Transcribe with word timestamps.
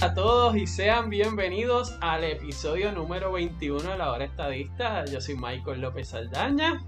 a 0.00 0.14
todos 0.14 0.56
y 0.56 0.66
sean 0.68 1.10
bienvenidos 1.10 1.96
al 2.00 2.22
episodio 2.22 2.92
número 2.92 3.32
21 3.32 3.82
de 3.82 3.98
la 3.98 4.12
hora 4.12 4.26
estadista. 4.26 5.04
Yo 5.06 5.20
soy 5.20 5.34
Michael 5.34 5.80
López 5.80 6.10
Saldaña. 6.10 6.80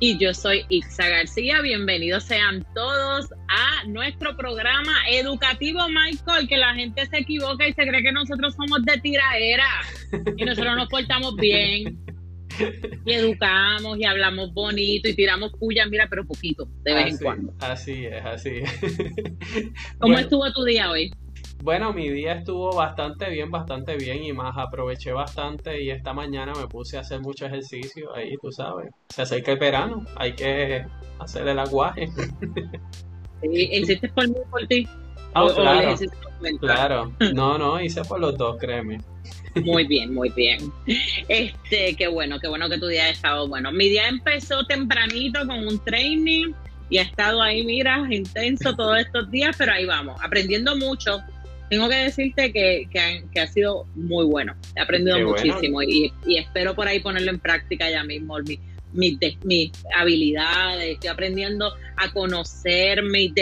Y 0.00 0.18
yo 0.18 0.34
soy 0.34 0.64
Ixa 0.70 1.08
García. 1.08 1.60
Bienvenidos 1.60 2.24
sean 2.24 2.66
todos 2.74 3.30
a 3.48 3.86
nuestro 3.86 4.36
programa 4.36 4.92
educativo, 5.08 5.80
Michael, 5.88 6.48
que 6.48 6.56
la 6.56 6.74
gente 6.74 7.06
se 7.06 7.18
equivoca 7.18 7.68
y 7.68 7.72
se 7.74 7.86
cree 7.86 8.02
que 8.02 8.12
nosotros 8.12 8.56
somos 8.56 8.84
de 8.84 8.98
tiraera 8.98 9.68
y 10.36 10.44
nosotros 10.44 10.74
nos 10.76 10.88
portamos 10.88 11.36
bien 11.36 11.96
y 13.06 13.12
educamos 13.12 13.98
y 13.98 14.04
hablamos 14.04 14.52
bonito 14.52 15.08
y 15.08 15.14
tiramos 15.14 15.52
puya, 15.60 15.86
mira, 15.86 16.08
pero 16.10 16.26
poquito, 16.26 16.66
de 16.82 16.92
vez 16.92 17.12
en 17.12 17.18
cuando. 17.18 17.54
Así 17.60 18.06
es, 18.06 18.24
así 18.24 18.62
es. 18.62 18.98
¿Cómo 19.98 20.18
estuvo 20.18 20.50
tu 20.52 20.64
día 20.64 20.90
hoy? 20.90 21.12
Bueno, 21.62 21.92
mi 21.92 22.08
día 22.08 22.32
estuvo 22.32 22.74
bastante 22.74 23.28
bien, 23.28 23.50
bastante 23.50 23.94
bien 23.96 24.24
y 24.24 24.32
más 24.32 24.56
aproveché 24.56 25.12
bastante 25.12 25.82
y 25.82 25.90
esta 25.90 26.14
mañana 26.14 26.52
me 26.58 26.66
puse 26.66 26.96
a 26.96 27.00
hacer 27.00 27.20
mucho 27.20 27.44
ejercicio 27.44 28.14
ahí, 28.14 28.34
tú 28.40 28.50
sabes. 28.50 28.90
Se 29.10 29.22
acerca 29.22 29.52
el 29.52 29.58
verano, 29.58 30.06
hay 30.16 30.32
que 30.32 30.86
hacer 31.18 31.46
el 31.46 31.58
aguaje. 31.58 32.08
¿Hiciste 33.42 34.08
por 34.08 34.26
mí 34.26 34.36
por 34.50 34.66
ti? 34.68 34.88
Ah, 35.34 35.46
claro, 35.54 35.96
claro. 36.60 37.12
No, 37.34 37.58
no, 37.58 37.78
hice 37.78 38.02
por 38.04 38.20
los 38.20 38.38
dos, 38.38 38.56
créeme. 38.58 38.98
Muy 39.62 39.86
bien, 39.86 40.14
muy 40.14 40.30
bien. 40.30 40.72
Este, 41.28 41.94
qué 41.94 42.08
bueno, 42.08 42.40
qué 42.40 42.48
bueno 42.48 42.70
que 42.70 42.78
tu 42.78 42.86
día 42.86 43.04
ha 43.04 43.10
estado 43.10 43.46
bueno. 43.48 43.70
Mi 43.70 43.90
día 43.90 44.08
empezó 44.08 44.64
tempranito 44.64 45.46
con 45.46 45.68
un 45.68 45.78
training 45.84 46.54
y 46.88 46.98
ha 46.98 47.02
estado 47.02 47.42
ahí, 47.42 47.64
mira, 47.66 48.02
intenso 48.10 48.74
todos 48.74 48.98
estos 48.98 49.30
días, 49.30 49.54
pero 49.58 49.72
ahí 49.72 49.84
vamos, 49.84 50.18
aprendiendo 50.24 50.74
mucho 50.74 51.22
tengo 51.70 51.88
que 51.88 51.94
decirte 51.94 52.52
que, 52.52 52.88
que, 52.90 53.40
ha 53.40 53.46
sido 53.46 53.86
muy 53.94 54.26
bueno. 54.26 54.56
He 54.74 54.80
aprendido 54.80 55.20
muchísimo 55.20 55.80
y, 55.82 56.12
espero 56.26 56.74
por 56.74 56.88
ahí 56.88 56.98
ponerlo 56.98 57.30
en 57.30 57.38
práctica 57.38 57.88
ya 57.88 58.02
mismo. 58.02 58.38
Mis, 58.92 59.18
mis, 59.44 59.70
habilidades, 59.96 60.94
estoy 60.94 61.10
aprendiendo 61.10 61.72
a 61.96 62.12
conocer 62.12 63.04
mis, 63.04 63.32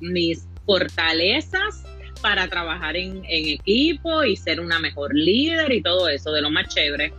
mis, 0.00 0.46
fortalezas 0.64 1.84
para 2.22 2.46
trabajar 2.46 2.96
en, 2.96 3.22
equipo 3.26 4.22
y 4.22 4.36
ser 4.36 4.60
una 4.60 4.78
mejor 4.78 5.12
líder 5.12 5.72
y 5.72 5.82
todo 5.82 6.08
eso, 6.08 6.30
de 6.30 6.42
lo 6.42 6.50
más 6.50 6.68
chévere. 6.68 7.12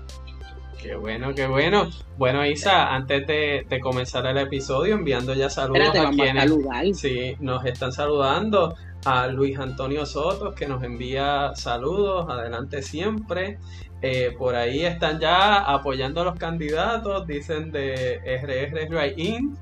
Qué 0.82 0.96
bueno, 0.96 1.36
qué 1.36 1.48
bueno. 1.48 1.90
Bueno, 2.18 2.46
Isa, 2.46 2.96
antes 2.96 3.28
de, 3.28 3.80
comenzar 3.82 4.26
el 4.28 4.38
episodio, 4.38 4.96
enviando 4.96 5.34
ya 5.34 5.50
saludos 5.50 5.90
a 5.98 6.12
quienes 6.12 6.98
sí, 6.98 7.36
nos 7.42 7.66
están 7.66 7.92
saludando 7.92 8.74
a 9.06 9.28
Luis 9.28 9.58
Antonio 9.60 10.06
Soto, 10.06 10.54
que 10.54 10.68
nos 10.68 10.84
envía 10.84 11.52
saludos, 11.56 12.26
adelante 12.30 12.82
siempre. 12.82 13.60
Eh, 14.02 14.36
por 14.38 14.56
ahí 14.56 14.86
están 14.86 15.20
ya 15.20 15.60
apoyando 15.60 16.22
a 16.22 16.26
los 16.26 16.38
candidatos, 16.38 17.26
dicen 17.26 17.72
de 17.72 18.20
RR 18.26 18.90
Right 18.90 19.18
In. 19.18 19.58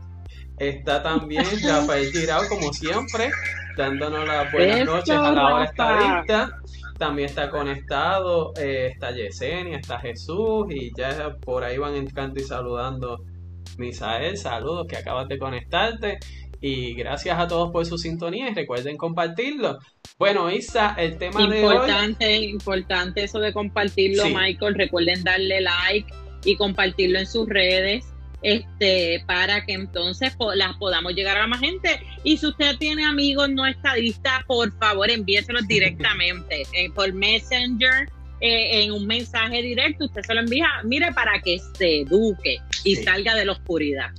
Está 0.58 1.04
también 1.04 1.46
Rafael 1.68 2.12
Girao, 2.12 2.44
como 2.48 2.74
siempre, 2.74 3.32
dándonos 3.78 4.26
las 4.26 4.52
buenas 4.52 4.86
noches 4.86 5.16
a 5.16 5.32
la 5.32 5.54
hora 5.54 5.66
estadista. 5.66 6.58
También 6.98 7.28
está 7.28 7.50
conectado, 7.50 8.54
eh, 8.58 8.92
está 8.94 9.12
Yesenia, 9.12 9.78
está 9.78 10.00
Jesús, 10.00 10.68
y 10.70 10.92
ya 10.96 11.36
por 11.42 11.64
ahí 11.64 11.78
van 11.78 11.96
entrando 11.96 12.40
y 12.40 12.44
saludando. 12.44 13.24
Misael, 13.78 14.38
saludos 14.38 14.86
que 14.88 14.98
acabas 14.98 15.28
de 15.28 15.38
conectarte. 15.38 16.20
Y 16.66 16.94
gracias 16.94 17.38
a 17.38 17.46
todos 17.46 17.72
por 17.72 17.86
su 17.86 17.98
sintonía 17.98 18.50
y 18.50 18.54
recuerden 18.54 18.96
compartirlo. 18.96 19.80
Bueno, 20.18 20.50
Isa, 20.50 20.96
el 20.98 21.18
tema 21.18 21.42
importante, 21.42 21.58
de 21.58 21.66
hoy. 21.66 21.76
Importante, 21.76 22.38
importante 22.38 23.24
eso 23.26 23.40
de 23.40 23.52
compartirlo, 23.52 24.24
Michael. 24.30 24.76
Recuerden 24.76 25.26
darle 25.26 25.60
like 25.60 26.08
y 26.46 26.56
compartirlo 26.56 27.20
en 27.20 27.28
sus 27.28 27.50
redes 27.50 28.06
este 28.44 29.24
para 29.26 29.66
que 29.66 29.74
entonces 29.74 30.34
las 30.56 30.78
podamos 30.78 31.14
llegar 31.14 31.36
a 31.36 31.48
más 31.48 31.60
gente. 31.60 32.00
Y 32.24 32.38
si 32.38 32.46
usted 32.48 32.78
tiene 32.78 33.06
amigos 33.06 33.50
no 33.50 33.68
estadistas, 33.68 34.46
por 34.48 34.72
favor 34.78 35.12
envíeselos 35.12 35.68
directamente 35.68 36.62
eh, 36.74 36.90
por 36.96 37.12
Messenger. 37.12 38.10
Eh, 38.40 38.84
en 38.84 38.92
un 38.92 39.08
mensaje 39.08 39.62
directo, 39.62 40.04
usted 40.04 40.22
se 40.22 40.34
lo 40.34 40.42
envía, 40.42 40.68
mire, 40.84 41.14
para 41.14 41.42
que 41.42 41.60
se 41.78 42.02
eduque 42.02 42.58
y 42.84 42.98
salga 42.98 43.36
de 43.36 43.46
la 43.46 43.54
oscuridad. 43.54 44.12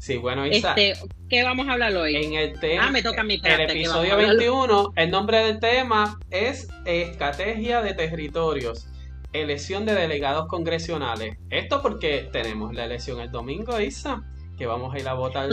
Sí, 0.00 0.16
bueno, 0.16 0.46
Isa. 0.46 0.74
Este, 0.74 0.94
¿Qué 1.28 1.44
vamos 1.44 1.68
a 1.68 1.72
hablar 1.72 1.94
hoy? 1.94 2.16
En 2.16 2.32
el 2.32 2.58
tema. 2.58 2.86
Ah, 2.86 2.90
me 2.90 3.02
toca 3.02 3.22
mi 3.22 3.40
El 3.44 3.60
episodio 3.60 4.16
21, 4.16 4.94
el 4.96 5.10
nombre 5.10 5.44
del 5.44 5.60
tema 5.60 6.18
es 6.30 6.68
Estrategia 6.86 7.82
de 7.82 7.92
Territorios. 7.92 8.88
Elección 9.32 9.84
de 9.84 9.94
delegados 9.94 10.48
congresionales. 10.48 11.36
Esto 11.50 11.82
porque 11.82 12.28
tenemos 12.32 12.74
la 12.74 12.86
elección 12.86 13.20
el 13.20 13.30
domingo, 13.30 13.78
Isa, 13.78 14.22
que 14.58 14.66
vamos 14.66 14.94
a 14.94 14.98
ir 14.98 15.06
a 15.06 15.14
votar. 15.14 15.50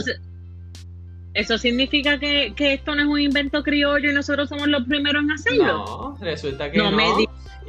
¿Eso 1.34 1.58
significa 1.58 2.18
que, 2.18 2.54
esto 2.58 2.94
no 2.94 3.02
es 3.02 3.06
un 3.06 3.20
invento 3.20 3.62
criollo 3.62 4.10
y 4.10 4.14
nosotros 4.14 4.48
somos 4.48 4.66
los 4.66 4.84
primeros 4.84 5.22
en 5.22 5.30
hacerlo? 5.30 5.66
No, 5.66 6.18
resulta 6.20 6.70
que 6.70 6.78
no. 6.78 6.90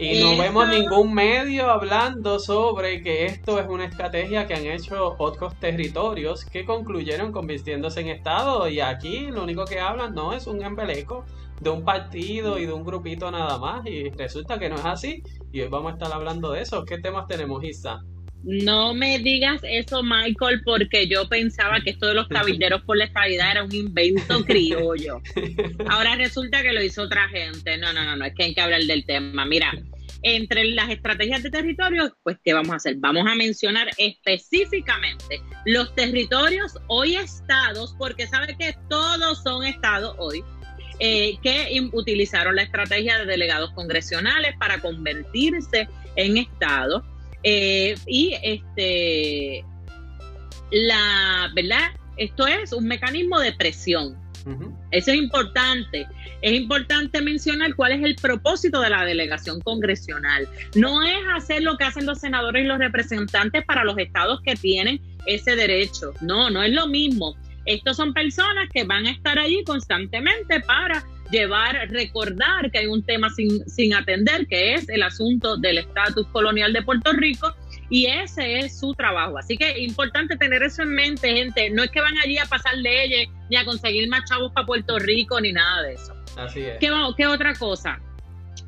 Y 0.01 0.23
no 0.23 0.37
vemos 0.37 0.69
ningún 0.69 1.13
medio 1.13 1.69
hablando 1.69 2.39
sobre 2.39 3.03
que 3.03 3.25
esto 3.25 3.59
es 3.59 3.67
una 3.67 3.83
estrategia 3.83 4.47
que 4.47 4.53
han 4.53 4.65
hecho 4.65 5.15
otros 5.17 5.59
territorios 5.59 6.45
que 6.45 6.63
concluyeron 6.63 7.33
convirtiéndose 7.33 7.99
en 7.99 8.07
Estado. 8.07 8.69
Y 8.69 8.79
aquí 8.79 9.27
lo 9.29 9.43
único 9.43 9.65
que 9.65 9.81
hablan 9.81 10.15
no 10.15 10.31
es 10.31 10.47
un 10.47 10.63
embeleco 10.63 11.25
de 11.59 11.69
un 11.69 11.83
partido 11.83 12.57
y 12.57 12.65
de 12.65 12.71
un 12.71 12.85
grupito 12.85 13.29
nada 13.29 13.57
más. 13.57 13.85
Y 13.87 14.09
resulta 14.11 14.57
que 14.57 14.69
no 14.69 14.75
es 14.75 14.85
así. 14.85 15.21
Y 15.51 15.59
hoy 15.59 15.67
vamos 15.67 15.91
a 15.91 15.95
estar 15.95 16.13
hablando 16.13 16.53
de 16.53 16.61
eso. 16.61 16.85
¿Qué 16.85 16.99
temas 16.99 17.27
tenemos, 17.27 17.61
Isa? 17.65 17.99
No 18.43 18.93
me 18.93 19.19
digas 19.19 19.61
eso, 19.63 20.01
Michael, 20.01 20.61
porque 20.63 21.07
yo 21.07 21.27
pensaba 21.27 21.81
que 21.81 21.91
esto 21.91 22.07
de 22.07 22.13
los 22.13 22.27
cabilderos 22.27 22.81
por 22.83 22.97
la 22.97 23.05
estabilidad 23.05 23.51
era 23.51 23.63
un 23.63 23.73
invento 23.73 24.43
criollo. 24.45 25.21
Ahora 25.89 26.15
resulta 26.15 26.61
que 26.61 26.71
lo 26.71 26.81
hizo 26.81 27.03
otra 27.03 27.27
gente. 27.29 27.77
No, 27.77 27.91
no, 27.91 28.05
no, 28.05 28.15
no, 28.15 28.25
es 28.25 28.33
que 28.33 28.43
hay 28.43 28.53
que 28.53 28.61
hablar 28.61 28.81
del 28.83 29.05
tema. 29.05 29.45
Mira, 29.45 29.73
entre 30.21 30.65
las 30.65 30.89
estrategias 30.89 31.43
de 31.43 31.51
territorio, 31.51 32.15
pues, 32.23 32.37
¿qué 32.43 32.53
vamos 32.53 32.71
a 32.71 32.75
hacer? 32.75 32.95
Vamos 32.97 33.25
a 33.27 33.35
mencionar 33.35 33.89
específicamente 33.97 35.41
los 35.65 35.93
territorios 35.95 36.77
hoy 36.87 37.15
estados, 37.15 37.95
porque 37.97 38.27
sabe 38.27 38.55
que 38.57 38.75
todos 38.89 39.43
son 39.43 39.65
estados 39.65 40.15
hoy. 40.17 40.43
Eh, 41.01 41.37
que 41.41 41.79
utilizaron 41.93 42.57
la 42.57 42.63
estrategia 42.63 43.19
de 43.19 43.25
delegados 43.25 43.71
congresionales 43.71 44.53
para 44.59 44.81
convertirse 44.81 45.87
en 46.17 46.37
estados 46.37 47.03
eh, 47.43 47.95
y 48.05 48.35
este, 48.43 49.63
la 50.71 51.51
verdad, 51.55 51.91
esto 52.17 52.47
es 52.47 52.73
un 52.73 52.87
mecanismo 52.87 53.39
de 53.39 53.53
presión. 53.53 54.17
Eso 54.91 55.11
es 55.11 55.17
importante. 55.17 56.07
Es 56.41 56.53
importante 56.53 57.21
mencionar 57.21 57.75
cuál 57.75 57.91
es 57.91 58.03
el 58.03 58.15
propósito 58.15 58.81
de 58.81 58.89
la 58.89 59.05
delegación 59.05 59.59
congresional. 59.61 60.47
No 60.75 61.03
es 61.03 61.17
hacer 61.35 61.61
lo 61.61 61.77
que 61.77 61.83
hacen 61.83 62.05
los 62.05 62.19
senadores 62.19 62.63
y 62.63 62.67
los 62.67 62.79
representantes 62.79 63.63
para 63.65 63.83
los 63.83 63.97
estados 63.97 64.41
que 64.41 64.55
tienen 64.55 65.01
ese 65.25 65.55
derecho. 65.55 66.13
No, 66.21 66.49
no 66.49 66.63
es 66.63 66.71
lo 66.71 66.87
mismo. 66.87 67.35
Estos 67.65 67.97
son 67.97 68.13
personas 68.13 68.69
que 68.73 68.85
van 68.85 69.05
a 69.05 69.11
estar 69.11 69.37
allí 69.37 69.63
constantemente 69.63 70.61
para 70.61 71.05
llevar, 71.31 71.89
recordar 71.89 72.71
que 72.71 72.79
hay 72.79 72.87
un 72.87 73.03
tema 73.03 73.29
sin, 73.29 73.67
sin 73.69 73.93
atender, 73.93 74.47
que 74.47 74.73
es 74.73 74.89
el 74.89 75.03
asunto 75.03 75.57
del 75.57 75.79
estatus 75.79 76.27
colonial 76.27 76.73
de 76.73 76.81
Puerto 76.81 77.11
Rico, 77.13 77.53
y 77.89 78.05
ese 78.05 78.59
es 78.59 78.79
su 78.79 78.93
trabajo. 78.93 79.37
Así 79.37 79.57
que 79.57 79.71
es 79.71 79.79
importante 79.79 80.37
tener 80.37 80.61
eso 80.63 80.83
en 80.83 80.89
mente, 80.89 81.31
gente. 81.33 81.69
No 81.71 81.83
es 81.83 81.91
que 81.91 82.01
van 82.01 82.17
allí 82.17 82.37
a 82.37 82.45
pasar 82.45 82.75
leyes, 82.77 83.27
ni 83.49 83.57
a 83.57 83.65
conseguir 83.65 84.07
más 84.09 84.29
chavos 84.29 84.51
para 84.53 84.65
Puerto 84.65 84.99
Rico, 84.99 85.39
ni 85.41 85.51
nada 85.51 85.83
de 85.83 85.93
eso. 85.93 86.13
Así 86.37 86.61
es. 86.61 86.77
¿Qué, 86.79 86.91
¿Qué 87.17 87.27
otra 87.27 87.53
cosa? 87.55 87.99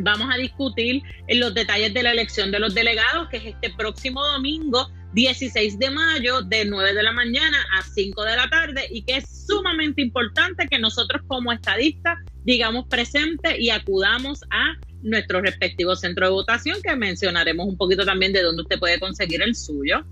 Vamos 0.03 0.30
a 0.33 0.38
discutir 0.38 1.03
en 1.27 1.39
los 1.39 1.53
detalles 1.53 1.94
de 1.94 2.03
la 2.03 2.12
elección 2.12 2.51
de 2.51 2.59
los 2.59 2.74
delegados, 2.74 3.30
que 3.30 3.38
es 3.38 3.45
este 3.45 3.69
próximo 3.71 4.25
domingo 4.25 4.89
16 5.13 5.77
de 5.77 5.92
mayo 5.92 6.42
de 6.42 6.65
9 6.65 6.94
de 6.94 7.03
la 7.03 7.12
mañana 7.12 7.57
a 7.77 7.81
5 7.81 8.24
de 8.24 8.36
la 8.36 8.50
tarde 8.50 8.88
y 8.89 9.03
que 9.03 9.18
es 9.18 9.45
sumamente 9.45 10.01
importante 10.01 10.68
que 10.69 10.80
nosotros 10.80 11.21
como 11.27 11.51
estadistas 11.51 12.18
digamos 12.45 12.88
presente 12.88 13.62
y 13.62 13.69
acudamos 13.69 14.42
a 14.50 14.75
nuestro 15.03 15.42
respectivo 15.42 15.95
centro 15.95 16.27
de 16.27 16.31
votación 16.31 16.77
que 16.81 16.95
mencionaremos 16.95 17.68
un 17.68 17.77
poquito 17.77 18.06
también 18.06 18.33
de 18.33 18.42
dónde 18.42 18.63
usted 18.63 18.80
puede 18.80 19.00
conseguir 19.00 19.42
el 19.42 19.56
suyo. 19.56 20.06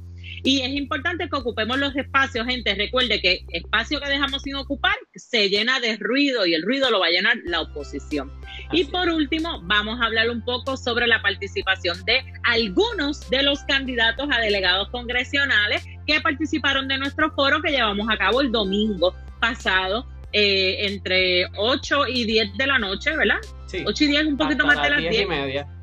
Y 0.43 0.61
es 0.61 0.69
importante 0.69 1.29
que 1.29 1.35
ocupemos 1.35 1.77
los 1.77 1.95
espacios, 1.95 2.45
gente. 2.47 2.73
Recuerde 2.75 3.21
que 3.21 3.45
espacio 3.49 3.99
que 3.99 4.09
dejamos 4.09 4.41
sin 4.43 4.55
ocupar 4.55 4.95
se 5.13 5.49
llena 5.49 5.79
de 5.79 5.97
ruido 5.97 6.45
y 6.45 6.53
el 6.53 6.63
ruido 6.63 6.89
lo 6.89 6.99
va 6.99 7.07
a 7.07 7.11
llenar 7.11 7.37
la 7.45 7.61
oposición. 7.61 8.31
y 8.71 8.85
por 8.85 9.09
último, 9.09 9.61
vamos 9.63 9.99
a 9.99 10.05
hablar 10.05 10.29
un 10.29 10.43
poco 10.43 10.77
sobre 10.77 11.07
la 11.07 11.21
participación 11.21 12.03
de 12.05 12.23
algunos 12.43 13.29
de 13.29 13.43
los 13.43 13.63
candidatos 13.63 14.27
a 14.31 14.39
delegados 14.39 14.89
congresionales 14.89 15.83
que 16.05 16.21
participaron 16.21 16.87
de 16.87 16.97
nuestro 16.97 17.31
foro 17.31 17.61
que 17.61 17.71
llevamos 17.71 18.07
a 18.09 18.17
cabo 18.17 18.41
el 18.41 18.51
domingo 18.51 19.15
pasado 19.39 20.07
eh, 20.31 20.85
entre 20.85 21.47
8 21.57 22.07
y 22.07 22.25
10 22.25 22.57
de 22.57 22.67
la 22.67 22.77
noche, 22.77 23.15
¿verdad? 23.15 23.37
Sí. 23.65 23.83
8 23.85 24.03
y 24.03 24.07
10, 24.07 24.25
un 24.27 24.37
poquito 24.37 24.65
más 24.65 24.81
de 24.81 24.89
las 24.89 24.99
10. 24.99 25.11
10 25.11 25.23
y 25.23 25.25
media. 25.25 25.78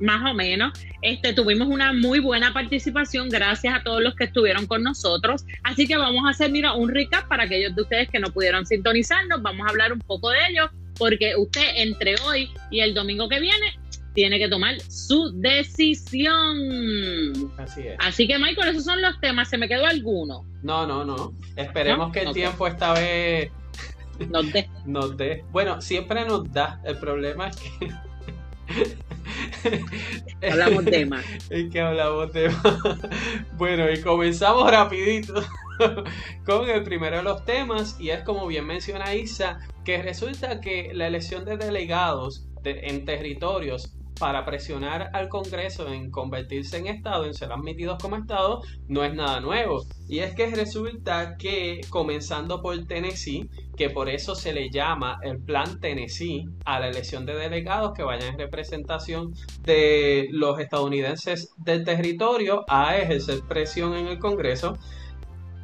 Más 0.00 0.30
o 0.30 0.34
menos. 0.34 0.72
Este, 1.02 1.32
tuvimos 1.32 1.68
una 1.68 1.92
muy 1.92 2.20
buena 2.20 2.52
participación, 2.52 3.28
gracias 3.28 3.74
a 3.74 3.82
todos 3.82 4.02
los 4.02 4.14
que 4.14 4.24
estuvieron 4.24 4.66
con 4.66 4.82
nosotros. 4.82 5.44
Así 5.64 5.86
que 5.86 5.96
vamos 5.96 6.24
a 6.26 6.30
hacer, 6.30 6.50
mira, 6.50 6.74
un 6.74 6.88
recap 6.88 7.28
para 7.28 7.44
aquellos 7.44 7.74
de 7.74 7.82
ustedes 7.82 8.08
que 8.08 8.18
no 8.18 8.28
pudieron 8.28 8.66
sintonizarnos. 8.66 9.42
Vamos 9.42 9.66
a 9.66 9.70
hablar 9.70 9.92
un 9.92 10.00
poco 10.00 10.30
de 10.30 10.38
ello, 10.50 10.70
porque 10.98 11.34
usted 11.36 11.62
entre 11.76 12.16
hoy 12.26 12.50
y 12.70 12.80
el 12.80 12.94
domingo 12.94 13.28
que 13.28 13.40
viene 13.40 13.78
tiene 14.14 14.38
que 14.38 14.48
tomar 14.48 14.80
su 14.88 15.30
decisión. 15.40 16.56
Así 17.56 17.82
es. 17.82 17.96
Así 18.00 18.26
que, 18.26 18.38
Michael, 18.38 18.70
esos 18.70 18.84
son 18.84 19.00
los 19.00 19.20
temas. 19.20 19.48
¿Se 19.48 19.58
me 19.58 19.68
quedó 19.68 19.86
alguno? 19.86 20.44
No, 20.62 20.86
no, 20.86 21.04
no. 21.04 21.32
Esperemos 21.54 22.12
que 22.12 22.22
el 22.22 22.32
tiempo 22.32 22.66
esta 22.66 22.94
vez 22.94 23.52
nos 24.28 24.52
dé. 24.52 24.68
nos 24.86 25.16
dé. 25.16 25.44
Bueno, 25.52 25.80
siempre 25.80 26.24
nos 26.24 26.52
da. 26.52 26.80
El 26.84 26.98
problema 26.98 27.48
es 27.48 27.56
que. 27.56 27.90
hablamos 30.42 30.84
más. 31.08 31.24
Es 31.50 31.70
que 31.70 31.80
hablamos 31.80 32.30
más. 32.34 32.98
Bueno, 33.56 33.90
y 33.90 34.00
comenzamos 34.00 34.70
rapidito 34.70 35.34
con 36.46 36.68
el 36.68 36.82
primero 36.82 37.16
de 37.18 37.22
los 37.22 37.44
temas 37.44 37.96
y 37.98 38.10
es 38.10 38.22
como 38.22 38.46
bien 38.46 38.66
menciona 38.66 39.14
Isa, 39.14 39.58
que 39.84 40.02
resulta 40.02 40.60
que 40.60 40.92
la 40.94 41.06
elección 41.06 41.44
de 41.44 41.56
delegados 41.56 42.46
en 42.64 43.04
territorios 43.04 43.97
para 44.18 44.44
presionar 44.44 45.10
al 45.12 45.28
Congreso 45.28 45.88
en 45.88 46.10
convertirse 46.10 46.78
en 46.78 46.86
Estado, 46.86 47.24
en 47.24 47.34
ser 47.34 47.52
admitidos 47.52 47.98
como 48.00 48.16
Estado, 48.16 48.62
no 48.88 49.04
es 49.04 49.14
nada 49.14 49.40
nuevo. 49.40 49.84
Y 50.08 50.20
es 50.20 50.34
que 50.34 50.54
resulta 50.54 51.36
que, 51.36 51.80
comenzando 51.90 52.60
por 52.60 52.76
Tennessee, 52.86 53.48
que 53.76 53.90
por 53.90 54.08
eso 54.08 54.34
se 54.34 54.52
le 54.52 54.70
llama 54.70 55.18
el 55.22 55.38
Plan 55.42 55.80
Tennessee 55.80 56.46
a 56.64 56.80
la 56.80 56.88
elección 56.88 57.26
de 57.26 57.34
delegados 57.34 57.92
que 57.94 58.02
vayan 58.02 58.34
en 58.34 58.38
representación 58.38 59.34
de 59.62 60.28
los 60.32 60.58
estadounidenses 60.58 61.50
del 61.58 61.84
territorio 61.84 62.64
a 62.68 62.96
ejercer 62.96 63.40
presión 63.48 63.94
en 63.94 64.08
el 64.08 64.18
Congreso, 64.18 64.76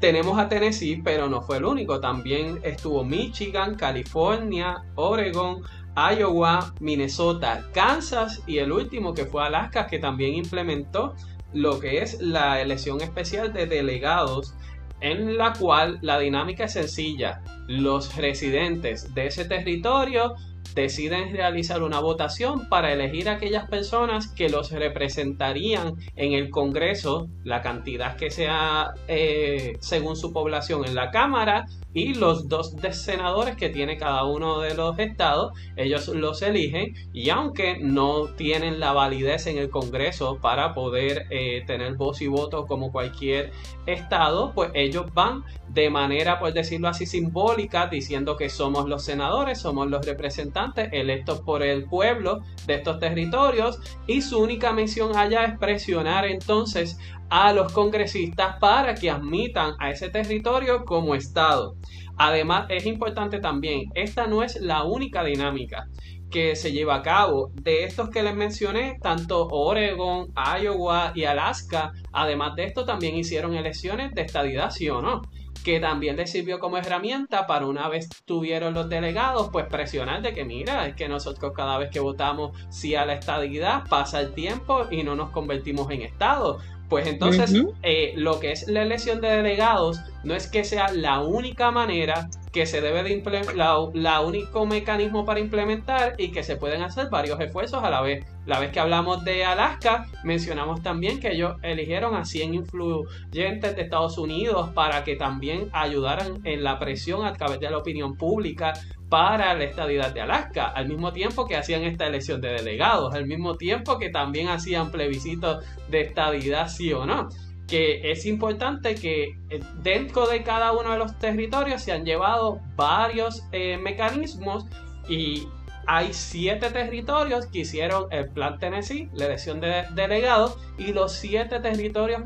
tenemos 0.04 0.38
a 0.38 0.50
Tennessee, 0.50 1.00
pero 1.02 1.30
no 1.30 1.40
fue 1.40 1.56
el 1.56 1.64
único. 1.64 1.98
También 1.98 2.60
estuvo 2.62 3.04
Michigan, 3.04 3.74
California, 3.74 4.84
Oregon, 4.96 5.62
Iowa, 5.96 6.74
Minnesota, 6.80 7.64
Kansas 7.72 8.42
y 8.46 8.58
el 8.58 8.72
último 8.72 9.14
que 9.14 9.26
fue 9.26 9.44
Alaska 9.44 9.86
que 9.86 9.98
también 9.98 10.34
implementó 10.34 11.14
lo 11.52 11.78
que 11.78 12.02
es 12.02 12.20
la 12.20 12.60
elección 12.60 13.00
especial 13.00 13.52
de 13.52 13.66
delegados 13.66 14.54
en 15.00 15.36
la 15.36 15.52
cual 15.52 15.98
la 16.02 16.18
dinámica 16.18 16.64
es 16.64 16.72
sencilla. 16.72 17.42
Los 17.68 18.16
residentes 18.16 19.14
de 19.14 19.26
ese 19.26 19.44
territorio 19.44 20.34
deciden 20.74 21.32
realizar 21.32 21.82
una 21.82 22.00
votación 22.00 22.68
para 22.68 22.92
elegir 22.92 23.28
a 23.28 23.32
aquellas 23.32 23.68
personas 23.68 24.28
que 24.28 24.48
los 24.48 24.72
representarían 24.72 25.94
en 26.16 26.32
el 26.32 26.50
Congreso, 26.50 27.28
la 27.44 27.62
cantidad 27.62 28.16
que 28.16 28.30
sea 28.30 28.94
eh, 29.06 29.76
según 29.80 30.16
su 30.16 30.32
población 30.32 30.84
en 30.84 30.94
la 30.94 31.10
Cámara 31.10 31.66
y 31.94 32.14
los 32.14 32.48
dos 32.48 32.74
senadores 32.90 33.56
que 33.56 33.70
tiene 33.70 33.96
cada 33.96 34.24
uno 34.24 34.58
de 34.58 34.74
los 34.74 34.98
estados, 34.98 35.52
ellos 35.76 36.08
los 36.08 36.42
eligen 36.42 36.94
y 37.12 37.30
aunque 37.30 37.78
no 37.78 38.26
tienen 38.34 38.80
la 38.80 38.92
validez 38.92 39.46
en 39.46 39.58
el 39.58 39.70
Congreso 39.70 40.38
para 40.40 40.74
poder 40.74 41.26
eh, 41.30 41.62
tener 41.66 41.94
voz 41.94 42.20
y 42.20 42.26
voto 42.26 42.66
como 42.66 42.92
cualquier 42.92 43.52
estado, 43.86 44.52
pues 44.54 44.70
ellos 44.74 45.06
van 45.14 45.44
de 45.68 45.88
manera, 45.88 46.38
por 46.38 46.52
decirlo 46.52 46.88
así, 46.88 47.06
simbólica, 47.06 47.86
diciendo 47.86 48.36
que 48.36 48.48
somos 48.48 48.88
los 48.88 49.04
senadores, 49.04 49.60
somos 49.60 49.88
los 49.88 50.04
representantes 50.04 50.88
electos 50.92 51.40
por 51.40 51.62
el 51.62 51.84
pueblo 51.84 52.40
de 52.66 52.74
estos 52.74 52.98
territorios 52.98 53.78
y 54.06 54.22
su 54.22 54.40
única 54.40 54.72
misión 54.72 55.16
allá 55.16 55.44
es 55.44 55.58
presionar 55.58 56.26
entonces 56.26 56.98
a 57.30 57.52
los 57.52 57.72
congresistas 57.72 58.56
para 58.60 58.94
que 58.94 59.10
admitan 59.10 59.74
a 59.78 59.90
ese 59.90 60.10
territorio 60.10 60.84
como 60.84 61.14
Estado. 61.14 61.76
Además, 62.16 62.66
es 62.68 62.86
importante 62.86 63.40
también, 63.40 63.90
esta 63.94 64.26
no 64.26 64.42
es 64.42 64.60
la 64.60 64.84
única 64.84 65.24
dinámica 65.24 65.88
que 66.30 66.56
se 66.56 66.72
lleva 66.72 66.96
a 66.96 67.02
cabo. 67.02 67.50
De 67.54 67.84
estos 67.84 68.10
que 68.10 68.22
les 68.22 68.34
mencioné, 68.34 68.98
tanto 69.00 69.46
Oregon, 69.48 70.32
Iowa 70.60 71.12
y 71.14 71.24
Alaska, 71.24 71.92
además 72.12 72.56
de 72.56 72.64
esto, 72.64 72.84
también 72.84 73.16
hicieron 73.16 73.54
elecciones 73.54 74.12
de 74.14 74.22
estadidad, 74.22 74.70
sí 74.70 74.88
o 74.88 75.00
no 75.00 75.22
que 75.64 75.80
también 75.80 76.16
les 76.16 76.30
sirvió 76.30 76.60
como 76.60 76.76
herramienta 76.76 77.46
para 77.46 77.66
una 77.66 77.88
vez 77.88 78.08
tuvieron 78.26 78.74
los 78.74 78.88
delegados, 78.88 79.48
pues 79.50 79.66
presionar 79.66 80.20
de 80.20 80.34
que 80.34 80.44
mira, 80.44 80.86
es 80.86 80.94
que 80.94 81.08
nosotros 81.08 81.52
cada 81.56 81.78
vez 81.78 81.90
que 81.90 82.00
votamos 82.00 82.56
sí 82.68 82.94
a 82.94 83.06
la 83.06 83.14
estadidad 83.14 83.88
pasa 83.88 84.20
el 84.20 84.34
tiempo 84.34 84.86
y 84.90 85.02
no 85.02 85.16
nos 85.16 85.30
convertimos 85.30 85.90
en 85.90 86.02
Estado. 86.02 86.58
Pues 86.88 87.06
entonces, 87.06 87.52
eh, 87.82 88.12
lo 88.16 88.40
que 88.40 88.52
es 88.52 88.68
la 88.68 88.82
elección 88.82 89.20
de 89.20 89.28
delegados 89.28 90.00
no 90.22 90.34
es 90.34 90.46
que 90.46 90.64
sea 90.64 90.92
la 90.92 91.20
única 91.20 91.70
manera 91.70 92.28
que 92.54 92.66
se 92.66 92.80
debe 92.80 93.02
de 93.02 93.12
implementar, 93.12 93.56
la, 93.94 94.20
único 94.20 94.64
mecanismo 94.64 95.24
para 95.24 95.40
implementar 95.40 96.14
y 96.18 96.30
que 96.30 96.44
se 96.44 96.54
pueden 96.54 96.82
hacer 96.82 97.10
varios 97.10 97.40
esfuerzos 97.40 97.82
a 97.82 97.90
la 97.90 98.00
vez. 98.00 98.24
La 98.46 98.60
vez 98.60 98.70
que 98.70 98.78
hablamos 98.78 99.24
de 99.24 99.44
Alaska, 99.44 100.06
mencionamos 100.22 100.80
también 100.80 101.18
que 101.18 101.32
ellos 101.32 101.56
eligieron 101.62 102.14
a 102.14 102.24
100 102.24 102.54
influyentes 102.54 103.74
de 103.74 103.82
Estados 103.82 104.18
Unidos 104.18 104.70
para 104.70 105.02
que 105.02 105.16
también 105.16 105.68
ayudaran 105.72 106.42
en 106.44 106.62
la 106.62 106.78
presión 106.78 107.26
a 107.26 107.32
través 107.32 107.58
de 107.58 107.70
la 107.70 107.78
opinión 107.78 108.16
pública 108.16 108.74
para 109.08 109.52
la 109.54 109.64
estadidad 109.64 110.14
de 110.14 110.20
Alaska, 110.20 110.66
al 110.66 110.86
mismo 110.86 111.12
tiempo 111.12 111.46
que 111.46 111.56
hacían 111.56 111.82
esta 111.82 112.06
elección 112.06 112.40
de 112.40 112.50
delegados, 112.50 113.14
al 113.14 113.26
mismo 113.26 113.56
tiempo 113.56 113.98
que 113.98 114.10
también 114.10 114.48
hacían 114.48 114.92
plebiscitos 114.92 115.64
de 115.88 116.02
estadidad 116.02 116.68
sí 116.68 116.92
o 116.92 117.04
no 117.04 117.28
que 117.66 118.10
es 118.10 118.26
importante 118.26 118.94
que 118.94 119.36
eh, 119.50 119.60
dentro 119.82 120.26
de 120.26 120.42
cada 120.42 120.72
uno 120.72 120.92
de 120.92 120.98
los 120.98 121.18
territorios 121.18 121.82
se 121.82 121.92
han 121.92 122.04
llevado 122.04 122.60
varios 122.76 123.44
eh, 123.52 123.78
mecanismos 123.78 124.66
y 125.08 125.48
hay 125.86 126.12
siete 126.12 126.70
territorios 126.70 127.46
que 127.46 127.60
hicieron 127.60 128.06
el 128.10 128.30
Plan 128.30 128.58
Tennessee, 128.58 129.10
la 129.12 129.26
elección 129.26 129.60
de 129.60 129.84
delegados, 129.94 130.58
y 130.78 130.92
los 130.92 131.12
siete 131.12 131.60
territorios 131.60 132.22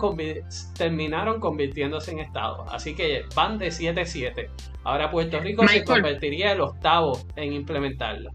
terminaron 0.76 1.40
convirtiéndose 1.40 2.12
en 2.12 2.20
estados. 2.20 2.68
Así 2.70 2.94
que 2.94 3.24
van 3.34 3.58
de 3.58 3.72
7 3.72 4.00
a 4.00 4.06
7. 4.06 4.50
Ahora 4.84 5.10
Puerto 5.10 5.40
Rico 5.40 5.66
se 5.66 5.84
convertiría 5.84 6.52
el 6.52 6.60
octavo 6.60 7.20
en 7.34 7.52
implementarlo 7.52 8.30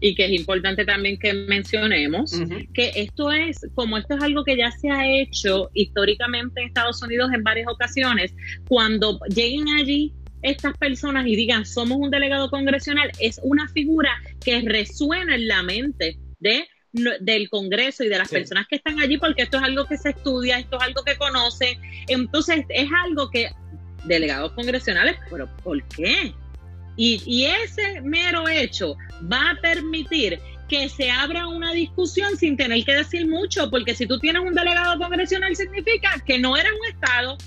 y 0.00 0.14
que 0.14 0.26
es 0.26 0.32
importante 0.32 0.84
también 0.84 1.18
que 1.18 1.32
mencionemos 1.32 2.38
que 2.74 2.92
esto 2.96 3.32
es, 3.32 3.66
como 3.74 3.96
esto 3.96 4.14
es 4.16 4.22
algo 4.22 4.44
que 4.44 4.56
ya 4.56 4.70
se 4.70 4.90
ha 4.90 5.08
hecho 5.08 5.70
históricamente 5.74 6.60
en 6.60 6.68
Estados 6.68 7.02
Unidos 7.02 7.30
en 7.32 7.42
varias 7.42 7.68
ocasiones, 7.68 8.34
cuando 8.68 9.18
lleguen 9.34 9.68
allí 9.78 10.12
estas 10.42 10.76
personas 10.76 11.26
y 11.26 11.34
digan 11.34 11.64
somos 11.64 11.98
un 11.98 12.10
delegado 12.10 12.50
congresional, 12.50 13.10
es 13.20 13.40
una 13.42 13.68
figura 13.68 14.10
que 14.44 14.60
resuena 14.62 15.34
en 15.34 15.48
la 15.48 15.62
mente 15.62 16.18
de 16.40 16.66
del 17.20 17.50
Congreso 17.50 18.04
y 18.04 18.08
de 18.08 18.16
las 18.16 18.30
personas 18.30 18.66
que 18.68 18.76
están 18.76 18.98
allí, 19.00 19.18
porque 19.18 19.42
esto 19.42 19.58
es 19.58 19.62
algo 19.62 19.84
que 19.84 19.98
se 19.98 20.10
estudia, 20.10 20.58
esto 20.58 20.78
es 20.78 20.82
algo 20.82 21.02
que 21.02 21.16
conocen, 21.16 21.78
entonces 22.08 22.64
es 22.70 22.88
algo 23.04 23.30
que 23.30 23.50
delegados 24.04 24.52
congresionales, 24.52 25.16
pero 25.30 25.46
¿por 25.62 25.82
qué? 25.88 26.32
Y, 26.96 27.44
ese 27.44 28.00
mero 28.02 28.48
hecho 28.48 28.96
va 29.30 29.50
a 29.50 29.60
permitir 29.60 30.40
que 30.68 30.88
se 30.88 31.10
abra 31.10 31.46
una 31.46 31.72
discusión 31.72 32.36
sin 32.36 32.56
tener 32.56 32.84
que 32.84 32.94
decir 32.94 33.28
mucho, 33.28 33.70
porque 33.70 33.94
si 33.94 34.06
tú 34.06 34.18
tienes 34.18 34.42
un 34.42 34.54
delegado 34.54 34.98
congresional 34.98 35.54
significa 35.54 36.10
que 36.26 36.38
no 36.38 36.56
eres 36.56 36.72
un 36.72 36.88
Estado 36.88 37.38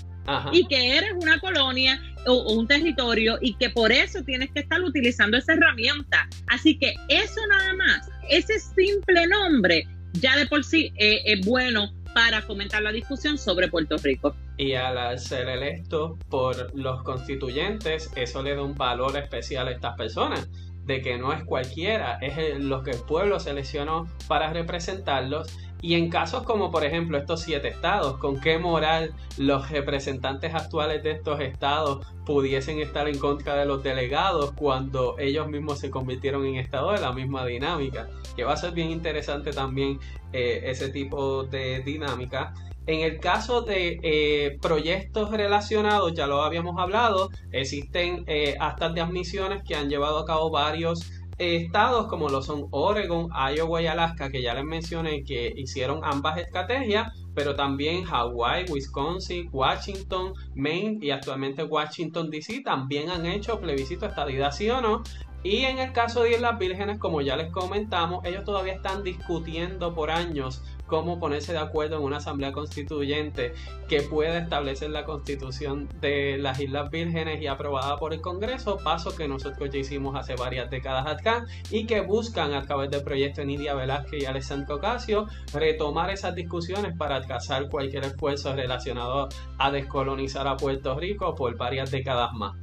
y 0.52 0.66
que 0.68 0.96
eres 0.96 1.12
una 1.20 1.40
colonia 1.40 2.00
o, 2.26 2.54
un 2.54 2.68
territorio 2.68 3.38
y 3.40 3.54
que 3.54 3.70
por 3.70 3.90
eso 3.90 4.22
tienes 4.22 4.50
que 4.52 4.60
estar 4.60 4.80
utilizando 4.80 5.36
esa 5.36 5.54
herramienta. 5.54 6.28
Así 6.46 6.78
que 6.78 6.94
eso 7.08 7.40
nada 7.48 7.74
más, 7.74 8.08
ese 8.28 8.58
simple 8.60 9.26
nombre 9.26 9.86
ya 10.14 10.36
de 10.36 10.46
por 10.46 10.64
sí 10.64 10.92
eh, 10.96 11.22
es 11.24 11.44
bueno 11.46 11.92
para 12.14 12.42
fomentar 12.42 12.82
la 12.82 12.92
discusión 12.92 13.38
sobre 13.38 13.68
Puerto 13.68 13.96
Rico. 13.98 14.34
Y 14.56 14.74
al 14.74 15.18
ser 15.18 15.48
electo 15.48 16.18
por 16.28 16.74
los 16.76 17.02
constituyentes, 17.02 18.10
eso 18.16 18.42
le 18.42 18.54
da 18.54 18.62
un 18.62 18.74
valor 18.74 19.16
especial 19.16 19.68
a 19.68 19.72
estas 19.72 19.96
personas, 19.96 20.48
de 20.84 21.02
que 21.02 21.18
no 21.18 21.32
es 21.32 21.44
cualquiera, 21.44 22.18
es 22.20 22.58
lo 22.58 22.82
que 22.82 22.92
el 22.92 23.00
pueblo 23.00 23.38
seleccionó 23.38 24.08
para 24.26 24.52
representarlos 24.52 25.56
y 25.82 25.94
en 25.94 26.10
casos 26.10 26.42
como 26.42 26.70
por 26.70 26.84
ejemplo 26.84 27.18
estos 27.18 27.42
siete 27.42 27.68
estados, 27.68 28.18
¿con 28.18 28.40
qué 28.40 28.58
moral 28.58 29.14
los 29.38 29.70
representantes 29.70 30.54
actuales 30.54 31.02
de 31.02 31.12
estos 31.12 31.40
estados 31.40 32.06
pudiesen 32.26 32.80
estar 32.80 33.08
en 33.08 33.18
contra 33.18 33.56
de 33.56 33.64
los 33.64 33.82
delegados 33.82 34.52
cuando 34.52 35.18
ellos 35.18 35.48
mismos 35.48 35.78
se 35.78 35.90
convirtieron 35.90 36.44
en 36.46 36.56
estados 36.56 36.94
de 36.94 37.00
la 37.00 37.12
misma 37.12 37.46
dinámica? 37.46 38.08
Que 38.36 38.44
va 38.44 38.52
a 38.52 38.56
ser 38.56 38.72
bien 38.72 38.90
interesante 38.90 39.52
también 39.52 39.98
eh, 40.32 40.62
ese 40.64 40.90
tipo 40.90 41.44
de 41.44 41.80
dinámica. 41.80 42.54
En 42.86 43.00
el 43.00 43.20
caso 43.20 43.62
de 43.62 44.00
eh, 44.02 44.58
proyectos 44.60 45.30
relacionados, 45.30 46.14
ya 46.14 46.26
lo 46.26 46.42
habíamos 46.42 46.78
hablado, 46.78 47.30
existen 47.52 48.24
eh, 48.26 48.56
actas 48.58 48.94
de 48.94 49.00
admisiones 49.00 49.62
que 49.62 49.76
han 49.76 49.88
llevado 49.88 50.18
a 50.18 50.24
cabo 50.24 50.50
varios 50.50 51.19
estados 51.40 52.06
como 52.06 52.28
lo 52.28 52.42
son 52.42 52.66
Oregon, 52.70 53.30
Iowa 53.54 53.80
y 53.80 53.86
Alaska, 53.86 54.30
que 54.30 54.42
ya 54.42 54.54
les 54.54 54.64
mencioné 54.64 55.24
que 55.24 55.52
hicieron 55.56 56.00
ambas 56.04 56.36
estrategias, 56.38 57.12
pero 57.34 57.56
también 57.56 58.04
Hawaii, 58.06 58.66
Wisconsin, 58.70 59.48
Washington, 59.50 60.34
Maine 60.54 60.98
y 61.00 61.10
actualmente 61.10 61.64
Washington 61.64 62.30
DC 62.30 62.60
también 62.60 63.08
han 63.08 63.24
hecho 63.24 63.58
plebiscito 63.58 64.04
estadidad 64.04 64.52
sí 64.52 64.68
o 64.68 64.80
no. 64.82 65.02
Y 65.42 65.64
en 65.64 65.78
el 65.78 65.92
caso 65.92 66.22
de 66.22 66.32
Islas 66.32 66.58
Vírgenes, 66.58 66.98
como 66.98 67.22
ya 67.22 67.34
les 67.36 67.50
comentamos, 67.50 68.22
ellos 68.26 68.44
todavía 68.44 68.74
están 68.74 69.02
discutiendo 69.02 69.94
por 69.94 70.10
años 70.10 70.62
cómo 70.90 71.20
ponerse 71.20 71.52
de 71.52 71.58
acuerdo 71.58 71.96
en 71.96 72.02
una 72.02 72.16
asamblea 72.18 72.52
constituyente 72.52 73.54
que 73.88 74.02
pueda 74.02 74.38
establecer 74.38 74.90
la 74.90 75.04
constitución 75.04 75.88
de 76.00 76.36
las 76.36 76.60
Islas 76.60 76.90
Vírgenes 76.90 77.40
y 77.40 77.46
aprobada 77.46 77.96
por 77.96 78.12
el 78.12 78.20
Congreso, 78.20 78.76
paso 78.82 79.16
que 79.16 79.28
nosotros 79.28 79.70
ya 79.70 79.78
hicimos 79.78 80.16
hace 80.16 80.34
varias 80.34 80.68
décadas 80.68 81.06
acá 81.06 81.46
y 81.70 81.86
que 81.86 82.00
buscan 82.00 82.52
a 82.52 82.62
través 82.62 82.90
del 82.90 83.04
proyecto 83.04 83.44
Nidia 83.44 83.74
Velázquez 83.74 84.22
y 84.22 84.26
Alessandro 84.26 84.76
Ocasio 84.76 85.28
retomar 85.54 86.10
esas 86.10 86.34
discusiones 86.34 86.96
para 86.98 87.16
alcanzar 87.16 87.68
cualquier 87.68 88.04
esfuerzo 88.04 88.54
relacionado 88.54 89.28
a 89.58 89.70
descolonizar 89.70 90.48
a 90.48 90.56
Puerto 90.56 90.98
Rico 90.98 91.34
por 91.36 91.56
varias 91.56 91.92
décadas 91.92 92.32
más. 92.32 92.56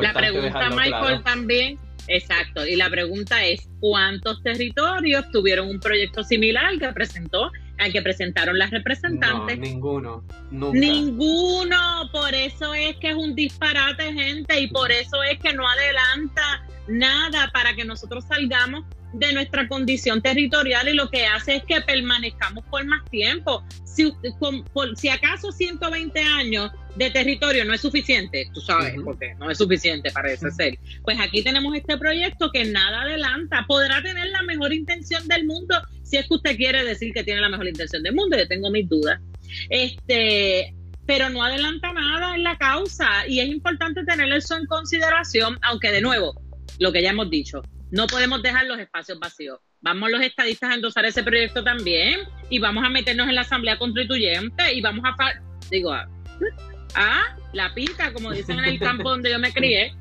la 0.00 0.12
pregunta, 0.14 0.70
Michael, 0.70 1.22
también 1.22 1.78
Exacto, 2.06 2.66
y 2.66 2.76
la 2.76 2.90
pregunta 2.90 3.44
es, 3.44 3.68
¿cuántos 3.80 4.42
territorios 4.42 5.30
tuvieron 5.30 5.68
un 5.68 5.80
proyecto 5.80 6.24
similar 6.24 6.78
que 6.78 6.88
presentó, 6.92 7.50
al 7.78 7.92
que 7.92 8.02
presentaron 8.02 8.58
las 8.58 8.70
representantes? 8.70 9.58
ninguno, 9.58 10.24
Ninguno, 10.50 12.10
por 12.12 12.34
eso 12.34 12.74
es 12.74 12.96
que 12.96 13.10
es 13.10 13.16
un 13.16 13.34
disparate, 13.34 14.12
gente, 14.12 14.60
y 14.60 14.68
por 14.68 14.90
eso 14.90 15.22
es 15.22 15.38
que 15.38 15.52
no 15.52 15.66
adelanta 15.66 16.66
nada 16.88 17.50
para 17.52 17.74
que 17.74 17.84
nosotros 17.84 18.24
salgamos 18.26 18.84
de 19.12 19.32
nuestra 19.32 19.68
condición 19.68 20.22
territorial 20.22 20.88
y 20.88 20.94
lo 20.94 21.10
que 21.10 21.26
hace 21.26 21.56
es 21.56 21.64
que 21.64 21.80
permanezcamos 21.80 22.64
por 22.66 22.84
más 22.86 23.04
tiempo. 23.10 23.64
Si, 23.84 24.12
si 24.96 25.08
acaso 25.08 25.50
120 25.52 26.20
años 26.20 26.70
de 26.96 27.10
territorio 27.10 27.64
no 27.64 27.74
es 27.74 27.80
suficiente, 27.80 28.48
tú 28.54 28.60
sabes, 28.60 28.94
porque 29.04 29.34
no 29.38 29.50
es 29.50 29.58
suficiente, 29.58 30.10
parece 30.10 30.50
ser. 30.50 30.78
Pues 31.02 31.18
aquí 31.20 31.42
tenemos 31.42 31.74
este 31.74 31.96
proyecto 31.98 32.50
que 32.52 32.64
nada 32.64 33.02
adelanta. 33.02 33.64
Podrá 33.66 34.02
tener 34.02 34.28
la 34.28 34.42
mejor 34.42 34.72
intención 34.72 35.26
del 35.28 35.44
mundo, 35.44 35.76
si 36.02 36.16
es 36.16 36.26
que 36.26 36.34
usted 36.34 36.56
quiere 36.56 36.84
decir 36.84 37.12
que 37.12 37.24
tiene 37.24 37.40
la 37.40 37.48
mejor 37.48 37.68
intención 37.68 38.02
del 38.02 38.14
mundo, 38.14 38.36
yo 38.36 38.46
tengo 38.48 38.70
mis 38.70 38.88
dudas. 38.88 39.20
Este, 39.68 40.74
pero 41.06 41.28
no 41.28 41.42
adelanta 41.42 41.92
nada 41.92 42.36
en 42.36 42.44
la 42.44 42.56
causa 42.56 43.26
y 43.26 43.40
es 43.40 43.48
importante 43.48 44.04
tener 44.04 44.32
eso 44.32 44.56
en 44.56 44.66
consideración, 44.66 45.58
aunque 45.62 45.90
de 45.90 46.00
nuevo, 46.00 46.40
lo 46.78 46.92
que 46.92 47.02
ya 47.02 47.10
hemos 47.10 47.30
dicho, 47.30 47.62
no 47.90 48.06
podemos 48.06 48.42
dejar 48.42 48.66
los 48.66 48.78
espacios 48.78 49.18
vacíos. 49.18 49.58
Vamos 49.80 50.10
los 50.10 50.20
estadistas 50.20 50.70
a 50.70 50.74
endosar 50.74 51.04
ese 51.04 51.22
proyecto 51.22 51.64
también 51.64 52.20
y 52.48 52.58
vamos 52.58 52.84
a 52.84 52.88
meternos 52.88 53.28
en 53.28 53.34
la 53.34 53.40
asamblea 53.42 53.78
constituyente 53.78 54.74
y 54.74 54.80
vamos 54.80 55.04
a, 55.04 55.40
digo, 55.70 55.92
a, 55.92 56.06
la 57.52 57.74
pinta, 57.74 58.12
como 58.12 58.32
dicen 58.32 58.58
en 58.58 58.66
el 58.66 58.78
campo 58.78 59.10
donde 59.10 59.30
yo 59.30 59.38
me 59.38 59.52
crié, 59.52 59.92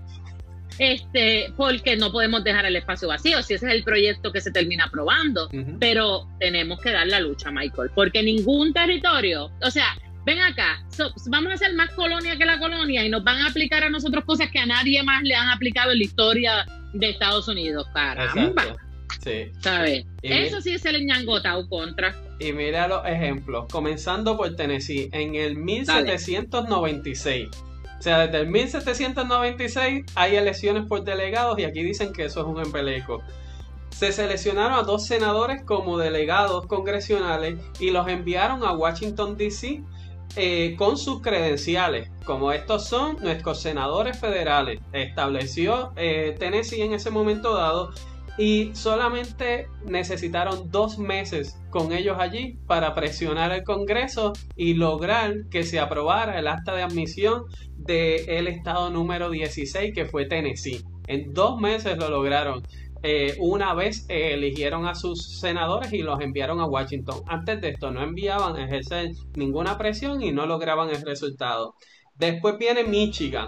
este, 0.77 1.51
porque 1.57 1.97
no 1.97 2.11
podemos 2.11 2.43
dejar 2.43 2.65
el 2.65 2.75
espacio 2.75 3.07
vacío, 3.07 3.41
si 3.41 3.55
ese 3.55 3.67
es 3.67 3.73
el 3.73 3.83
proyecto 3.83 4.31
que 4.31 4.41
se 4.41 4.51
termina 4.51 4.85
aprobando, 4.85 5.49
pero 5.79 6.27
tenemos 6.39 6.79
que 6.79 6.91
dar 6.91 7.07
la 7.07 7.19
lucha, 7.19 7.51
Michael, 7.51 7.91
porque 7.95 8.21
ningún 8.21 8.71
territorio, 8.73 9.51
o 9.61 9.71
sea, 9.71 9.97
ven 10.25 10.39
acá, 10.39 10.83
vamos 11.27 11.53
a 11.53 11.57
ser 11.57 11.73
más 11.73 11.91
colonia 11.91 12.37
que 12.37 12.45
la 12.45 12.59
colonia 12.59 13.05
y 13.05 13.09
nos 13.09 13.23
van 13.23 13.37
a 13.37 13.47
aplicar 13.47 13.83
a 13.83 13.89
nosotros 13.89 14.25
cosas 14.25 14.49
que 14.51 14.59
a 14.59 14.65
nadie 14.65 15.01
más 15.03 15.23
le 15.23 15.35
han 15.35 15.49
aplicado 15.49 15.91
en 15.91 15.99
la 15.99 16.03
historia 16.03 16.65
de 16.93 17.09
Estados 17.09 17.47
Unidos. 17.47 17.87
Caramba. 17.93 18.77
Sí. 19.23 19.51
¿Sabes? 19.59 20.05
Eso 20.21 20.61
sí 20.61 20.73
es 20.73 20.85
el 20.85 21.05
ñangotao 21.05 21.67
contra. 21.67 22.15
Y 22.39 22.53
mira 22.53 22.87
los 22.87 23.05
ejemplos. 23.05 23.65
Comenzando 23.69 24.37
por 24.37 24.55
Tennessee, 24.55 25.09
en 25.11 25.35
el 25.35 25.57
1796. 25.57 27.49
O 27.99 28.01
sea, 28.01 28.27
desde 28.27 28.39
el 28.39 28.47
1796 28.47 30.05
hay 30.15 30.35
elecciones 30.37 30.85
por 30.85 31.03
delegados 31.03 31.59
y 31.59 31.65
aquí 31.65 31.83
dicen 31.83 32.13
que 32.13 32.25
eso 32.25 32.39
es 32.41 32.45
un 32.47 32.61
embeleco. 32.61 33.21
Se 33.89 34.13
seleccionaron 34.13 34.79
a 34.79 34.83
dos 34.83 35.05
senadores 35.05 35.63
como 35.63 35.97
delegados 35.97 36.65
congresionales 36.67 37.59
y 37.77 37.91
los 37.91 38.07
enviaron 38.07 38.63
a 38.63 38.71
Washington, 38.71 39.35
D.C. 39.35 39.83
Eh, 40.35 40.75
con 40.77 40.97
sus 40.97 41.21
credenciales, 41.21 42.11
como 42.23 42.51
estos 42.51 42.87
son 42.87 43.17
nuestros 43.21 43.61
senadores 43.61 44.19
federales, 44.19 44.79
estableció 44.93 45.91
eh, 45.95 46.35
Tennessee 46.37 46.81
en 46.81 46.93
ese 46.93 47.09
momento 47.09 47.55
dado 47.55 47.91
y 48.37 48.73
solamente 48.73 49.67
necesitaron 49.85 50.71
dos 50.71 50.97
meses 50.97 51.59
con 51.69 51.91
ellos 51.91 52.17
allí 52.19 52.57
para 52.67 52.95
presionar 52.95 53.51
al 53.51 53.63
Congreso 53.63 54.31
y 54.55 54.75
lograr 54.75 55.49
que 55.51 55.63
se 55.63 55.79
aprobara 55.79 56.39
el 56.39 56.47
acta 56.47 56.73
de 56.73 56.83
admisión 56.83 57.43
del 57.75 58.47
estado 58.47 58.89
número 58.91 59.29
16 59.29 59.93
que 59.93 60.05
fue 60.05 60.25
Tennessee. 60.25 60.85
En 61.07 61.33
dos 61.33 61.59
meses 61.59 61.97
lo 61.97 62.09
lograron. 62.09 62.63
Eh, 63.01 63.37
una 63.39 63.73
vez 63.73 64.05
eh, 64.09 64.33
eligieron 64.33 64.85
a 64.85 64.93
sus 64.93 65.39
senadores 65.39 65.93
y 65.93 65.99
los 65.99 66.19
enviaron 66.19 66.59
a 66.59 66.65
Washington. 66.65 67.21
Antes 67.27 67.61
de 67.61 67.69
esto 67.69 67.91
no 67.91 68.01
enviaban 68.01 68.59
ejercer 68.59 69.11
ninguna 69.35 69.77
presión 69.77 70.21
y 70.21 70.31
no 70.31 70.45
lograban 70.45 70.89
el 70.89 71.01
resultado. 71.01 71.75
Después 72.15 72.57
viene 72.57 72.83
Michigan, 72.83 73.47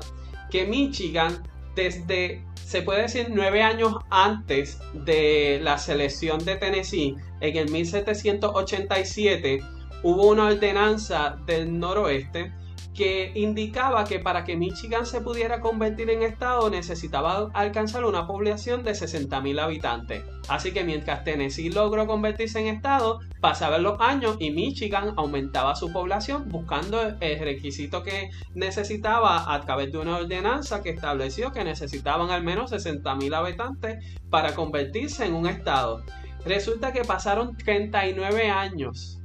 que 0.49 0.65
Michigan 0.65 1.43
desde, 1.75 2.45
se 2.55 2.81
puede 2.81 3.03
decir, 3.03 3.27
nueve 3.29 3.61
años 3.61 3.95
antes 4.09 4.79
de 4.93 5.59
la 5.61 5.77
selección 5.77 6.43
de 6.43 6.55
Tennessee, 6.55 7.15
en 7.41 7.57
el 7.57 7.69
1787, 7.69 9.61
hubo 10.03 10.27
una 10.27 10.47
ordenanza 10.47 11.37
del 11.45 11.77
noroeste 11.79 12.53
que 12.93 13.31
indicaba 13.35 14.03
que 14.03 14.19
para 14.19 14.43
que 14.43 14.57
Michigan 14.57 15.05
se 15.05 15.21
pudiera 15.21 15.61
convertir 15.61 16.09
en 16.09 16.23
estado 16.23 16.69
necesitaba 16.69 17.49
alcanzar 17.53 18.03
una 18.03 18.27
población 18.27 18.83
de 18.83 18.91
60.000 18.91 19.61
habitantes. 19.61 20.23
Así 20.49 20.73
que 20.73 20.83
mientras 20.83 21.23
Tennessee 21.23 21.69
logró 21.69 22.05
convertirse 22.05 22.59
en 22.59 22.67
estado, 22.67 23.19
pasaban 23.39 23.83
los 23.83 24.01
años 24.01 24.35
y 24.39 24.51
Michigan 24.51 25.13
aumentaba 25.15 25.73
su 25.75 25.93
población 25.93 26.49
buscando 26.49 27.01
el 27.21 27.39
requisito 27.39 28.03
que 28.03 28.29
necesitaba 28.55 29.53
a 29.53 29.61
través 29.61 29.93
de 29.93 29.97
una 29.97 30.17
ordenanza 30.17 30.83
que 30.83 30.89
estableció 30.89 31.53
que 31.53 31.63
necesitaban 31.63 32.29
al 32.29 32.43
menos 32.43 32.73
60.000 32.73 33.33
habitantes 33.33 34.05
para 34.29 34.53
convertirse 34.53 35.25
en 35.25 35.35
un 35.35 35.47
estado. 35.47 36.03
Resulta 36.43 36.91
que 36.91 37.05
pasaron 37.05 37.55
39 37.55 38.49
años. 38.49 39.19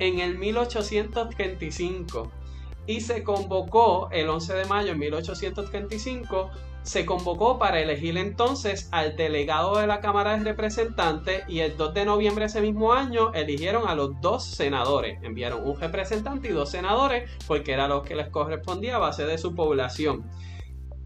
En 0.00 0.18
el 0.18 0.36
1835 0.36 2.43
y 2.86 3.00
se 3.00 3.22
convocó 3.22 4.08
el 4.10 4.28
11 4.28 4.54
de 4.54 4.64
mayo 4.66 4.92
de 4.92 4.98
1835 4.98 6.50
se 6.84 7.06
convocó 7.06 7.58
para 7.58 7.80
elegir 7.80 8.18
entonces 8.18 8.88
al 8.92 9.16
delegado 9.16 9.78
de 9.78 9.86
la 9.86 10.00
Cámara 10.00 10.36
de 10.36 10.44
Representantes 10.44 11.42
y 11.48 11.60
el 11.60 11.78
2 11.78 11.94
de 11.94 12.04
noviembre 12.04 12.42
de 12.42 12.46
ese 12.46 12.60
mismo 12.60 12.92
año 12.92 13.32
eligieron 13.32 13.88
a 13.88 13.94
los 13.94 14.20
dos 14.20 14.44
senadores. 14.44 15.18
Enviaron 15.22 15.66
un 15.66 15.80
representante 15.80 16.48
y 16.48 16.52
dos 16.52 16.70
senadores 16.70 17.30
porque 17.48 17.72
era 17.72 17.88
lo 17.88 18.02
que 18.02 18.14
les 18.14 18.28
correspondía 18.28 18.96
a 18.96 18.98
base 18.98 19.24
de 19.24 19.38
su 19.38 19.54
población. 19.54 20.30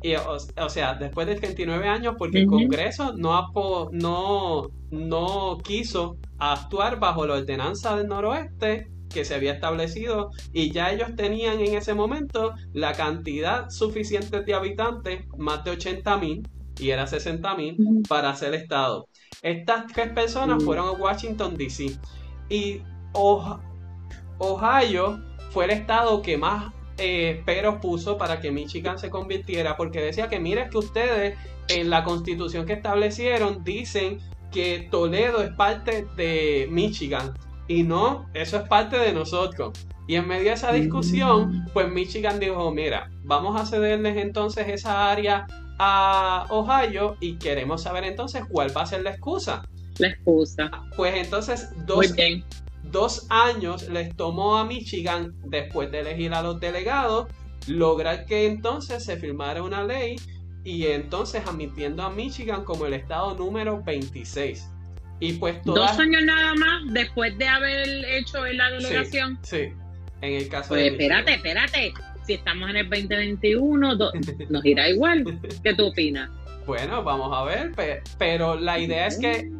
Y, 0.03 0.15
o, 0.15 0.69
sea, 0.69 0.95
después 0.95 1.27
de 1.29 1.37
39 1.37 1.89
años, 1.89 2.15
porque 2.19 2.39
el 2.39 2.47
Congreso 2.47 3.15
no, 3.17 3.49
no, 3.93 4.71
no 4.91 5.59
quiso 5.63 6.17
actuar 6.39 6.99
bajo 6.99 7.27
la 7.27 7.35
ordenanza 7.35 7.97
del 7.97 8.09
noroeste 8.09 8.89
que 9.13 9.25
se 9.25 9.35
había 9.35 9.53
establecido 9.53 10.31
y 10.53 10.71
ya 10.73 10.93
ellos 10.93 11.17
tenían 11.17 11.61
en 11.61 11.75
ese 11.75 11.95
momento 11.95 12.55
la 12.73 12.93
cantidad 12.93 13.71
suficiente 13.71 14.43
de 14.43 14.55
habitantes, 14.55 15.25
más 15.37 15.65
de 15.65 15.73
80 15.73 16.17
mil, 16.19 16.49
y 16.79 16.91
era 16.91 17.07
60 17.07 17.55
mil, 17.57 17.77
para 18.09 18.31
hacer 18.31 18.55
estado. 18.55 19.09
Estas 19.43 19.87
tres 19.93 20.13
personas 20.13 20.63
fueron 20.63 20.89
a 20.89 20.93
Washington, 20.93 21.57
D.C. 21.57 21.97
Y 22.49 22.83
Ohio 24.39 25.21
fue 25.51 25.65
el 25.65 25.71
estado 25.73 26.23
que 26.23 26.37
más 26.37 26.73
eh, 26.99 27.43
peros 27.47 27.77
puso 27.81 28.19
para 28.19 28.41
que 28.41 28.51
Michigan 28.51 28.99
se 28.99 29.11
convirtiera, 29.11 29.77
porque 29.77 30.01
decía 30.01 30.29
que 30.29 30.41
mire 30.41 30.69
que 30.71 30.79
ustedes 30.79 31.39
en 31.69 31.91
la 31.91 32.05
constitución 32.05 32.67
que 32.67 32.73
establecieron 32.75 33.63
dicen 33.63 34.19
que 34.51 34.89
Toledo 34.91 35.43
es 35.43 35.51
parte 35.51 36.07
de 36.17 36.67
Michigan 36.71 37.35
y 37.69 37.83
no, 37.83 38.29
eso 38.35 38.57
es 38.57 38.69
parte 38.69 38.99
de 38.99 39.13
nosotros. 39.13 39.87
Y 40.09 40.17
en 40.17 40.27
medio 40.27 40.45
de 40.45 40.53
esa 40.53 40.73
discusión, 40.73 41.67
pues 41.75 41.93
Michigan 41.93 42.41
dijo, 42.41 42.73
mira, 42.73 43.11
vamos 43.25 43.61
a 43.61 43.67
cederles 43.67 44.17
entonces 44.17 44.67
esa 44.69 45.11
área 45.11 45.47
a 45.79 46.47
Ohio 46.49 47.17
y 47.21 47.37
queremos 47.37 47.83
saber 47.83 48.05
entonces 48.05 48.43
cuál 48.49 48.75
va 48.75 48.83
a 48.83 48.87
ser 48.87 49.03
la 49.03 49.11
excusa. 49.11 49.63
La 49.99 50.09
excusa. 50.09 50.71
Pues 50.97 51.15
entonces 51.15 51.69
dos, 51.87 52.15
dos 52.85 53.27
años 53.29 53.89
les 53.91 54.17
tomó 54.17 54.57
a 54.57 54.65
Michigan, 54.65 55.35
después 55.45 55.93
de 55.93 56.01
elegir 56.01 56.33
a 56.33 56.43
los 56.43 56.59
delegados, 56.59 57.29
lograr 57.67 58.25
que 58.25 58.47
entonces 58.47 59.05
se 59.05 59.19
firmara 59.19 59.63
una 59.63 59.85
ley 59.85 60.17
y 60.65 60.87
entonces 60.87 61.43
admitiendo 61.47 62.03
a 62.03 62.11
Michigan 62.11 62.65
como 62.65 62.87
el 62.87 62.95
estado 62.95 63.35
número 63.35 63.83
26. 63.83 64.71
Y 65.21 65.33
pues 65.35 65.57
Dos 65.65 65.99
años 65.99 66.23
nada 66.25 66.55
más 66.55 66.83
después 66.93 67.37
de 67.39 67.49
haber 67.49 68.05
hecho 68.05 68.45
la 68.45 68.71
delegación. 68.71 69.39
Sí, 69.43 69.73
en 70.21 70.35
el 70.35 70.49
caso 70.49 70.71
pues 70.71 70.93
espérate, 70.93 71.35
espérate. 71.35 71.93
Si 72.25 72.35
estamos 72.35 72.69
en 72.71 72.77
el 72.77 72.89
2021, 72.91 73.95
nos 74.51 74.65
irá 74.65 74.89
igual. 74.89 75.25
¿Qué 75.63 75.75
tú 75.75 75.87
opinas? 75.87 76.31
Bueno, 76.67 77.03
vamos 77.03 77.31
a 77.35 77.45
ver, 77.45 77.73
pero 78.19 78.61
la 78.61 78.79
idea 78.79 79.07
es 79.07 79.19
que 79.19 79.51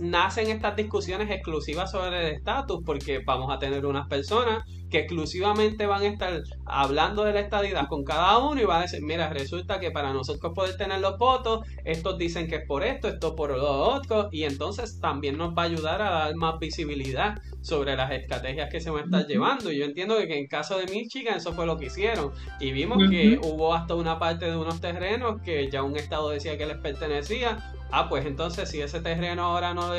nacen 0.00 0.50
estas 0.50 0.76
discusiones 0.76 1.30
exclusivas 1.30 1.90
sobre 1.90 2.28
el 2.28 2.34
estatus 2.34 2.80
porque 2.84 3.20
vamos 3.24 3.52
a 3.52 3.58
tener 3.58 3.86
unas 3.86 4.06
personas 4.08 4.64
que 4.92 4.98
exclusivamente 5.00 5.86
van 5.86 6.02
a 6.02 6.06
estar 6.06 6.42
hablando 6.66 7.24
de 7.24 7.32
la 7.32 7.40
estadidad 7.40 7.88
con 7.88 8.04
cada 8.04 8.38
uno 8.38 8.60
y 8.60 8.64
van 8.64 8.80
a 8.80 8.82
decir, 8.82 9.00
mira, 9.02 9.30
resulta 9.30 9.80
que 9.80 9.90
para 9.90 10.12
nosotros 10.12 10.52
poder 10.54 10.76
tener 10.76 11.00
los 11.00 11.16
votos, 11.18 11.66
estos 11.84 12.18
dicen 12.18 12.46
que 12.46 12.56
es 12.56 12.66
por 12.66 12.84
esto, 12.84 13.08
esto 13.08 13.34
por 13.34 13.56
lo 13.56 13.72
otro, 13.72 14.28
y 14.30 14.44
entonces 14.44 15.00
también 15.00 15.38
nos 15.38 15.56
va 15.56 15.62
a 15.62 15.64
ayudar 15.64 16.02
a 16.02 16.10
dar 16.10 16.34
más 16.36 16.58
visibilidad 16.58 17.40
sobre 17.62 17.96
las 17.96 18.12
estrategias 18.12 18.68
que 18.70 18.80
se 18.80 18.90
van 18.90 19.02
a 19.02 19.04
estar 19.06 19.26
llevando. 19.26 19.72
Y 19.72 19.78
yo 19.78 19.86
entiendo 19.86 20.16
que 20.18 20.38
en 20.38 20.46
caso 20.46 20.76
de 20.78 20.86
Michigan 20.86 21.36
eso 21.38 21.54
fue 21.54 21.64
lo 21.64 21.78
que 21.78 21.86
hicieron. 21.86 22.30
Y 22.60 22.72
vimos 22.72 22.98
que 23.08 23.40
hubo 23.42 23.74
hasta 23.74 23.94
una 23.94 24.18
parte 24.18 24.44
de 24.44 24.56
unos 24.56 24.80
terrenos 24.80 25.40
que 25.40 25.70
ya 25.70 25.82
un 25.82 25.96
estado 25.96 26.28
decía 26.28 26.58
que 26.58 26.66
les 26.66 26.76
pertenecía, 26.76 27.56
ah, 27.92 28.08
pues 28.08 28.26
entonces 28.26 28.68
si 28.68 28.80
ese 28.80 29.00
terreno 29.00 29.44
ahora 29.44 29.74
no, 29.74 29.92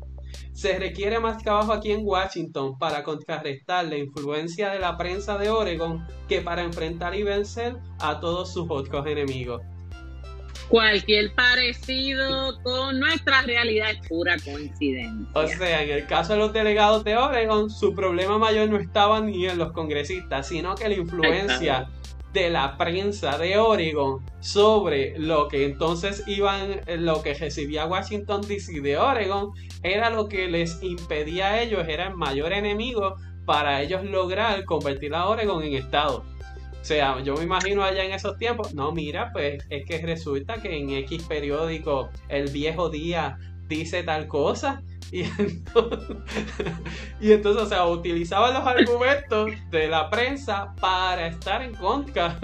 Se 0.52 0.78
requiere 0.78 1.18
más 1.18 1.42
trabajo 1.42 1.72
aquí 1.72 1.90
en 1.92 2.04
Washington 2.04 2.78
para 2.78 3.02
contrarrestar 3.02 3.86
la 3.86 3.96
influencia 3.96 4.70
de 4.70 4.78
la 4.78 4.96
prensa 4.96 5.38
de 5.38 5.50
Oregon 5.50 6.06
que 6.28 6.40
para 6.40 6.62
enfrentar 6.62 7.14
y 7.14 7.22
vencer 7.22 7.76
a 7.98 8.20
todos 8.20 8.52
sus 8.52 8.66
otros 8.68 9.06
enemigos. 9.06 9.62
Cualquier 10.70 11.34
parecido 11.34 12.62
con 12.62 13.00
nuestra 13.00 13.42
realidad 13.42 13.90
es 13.90 14.08
pura 14.08 14.36
coincidencia. 14.44 15.28
O 15.34 15.46
sea, 15.46 15.82
en 15.82 15.90
el 15.90 16.06
caso 16.06 16.34
de 16.34 16.38
los 16.38 16.52
delegados 16.52 17.02
de 17.02 17.16
Oregon, 17.16 17.68
su 17.68 17.92
problema 17.92 18.38
mayor 18.38 18.70
no 18.70 18.78
estaba 18.78 19.20
ni 19.20 19.46
en 19.46 19.58
los 19.58 19.72
congresistas, 19.72 20.46
sino 20.46 20.76
que 20.76 20.88
la 20.88 20.94
influencia 20.94 21.88
de 22.32 22.50
la 22.50 22.76
prensa 22.76 23.36
de 23.36 23.58
Oregon 23.58 24.24
sobre 24.38 25.18
lo 25.18 25.48
que 25.48 25.64
entonces 25.64 26.22
iban, 26.28 26.80
lo 26.86 27.20
que 27.22 27.34
recibía 27.34 27.86
Washington 27.86 28.42
DC 28.42 28.80
de 28.80 28.96
Oregon, 28.96 29.50
era 29.82 30.10
lo 30.10 30.28
que 30.28 30.46
les 30.46 30.80
impedía 30.84 31.48
a 31.48 31.62
ellos, 31.62 31.84
era 31.88 32.06
el 32.06 32.14
mayor 32.14 32.52
enemigo 32.52 33.16
para 33.44 33.82
ellos 33.82 34.04
lograr 34.04 34.64
convertir 34.64 35.14
a 35.16 35.28
Oregon 35.28 35.64
en 35.64 35.74
estado. 35.74 36.24
O 36.80 36.84
sea, 36.84 37.20
yo 37.22 37.34
me 37.34 37.44
imagino 37.44 37.82
allá 37.82 38.04
en 38.04 38.12
esos 38.12 38.38
tiempos, 38.38 38.74
no, 38.74 38.90
mira, 38.90 39.30
pues 39.32 39.62
es 39.68 39.84
que 39.84 39.98
resulta 39.98 40.60
que 40.62 40.76
en 40.76 40.90
X 40.90 41.24
periódico 41.24 42.08
el 42.28 42.50
viejo 42.50 42.88
día 42.88 43.38
dice 43.68 44.02
tal 44.02 44.26
cosa. 44.26 44.82
Y 45.12 45.22
entonces, 45.38 46.16
y 47.20 47.32
entonces, 47.32 47.62
o 47.62 47.66
sea, 47.66 47.86
utilizaban 47.86 48.54
los 48.54 48.66
argumentos 48.66 49.50
de 49.70 49.88
la 49.88 50.08
prensa 50.08 50.74
para 50.80 51.26
estar 51.26 51.62
en 51.62 51.74
contra 51.74 52.38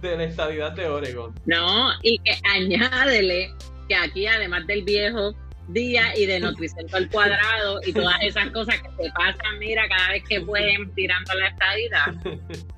de 0.00 0.16
la 0.16 0.24
estadidad 0.24 0.72
de 0.72 0.86
Oregon. 0.86 1.34
No, 1.46 1.90
y 2.02 2.18
que 2.18 2.32
añádele 2.54 3.54
que 3.88 3.94
aquí, 3.94 4.26
además 4.26 4.66
del 4.66 4.82
viejo 4.82 5.34
día 5.68 6.16
y 6.16 6.26
de 6.26 6.40
Nutricentro 6.40 6.96
al 6.96 7.08
cuadrado 7.08 7.80
y 7.86 7.92
todas 7.92 8.16
esas 8.22 8.50
cosas 8.50 8.80
que 8.80 9.04
se 9.04 9.10
pasan, 9.12 9.58
mira, 9.58 9.86
cada 9.88 10.12
vez 10.12 10.24
que 10.28 10.40
pueden 10.40 10.92
tirando 10.94 11.34
la 11.34 11.48
estadidad. 11.48 12.14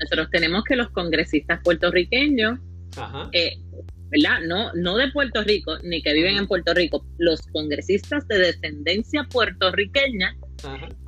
Nosotros 0.00 0.28
tenemos 0.30 0.64
que 0.64 0.76
los 0.76 0.90
congresistas 0.90 1.60
puertorriqueños, 1.62 2.58
eh, 3.32 3.56
¿verdad? 4.10 4.40
No, 4.46 4.72
no 4.74 4.96
de 4.96 5.10
Puerto 5.12 5.42
Rico, 5.42 5.78
ni 5.82 6.02
que 6.02 6.12
viven 6.12 6.36
en 6.36 6.46
Puerto 6.46 6.74
Rico, 6.74 7.06
los 7.18 7.40
congresistas 7.52 8.26
de 8.28 8.38
descendencia 8.38 9.24
puertorriqueña 9.24 10.36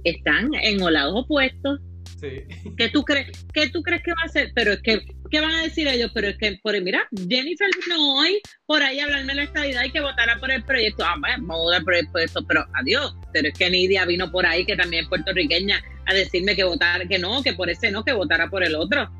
están 0.04 0.50
en 0.54 0.78
lados 0.92 1.24
opuestos. 1.24 1.80
Sí. 2.16 2.44
¿Qué 2.76 2.88
tú 2.88 3.04
crees? 3.04 3.46
¿Qué 3.52 3.68
tú 3.68 3.82
crees 3.82 4.02
que 4.02 4.12
va 4.12 4.22
a 4.22 4.26
hacer? 4.26 4.50
Pero 4.54 4.72
es 4.72 4.80
que, 4.80 5.02
¿qué 5.30 5.40
van 5.40 5.52
a 5.52 5.62
decir 5.62 5.86
ellos? 5.86 6.10
Pero 6.14 6.28
es 6.28 6.38
que, 6.38 6.58
por 6.62 6.80
mira, 6.80 7.06
Jennifer 7.28 7.68
no 7.88 8.16
hoy 8.16 8.40
por 8.66 8.82
ahí 8.82 9.00
hablarme 9.00 9.28
de 9.28 9.34
la 9.34 9.42
estabilidad 9.44 9.84
y 9.84 9.90
que 9.90 10.00
votara 10.00 10.38
por 10.38 10.50
el 10.50 10.64
proyecto. 10.64 11.04
Ah, 11.04 11.16
bueno, 11.18 11.36
vamos 11.46 11.56
a 11.56 11.62
votar 11.64 11.84
por 11.84 11.94
el 11.94 12.08
proyecto, 12.10 12.46
pero 12.46 12.64
adiós. 12.74 13.14
Pero 13.32 13.48
es 13.48 13.54
que 13.58 13.68
Nidia 13.68 14.06
vino 14.06 14.30
por 14.30 14.46
ahí, 14.46 14.64
que 14.64 14.76
también 14.76 15.04
es 15.04 15.08
puertorriqueña, 15.08 15.82
a 16.06 16.14
decirme 16.14 16.56
que 16.56 16.64
votara, 16.64 17.06
que 17.06 17.18
no, 17.18 17.42
que 17.42 17.52
por 17.52 17.68
ese 17.68 17.90
no, 17.90 18.04
que 18.04 18.12
votara 18.12 18.48
por 18.48 18.64
el 18.64 18.74
otro. 18.74 19.10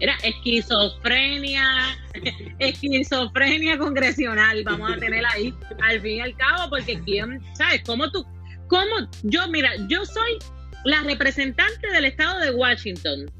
Era 0.00 0.16
esquizofrenia, 0.24 1.96
esquizofrenia 2.58 3.78
congresional, 3.78 4.64
vamos 4.64 4.90
a 4.90 4.96
tener 4.96 5.24
ahí, 5.24 5.54
al 5.80 6.00
fin 6.00 6.16
y 6.16 6.20
al 6.20 6.36
cabo, 6.36 6.70
porque 6.70 6.98
quién, 7.04 7.40
¿sabes? 7.54 7.82
¿Cómo 7.86 8.10
tú, 8.10 8.26
cómo, 8.66 9.08
yo, 9.22 9.46
mira, 9.48 9.70
yo 9.88 10.04
soy 10.04 10.38
la 10.84 11.02
representante 11.02 11.90
del 11.90 12.04
estado 12.06 12.40
de 12.40 12.50
Washington, 12.50 13.30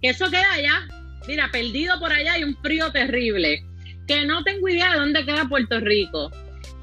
que 0.00 0.10
eso 0.10 0.30
queda 0.30 0.52
allá, 0.52 0.88
mira, 1.26 1.50
perdido 1.50 1.98
por 1.98 2.12
allá 2.12 2.38
y 2.38 2.44
un 2.44 2.56
frío 2.56 2.90
terrible, 2.92 3.64
que 4.06 4.24
no 4.26 4.42
tengo 4.44 4.68
idea 4.68 4.92
de 4.92 4.98
dónde 4.98 5.24
queda 5.24 5.48
Puerto 5.48 5.80
Rico, 5.80 6.30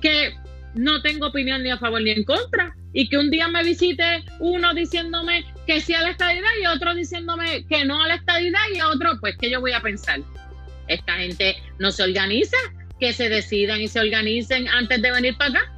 que 0.01 0.33
no 0.73 1.01
tengo 1.01 1.27
opinión 1.27 1.63
ni 1.63 1.69
a 1.69 1.77
favor 1.77 2.01
ni 2.01 2.11
en 2.11 2.23
contra, 2.23 2.75
y 2.93 3.07
que 3.07 3.17
un 3.17 3.29
día 3.29 3.47
me 3.47 3.63
visite 3.63 4.23
uno 4.39 4.73
diciéndome 4.73 5.45
que 5.65 5.79
sí 5.79 5.93
a 5.93 6.01
la 6.01 6.09
estadidad 6.09 6.49
y 6.61 6.65
otro 6.65 6.93
diciéndome 6.93 7.65
que 7.67 7.85
no 7.85 8.01
a 8.01 8.07
la 8.07 8.15
estadidad 8.15 8.59
y 8.75 8.81
otro, 8.81 9.17
pues 9.19 9.37
que 9.37 9.49
yo 9.49 9.61
voy 9.61 9.71
a 9.71 9.81
pensar. 9.81 10.19
Esta 10.87 11.13
gente 11.13 11.55
no 11.79 11.91
se 11.91 12.03
organiza, 12.03 12.57
que 12.99 13.13
se 13.13 13.29
decidan 13.29 13.81
y 13.81 13.87
se 13.87 13.99
organicen 13.99 14.67
antes 14.67 15.01
de 15.01 15.11
venir 15.11 15.37
para 15.37 15.51
acá. 15.51 15.75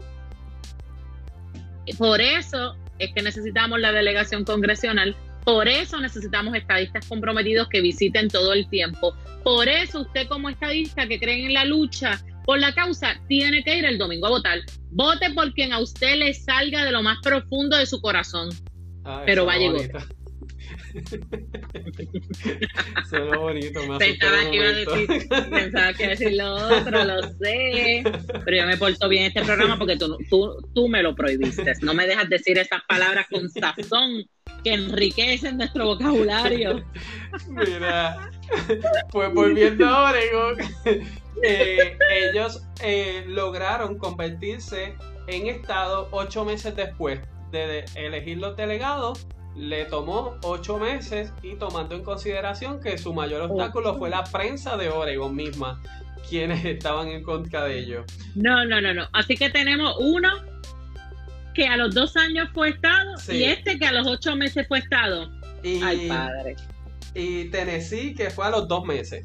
Por 1.98 2.20
eso 2.20 2.76
es 3.00 3.14
que 3.14 3.22
necesitamos 3.22 3.80
la 3.80 3.92
delegación 3.92 4.44
congresional, 4.44 5.16
por 5.44 5.68
eso 5.68 6.00
necesitamos 6.00 6.56
estadistas 6.56 7.06
comprometidos 7.08 7.68
que 7.68 7.82
visiten 7.82 8.30
todo 8.30 8.54
el 8.54 8.70
tiempo. 8.70 9.14
Por 9.44 9.68
eso 9.68 10.02
usted 10.02 10.28
como 10.28 10.50
estadista 10.50 11.08
que 11.08 11.20
creen 11.20 11.48
en 11.48 11.54
la 11.54 11.66
lucha 11.66 12.22
por 12.46 12.60
la 12.60 12.74
causa, 12.74 13.16
tiene 13.28 13.64
que 13.64 13.78
ir 13.78 13.86
el 13.86 13.98
domingo 13.98 14.28
a 14.28 14.32
votar. 14.32 14.60
Vote 14.92 15.34
por 15.34 15.54
quien 15.54 15.74
a 15.74 15.80
usted 15.80 16.18
le 16.18 16.34
salga 16.34 16.84
de 16.84 16.92
lo 16.92 17.02
más 17.02 17.18
profundo 17.24 17.78
de 17.78 17.86
su 17.86 18.02
corazón. 18.02 18.50
Pero 19.26 19.46
vaya 19.46 19.68
y 19.68 19.70
Suena 23.10 23.38
bonito, 23.38 23.82
me 23.88 23.98
pensaba 23.98 24.50
que, 24.50 24.56
iba 24.56 24.66
a 24.66 24.74
decir, 24.74 25.08
pensaba 25.50 25.94
que 25.94 26.04
iba 26.04 26.12
a 26.12 26.16
decir 26.16 26.34
lo 26.34 26.56
otro, 26.56 27.04
lo 27.04 27.24
sé. 27.40 28.04
Pero 28.46 28.58
yo 28.58 28.68
me 28.68 28.78
porto 28.78 29.10
bien 29.10 29.26
este 29.26 29.44
programa 29.44 29.78
porque 29.78 29.98
tú, 29.98 30.18
tú, 30.30 30.56
tú 30.74 30.88
me 30.88 31.04
lo 31.04 31.14
prohibiste. 31.16 31.74
No 31.82 31.94
me 31.94 32.08
dejas 32.08 32.30
decir 32.30 32.58
esas 32.58 32.82
palabras 32.88 33.28
con 33.32 33.50
sazón 33.50 34.24
que 34.64 34.74
enriquecen 34.74 35.58
nuestro 35.58 35.86
vocabulario. 35.86 36.84
Mira, 37.50 38.32
pues 39.12 39.34
volviendo 39.34 39.88
a 39.88 40.12
Oregon, 40.12 40.58
eh, 41.44 41.98
ellos 42.10 42.64
eh, 42.82 43.26
lograron 43.28 43.98
convertirse 43.98 44.96
en 45.28 45.48
estado 45.48 46.08
ocho 46.12 46.46
meses 46.46 46.76
después 46.76 47.20
de 47.52 47.86
elegir 47.96 48.38
los 48.38 48.56
delegados. 48.56 49.28
Le 49.56 49.86
tomó 49.86 50.38
ocho 50.42 50.78
meses 50.80 51.32
y 51.44 51.56
tomando 51.56 51.96
en 51.96 52.04
consideración 52.04 52.82
que 52.82 52.98
su 52.98 53.14
mayor 53.14 53.44
obstáculo 53.44 53.98
fue 53.98 54.10
la 54.10 54.24
prensa 54.24 54.78
de 54.78 54.90
Oregon 54.90 55.36
misma, 55.36 55.82
quienes 56.28 56.66
estaban 56.66 57.08
en 57.10 57.24
contra 57.24 57.66
de 57.66 57.80
ellos. 57.80 58.06
No, 58.36 58.66
no, 58.66 58.82
no, 58.82 58.94
no. 58.94 59.08
Así 59.14 59.36
que 59.36 59.50
tenemos 59.50 59.96
uno 60.00 60.30
que 61.54 61.68
a 61.68 61.78
los 61.78 61.94
dos 61.94 62.18
años 62.18 62.50
fue 62.54 62.70
estado 62.70 63.14
y 63.32 63.44
este 63.44 63.78
que 63.78 63.86
a 63.86 63.92
los 63.92 64.08
ocho 64.08 64.36
meses 64.36 64.68
fue 64.68 64.80
estado. 64.80 65.32
Y, 65.62 65.82
Ay, 65.84 66.08
padre. 66.08 66.56
Y 67.14 67.46
Tennessee 67.46 68.16
que 68.16 68.32
fue 68.32 68.48
a 68.48 68.50
los 68.50 68.68
dos 68.68 68.84
meses. 68.86 69.24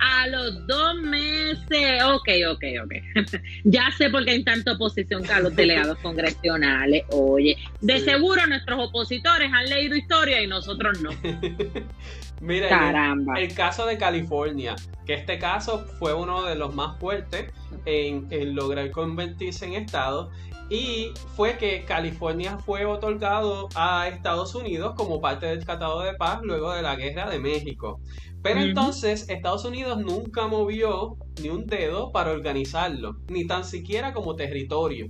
A 0.00 0.26
los 0.28 0.66
dos 0.66 0.94
meses. 1.02 2.02
Ok, 2.04 2.28
ok, 2.50 2.64
ok. 2.84 2.92
ya 3.64 3.90
sé 3.96 4.08
por 4.08 4.24
qué 4.24 4.32
hay 4.32 4.44
tanta 4.44 4.72
oposición 4.72 5.28
a 5.30 5.40
los 5.40 5.54
delegados 5.54 5.98
congresionales. 6.02 7.04
Oye, 7.10 7.56
de 7.80 8.00
seguro 8.00 8.46
nuestros 8.46 8.88
opositores 8.88 9.50
han 9.52 9.66
leído 9.66 9.96
historia 9.96 10.42
y 10.42 10.46
nosotros 10.46 11.00
no. 11.02 11.10
Mira, 12.40 12.68
Caramba. 12.68 13.38
El, 13.38 13.54
caso 13.54 13.84
de 13.84 13.98
California, 13.98 14.74
que 15.04 15.12
este 15.12 15.38
caso 15.38 15.86
fue 15.98 16.14
uno 16.14 16.44
de 16.44 16.54
los 16.54 16.74
más 16.74 16.98
fuertes 16.98 17.52
en, 17.84 18.26
en 18.30 18.54
lograr 18.54 18.90
convertirse 18.90 19.66
en 19.66 19.74
estado 19.74 20.30
y 20.70 21.12
fue 21.34 21.58
que 21.58 21.84
California 21.84 22.56
fue 22.56 22.84
otorgado 22.84 23.68
a 23.74 24.06
Estados 24.06 24.54
Unidos 24.54 24.94
como 24.96 25.20
parte 25.20 25.46
del 25.46 25.64
Tratado 25.64 26.00
de 26.00 26.14
Paz 26.14 26.40
luego 26.44 26.72
de 26.72 26.80
la 26.80 26.94
Guerra 26.94 27.28
de 27.28 27.40
México. 27.40 28.00
Pero 28.42 28.60
entonces 28.60 29.28
Estados 29.28 29.64
Unidos 29.64 29.98
nunca 29.98 30.46
movió 30.46 31.16
ni 31.42 31.50
un 31.50 31.66
dedo 31.66 32.10
para 32.10 32.32
organizarlo, 32.32 33.16
ni 33.28 33.46
tan 33.46 33.64
siquiera 33.64 34.12
como 34.12 34.34
territorio. 34.34 35.08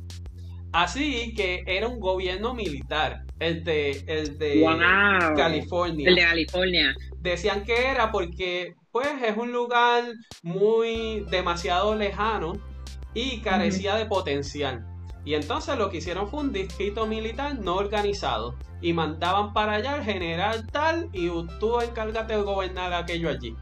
Así 0.73 1.35
que 1.35 1.65
era 1.67 1.89
un 1.89 1.99
gobierno 1.99 2.55
militar, 2.55 3.25
el 3.41 3.65
de, 3.65 4.05
el 4.07 4.39
de 4.39 4.65
California. 5.37 6.09
El 6.09 6.15
de 6.15 6.23
California. 6.23 6.95
Decían 7.21 7.65
que 7.65 7.89
era 7.89 8.13
porque 8.13 8.75
pues 8.93 9.09
es 9.25 9.37
un 9.37 9.53
lugar 9.53 10.05
muy 10.43 11.25
demasiado 11.31 11.95
lejano 11.95 12.53
y 13.15 13.41
carecía 13.41 13.97
de 13.97 14.07
potencial. 14.07 14.87
Y 15.25 15.35
entonces 15.35 15.77
lo 15.77 15.91
que 15.91 15.99
hicieron 15.99 16.29
fue 16.29 16.41
un 16.41 16.53
distrito 16.53 17.07
militar 17.07 17.59
no 17.59 17.77
organizado. 17.77 18.57
Y 18.81 18.93
mandaban 18.93 19.53
para 19.53 19.75
allá 19.75 19.95
al 19.95 20.05
general 20.05 20.67
tal 20.71 21.09
y 21.13 21.29
tú 21.59 21.81
encárgate 21.81 22.37
de 22.37 22.43
gobernar 22.43 22.93
aquello 22.93 23.29
allí. 23.29 23.55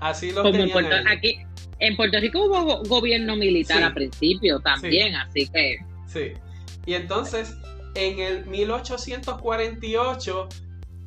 Así 0.00 0.32
lo 0.32 0.42
tenían 0.42 0.68
en 0.68 0.72
Puerto, 0.72 0.96
aquí 1.08 1.38
en 1.78 1.96
Puerto 1.96 2.18
Rico 2.18 2.44
hubo 2.44 2.82
gobierno 2.84 3.36
militar 3.36 3.82
al 3.82 3.94
principio 3.94 4.60
también, 4.60 5.14
así 5.16 5.48
que... 5.48 5.78
Sí. 6.06 6.32
Y 6.86 6.94
entonces, 6.94 7.56
en 7.94 8.20
el 8.20 8.46
1848 8.46 10.48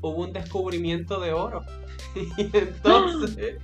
hubo 0.01 0.15
un 0.15 0.33
descubrimiento 0.33 1.19
de 1.19 1.33
oro. 1.33 1.63
y 2.37 2.57
entonces 2.57 3.57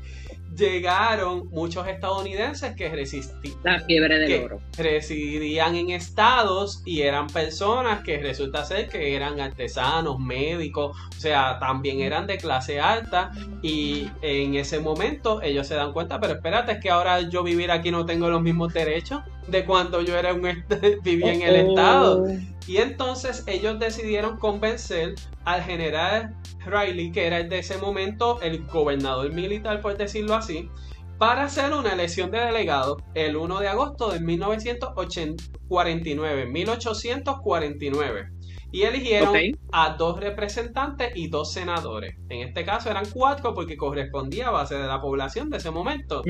llegaron 0.55 1.49
muchos 1.49 1.87
estadounidenses 1.87 2.75
que 2.75 2.89
resistían. 2.89 3.57
La 3.63 3.79
fiebre 3.79 4.19
del 4.19 4.45
oro. 4.45 4.61
Residían 4.77 5.75
en 5.75 5.91
estados 5.91 6.81
y 6.85 7.01
eran 7.01 7.27
personas 7.27 8.03
que 8.03 8.17
resulta 8.17 8.65
ser 8.65 8.89
que 8.89 9.15
eran 9.15 9.39
artesanos, 9.39 10.19
médicos, 10.19 10.95
o 11.09 11.19
sea, 11.19 11.59
también 11.59 12.01
eran 12.01 12.27
de 12.27 12.37
clase 12.37 12.79
alta 12.79 13.31
y 13.61 14.07
en 14.21 14.55
ese 14.55 14.79
momento 14.79 15.41
ellos 15.41 15.67
se 15.67 15.75
dan 15.75 15.93
cuenta, 15.93 16.19
pero 16.19 16.33
espérate, 16.33 16.73
es 16.73 16.79
que 16.79 16.89
ahora 16.89 17.21
yo 17.21 17.43
vivir 17.43 17.71
aquí 17.71 17.91
no 17.91 18.05
tengo 18.05 18.29
los 18.29 18.41
mismos 18.41 18.73
derechos 18.73 19.21
de 19.47 19.65
cuando 19.65 20.01
yo 20.01 20.17
era 20.17 20.33
un 20.33 20.41
vivía 21.03 21.33
en 21.33 21.41
el 21.41 21.55
estado. 21.67 22.25
Y 22.67 22.77
entonces 22.77 23.43
ellos 23.47 23.79
decidieron 23.79 24.37
convencer 24.37 25.15
al 25.43 25.63
general 25.63 26.37
Riley, 26.65 27.11
que 27.11 27.27
era 27.27 27.43
de 27.43 27.59
ese 27.59 27.77
momento 27.77 28.41
el 28.41 28.65
gobernador 28.65 29.33
militar, 29.33 29.81
por 29.81 29.97
decirlo 29.97 30.35
así, 30.35 30.69
para 31.17 31.43
hacer 31.45 31.73
una 31.73 31.93
elección 31.93 32.29
de 32.31 32.39
delegado 32.39 32.97
el 33.13 33.35
1 33.35 33.59
de 33.59 33.67
agosto 33.67 34.11
de 34.11 34.19
1949, 34.19 36.47
1849. 36.47 38.31
Y 38.73 38.81
eligieron 38.81 39.35
a 39.71 39.95
dos 39.95 40.19
representantes 40.19 41.13
y 41.15 41.29
dos 41.29 41.53
senadores. 41.53 42.15
En 42.27 42.47
este 42.47 42.65
caso 42.65 42.89
eran 42.89 43.05
cuatro 43.13 43.53
porque 43.53 43.77
correspondía 43.77 44.49
a 44.49 44.51
base 44.51 44.75
de 44.75 44.87
la 44.87 44.99
población 44.99 45.49
de 45.49 45.57
ese 45.57 45.71
momento. 45.71 46.23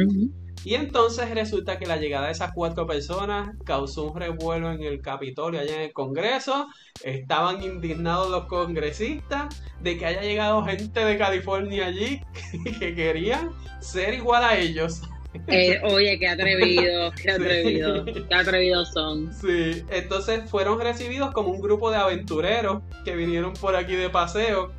Y 0.66 0.76
entonces 0.76 1.30
resulta 1.32 1.78
que 1.78 1.86
la 1.86 1.98
llegada 1.98 2.28
de 2.28 2.34
esas 2.34 2.52
cuatro 2.54 2.86
personas 2.86 3.50
causó 3.66 4.12
un 4.12 4.20
revuelo 4.20 4.72
en 4.72 4.82
el 4.84 5.02
Capitolio, 5.02 5.60
allá 5.60 5.76
en 5.76 5.82
el 5.82 5.94
Congreso. 5.94 6.68
Estaban 7.04 7.64
indignados 7.64 8.30
los 8.30 8.46
congresistas 8.46 9.62
de 9.82 9.98
que 9.98 10.06
haya 10.06 10.22
llegado 10.22 10.64
gente 10.64 11.04
de 11.04 11.18
California 11.18 11.88
allí 11.88 12.22
que 12.80 12.96
querían 12.96 13.52
ser 13.80 14.14
igual 14.14 14.44
a 14.44 14.58
ellos. 14.58 15.02
Eh, 15.48 15.82
oye, 15.84 16.20
qué 16.20 16.28
atrevido, 16.28 17.12
qué 17.12 17.32
atrevido, 17.32 18.06
qué 18.06 18.36
atrevidos 18.36 18.92
son. 18.94 19.34
Sí, 19.34 19.84
entonces 19.90 20.50
fueron 20.50 20.80
recibidos 20.80 21.32
como 21.32 21.50
un 21.50 21.62
grupo 21.62 21.92
de 21.92 21.98
aventureros 21.98 22.84
que 23.04 23.16
vinieron 23.16 23.54
por 23.54 23.76
aquí 23.76 23.96
de 23.96 24.10
paseo, 24.10 24.72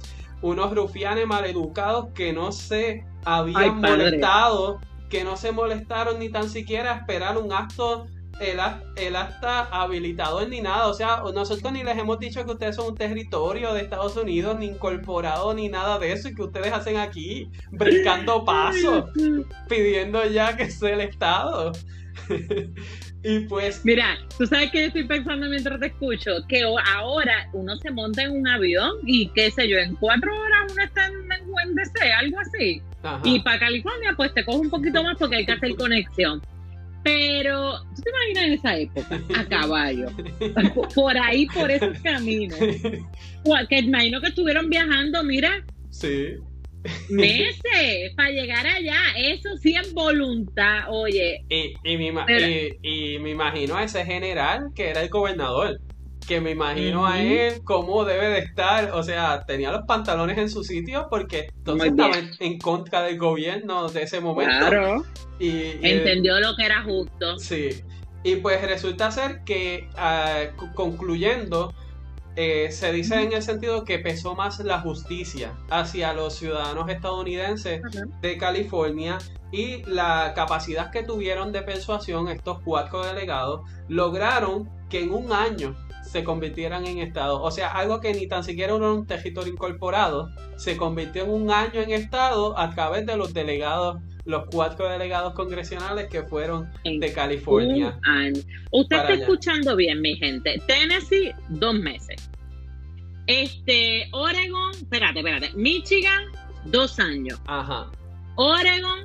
unos 0.42 0.74
rufianes 0.74 1.26
maleducados 1.26 2.08
que 2.14 2.32
no 2.32 2.52
se 2.52 3.04
habían 3.24 3.80
molestado 3.80 4.80
que 5.14 5.22
no 5.22 5.36
se 5.36 5.52
molestaron 5.52 6.18
ni 6.18 6.28
tan 6.28 6.48
siquiera 6.50 6.92
a 6.92 6.96
esperar 6.96 7.38
un 7.38 7.52
acto, 7.52 8.08
el, 8.40 8.58
el 8.96 9.16
acta 9.16 9.68
habilitador 9.70 10.48
ni 10.48 10.60
nada. 10.60 10.88
O 10.88 10.94
sea, 10.94 11.22
nosotros 11.34 11.72
ni 11.72 11.82
les 11.82 11.96
hemos 11.98 12.18
dicho 12.18 12.44
que 12.44 12.52
ustedes 12.52 12.76
son 12.76 12.88
un 12.88 12.94
territorio 12.94 13.74
de 13.74 13.82
Estados 13.82 14.16
Unidos, 14.16 14.58
ni 14.58 14.66
incorporado, 14.66 15.54
ni 15.54 15.68
nada 15.68 15.98
de 15.98 16.12
eso, 16.12 16.28
y 16.28 16.34
que 16.34 16.42
ustedes 16.42 16.72
hacen 16.72 16.96
aquí, 16.96 17.48
brincando 17.70 18.44
pasos, 18.44 19.10
pidiendo 19.68 20.24
ya 20.26 20.56
que 20.56 20.70
sea 20.70 20.94
el 20.94 21.00
Estado. 21.02 21.72
y 23.22 23.40
pues. 23.40 23.84
Mira, 23.84 24.16
tú 24.38 24.46
sabes 24.46 24.70
que 24.70 24.86
estoy 24.86 25.04
pensando 25.06 25.48
mientras 25.48 25.80
te 25.80 25.86
escucho, 25.86 26.30
que 26.48 26.62
ahora 26.62 27.48
uno 27.52 27.76
se 27.78 27.90
monta 27.90 28.22
en 28.22 28.32
un 28.32 28.46
avión 28.46 28.92
y 29.04 29.28
qué 29.30 29.50
sé 29.50 29.68
yo, 29.68 29.78
en 29.78 29.96
cuatro 29.96 30.32
horas 30.32 30.72
uno 30.72 30.82
está 30.82 31.06
en, 31.06 31.14
en 31.32 31.74
DC, 31.74 32.12
algo 32.12 32.38
así. 32.40 32.82
Y 33.22 33.40
para 33.40 33.58
California, 33.58 34.14
pues 34.16 34.32
te 34.32 34.44
coge 34.44 34.58
un 34.58 34.70
poquito 34.70 35.02
más 35.02 35.16
porque 35.18 35.36
hay 35.36 35.46
que 35.46 35.52
hacer 35.52 35.74
conexión. 35.76 36.40
Pero, 37.04 37.74
¿tú 37.94 38.02
te 38.02 38.10
imaginas 38.10 38.44
en 38.44 38.52
esa 38.54 38.78
época? 38.78 39.20
A 39.38 39.44
caballo. 39.44 40.08
por 40.94 41.16
ahí, 41.16 41.46
por 41.46 41.70
esos 41.70 41.98
caminos. 42.00 42.58
Que 43.68 43.78
imagino 43.78 44.20
que 44.22 44.28
estuvieron 44.28 44.70
viajando, 44.70 45.22
mira. 45.22 45.64
Sí. 45.90 46.36
Meses 47.10 48.12
para 48.16 48.30
llegar 48.30 48.66
allá. 48.66 48.96
Eso 49.16 49.56
sí 49.58 49.74
es 49.76 49.92
voluntad, 49.92 50.84
oye. 50.88 51.44
Y, 51.50 51.74
y, 51.84 51.96
me, 51.98 52.12
y 52.82 53.18
me 53.18 53.30
imagino 53.30 53.76
a 53.76 53.84
ese 53.84 54.04
general 54.04 54.70
que 54.74 54.88
era 54.88 55.02
el 55.02 55.10
gobernador 55.10 55.78
que 56.26 56.40
me 56.40 56.50
imagino 56.50 57.06
a 57.06 57.20
él 57.20 57.62
cómo 57.64 58.04
debe 58.04 58.28
de 58.28 58.38
estar, 58.38 58.92
o 58.92 59.02
sea, 59.02 59.44
tenía 59.46 59.70
los 59.70 59.84
pantalones 59.86 60.38
en 60.38 60.48
su 60.48 60.64
sitio 60.64 61.06
porque 61.10 61.48
entonces 61.56 61.90
estaba 61.90 62.14
en, 62.40 62.58
contra 62.58 63.02
del 63.02 63.18
gobierno 63.18 63.88
de 63.88 64.02
ese 64.02 64.20
momento. 64.20 64.68
Claro. 64.68 65.04
Y, 65.38 65.72
Entendió 65.82 66.38
lo 66.40 66.56
que 66.56 66.64
era 66.64 66.82
justo. 66.82 67.38
Sí. 67.38 67.82
Y 68.22 68.36
pues 68.36 68.62
resulta 68.62 69.10
ser 69.10 69.44
que 69.44 69.88
ah, 69.96 70.44
concluyendo, 70.74 71.74
eh, 72.36 72.72
se 72.72 72.90
dice 72.92 73.22
en 73.22 73.32
el 73.32 73.42
sentido 73.42 73.84
que 73.84 73.98
pesó 74.00 74.34
más 74.34 74.58
la 74.60 74.80
justicia 74.80 75.52
hacia 75.70 76.12
los 76.14 76.34
ciudadanos 76.34 76.88
estadounidenses 76.90 77.80
de 78.20 78.38
California 78.38 79.18
y 79.52 79.84
la 79.84 80.32
capacidad 80.34 80.90
que 80.90 81.04
tuvieron 81.04 81.52
de 81.52 81.62
persuasión 81.62 82.26
estos 82.28 82.58
cuatro 82.64 83.04
delegados 83.04 83.60
lograron 83.88 84.68
que 84.90 85.04
en 85.04 85.12
un 85.12 85.32
año 85.32 85.76
se 86.14 86.22
convirtieran 86.22 86.86
en 86.86 86.98
Estado. 86.98 87.42
O 87.42 87.50
sea, 87.50 87.72
algo 87.72 88.00
que 88.00 88.14
ni 88.14 88.28
tan 88.28 88.44
siquiera 88.44 88.76
era 88.76 88.92
un 88.92 89.04
territorio 89.04 89.52
incorporado, 89.52 90.30
se 90.54 90.76
convirtió 90.76 91.24
en 91.24 91.30
un 91.30 91.50
año 91.50 91.80
en 91.80 91.90
Estado 91.90 92.56
a 92.56 92.72
través 92.72 93.04
de 93.04 93.16
los 93.16 93.34
delegados, 93.34 94.00
los 94.24 94.44
cuatro 94.48 94.88
delegados 94.88 95.34
congresionales 95.34 96.06
que 96.06 96.22
fueron 96.22 96.70
de 96.84 97.12
California. 97.12 97.98
Usted 98.70 98.96
está 98.96 99.12
escuchando 99.12 99.74
bien, 99.74 100.00
mi 100.02 100.14
gente. 100.14 100.62
Tennessee, 100.68 101.32
dos 101.48 101.74
meses. 101.74 102.30
Este, 103.26 104.06
Oregon, 104.12 104.70
espérate, 104.70 105.18
espérate. 105.18 105.50
Michigan, 105.56 106.26
dos 106.66 107.00
años. 107.00 107.40
Ajá. 107.48 107.90
Oregon, 108.36 109.00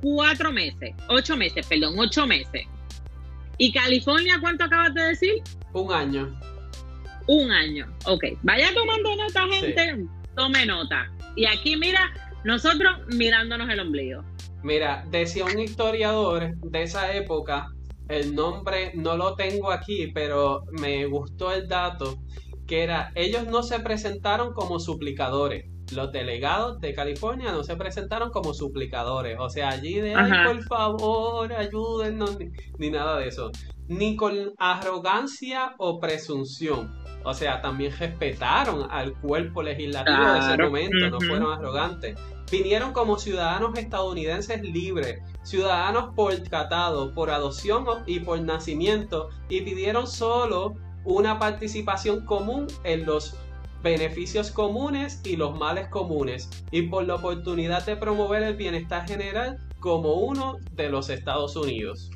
cuatro 0.00 0.50
meses. 0.50 0.94
Ocho 1.10 1.36
meses, 1.36 1.66
perdón, 1.66 1.98
ocho 1.98 2.26
meses. 2.26 2.66
¿Y 3.58 3.70
California 3.70 4.38
cuánto 4.40 4.64
acabas 4.64 4.94
de 4.94 5.02
decir? 5.02 5.42
Un 5.74 5.92
año. 5.92 6.53
Un 7.26 7.50
año. 7.50 7.86
Ok. 8.06 8.24
Vaya 8.42 8.68
tomando 8.74 9.16
nota, 9.16 9.46
gente. 9.48 10.06
Tome 10.36 10.66
nota. 10.66 11.10
Y 11.36 11.46
aquí, 11.46 11.76
mira, 11.76 12.12
nosotros 12.44 12.92
mirándonos 13.08 13.68
el 13.70 13.80
ombligo. 13.80 14.22
Mira, 14.62 15.04
decía 15.10 15.44
un 15.44 15.58
historiador 15.58 16.54
de 16.56 16.82
esa 16.82 17.14
época, 17.14 17.68
el 18.08 18.34
nombre 18.34 18.92
no 18.94 19.16
lo 19.16 19.34
tengo 19.34 19.70
aquí, 19.70 20.10
pero 20.14 20.64
me 20.72 21.06
gustó 21.06 21.52
el 21.52 21.68
dato, 21.68 22.18
que 22.66 22.82
era, 22.82 23.12
ellos 23.14 23.46
no 23.46 23.62
se 23.62 23.80
presentaron 23.80 24.52
como 24.52 24.78
suplicadores. 24.78 25.66
Los 25.94 26.12
delegados 26.12 26.80
de 26.80 26.94
California 26.94 27.52
no 27.52 27.62
se 27.62 27.76
presentaron 27.76 28.30
como 28.30 28.54
suplicadores. 28.54 29.36
O 29.38 29.50
sea, 29.50 29.68
allí 29.68 30.00
de, 30.00 30.14
ay, 30.14 30.32
por 30.46 30.62
favor, 30.64 31.52
ayúdennos, 31.52 32.38
ni 32.78 32.90
nada 32.90 33.18
de 33.18 33.28
eso. 33.28 33.50
Ni 33.88 34.16
con 34.16 34.52
arrogancia 34.58 35.74
o 35.78 36.00
presunción 36.00 37.04
o 37.24 37.32
sea, 37.32 37.62
también 37.62 37.92
respetaron 37.98 38.86
al 38.90 39.14
cuerpo 39.14 39.62
legislativo 39.62 40.32
de 40.32 40.38
ese 40.40 40.58
momento, 40.58 41.10
no 41.10 41.20
fueron 41.20 41.52
arrogantes. 41.52 42.18
Vinieron 42.50 42.92
como 42.92 43.18
ciudadanos 43.18 43.76
estadounidenses 43.78 44.62
libres, 44.62 45.22
ciudadanos 45.42 46.14
por 46.14 46.34
tratado, 46.40 47.12
por 47.14 47.30
adopción 47.30 47.86
y 48.06 48.20
por 48.20 48.40
nacimiento, 48.42 49.30
y 49.48 49.62
pidieron 49.62 50.06
solo 50.06 50.74
una 51.04 51.38
participación 51.38 52.26
común 52.26 52.66
en 52.84 53.06
los 53.06 53.36
beneficios 53.82 54.50
comunes 54.50 55.22
y 55.24 55.36
los 55.36 55.58
males 55.58 55.88
comunes, 55.88 56.50
y 56.70 56.82
por 56.82 57.06
la 57.06 57.14
oportunidad 57.14 57.86
de 57.86 57.96
promover 57.96 58.42
el 58.42 58.54
bienestar 58.54 59.08
general 59.08 59.58
como 59.80 60.14
uno 60.14 60.58
de 60.72 60.90
los 60.90 61.08
Estados 61.08 61.56
Unidos. 61.56 62.10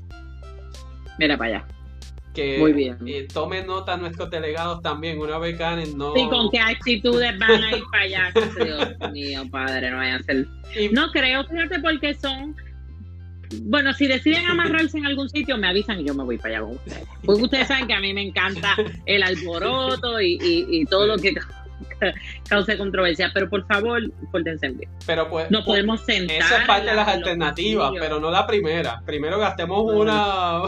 Mira 1.18 1.37
para 1.37 1.59
allá 1.59 1.66
que 2.38 2.59
Muy 2.59 2.72
bien. 2.72 2.96
Eh, 3.07 3.26
tomen 3.33 3.66
nota 3.66 3.96
nuestros 3.96 4.31
delegados 4.31 4.81
también, 4.81 5.18
una 5.18 5.38
vez 5.38 5.59
ganen, 5.59 5.98
no... 5.98 6.14
Sí, 6.14 6.28
con 6.28 6.50
qué 6.50 6.61
actitudes 6.61 7.37
van 7.37 7.64
a 7.64 7.76
ir 7.76 7.83
para 7.90 8.04
allá, 8.04 8.33
Dios 8.64 9.12
mío, 9.12 9.42
padre, 9.50 9.90
no 9.90 9.96
vayan 9.96 10.20
a 10.20 10.22
ser... 10.22 10.46
No 10.92 11.11
creo, 11.11 11.44
fíjate, 11.44 11.81
porque 11.81 12.14
son... 12.14 12.54
Bueno, 13.62 13.92
si 13.94 14.07
deciden 14.07 14.46
amarrarse 14.46 14.98
en 14.98 15.07
algún 15.07 15.28
sitio, 15.31 15.57
me 15.57 15.68
avisan 15.68 16.00
y 16.00 16.04
yo 16.04 16.14
me 16.14 16.22
voy 16.22 16.37
para 16.37 16.59
allá 16.59 16.66
con 16.66 16.76
ustedes. 16.76 17.09
Porque 17.24 17.42
ustedes 17.42 17.66
saben 17.66 17.87
que 17.88 17.94
a 17.94 18.00
mí 18.00 18.12
me 18.12 18.22
encanta 18.22 18.76
el 19.07 19.22
alboroto 19.22 20.20
y, 20.20 20.38
y, 20.40 20.66
y 20.68 20.85
todo 20.85 21.07
lo 21.07 21.16
que 21.16 21.35
cause 22.49 22.77
controversia, 22.77 23.31
pero 23.33 23.49
por 23.49 23.67
favor, 23.67 24.01
pórtense 24.31 24.69
bien. 24.69 24.91
Pero 25.07 25.29
pues, 25.29 25.51
no 25.51 25.64
podemos 25.64 26.05
sentar. 26.05 26.37
Esa 26.37 26.61
es 26.61 26.67
parte 26.67 26.91
de 26.91 26.97
las 26.97 27.09
alternativas, 27.09 27.93
pero 27.99 28.21
no 28.21 28.31
la 28.31 28.47
primera. 28.47 29.03
Primero 29.05 29.38
gastemos 29.38 29.83
una 29.93 30.62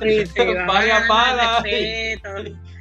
sí, 0.00 0.24
vaya 0.66 1.04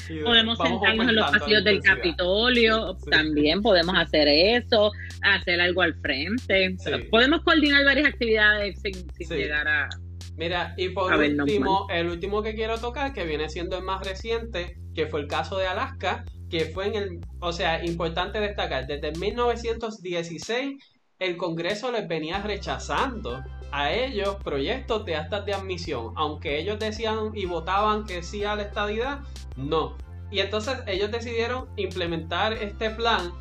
podemos 0.24 0.58
sentarnos 0.58 1.10
en 1.10 1.16
los 1.16 1.32
pasillos 1.32 1.64
del 1.64 1.82
Capitolio, 1.82 2.98
también 3.10 3.62
podemos 3.62 3.96
hacer 3.98 4.28
eso, 4.28 4.92
hacer 5.22 5.62
algo 5.62 5.82
al 5.82 5.94
frente. 5.96 6.76
Podemos 7.10 7.42
coordinar 7.42 7.86
varias 7.86 8.08
actividades 8.08 8.82
sin, 8.82 9.08
llegar 9.30 9.68
a... 9.68 9.90
Mira, 10.36 10.74
y 10.78 10.90
por 10.90 11.14
último, 11.14 11.88
el 11.92 12.10
último 12.10 12.42
que 12.42 12.56
quiero 12.56 12.80
tocar, 12.80 13.14
que 13.14 13.24
viene 13.26 13.50
siendo 13.50 13.78
el 13.78 13.84
más 13.84 14.06
reciente, 14.06 14.78
que 14.96 15.06
fue 15.08 15.22
el 15.22 15.28
caso 15.28 15.58
de 15.58 15.68
Alaska, 15.68 16.26
que 16.54 16.66
fue 16.66 16.86
en 16.86 16.96
el, 16.96 17.20
o 17.40 17.52
sea, 17.52 17.84
importante 17.84 18.40
destacar, 18.40 18.86
desde 18.86 19.12
1916 19.14 20.78
el 21.18 21.36
Congreso 21.36 21.92
les 21.92 22.08
venía 22.08 22.44
rechazando 22.44 23.44
a 23.72 23.92
ellos 23.92 24.36
proyectos 24.44 25.04
de 25.04 25.16
actas 25.16 25.48
de 25.48 25.56
admisión, 25.56 26.14
aunque 26.16 26.60
ellos 26.60 26.78
decían 26.78 27.32
y 27.34 27.48
votaban 27.48 28.06
que 28.06 28.22
sí 28.22 28.44
a 28.44 28.56
la 28.56 28.62
estadidad, 28.62 29.22
no. 29.58 29.98
Y 30.30 30.42
entonces 30.42 30.78
ellos 30.86 31.10
decidieron 31.10 31.70
implementar 31.76 32.54
este 32.54 32.92
plan 32.92 33.32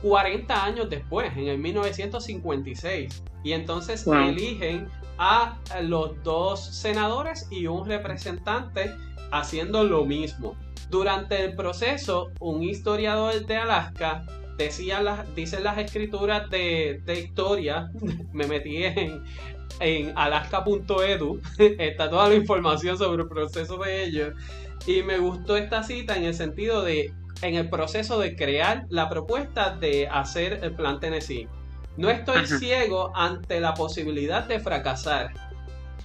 40 0.00 0.64
años 0.64 0.88
después, 0.88 1.36
en 1.36 1.48
el 1.48 1.58
1956. 1.58 3.24
Y 3.42 3.54
entonces 3.54 4.06
eligen 4.06 4.86
a 5.18 5.58
los 5.82 6.22
dos 6.22 6.64
senadores 6.64 7.48
y 7.50 7.66
un 7.66 7.88
representante 7.88 8.92
haciendo 9.32 9.82
lo 9.82 10.04
mismo. 10.04 10.54
Durante 10.92 11.42
el 11.42 11.56
proceso, 11.56 12.32
un 12.38 12.62
historiador 12.62 13.46
de 13.46 13.56
Alaska 13.56 14.26
decía 14.58 15.00
las, 15.00 15.34
dicen 15.34 15.64
las 15.64 15.78
escrituras 15.78 16.50
de, 16.50 17.02
historia, 17.16 17.90
me 18.34 18.46
metí 18.46 18.84
en, 18.84 19.24
en 19.80 20.12
alaska.edu, 20.14 21.40
está 21.78 22.10
toda 22.10 22.28
la 22.28 22.34
información 22.34 22.98
sobre 22.98 23.22
el 23.22 23.28
proceso 23.30 23.78
de 23.78 24.04
ellos, 24.04 24.34
y 24.86 25.02
me 25.02 25.16
gustó 25.16 25.56
esta 25.56 25.82
cita 25.82 26.14
en 26.14 26.24
el 26.24 26.34
sentido 26.34 26.82
de, 26.82 27.10
en 27.40 27.54
el 27.54 27.70
proceso 27.70 28.18
de 28.18 28.36
crear 28.36 28.84
la 28.90 29.08
propuesta 29.08 29.74
de 29.74 30.08
hacer 30.08 30.60
el 30.62 30.74
plan 30.74 31.00
Tennessee. 31.00 31.48
No 31.96 32.10
estoy 32.10 32.46
ciego 32.46 33.16
ante 33.16 33.60
la 33.60 33.72
posibilidad 33.72 34.44
de 34.44 34.60
fracasar, 34.60 35.32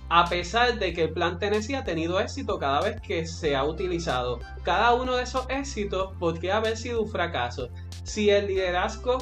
a 0.10 0.26
pesar 0.26 0.80
de 0.80 0.94
que 0.94 1.04
el 1.04 1.10
plan 1.12 1.38
Tennessee 1.40 1.76
ha 1.76 1.84
tenido 1.84 2.20
éxito 2.20 2.58
cada 2.58 2.82
vez 2.82 3.02
que 3.02 3.26
se 3.26 3.56
ha 3.56 3.64
utilizado. 3.64 4.40
Cada 4.64 4.94
uno 4.94 5.16
de 5.16 5.24
esos 5.24 5.46
éxitos 5.50 6.14
podría 6.20 6.58
haber 6.58 6.78
sido 6.78 7.02
un 7.04 7.10
fracaso. 7.10 7.70
Si 8.04 8.30
el 8.30 8.48
liderazgo 8.48 9.18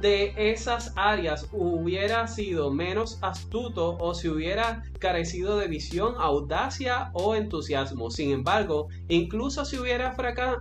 de 0.00 0.32
esas 0.36 0.92
áreas 0.96 1.46
hubiera 1.52 2.26
sido 2.26 2.72
menos 2.72 3.18
astuto 3.20 3.98
o 3.98 4.14
si 4.14 4.28
hubiera 4.28 4.82
carecido 4.98 5.58
de 5.58 5.68
visión, 5.68 6.14
audacia 6.18 7.10
o 7.12 7.34
entusiasmo. 7.34 8.10
Sin 8.10 8.30
embargo, 8.30 8.88
incluso 9.08 9.64
si 9.64 9.78
hubiera 9.78 10.16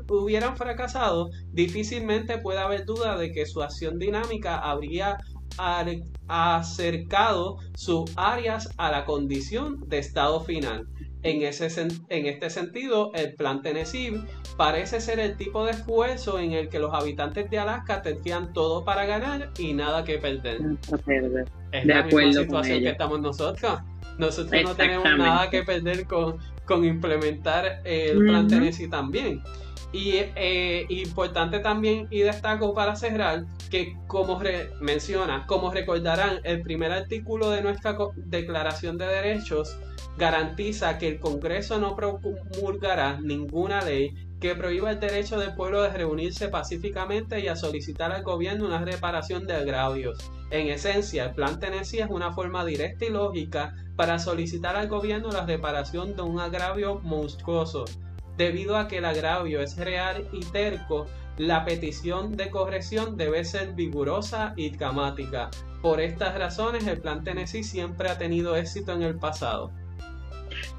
hubieran 0.10 0.58
fracasado, 0.58 1.30
difícilmente 1.54 2.38
puede 2.38 2.60
haber 2.60 2.86
duda 2.86 3.18
de 3.18 3.32
que 3.32 3.46
su 3.46 3.62
acción 3.62 3.98
dinámica 3.98 4.58
habría 4.58 5.18
acercado 6.28 7.58
sus 7.76 8.12
áreas 8.16 8.70
a 8.78 8.92
la 8.92 9.06
condición 9.06 9.88
de 9.88 10.00
estado 10.00 10.42
final. 10.42 10.88
En, 11.22 11.42
ese, 11.42 11.68
en 12.10 12.26
este 12.28 12.50
sentido, 12.50 13.12
el 13.14 13.34
plan 13.34 13.62
Tennessee 13.62 14.24
parece 14.56 15.02
ser 15.02 15.20
el 15.20 15.36
tipo 15.36 15.66
de 15.66 15.72
esfuerzo 15.72 16.40
en 16.40 16.54
el 16.54 16.70
que 16.70 16.80
los 16.80 16.94
habitantes 16.94 17.50
de 17.50 17.60
Alaska 17.60 18.02
tendrían 18.02 18.54
todo 18.54 18.86
para 18.86 19.06
ganar 19.06 19.52
y 19.58 19.74
nada 19.74 20.06
que 20.06 20.18
perder. 20.18 20.62
Es 21.72 21.86
la 21.86 22.04
misma 22.04 22.34
situación 22.34 22.80
que 22.82 22.90
estamos 22.90 23.20
nosotros. 23.20 23.80
Nosotros 24.18 24.64
no 24.64 24.76
tenemos 24.76 25.06
nada 25.18 25.50
que 25.50 25.64
perder 25.64 26.06
con, 26.06 26.38
con 26.66 26.86
implementar 26.86 27.82
el 27.84 28.20
plan 28.20 28.48
Tennessee 28.48 28.90
también. 28.90 29.42
Y 29.92 30.12
eh, 30.14 30.86
importante 30.90 31.60
también 31.60 32.08
y 32.12 32.20
destaco 32.20 32.74
para 32.76 32.96
cerrar 32.96 33.46
que 33.72 33.96
como 34.08 34.40
menciona, 34.82 35.46
como 35.48 35.72
recordarán, 35.72 36.40
el 36.44 36.62
primer 36.62 36.92
artículo 36.92 37.50
de 37.50 37.62
nuestra 37.62 37.98
Declaración 38.16 38.98
de 38.98 39.08
Derechos 39.08 39.78
garantiza 40.18 40.98
que 40.98 41.08
el 41.08 41.20
Congreso 41.20 41.80
no 41.80 41.96
promulgará 41.96 43.20
ninguna 43.20 43.82
ley 43.82 44.14
que 44.40 44.56
prohíba 44.56 44.92
el 44.92 45.00
derecho 45.00 45.38
del 45.38 45.54
pueblo 45.54 45.82
de 45.82 45.90
reunirse 45.90 46.48
pacíficamente 46.48 47.40
y 47.40 47.48
a 47.48 47.56
solicitar 47.56 48.12
al 48.12 48.24
gobierno 48.24 48.66
una 48.66 48.80
reparación 48.80 49.46
de 49.46 49.54
agravios. 49.54 50.32
En 50.52 50.68
esencia, 50.68 51.26
el 51.26 51.36
Plan 51.36 51.60
Tennessee 51.60 52.00
es 52.00 52.10
una 52.10 52.32
forma 52.32 52.64
directa 52.64 53.06
y 53.06 53.10
lógica 53.10 53.76
para 53.96 54.18
solicitar 54.18 54.78
al 54.78 54.88
gobierno 54.88 55.30
la 55.30 55.46
reparación 55.46 56.16
de 56.16 56.22
un 56.22 56.40
agravio 56.40 57.00
monstruoso 57.02 57.86
Debido 58.40 58.78
a 58.78 58.88
que 58.88 59.00
el 59.00 59.06
agravio 59.06 59.60
es 59.60 59.76
real 59.76 60.26
y 60.32 60.40
terco, 60.40 61.08
la 61.38 61.66
petición 61.66 62.38
de 62.38 62.50
corrección 62.50 63.18
debe 63.18 63.44
ser 63.44 63.74
vigorosa 63.74 64.54
y 64.56 64.70
dramática. 64.70 65.50
Por 65.82 66.00
estas 66.00 66.40
razones, 66.40 66.88
el 66.88 67.02
plan 67.02 67.22
Tennessee 67.22 67.66
siempre 67.66 68.08
ha 68.08 68.18
tenido 68.18 68.56
éxito 68.56 68.94
en 68.94 69.04
el 69.04 69.16
pasado. 69.16 69.74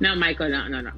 No, 0.01 0.17
Michael, 0.17 0.53
no, 0.53 0.71
no, 0.71 0.81
no. 0.81 0.91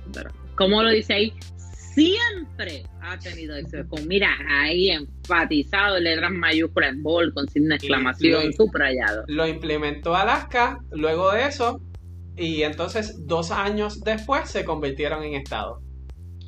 como 0.55 0.85
lo 0.85 0.90
dice 0.90 1.14
ahí? 1.14 1.35
Siempre 1.57 2.85
ha 3.01 3.18
tenido 3.18 3.57
éxito. 3.57 3.88
Con, 3.88 4.07
mira, 4.07 4.31
ahí 4.48 4.90
enfatizado, 4.90 5.98
letras 5.98 6.31
mayúsculas 6.31 6.90
en 6.90 7.03
bol, 7.03 7.35
con 7.35 7.48
signo 7.48 7.70
de 7.70 7.75
exclamación, 7.75 8.53
subrayado. 8.53 9.25
Lo 9.27 9.48
implementó 9.48 10.14
Alaska, 10.14 10.79
luego 10.92 11.33
de 11.33 11.44
eso, 11.44 11.81
y 12.37 12.62
entonces 12.62 13.27
dos 13.27 13.51
años 13.51 14.05
después 14.05 14.48
se 14.48 14.64
convirtieron 14.64 15.25
en 15.25 15.35
estado. 15.35 15.83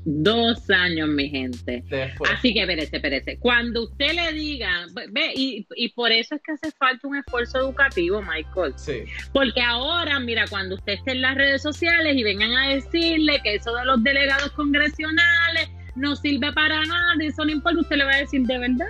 Dos 0.06 0.68
años, 0.70 1.08
mi 1.08 1.30
gente. 1.30 1.82
Así 2.30 2.52
que 2.52 2.66
perece, 2.66 3.00
perece. 3.00 3.38
Cuando 3.38 3.84
usted 3.84 4.12
le 4.12 4.32
diga, 4.32 4.86
ve, 5.10 5.32
y, 5.34 5.66
y, 5.76 5.88
por 5.90 6.12
eso 6.12 6.34
es 6.34 6.42
que 6.42 6.52
hace 6.52 6.70
falta 6.72 7.08
un 7.08 7.16
esfuerzo 7.16 7.58
educativo, 7.58 8.20
Michael. 8.20 8.74
Sí. 8.76 9.04
Porque 9.32 9.62
ahora, 9.62 10.20
mira, 10.20 10.44
cuando 10.48 10.74
usted 10.74 10.94
esté 10.94 11.12
en 11.12 11.22
las 11.22 11.34
redes 11.36 11.62
sociales 11.62 12.16
y 12.16 12.22
vengan 12.22 12.52
a 12.52 12.68
decirle 12.74 13.40
que 13.42 13.54
eso 13.54 13.74
de 13.74 13.84
los 13.86 14.02
delegados 14.02 14.50
congresionales 14.52 15.70
no 15.94 16.16
sirve 16.16 16.52
para 16.52 16.84
nada, 16.84 17.14
eso 17.20 17.44
no 17.44 17.50
importa, 17.50 17.80
usted 17.80 17.96
le 17.96 18.04
va 18.04 18.12
a 18.12 18.18
decir 18.18 18.42
de 18.42 18.58
verdad. 18.58 18.86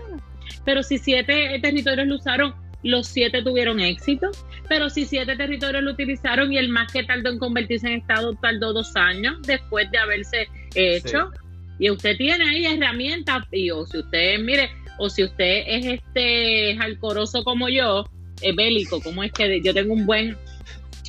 Pero 0.65 0.83
si 0.83 0.99
siete 0.99 1.59
territorios 1.61 2.09
lo 2.09 2.17
usaron, 2.17 2.55
los 2.85 3.07
siete 3.07 3.43
tuvieron 3.43 3.81
éxito, 3.81 4.31
pero 4.69 4.91
si 4.91 5.05
siete 5.05 5.37
territorios 5.37 5.83
lo 5.83 5.93
utilizaron 5.93 6.53
y 6.53 6.59
el 6.59 6.69
más 6.69 6.93
que 6.93 7.03
tardó 7.03 7.31
en 7.31 7.39
convertirse 7.39 7.87
en 7.89 7.95
Estado 8.01 8.35
tardó 8.41 8.73
dos 8.73 8.95
años 8.95 9.37
después 9.47 9.91
de 9.91 9.99
haberse 9.99 10.49
hecho. 10.75 11.31
Y 11.79 11.91
usted 11.91 12.17
tiene 12.17 12.49
ahí 12.49 12.67
herramientas, 12.67 13.45
y 13.51 13.71
o 13.71 13.85
si 13.87 13.99
usted, 13.99 14.39
mire, 14.39 14.71
o 14.99 15.11
si 15.11 15.25
usted 15.25 15.65
es 15.67 15.87
este 15.87 16.77
jalcoroso 16.77 17.43
como 17.43 17.69
yo, 17.69 18.05
es 18.41 18.55
bélico, 18.55 19.01
como 19.01 19.25
es 19.25 19.33
que 19.33 19.61
yo 19.61 19.75
tengo 19.75 19.95
un 19.95 20.07
buen 20.07 20.37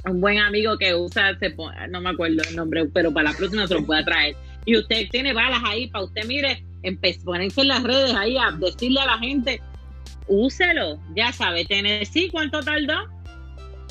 un 0.07 0.21
buen 0.21 0.37
amigo 0.37 0.77
que 0.77 0.93
usa, 0.93 1.37
se 1.39 1.55
no 1.89 2.01
me 2.01 2.09
acuerdo 2.09 2.43
el 2.47 2.55
nombre, 2.55 2.85
pero 2.93 3.11
para 3.11 3.31
la 3.31 3.37
próxima 3.37 3.67
se 3.67 3.73
lo 3.73 3.85
pueda 3.85 4.03
traer. 4.05 4.35
Y 4.65 4.77
usted 4.77 5.07
tiene 5.09 5.33
balas 5.33 5.61
ahí 5.65 5.87
para 5.87 6.05
usted, 6.05 6.25
mire, 6.25 6.63
ponerse 7.23 7.61
en 7.61 7.67
las 7.67 7.83
redes 7.83 8.13
ahí 8.13 8.37
a 8.37 8.51
decirle 8.51 8.99
a 9.01 9.05
la 9.05 9.17
gente, 9.17 9.61
úselo, 10.27 10.99
ya 11.15 11.31
sabe, 11.31 11.65
Tennessee, 11.65 12.29
¿cuánto 12.29 12.61
tardó? 12.61 13.09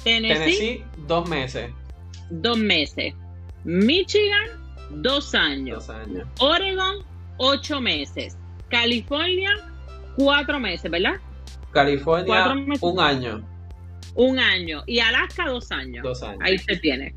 Tennessee, 0.02 0.84
dos 1.06 1.28
meses. 1.28 1.70
Dos 2.30 2.58
meses. 2.58 3.14
Michigan, 3.64 4.48
dos 4.90 5.34
años. 5.34 5.86
Dos 5.86 5.96
años. 5.96 6.28
Oregon, 6.38 6.96
ocho 7.38 7.80
meses. 7.80 8.36
California, 8.68 9.50
cuatro 10.16 10.60
meses, 10.60 10.90
¿verdad? 10.90 11.14
California, 11.72 12.54
un 12.80 13.00
año. 13.00 13.44
Un 14.14 14.38
año. 14.38 14.82
Y 14.86 15.00
Alaska, 15.00 15.46
dos 15.46 15.70
años. 15.72 16.02
Dos 16.02 16.22
años. 16.22 16.38
Ahí 16.42 16.58
se 16.58 16.76
tiene. 16.76 17.14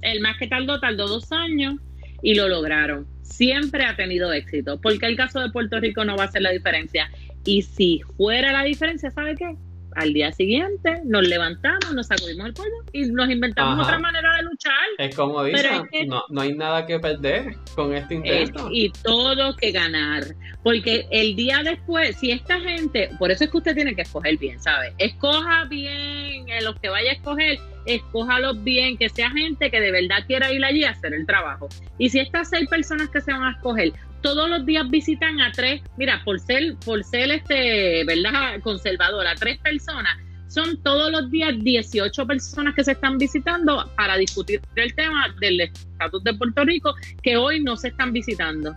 El 0.00 0.20
más 0.20 0.38
que 0.38 0.46
tardó, 0.46 0.80
tardó 0.80 1.06
dos 1.06 1.30
años 1.32 1.74
y 2.22 2.34
lo 2.34 2.48
lograron. 2.48 3.06
Siempre 3.22 3.84
ha 3.84 3.94
tenido 3.94 4.32
éxito. 4.32 4.80
Porque 4.80 5.06
el 5.06 5.16
caso 5.16 5.40
de 5.40 5.50
Puerto 5.50 5.78
Rico 5.80 6.04
no 6.04 6.16
va 6.16 6.24
a 6.24 6.30
ser 6.30 6.42
la 6.42 6.50
diferencia. 6.50 7.10
Y 7.48 7.62
si 7.62 8.02
fuera 8.18 8.52
la 8.52 8.62
diferencia, 8.62 9.10
¿sabe 9.10 9.34
qué? 9.34 9.56
al 9.98 10.12
día 10.12 10.30
siguiente 10.32 11.00
nos 11.04 11.26
levantamos, 11.26 11.92
nos 11.92 12.06
sacudimos 12.06 12.46
el 12.46 12.54
pollo 12.54 12.70
y 12.92 13.06
nos 13.06 13.28
inventamos 13.30 13.84
otra 13.84 13.98
manera 13.98 14.36
de 14.36 14.42
luchar. 14.44 14.74
Es 14.98 15.14
como 15.14 15.42
dicen, 15.42 15.82
no, 16.06 16.22
no, 16.28 16.40
hay 16.40 16.54
nada 16.54 16.86
que 16.86 16.98
perder 17.00 17.56
con 17.74 17.94
este 17.94 18.14
intento. 18.14 18.68
y 18.70 18.90
todo 18.90 19.56
que 19.56 19.72
ganar. 19.72 20.24
Porque 20.62 21.06
el 21.10 21.34
día 21.34 21.62
después, 21.64 22.16
si 22.16 22.30
esta 22.30 22.60
gente, 22.60 23.10
por 23.18 23.30
eso 23.30 23.44
es 23.44 23.50
que 23.50 23.56
usted 23.56 23.74
tiene 23.74 23.94
que 23.94 24.02
escoger 24.02 24.36
bien, 24.38 24.60
¿sabe? 24.60 24.92
Escoja 24.98 25.64
bien 25.64 26.48
en 26.48 26.64
los 26.64 26.78
que 26.78 26.88
vaya 26.88 27.10
a 27.10 27.14
escoger, 27.14 27.58
escójalos 27.86 28.62
bien, 28.62 28.96
que 28.96 29.08
sea 29.08 29.30
gente 29.30 29.70
que 29.70 29.80
de 29.80 29.90
verdad 29.90 30.24
quiera 30.26 30.52
ir 30.52 30.64
allí 30.64 30.84
a 30.84 30.90
hacer 30.90 31.14
el 31.14 31.26
trabajo. 31.26 31.68
Y 31.98 32.10
si 32.10 32.20
estas 32.20 32.50
seis 32.50 32.68
personas 32.68 33.08
que 33.08 33.20
se 33.20 33.32
van 33.32 33.42
a 33.42 33.52
escoger 33.52 33.92
todos 34.22 34.48
los 34.48 34.66
días 34.66 34.88
visitan 34.90 35.40
a 35.40 35.52
tres, 35.52 35.82
mira, 35.96 36.22
por 36.24 36.40
ser, 36.40 36.76
por 36.84 37.02
ser 37.04 37.30
este, 37.30 38.04
¿verdad? 38.04 38.60
Conservadora, 38.62 39.34
tres 39.34 39.58
personas, 39.58 40.18
son 40.48 40.82
todos 40.82 41.10
los 41.12 41.30
días 41.30 41.54
18 41.58 42.26
personas 42.26 42.74
que 42.74 42.82
se 42.82 42.92
están 42.92 43.18
visitando 43.18 43.90
para 43.96 44.16
discutir 44.16 44.60
el 44.76 44.94
tema 44.94 45.34
del 45.40 45.60
estatus 45.60 46.24
de 46.24 46.34
Puerto 46.34 46.64
Rico 46.64 46.94
que 47.22 47.36
hoy 47.36 47.62
no 47.62 47.76
se 47.76 47.88
están 47.88 48.12
visitando. 48.12 48.74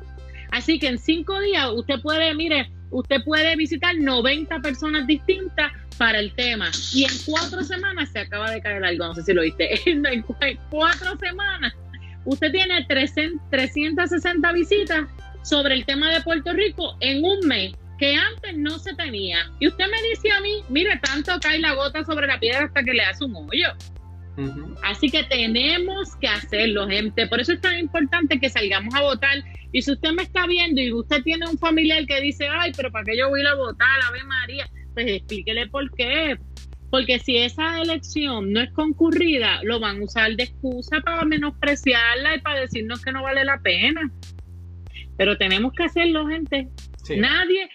Así 0.51 0.79
que 0.79 0.87
en 0.87 0.99
cinco 0.99 1.39
días 1.39 1.69
usted 1.73 2.01
puede, 2.01 2.35
mire, 2.35 2.69
usted 2.89 3.23
puede 3.23 3.55
visitar 3.55 3.95
90 3.95 4.59
personas 4.59 5.07
distintas 5.07 5.71
para 5.97 6.19
el 6.19 6.33
tema. 6.33 6.69
Y 6.93 7.05
en 7.05 7.11
cuatro 7.25 7.63
semanas 7.63 8.09
se 8.11 8.19
acaba 8.19 8.51
de 8.51 8.61
caer 8.61 8.83
algo, 8.83 9.05
no 9.05 9.15
sé 9.15 9.23
si 9.23 9.33
lo 9.33 9.41
viste, 9.41 9.79
en 9.89 10.03
cuatro 10.69 11.17
semanas 11.17 11.73
usted 12.25 12.51
tiene 12.51 12.85
360 12.85 14.51
visitas 14.51 15.07
sobre 15.43 15.75
el 15.75 15.85
tema 15.85 16.11
de 16.11 16.21
Puerto 16.21 16.53
Rico 16.53 16.95
en 16.99 17.23
un 17.23 17.47
mes 17.47 17.73
que 17.99 18.15
antes 18.15 18.57
no 18.57 18.79
se 18.79 18.95
tenía. 18.95 19.37
Y 19.59 19.67
usted 19.67 19.85
me 19.85 20.09
dice 20.09 20.31
a 20.31 20.41
mí, 20.41 20.63
mire, 20.69 20.99
tanto 21.03 21.39
cae 21.39 21.59
la 21.59 21.75
gota 21.75 22.03
sobre 22.03 22.27
la 22.27 22.39
piedra 22.39 22.65
hasta 22.65 22.83
que 22.83 22.93
le 22.93 23.03
hace 23.03 23.23
un 23.25 23.35
hoyo. 23.35 23.67
Así 24.83 25.09
que 25.09 25.23
tenemos 25.23 26.15
que 26.15 26.27
hacerlo, 26.27 26.87
gente. 26.87 27.27
Por 27.27 27.39
eso 27.39 27.53
es 27.53 27.61
tan 27.61 27.77
importante 27.77 28.39
que 28.39 28.49
salgamos 28.49 28.93
a 28.95 29.01
votar. 29.01 29.43
Y 29.71 29.81
si 29.81 29.91
usted 29.91 30.11
me 30.13 30.23
está 30.23 30.47
viendo 30.47 30.81
y 30.81 30.91
usted 30.91 31.21
tiene 31.21 31.47
un 31.47 31.57
familiar 31.57 32.05
que 32.05 32.21
dice, 32.21 32.47
ay, 32.47 32.71
pero 32.75 32.91
¿para 32.91 33.05
qué 33.05 33.17
yo 33.17 33.29
voy 33.29 33.45
a 33.45 33.53
votar? 33.53 34.01
Ave 34.07 34.23
María. 34.23 34.67
Pues 34.93 35.05
explíquele 35.07 35.67
por 35.67 35.91
qué. 35.95 36.39
Porque 36.89 37.19
si 37.19 37.37
esa 37.37 37.81
elección 37.81 38.51
no 38.51 38.61
es 38.61 38.71
concurrida, 38.73 39.61
lo 39.63 39.79
van 39.79 40.01
a 40.01 40.03
usar 40.03 40.35
de 40.35 40.43
excusa 40.43 40.99
para 41.01 41.23
menospreciarla 41.23 42.35
y 42.35 42.41
para 42.41 42.61
decirnos 42.61 43.01
que 43.01 43.11
no 43.11 43.23
vale 43.23 43.45
la 43.45 43.59
pena. 43.59 44.11
Pero 45.21 45.37
tenemos 45.37 45.73
que 45.73 45.83
hacerlo, 45.83 46.25
gente. 46.25 46.69
Nadie, 47.15 47.69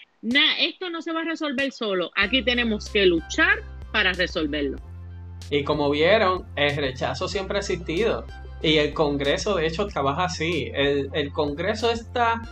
esto 0.58 0.90
no 0.90 1.00
se 1.00 1.12
va 1.12 1.20
a 1.20 1.24
resolver 1.24 1.70
solo. 1.70 2.10
Aquí 2.16 2.42
tenemos 2.42 2.90
que 2.90 3.06
luchar 3.06 3.62
para 3.92 4.12
resolverlo. 4.12 4.78
Y 5.48 5.62
como 5.62 5.88
vieron, 5.88 6.44
el 6.56 6.74
rechazo 6.74 7.28
siempre 7.28 7.58
ha 7.58 7.60
existido. 7.60 8.26
Y 8.62 8.78
el 8.78 8.92
Congreso, 8.92 9.54
de 9.54 9.68
hecho, 9.68 9.86
trabaja 9.86 10.24
así. 10.24 10.72
El, 10.74 11.08
el 11.12 11.30
Congreso 11.30 11.92
está 11.92 12.42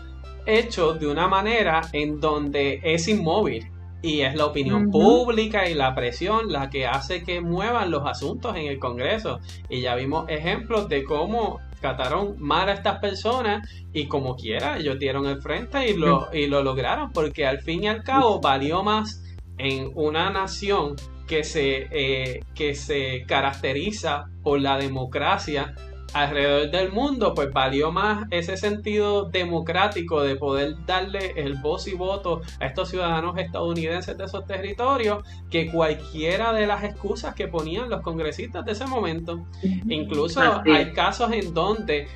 hecho 0.46 0.94
de 0.94 1.08
una 1.08 1.26
manera 1.26 1.80
en 1.92 2.20
donde 2.20 2.78
es 2.84 3.08
inmóvil. 3.08 3.66
Y 4.00 4.20
es 4.20 4.36
la 4.36 4.46
opinión 4.46 4.92
pública 4.92 5.68
y 5.68 5.74
la 5.74 5.92
presión 5.96 6.52
la 6.52 6.70
que 6.70 6.86
hace 6.86 7.24
que 7.24 7.40
muevan 7.40 7.90
los 7.90 8.06
asuntos 8.06 8.54
en 8.54 8.66
el 8.66 8.78
Congreso. 8.78 9.40
Y 9.68 9.80
ya 9.80 9.96
vimos 9.96 10.28
ejemplos 10.28 10.88
de 10.88 11.02
cómo 11.02 11.58
cataron 11.84 12.36
mal 12.38 12.70
a 12.70 12.72
estas 12.72 12.98
personas 12.98 13.68
y 13.92 14.06
como 14.06 14.36
quiera, 14.36 14.78
ellos 14.78 14.98
dieron 14.98 15.26
el 15.26 15.42
frente 15.42 15.86
y 15.86 15.94
lo, 15.94 16.30
y 16.32 16.46
lo 16.46 16.62
lograron, 16.62 17.12
porque 17.12 17.46
al 17.46 17.58
fin 17.60 17.84
y 17.84 17.88
al 17.88 18.02
cabo 18.02 18.40
valió 18.40 18.82
más 18.82 19.22
en 19.58 19.92
una 19.94 20.30
nación 20.30 20.96
que 21.26 21.44
se, 21.44 21.88
eh, 21.90 22.42
que 22.54 22.74
se 22.74 23.24
caracteriza 23.26 24.30
por 24.42 24.62
la 24.62 24.78
democracia 24.78 25.74
alrededor 26.14 26.70
del 26.70 26.92
mundo, 26.92 27.34
pues 27.34 27.52
valió 27.52 27.92
más 27.92 28.26
ese 28.30 28.56
sentido 28.56 29.24
democrático 29.24 30.22
de 30.22 30.36
poder 30.36 30.74
darle 30.86 31.34
el 31.36 31.54
voz 31.54 31.88
y 31.88 31.94
voto 31.94 32.40
a 32.60 32.66
estos 32.66 32.88
ciudadanos 32.90 33.36
estadounidenses 33.36 34.16
de 34.16 34.24
esos 34.24 34.46
territorios 34.46 35.24
que 35.50 35.70
cualquiera 35.70 36.52
de 36.52 36.66
las 36.66 36.84
excusas 36.84 37.34
que 37.34 37.48
ponían 37.48 37.90
los 37.90 38.00
congresistas 38.00 38.64
de 38.64 38.72
ese 38.72 38.86
momento. 38.86 39.44
Incluso 39.88 40.40
hay 40.64 40.92
casos 40.92 41.32
en 41.32 41.52
donde 41.52 42.06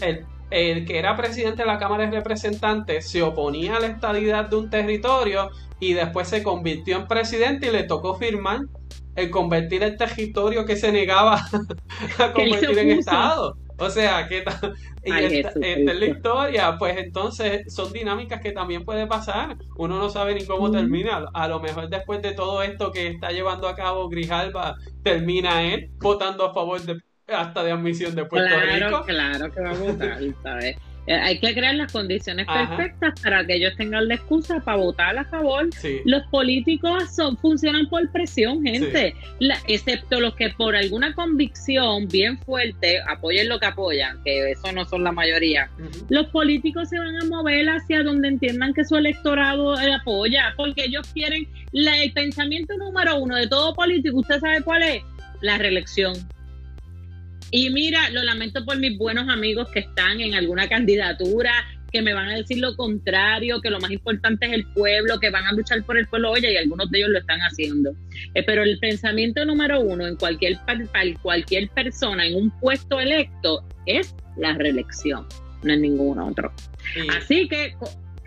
el, 0.00 0.26
el 0.50 0.84
que 0.84 0.98
era 0.98 1.16
presidente 1.16 1.62
de 1.62 1.66
la 1.66 1.78
Cámara 1.78 2.06
de 2.06 2.12
Representantes 2.12 3.10
se 3.10 3.22
oponía 3.22 3.76
a 3.76 3.80
la 3.80 3.88
estadidad 3.88 4.48
de 4.48 4.56
un 4.56 4.70
territorio 4.70 5.50
y 5.80 5.94
después 5.94 6.28
se 6.28 6.44
convirtió 6.44 6.96
en 6.96 7.08
presidente 7.08 7.66
y 7.66 7.70
le 7.72 7.82
tocó 7.82 8.14
firmar 8.14 8.60
el 9.14 9.30
convertir 9.30 9.82
el 9.82 9.96
territorio 9.96 10.64
que 10.64 10.76
se 10.76 10.92
negaba 10.92 11.44
a 12.18 12.32
convertir 12.32 12.78
en 12.78 12.90
Estado. 12.92 13.56
O 13.78 13.90
sea, 13.90 14.28
que 14.28 14.44
y 15.04 15.12
esta, 15.38 15.58
es 15.60 15.98
la 15.98 16.06
historia, 16.06 16.76
pues 16.78 16.96
entonces 16.98 17.72
son 17.74 17.92
dinámicas 17.92 18.40
que 18.40 18.52
también 18.52 18.84
puede 18.84 19.06
pasar. 19.06 19.56
Uno 19.76 19.98
no 19.98 20.08
sabe 20.08 20.34
ni 20.34 20.44
cómo 20.44 20.70
termina. 20.70 21.26
A 21.34 21.48
lo 21.48 21.58
mejor 21.58 21.88
después 21.88 22.22
de 22.22 22.32
todo 22.32 22.62
esto 22.62 22.92
que 22.92 23.08
está 23.08 23.30
llevando 23.30 23.66
a 23.66 23.74
cabo 23.74 24.08
Grijalba, 24.08 24.76
termina 25.02 25.62
él 25.62 25.90
votando 25.98 26.44
a 26.44 26.54
favor 26.54 26.80
de 26.80 27.00
hasta 27.26 27.64
de 27.64 27.72
admisión 27.72 28.14
de 28.14 28.24
Puerto 28.24 28.54
Rico. 28.54 29.02
Claro, 29.04 29.04
claro 29.04 29.52
que 29.52 29.60
va 29.60 29.70
a 29.70 29.74
votar, 29.74 30.18
¿sabes? 30.42 30.76
Eh, 31.06 31.14
hay 31.14 31.40
que 31.40 31.52
crear 31.52 31.74
las 31.74 31.92
condiciones 31.92 32.46
perfectas 32.46 33.20
para 33.20 33.44
que 33.44 33.56
ellos 33.56 33.74
tengan 33.76 34.06
la 34.06 34.14
excusa 34.14 34.60
para 34.60 34.76
votar 34.76 35.18
a 35.18 35.24
favor. 35.24 35.68
Los 36.04 36.22
políticos 36.28 37.14
son, 37.14 37.36
funcionan 37.38 37.88
por 37.88 38.10
presión, 38.12 38.62
gente, 38.62 39.14
excepto 39.66 40.20
los 40.20 40.34
que 40.36 40.50
por 40.50 40.76
alguna 40.76 41.12
convicción 41.14 42.06
bien 42.08 42.38
fuerte 42.38 43.00
apoyen 43.08 43.48
lo 43.48 43.58
que 43.58 43.66
apoyan, 43.66 44.22
que 44.22 44.52
eso 44.52 44.72
no 44.72 44.84
son 44.84 45.02
la 45.02 45.12
mayoría. 45.12 45.68
Los 46.08 46.26
políticos 46.28 46.88
se 46.88 46.98
van 46.98 47.16
a 47.16 47.24
mover 47.24 47.68
hacia 47.68 48.02
donde 48.02 48.28
entiendan 48.28 48.72
que 48.72 48.84
su 48.84 48.96
electorado 48.96 49.74
apoya, 49.74 50.54
porque 50.56 50.84
ellos 50.84 51.06
quieren 51.12 51.48
el 51.72 52.12
pensamiento 52.12 52.76
número 52.76 53.16
uno 53.18 53.36
de 53.36 53.48
todo 53.48 53.74
político. 53.74 54.18
¿Usted 54.18 54.38
sabe 54.38 54.62
cuál 54.62 54.82
es? 54.82 55.02
La 55.40 55.58
reelección 55.58 56.14
y 57.52 57.68
mira, 57.68 58.08
lo 58.10 58.22
lamento 58.22 58.64
por 58.64 58.78
mis 58.78 58.96
buenos 58.96 59.28
amigos 59.28 59.68
que 59.68 59.80
están 59.80 60.22
en 60.22 60.34
alguna 60.34 60.68
candidatura, 60.70 61.52
que 61.92 62.00
me 62.00 62.14
van 62.14 62.30
a 62.30 62.36
decir 62.36 62.58
lo 62.58 62.74
contrario, 62.76 63.60
que 63.60 63.68
lo 63.68 63.78
más 63.78 63.90
importante 63.90 64.46
es 64.46 64.52
el 64.52 64.66
pueblo, 64.72 65.20
que 65.20 65.28
van 65.28 65.44
a 65.44 65.52
luchar 65.52 65.84
por 65.84 65.98
el 65.98 66.08
pueblo, 66.08 66.30
oye, 66.30 66.50
y 66.50 66.56
algunos 66.56 66.90
de 66.90 66.98
ellos 66.98 67.10
lo 67.10 67.18
están 67.18 67.40
haciendo. 67.40 67.94
Eh, 68.34 68.42
pero 68.42 68.62
el 68.62 68.78
pensamiento 68.78 69.44
número 69.44 69.82
uno 69.82 70.06
en 70.06 70.16
cualquier, 70.16 70.58
cualquier 71.20 71.68
persona 71.68 72.26
en 72.26 72.36
un 72.36 72.50
puesto 72.58 72.98
electo 72.98 73.62
es 73.84 74.14
la 74.38 74.54
reelección, 74.54 75.26
no 75.62 75.74
es 75.74 75.78
ningún 75.78 76.20
otro. 76.20 76.54
Así 77.14 77.48
que, 77.48 77.74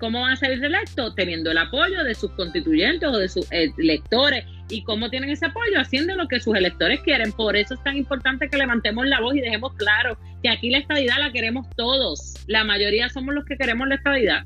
¿cómo 0.05 0.21
van 0.21 0.33
a 0.33 0.35
salir 0.35 0.63
electos? 0.63 1.15
Teniendo 1.15 1.49
el 1.49 1.57
apoyo 1.57 2.03
de 2.03 2.13
sus 2.13 2.29
constituyentes 2.33 3.09
o 3.09 3.17
de 3.17 3.27
sus 3.27 3.51
electores 3.51 4.45
y 4.69 4.83
cómo 4.83 5.09
tienen 5.09 5.31
ese 5.31 5.47
apoyo, 5.47 5.79
haciendo 5.79 6.15
lo 6.15 6.27
que 6.27 6.39
sus 6.39 6.55
electores 6.55 6.99
quieren. 7.01 7.31
Por 7.31 7.55
eso 7.55 7.73
es 7.73 7.83
tan 7.83 7.97
importante 7.97 8.47
que 8.47 8.55
levantemos 8.55 9.07
la 9.07 9.19
voz 9.19 9.35
y 9.35 9.41
dejemos 9.41 9.73
claro 9.73 10.15
que 10.43 10.49
aquí 10.49 10.69
la 10.69 10.77
estadidad 10.77 11.17
la 11.17 11.31
queremos 11.31 11.67
todos. 11.75 12.35
La 12.45 12.63
mayoría 12.63 13.09
somos 13.09 13.33
los 13.33 13.45
que 13.45 13.57
queremos 13.57 13.87
la 13.87 13.95
estadidad. 13.95 14.43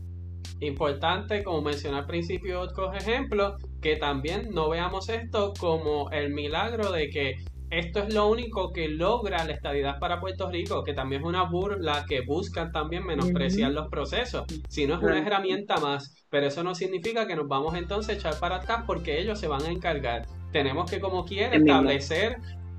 Importante, 0.62 1.44
como 1.44 1.62
mencioné 1.62 1.98
al 1.98 2.06
principio 2.06 2.62
otros 2.62 2.96
ejemplos, 2.96 3.62
que 3.82 3.98
también 3.98 4.52
no 4.54 4.70
veamos 4.70 5.10
esto 5.10 5.54
como 5.60 6.10
el 6.12 6.34
milagro 6.34 6.90
de 6.94 7.10
que 7.10 7.36
esto 7.72 8.00
es 8.00 8.14
lo 8.14 8.28
único 8.28 8.74
que 8.74 8.90
logra 8.90 9.44
la 9.46 9.54
estabilidad 9.54 10.00
para 10.00 10.20
Puerto 10.20 10.50
Rico, 10.50 10.84
que 10.84 10.94
también 10.94 11.22
es 11.22 11.28
una 11.28 11.44
burla 11.44 12.06
que 12.08 12.22
buscan 12.22 12.72
también 12.72 13.06
menospreciar 13.06 13.72
los 13.72 13.90
procesos, 13.90 14.46
si 14.68 14.88
no 14.88 14.96
es 14.96 15.02
una 15.02 15.20
herramienta 15.20 15.78
más, 15.78 16.16
pero 16.30 16.48
eso 16.48 16.64
no 16.64 16.74
significa 16.74 17.28
que 17.28 17.36
nos 17.36 17.48
vamos 17.48 17.76
entonces 17.76 18.16
a 18.16 18.18
echar 18.18 18.40
para 18.40 18.58
atrás 18.58 18.84
porque 18.88 19.20
ellos 19.20 19.40
se 19.40 19.48
van 19.48 19.64
a 19.64 19.70
encargar. 19.70 20.26
Tenemos 20.52 20.90
que 20.90 21.00
como 21.00 21.26
quiera 21.26 21.56
establecer 21.56 22.38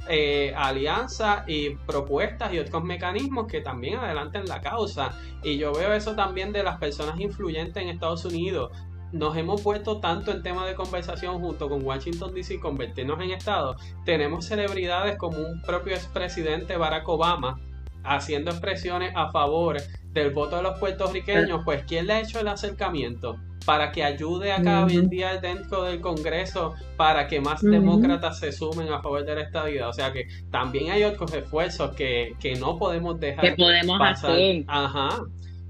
eh, 0.08 0.52
alianzas 0.56 1.44
y 1.46 1.70
propuestas 1.86 2.52
y 2.52 2.58
otros 2.58 2.82
mecanismos 2.82 3.46
que 3.46 3.60
también 3.60 3.96
adelanten 3.98 4.46
la 4.46 4.60
causa. 4.60 5.16
Y 5.44 5.56
yo 5.56 5.72
veo 5.72 5.92
eso 5.92 6.16
también 6.16 6.52
de 6.52 6.64
las 6.64 6.78
personas 6.78 7.20
influyentes 7.20 7.80
en 7.80 7.90
Estados 7.90 8.24
Unidos 8.24 8.72
nos 9.12 9.36
hemos 9.36 9.62
puesto 9.62 9.98
tanto 9.98 10.30
en 10.30 10.42
tema 10.42 10.66
de 10.66 10.74
conversación 10.74 11.40
junto 11.40 11.68
con 11.68 11.84
Washington 11.84 12.34
DC 12.34 12.60
convertirnos 12.60 13.20
en 13.20 13.30
Estado, 13.30 13.76
tenemos 14.04 14.44
celebridades 14.46 15.16
como 15.16 15.38
un 15.38 15.60
propio 15.62 15.94
expresidente 15.94 16.76
Barack 16.76 17.08
Obama 17.08 17.58
haciendo 18.04 18.50
expresiones 18.50 19.12
a 19.14 19.30
favor 19.30 19.76
del 20.12 20.30
voto 20.30 20.56
de 20.56 20.62
los 20.62 20.78
puertorriqueños, 20.78 21.62
pues 21.64 21.84
¿quién 21.86 22.06
le 22.06 22.14
ha 22.14 22.20
hecho 22.20 22.40
el 22.40 22.48
acercamiento? 22.48 23.36
Para 23.66 23.92
que 23.92 24.02
ayude 24.02 24.52
a 24.52 24.62
cada 24.62 24.86
día 24.86 25.36
dentro 25.36 25.84
del 25.84 26.00
Congreso 26.00 26.74
para 26.96 27.28
que 27.28 27.42
más 27.42 27.60
demócratas 27.60 28.38
se 28.38 28.52
sumen 28.52 28.90
a 28.90 29.02
favor 29.02 29.24
de 29.24 29.34
la 29.34 29.42
estabilidad. 29.42 29.90
O 29.90 29.92
sea 29.92 30.12
que 30.12 30.26
también 30.50 30.90
hay 30.90 31.04
otros 31.04 31.32
esfuerzos 31.34 31.94
que, 31.94 32.34
que 32.40 32.54
no 32.54 32.78
podemos 32.78 33.20
dejar 33.20 33.44
que 33.44 33.62
podemos 33.62 33.98
pasar. 33.98 34.30
Hacer. 34.30 34.64
Ajá. 34.66 35.10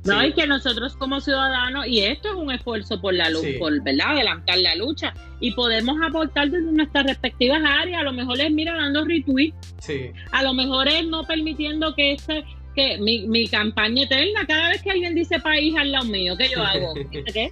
No, 0.04 0.24
y 0.24 0.32
que 0.32 0.46
nosotros 0.46 0.96
como 0.96 1.20
ciudadanos, 1.20 1.86
y 1.86 2.00
esto 2.00 2.28
es 2.28 2.34
un 2.34 2.50
esfuerzo 2.50 3.00
por 3.00 3.12
la 3.12 3.28
luz, 3.28 3.44
por 3.58 3.82
¿verdad? 3.82 4.12
adelantar 4.12 4.58
la 4.58 4.74
lucha, 4.74 5.12
y 5.40 5.52
podemos 5.52 5.96
aportar 6.02 6.50
desde 6.50 6.72
nuestras 6.72 7.04
respectivas 7.04 7.60
áreas, 7.64 8.00
a 8.00 8.04
lo 8.04 8.12
mejor 8.12 8.40
es, 8.40 8.50
mira, 8.50 8.74
dando 8.74 9.04
retweet, 9.04 9.52
sí. 9.78 10.10
a 10.32 10.42
lo 10.42 10.54
mejor 10.54 10.88
es 10.88 11.06
no 11.06 11.24
permitiendo 11.24 11.94
que 11.94 12.12
este, 12.12 12.44
que 12.74 12.98
mi, 12.98 13.26
mi 13.26 13.46
campaña 13.48 14.04
eterna, 14.04 14.46
cada 14.46 14.68
vez 14.68 14.82
que 14.82 14.90
alguien 14.90 15.14
dice 15.14 15.40
país 15.40 15.74
al 15.76 15.92
lado 15.92 16.06
mío, 16.06 16.36
¿qué 16.36 16.48
yo 16.48 16.62
hago? 16.62 16.94
qué? 17.32 17.50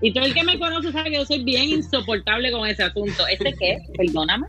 Y 0.00 0.12
todo 0.12 0.24
el 0.24 0.34
que 0.34 0.44
me 0.44 0.58
conoce 0.58 0.92
sabe 0.92 1.10
que 1.10 1.16
yo 1.16 1.26
soy 1.26 1.42
bien 1.42 1.68
insoportable 1.70 2.50
con 2.52 2.66
ese 2.66 2.84
asunto. 2.84 3.26
¿Ese 3.26 3.54
qué? 3.58 3.78
Perdóname. 3.96 4.46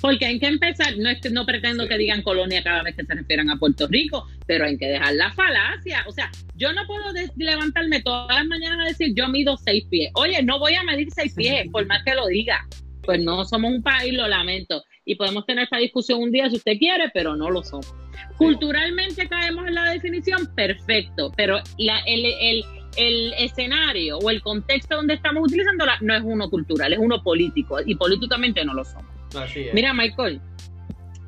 Porque 0.00 0.26
hay 0.26 0.38
que 0.38 0.46
empezar, 0.46 0.96
no 0.98 1.08
es 1.10 1.20
que 1.20 1.30
no 1.30 1.44
pretendo 1.44 1.86
que 1.86 1.98
digan 1.98 2.22
colonia 2.22 2.62
cada 2.62 2.82
vez 2.82 2.96
que 2.96 3.04
se 3.04 3.14
refieran 3.14 3.50
a 3.50 3.56
Puerto 3.56 3.86
Rico, 3.86 4.26
pero 4.46 4.64
hay 4.64 4.78
que 4.78 4.86
dejar 4.86 5.14
la 5.14 5.32
falacia. 5.32 6.04
O 6.06 6.12
sea, 6.12 6.30
yo 6.56 6.72
no 6.72 6.86
puedo 6.86 7.04
levantarme 7.36 8.02
todas 8.02 8.34
las 8.34 8.46
mañanas 8.46 8.80
a 8.80 8.88
decir 8.88 9.14
yo 9.14 9.28
mido 9.28 9.56
seis 9.56 9.84
pies. 9.90 10.10
Oye, 10.14 10.42
no 10.42 10.58
voy 10.58 10.74
a 10.74 10.82
medir 10.82 11.08
seis 11.10 11.34
pies, 11.34 11.68
por 11.70 11.86
más 11.86 12.02
que 12.04 12.14
lo 12.14 12.26
diga. 12.26 12.66
Pues 13.02 13.22
no 13.22 13.44
somos 13.44 13.72
un 13.72 13.82
país, 13.82 14.12
lo 14.12 14.28
lamento. 14.28 14.82
Y 15.04 15.14
podemos 15.14 15.46
tener 15.46 15.64
esta 15.64 15.78
discusión 15.78 16.20
un 16.20 16.30
día 16.30 16.50
si 16.50 16.56
usted 16.56 16.76
quiere, 16.78 17.10
pero 17.14 17.36
no 17.36 17.50
lo 17.50 17.62
somos. 17.62 17.94
Culturalmente 18.36 19.28
caemos 19.28 19.66
en 19.66 19.74
la 19.74 19.90
definición, 19.90 20.54
perfecto, 20.54 21.32
pero 21.36 21.58
la, 21.78 22.00
el, 22.00 22.24
el, 22.24 22.64
el 22.96 23.32
escenario 23.38 24.18
o 24.18 24.28
el 24.28 24.42
contexto 24.42 24.96
donde 24.96 25.14
estamos 25.14 25.44
utilizándola 25.44 25.96
no 26.02 26.14
es 26.14 26.22
uno 26.22 26.50
cultural, 26.50 26.92
es 26.92 26.98
uno 26.98 27.22
político 27.22 27.78
y 27.84 27.94
políticamente 27.94 28.64
no 28.64 28.74
lo 28.74 28.84
somos. 28.84 29.17
Mira, 29.72 29.92
Michael, 29.92 30.40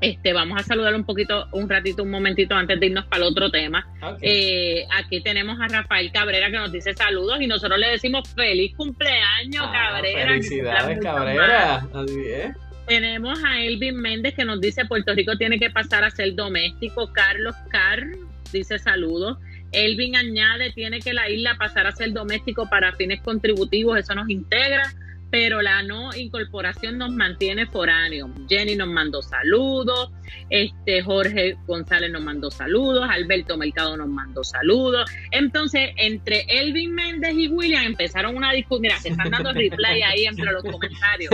este, 0.01 0.33
vamos 0.33 0.59
a 0.59 0.63
saludar 0.63 0.95
un 0.95 1.05
poquito, 1.05 1.47
un 1.53 1.69
ratito, 1.69 2.03
un 2.03 2.11
momentito 2.11 2.55
antes 2.55 2.81
de 2.81 2.87
irnos 2.87 3.05
para 3.05 3.23
el 3.23 3.31
otro 3.31 3.51
tema. 3.51 3.87
Eh, 4.23 4.87
aquí 4.97 5.23
tenemos 5.23 5.61
a 5.61 5.69
Rafael 5.69 6.11
Cabrera 6.11 6.51
que 6.51 6.57
nos 6.57 6.73
dice 6.73 6.95
saludos 6.95 7.41
y 7.41 7.47
nosotros 7.47 7.79
le 7.79 7.89
decimos 7.89 8.27
feliz 8.35 8.75
cumpleaños, 8.77 9.67
ah, 9.67 9.73
Cabrera. 9.73 10.29
Felicidades, 10.29 10.99
Cabrera. 11.01 11.87
Así 11.93 12.23
es. 12.27 12.51
Tenemos 12.87 13.39
a 13.45 13.61
Elvin 13.61 13.97
Méndez 13.97 14.35
que 14.35 14.45
nos 14.45 14.61
dice 14.61 14.87
Puerto 14.87 15.15
Rico 15.15 15.37
tiene 15.37 15.59
que 15.59 15.71
pasar 15.71 16.03
a 16.03 16.11
ser 16.11 16.35
doméstico. 16.35 17.13
Carlos 17.13 17.55
Carr 17.69 18.07
dice 18.53 18.79
saludos. 18.79 19.39
Elvin 19.73 20.17
añade 20.17 20.73
tiene 20.73 21.01
que 21.01 21.13
la 21.13 21.29
isla 21.29 21.57
pasar 21.59 21.87
a 21.87 21.93
ser 21.93 22.13
doméstico 22.13 22.69
para 22.69 22.93
fines 22.93 23.21
contributivos, 23.21 23.99
eso 23.99 24.15
nos 24.15 24.29
integra 24.29 24.93
pero 25.31 25.63
la 25.63 25.83
no 25.83 26.15
incorporación 26.15 26.99
nos 26.99 27.13
mantiene 27.13 27.67
foráneos. 27.67 28.31
Jenny 28.49 28.77
nos 28.77 28.89
mandó 28.89 29.23
saludos, 29.23 30.11
este 30.49 31.03
Jorge 31.03 31.57
González 31.67 32.11
nos 32.11 32.23
mandó 32.23 32.51
saludos, 32.51 33.07
Alberto 33.09 33.57
Mercado 33.57 33.97
nos 33.97 34.09
mandó 34.09 34.43
saludos. 34.43 35.11
Entonces, 35.31 35.91
entre 35.97 36.45
Elvin 36.49 36.95
Méndez 36.95 37.35
y 37.35 37.49
William 37.49 37.85
empezaron 37.85 38.37
una 38.37 38.53
discusión, 38.53 38.83
mira, 38.83 38.99
se 38.99 39.11
están 39.11 39.31
dando 39.31 39.53
replay 39.55 40.03
ahí 40.03 40.25
entre 40.25 40.51
los 40.53 40.63
comentarios. 40.63 41.33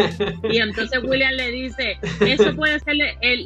Y 0.51 0.59
entonces 0.59 1.01
William 1.03 1.33
le 1.35 1.51
dice, 1.51 1.99
eso 2.21 2.55
puede 2.55 2.79
ser 2.81 2.97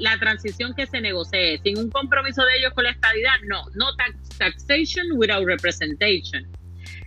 la 0.01 0.19
transición 0.19 0.75
que 0.75 0.87
se 0.87 1.01
negocie, 1.01 1.59
sin 1.63 1.79
un 1.79 1.91
compromiso 1.91 2.45
de 2.45 2.59
ellos 2.59 2.73
con 2.75 2.85
la 2.85 2.91
estabilidad, 2.91 3.35
no, 3.47 3.63
no 3.75 3.87
taxation 4.39 5.07
without 5.15 5.47
representation. 5.47 6.47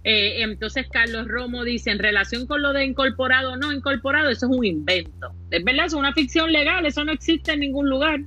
Eh, 0.04 0.41
entonces 0.41 0.88
Carlos 0.89 1.28
Romo 1.28 1.64
dice, 1.64 1.91
en 1.91 1.99
relación 1.99 2.45
con 2.45 2.62
lo 2.62 2.74
de 2.74 2.86
incorporado 2.86 3.54
o 3.54 3.58
no 3.58 3.72
incorporado, 3.72 4.30
eso 4.30 4.47
es 4.47 4.58
un 4.58 4.66
invento. 4.66 5.34
Es 5.49 5.64
verdad, 5.64 5.86
es 5.86 5.93
una 5.93 6.14
ficción 6.14 6.51
legal, 6.51 6.86
eso 6.86 7.04
no 7.06 7.12
existe 7.12 7.54
en 7.54 7.62
ningún 7.62 7.89
lugar. 7.89 8.20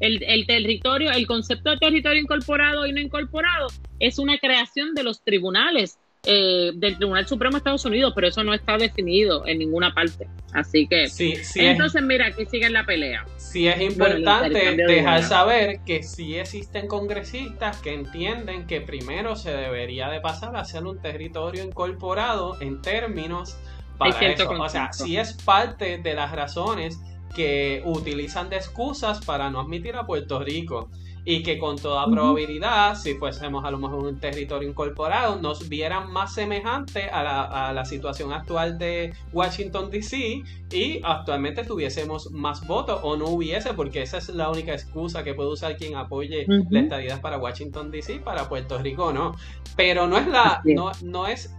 El, 0.00 0.22
el, 0.24 0.46
territorio, 0.46 1.10
el 1.12 1.26
concepto 1.26 1.70
de 1.70 1.76
territorio 1.76 2.20
incorporado 2.20 2.86
y 2.86 2.92
no 2.92 3.00
incorporado 3.00 3.68
es 4.00 4.18
una 4.18 4.38
creación 4.38 4.94
de 4.94 5.04
los 5.04 5.22
tribunales 5.22 5.98
eh, 6.26 6.72
del 6.74 6.96
Tribunal 6.96 7.26
Supremo 7.26 7.52
de 7.52 7.58
Estados 7.58 7.84
Unidos, 7.84 8.12
pero 8.14 8.26
eso 8.26 8.42
no 8.42 8.52
está 8.52 8.76
definido 8.76 9.46
en 9.46 9.58
ninguna 9.58 9.94
parte. 9.94 10.28
Así 10.52 10.88
que, 10.88 11.06
entonces, 11.54 12.02
mira, 12.02 12.26
aquí 12.26 12.46
sigue 12.46 12.68
la 12.70 12.84
pelea. 12.84 13.24
Sí, 13.36 13.68
es 13.68 13.80
importante 13.80 14.76
dejar 14.76 15.22
saber 15.22 15.80
que 15.86 16.02
sí 16.02 16.36
existen 16.36 16.88
congresistas 16.88 17.80
que 17.80 17.94
entienden 17.94 18.66
que 18.66 18.80
primero 18.80 19.36
se 19.36 19.52
debería 19.52 20.08
de 20.08 20.20
pasar 20.20 20.56
a 20.56 20.64
ser 20.64 20.84
un 20.84 21.00
territorio 21.00 21.62
incorporado 21.62 22.60
en 22.60 22.82
términos 22.82 23.56
para 23.98 24.18
eso. 24.20 24.50
O 24.50 24.68
sea, 24.68 24.92
sí 24.92 25.16
es 25.16 25.32
parte 25.32 25.98
de 25.98 26.14
las 26.14 26.32
razones 26.32 27.00
que 27.34 27.82
utilizan 27.84 28.48
de 28.48 28.56
excusas 28.56 29.24
para 29.24 29.50
no 29.50 29.60
admitir 29.60 29.94
a 29.96 30.06
Puerto 30.06 30.40
Rico 30.40 30.90
y 31.28 31.42
que 31.42 31.58
con 31.58 31.76
toda 31.76 32.06
probabilidad, 32.06 32.94
si 32.94 33.14
fuésemos 33.14 33.64
a 33.64 33.72
lo 33.72 33.78
mejor 33.78 34.04
un 34.04 34.20
territorio 34.20 34.68
incorporado, 34.68 35.40
nos 35.40 35.68
vieran 35.68 36.12
más 36.12 36.32
semejante 36.32 37.10
a 37.10 37.24
la, 37.24 37.42
a 37.42 37.72
la 37.72 37.84
situación 37.84 38.32
actual 38.32 38.78
de 38.78 39.12
Washington, 39.32 39.90
D.C. 39.90 40.44
y 40.70 41.00
actualmente 41.02 41.64
tuviésemos 41.64 42.30
más 42.30 42.64
votos 42.64 43.00
o 43.02 43.16
no 43.16 43.26
hubiese, 43.26 43.74
porque 43.74 44.02
esa 44.02 44.18
es 44.18 44.28
la 44.28 44.48
única 44.50 44.72
excusa 44.72 45.24
que 45.24 45.34
puede 45.34 45.50
usar 45.50 45.76
quien 45.76 45.96
apoye 45.96 46.46
la 46.70 46.80
estadidad 46.80 47.20
para 47.20 47.38
Washington, 47.38 47.90
D.C., 47.90 48.20
para 48.20 48.48
Puerto 48.48 48.78
Rico, 48.78 49.12
¿no? 49.12 49.34
Pero 49.74 50.06
no 50.06 50.18
es, 50.18 50.28
la, 50.28 50.62
no, 50.64 50.92
no 51.02 51.26
es 51.26 51.52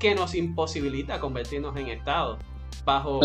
que 0.00 0.16
nos 0.16 0.34
imposibilita 0.34 1.20
convertirnos 1.20 1.76
en 1.76 1.86
Estado 1.86 2.38
bajo 2.84 3.20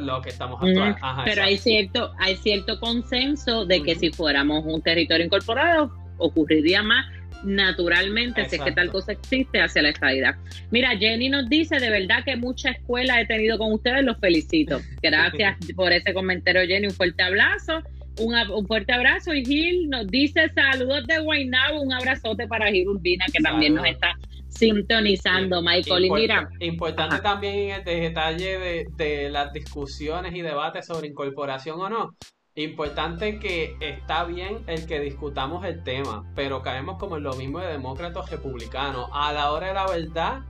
lo 0.00 0.22
que 0.22 0.30
estamos 0.30 0.60
actuando. 0.62 0.96
Pero 1.24 1.42
hay 1.42 1.56
cierto, 1.58 2.12
hay 2.18 2.36
cierto 2.36 2.78
consenso 2.80 3.64
de 3.64 3.82
que 3.82 3.94
si 3.94 4.10
fuéramos 4.10 4.64
un 4.64 4.82
territorio 4.82 5.26
incorporado, 5.26 5.92
ocurriría 6.18 6.82
más 6.82 7.06
naturalmente, 7.44 8.48
si 8.48 8.56
es 8.56 8.62
que 8.62 8.72
tal 8.72 8.90
cosa 8.90 9.12
existe, 9.12 9.60
hacia 9.60 9.82
la 9.82 9.90
estadidad. 9.90 10.36
Mira, 10.70 10.96
Jenny 10.96 11.28
nos 11.28 11.48
dice, 11.48 11.78
de 11.78 11.90
verdad 11.90 12.24
que 12.24 12.36
mucha 12.36 12.70
escuela 12.70 13.20
he 13.20 13.26
tenido 13.26 13.58
con 13.58 13.72
ustedes, 13.72 14.04
los 14.04 14.18
felicito. 14.18 14.80
Gracias 15.02 15.56
por 15.74 15.92
ese 15.92 16.14
comentario, 16.14 16.62
Jenny, 16.66 16.86
un 16.86 16.92
fuerte 16.92 17.22
abrazo. 17.22 17.82
Un, 18.20 18.34
un, 18.34 18.66
fuerte 18.66 18.92
abrazo 18.92 19.32
y 19.32 19.42
Gil 19.42 19.88
nos 19.88 20.06
dice 20.06 20.50
saludos 20.54 21.06
de 21.06 21.18
Guaynabo, 21.18 21.80
un 21.80 21.94
abrazote 21.94 22.46
para 22.46 22.70
Gil 22.70 22.88
Urbina 22.88 23.24
que 23.32 23.42
también 23.42 23.74
nos 23.74 23.86
está 23.86 24.14
sintonizando, 24.52 25.62
Michael. 25.62 26.04
y 26.04 26.10
mira. 26.10 26.48
Importante 26.60 27.18
también 27.18 27.70
el 27.70 27.84
detalle 27.84 28.58
de, 28.58 28.86
de 28.96 29.30
las 29.30 29.52
discusiones 29.52 30.34
y 30.34 30.42
debates 30.42 30.86
sobre 30.86 31.08
incorporación 31.08 31.80
o 31.80 31.88
no. 31.88 32.16
Importante 32.54 33.38
que 33.38 33.76
está 33.80 34.24
bien 34.24 34.62
el 34.66 34.86
que 34.86 35.00
discutamos 35.00 35.64
el 35.64 35.82
tema, 35.82 36.30
pero 36.34 36.60
caemos 36.60 36.98
como 36.98 37.16
en 37.16 37.22
lo 37.22 37.32
mismo 37.34 37.60
de 37.60 37.68
demócratas 37.68 38.30
republicanos. 38.30 39.08
A 39.12 39.32
la 39.32 39.52
hora 39.52 39.68
de 39.68 39.74
la 39.74 39.86
verdad, 39.86 40.42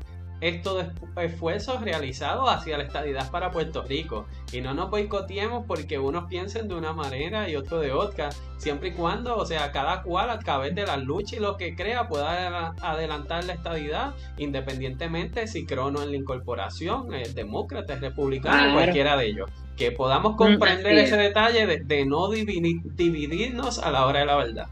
estos 0.42 0.86
esfuerzos 1.16 1.80
realizados 1.82 2.50
hacia 2.50 2.76
la 2.76 2.82
estadidad 2.82 3.30
para 3.30 3.52
Puerto 3.52 3.82
Rico. 3.82 4.26
Y 4.52 4.60
no 4.60 4.74
nos 4.74 4.90
boicoteemos 4.90 5.64
porque 5.66 6.00
unos 6.00 6.24
piensen 6.24 6.66
de 6.66 6.74
una 6.74 6.92
manera 6.92 7.48
y 7.48 7.54
otros 7.54 7.80
de 7.80 7.92
otra, 7.92 8.30
siempre 8.58 8.88
y 8.88 8.92
cuando, 8.92 9.36
o 9.36 9.46
sea, 9.46 9.70
cada 9.70 10.02
cual 10.02 10.30
a 10.30 10.40
través 10.40 10.74
de 10.74 10.84
la 10.84 10.96
lucha 10.96 11.36
y 11.36 11.38
lo 11.38 11.56
que 11.56 11.76
crea 11.76 12.08
pueda 12.08 12.74
adelantar 12.82 13.44
la 13.44 13.52
estadidad, 13.52 14.14
independientemente 14.36 15.46
si 15.46 15.64
creo 15.64 15.86
o 15.86 15.90
no 15.92 16.02
en 16.02 16.10
la 16.10 16.16
incorporación, 16.16 17.14
es 17.14 17.36
demócrata, 17.36 17.94
es 17.94 18.00
republicano, 18.00 18.74
cualquiera 18.74 19.16
de 19.16 19.26
ellos. 19.26 19.50
Que 19.76 19.92
podamos 19.92 20.34
comprender 20.34 20.98
ese 20.98 21.16
detalle 21.16 21.66
de, 21.66 22.04
no 22.04 22.28
dividirnos 22.30 23.78
a 23.78 23.92
la 23.92 24.06
hora 24.06 24.20
de 24.20 24.26
la 24.26 24.36
verdad. 24.36 24.66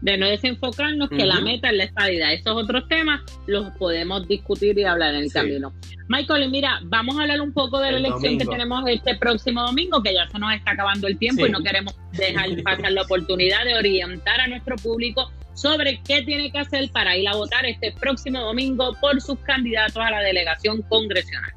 De 0.00 0.16
no 0.18 0.26
desenfocarnos 0.26 1.08
que 1.08 1.24
la 1.24 1.40
meta 1.40 1.70
es 1.70 1.76
la 1.76 1.84
estadidad. 1.84 2.32
Esos 2.32 2.56
otros 2.56 2.86
temas 2.88 3.22
los 3.46 3.70
podemos 3.72 4.26
discutir 4.28 4.78
y 4.78 4.84
hablar 4.84 5.14
en 5.14 5.24
el 5.24 5.32
camino. 5.32 5.72
Michael, 6.08 6.44
y 6.44 6.48
mira, 6.48 6.80
vamos 6.84 7.18
a 7.18 7.22
hablar 7.22 7.40
un 7.40 7.52
poco 7.52 7.80
de 7.80 7.92
la 7.92 7.98
elección 7.98 8.38
que 8.38 8.46
tenemos 8.46 8.84
este 8.88 9.16
próximo 9.16 9.62
domingo, 9.62 10.02
que 10.02 10.14
ya 10.14 10.28
se 10.28 10.38
nos 10.38 10.52
está 10.54 10.72
acabando 10.72 11.08
el 11.08 11.18
tiempo 11.18 11.46
y 11.46 11.50
no 11.50 11.62
queremos 11.62 11.94
dejar 12.12 12.48
pasar 12.62 12.92
la 12.92 13.02
oportunidad 13.02 13.64
de 13.64 13.74
orientar 13.74 14.40
a 14.40 14.46
nuestro 14.46 14.76
público 14.76 15.30
sobre 15.54 16.00
qué 16.06 16.22
tiene 16.22 16.52
que 16.52 16.58
hacer 16.58 16.90
para 16.92 17.16
ir 17.16 17.26
a 17.28 17.34
votar 17.34 17.64
este 17.64 17.92
próximo 17.92 18.40
domingo 18.40 18.94
por 19.00 19.20
sus 19.20 19.38
candidatos 19.40 19.96
a 19.96 20.10
la 20.10 20.20
delegación 20.20 20.82
congresional. 20.82 21.50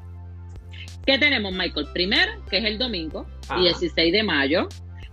¿Qué 1.06 1.18
tenemos, 1.18 1.52
Michael? 1.52 1.86
Primero, 1.92 2.32
que 2.48 2.58
es 2.58 2.64
el 2.64 2.78
domingo, 2.78 3.26
16 3.56 4.12
de 4.12 4.22
mayo, 4.22 4.68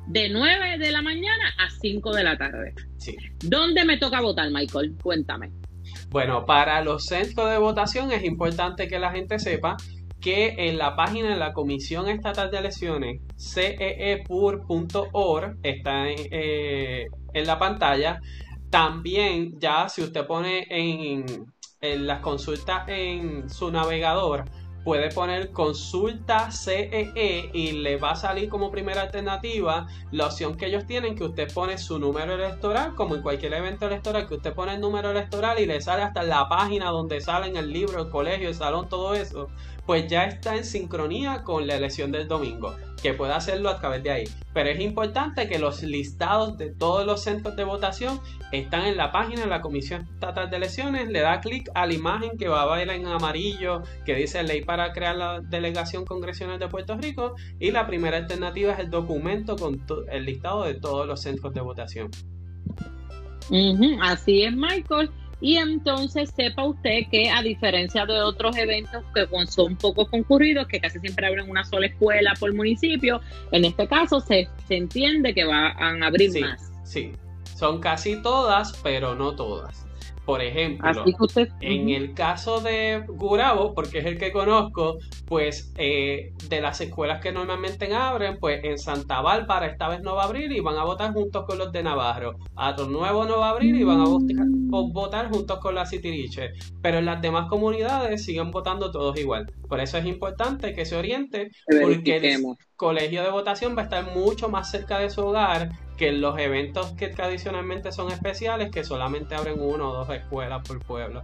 de 0.08 0.30
9 0.30 0.78
de 0.78 0.92
la 0.92 1.02
mañana 1.02 1.54
a 1.58 1.70
5 1.70 2.14
de 2.14 2.24
la 2.24 2.38
tarde. 2.38 2.74
Sí. 2.98 3.16
¿Dónde 3.44 3.86
me 3.86 3.98
toca 3.98 4.22
votar, 4.22 4.50
Michael? 4.52 4.96
Cuéntame. 5.02 5.52
Bueno, 6.10 6.46
para 6.46 6.82
los 6.82 7.06
centros 7.06 7.50
de 7.50 7.58
votación 7.58 8.12
es 8.12 8.24
importante 8.24 8.88
que 8.88 9.00
la 9.00 9.12
gente 9.12 9.40
sepa 9.40 9.78
que 10.22 10.56
en 10.58 10.78
la 10.78 10.96
página 10.96 11.30
de 11.30 11.38
la 11.38 11.54
Comisión 11.54 12.08
Estatal 12.08 12.50
de 12.50 12.58
Elecciones, 12.58 13.22
ceepur.org, 13.38 14.78
está 15.64 16.10
en, 16.10 16.18
eh, 16.32 17.08
en 17.34 17.48
la 17.48 17.60
pantalla, 17.60 18.20
también 18.70 19.60
ya 19.60 19.90
si 19.90 20.02
usted 20.02 20.26
pone 20.26 20.66
en, 20.70 21.26
en 21.82 22.08
las 22.08 22.22
consultas 22.22 22.88
en 22.88 23.50
su 23.50 23.72
navegador, 23.72 24.46
puede 24.88 25.10
poner 25.10 25.52
consulta 25.52 26.50
CEE 26.50 27.12
e 27.14 27.50
y 27.52 27.74
le 27.74 27.98
va 27.98 28.12
a 28.12 28.16
salir 28.16 28.48
como 28.48 28.72
primera 28.72 29.02
alternativa 29.02 29.86
la 30.12 30.28
opción 30.28 30.56
que 30.56 30.68
ellos 30.68 30.86
tienen 30.86 31.14
que 31.14 31.26
usted 31.26 31.52
pone 31.54 31.78
su 31.78 32.00
número 32.00 32.36
electoral 32.36 32.96
como 32.96 33.16
en 33.16 33.22
cualquier 33.22 33.54
evento 33.56 33.88
electoral 33.88 34.26
que 34.30 34.36
usted 34.36 34.54
pone 34.54 34.76
el 34.76 34.80
número 34.80 35.12
electoral 35.12 35.60
y 35.60 35.66
le 35.66 35.82
sale 35.82 36.04
hasta 36.04 36.24
la 36.24 36.48
página 36.48 36.90
donde 36.90 37.20
sale 37.20 37.48
en 37.48 37.58
el 37.58 37.70
libro, 37.70 38.02
el 38.02 38.10
colegio, 38.10 38.48
el 38.48 38.56
salón, 38.56 38.88
todo 38.88 39.14
eso 39.14 39.50
pues 39.88 40.06
ya 40.08 40.26
está 40.26 40.58
en 40.58 40.66
sincronía 40.66 41.44
con 41.44 41.66
la 41.66 41.76
elección 41.76 42.12
del 42.12 42.28
domingo, 42.28 42.76
que 43.02 43.14
puede 43.14 43.32
hacerlo 43.32 43.70
a 43.70 43.80
través 43.80 44.04
de 44.04 44.12
ahí. 44.12 44.24
Pero 44.54 44.70
es 44.70 44.82
importante 44.82 45.48
que 45.48 45.60
los 45.60 45.82
listados 45.82 46.58
de 46.58 46.72
todos 46.72 47.06
los 47.06 47.24
centros 47.24 47.56
de 47.56 47.64
votación 47.64 48.20
están 48.52 48.86
en 48.86 48.98
la 48.98 49.14
página 49.14 49.42
de 49.42 49.48
la 49.48 49.62
Comisión 49.62 50.02
Estatal 50.14 50.50
de 50.50 50.58
Elecciones, 50.58 51.08
le 51.08 51.22
da 51.22 51.40
clic 51.40 51.70
a 51.74 51.86
la 51.86 51.94
imagen 51.94 52.38
que 52.38 52.50
va 52.50 52.64
a 52.64 52.76
ver 52.76 52.90
en 52.90 53.08
amarillo 53.08 53.82
que 54.06 54.14
dice 54.14 54.44
ley 54.44 54.62
para 54.62 54.92
crear 54.92 55.16
la 55.16 55.40
delegación 55.40 56.04
congresional 56.06 56.60
de 56.60 56.68
Puerto 56.68 56.98
Rico 56.98 57.36
y 57.58 57.72
la 57.72 57.88
primera 57.88 58.18
alternativa 58.18 58.74
es 58.74 58.80
el 58.80 58.90
documento 58.90 59.56
con 59.56 59.82
el 60.12 60.26
listado 60.26 60.66
de 60.66 60.74
todos 60.74 61.08
los 61.08 61.22
centros 61.22 61.54
de 61.54 61.62
votación. 61.62 62.12
así 64.02 64.44
es, 64.44 64.54
Michael. 64.54 65.10
Y 65.40 65.58
entonces 65.58 66.32
sepa 66.36 66.66
usted 66.66 67.02
que 67.12 67.30
a 67.30 67.42
diferencia 67.42 68.06
de 68.06 68.22
otros 68.22 68.58
eventos 68.58 69.04
que 69.14 69.28
son 69.48 69.76
poco 69.76 70.08
concurridos, 70.08 70.68
que 70.68 70.80
casi 70.80 71.00
siempre 71.00 71.28
abren 71.28 71.50
una 71.50 71.64
sola 71.64 71.88
escuela 71.88 72.34
por 72.40 72.54
municipio, 72.54 73.22
en 73.52 73.66
este 73.66 73.88
caso 73.88 74.20
se, 74.20 74.50
se 74.68 74.78
entiende 74.78 75.34
que 75.34 75.46
van 75.46 76.04
a 76.04 76.08
abrir 76.08 76.42
más. 76.42 76.72
Sí, 76.84 77.12
son 77.56 77.80
casi 77.80 78.22
todas, 78.22 78.80
pero 78.84 79.14
no 79.14 79.36
todas. 79.36 79.88
Por 80.28 80.42
ejemplo, 80.42 81.06
en 81.62 81.90
el 81.90 82.14
caso 82.14 82.60
de 82.60 83.02
Gurabo, 83.08 83.74
porque 83.74 84.00
es 84.00 84.06
el 84.06 84.18
que 84.18 84.34
conozco, 84.34 84.98
pues 85.26 85.72
eh, 85.78 86.34
de 86.50 86.62
las 86.62 86.80
escuelas 86.82 87.22
que 87.22 87.32
normalmente 87.32 87.94
abren, 87.94 88.38
pues 88.40 88.64
en 88.64 88.78
Santa 88.78 89.22
Bárbara 89.22 89.68
esta 89.68 89.88
vez 89.90 90.02
no 90.02 90.16
va 90.16 90.24
a 90.24 90.26
abrir 90.26 90.52
y 90.52 90.60
van 90.60 90.78
a 90.78 90.84
votar 90.84 91.14
juntos 91.14 91.46
con 91.46 91.58
los 91.58 91.72
de 91.72 91.84
Navarro. 91.84 92.38
A 92.56 92.74
Nuevo 92.74 93.26
no 93.26 93.40
va 93.40 93.48
a 93.48 93.52
abrir 93.52 93.76
y 93.76 93.84
van 93.84 94.02
a 94.02 94.06
votar, 94.06 95.30
juntos 95.30 95.60
con 95.60 95.76
la 95.76 95.86
Citiriche. 95.86 96.52
Pero 96.82 97.00
en 97.00 97.06
las 97.06 97.22
demás 97.22 97.48
comunidades 97.50 98.24
siguen 98.24 98.52
votando 98.52 98.92
todos 98.92 99.18
igual. 99.20 99.52
Por 99.68 99.80
eso 99.80 99.98
es 99.98 100.06
importante 100.06 100.74
que 100.74 100.86
se 100.86 100.96
oriente, 100.96 101.52
porque 101.82 102.18
el 102.18 102.44
colegio 102.76 103.24
de 103.24 103.32
votación 103.32 103.76
va 103.76 103.82
a 103.82 103.86
estar 103.86 104.16
mucho 104.16 104.50
más 104.50 104.72
cerca 104.72 105.00
de 105.00 105.10
su 105.10 105.22
hogar 105.22 105.70
que 105.98 106.12
los 106.12 106.38
eventos 106.38 106.92
que 106.94 107.08
tradicionalmente 107.08 107.92
son 107.92 108.12
especiales, 108.12 108.72
que 108.72 108.84
solamente 108.84 109.36
abren 109.36 109.60
uno 109.60 109.90
o 109.90 109.94
dos 109.94 110.10
escuelas 110.12 110.62
por 110.68 110.80
pueblo. 110.86 111.24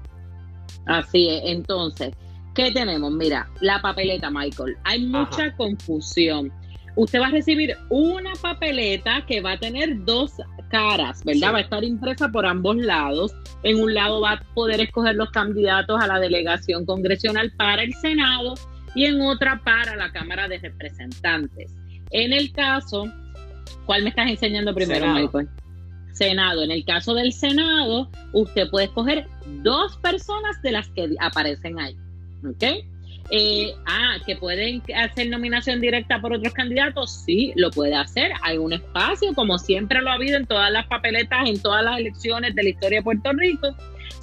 Así 0.86 1.30
es, 1.30 1.44
entonces, 1.46 2.14
¿qué 2.56 2.72
tenemos? 2.72 3.12
Mira, 3.12 3.50
la 3.62 3.82
papeleta, 3.82 4.30
Michael. 4.30 4.78
Hay 4.84 5.06
mucha 5.06 5.56
confusión. 5.56 6.52
Usted 6.96 7.20
va 7.20 7.28
a 7.28 7.32
recibir 7.32 7.76
una 7.90 8.34
papeleta 8.42 9.26
que 9.26 9.42
va 9.42 9.54
a 9.54 9.60
tener 9.60 10.04
dos 10.06 10.34
caras, 10.70 11.24
¿verdad? 11.24 11.54
Va 11.54 11.58
a 11.58 11.62
estar 11.62 11.84
impresa 11.84 12.30
por 12.30 12.46
ambos 12.46 12.78
lados. 12.78 13.34
En 13.64 13.82
un 13.82 13.94
lado 13.94 14.22
va 14.22 14.34
a 14.34 14.44
poder 14.54 14.82
escoger 14.82 15.16
los 15.16 15.32
candidatos 15.32 16.02
a 16.02 16.08
la 16.08 16.20
delegación 16.20 16.86
congresional 16.86 17.52
para 17.58 17.84
el 17.84 17.94
Senado 17.96 18.54
y 18.94 19.06
en 19.06 19.22
otra 19.22 19.62
para 19.64 19.96
la 19.96 20.12
Cámara 20.12 20.48
de 20.48 20.60
Representantes. 20.60 21.74
En 22.12 22.32
el 22.32 22.52
caso 22.52 23.12
¿Cuál 23.86 24.04
me 24.04 24.10
estás 24.10 24.30
enseñando 24.30 24.74
primero, 24.74 25.08
Michael? 25.14 25.50
Senado. 26.14 26.64
En 26.64 26.72
el 26.72 26.86
caso 26.86 27.14
del 27.14 27.34
Senado, 27.34 28.10
usted 28.32 28.70
puede 28.70 28.86
escoger 28.86 29.28
dos 29.64 29.98
personas 29.98 30.62
de 30.62 30.72
las 30.72 30.88
que 30.90 31.10
aparecen 31.20 31.80
ahí. 31.80 31.98
¿Ok? 32.46 32.64
Eh, 33.30 33.74
ah, 33.86 34.18
que 34.26 34.36
pueden 34.36 34.84
hacer 34.96 35.30
nominación 35.30 35.80
directa 35.80 36.20
por 36.20 36.34
otros 36.34 36.54
candidatos, 36.54 37.24
sí, 37.26 37.54
lo 37.56 37.72
puede 37.72 37.96
hacer. 37.96 38.32
Hay 38.42 38.58
un 38.58 38.74
espacio, 38.74 39.34
como 39.34 39.58
siempre 39.58 40.02
lo 40.02 40.10
ha 40.10 40.14
habido 40.14 40.38
en 40.38 40.46
todas 40.46 40.72
las 40.72 40.86
papeletas, 40.88 41.48
en 41.48 41.62
todas 41.62 41.84
las 41.84 42.00
elecciones 42.00 42.54
de 42.54 42.64
la 42.64 42.70
historia 42.70 43.00
de 43.00 43.04
Puerto 43.04 43.32
Rico. 43.34 43.76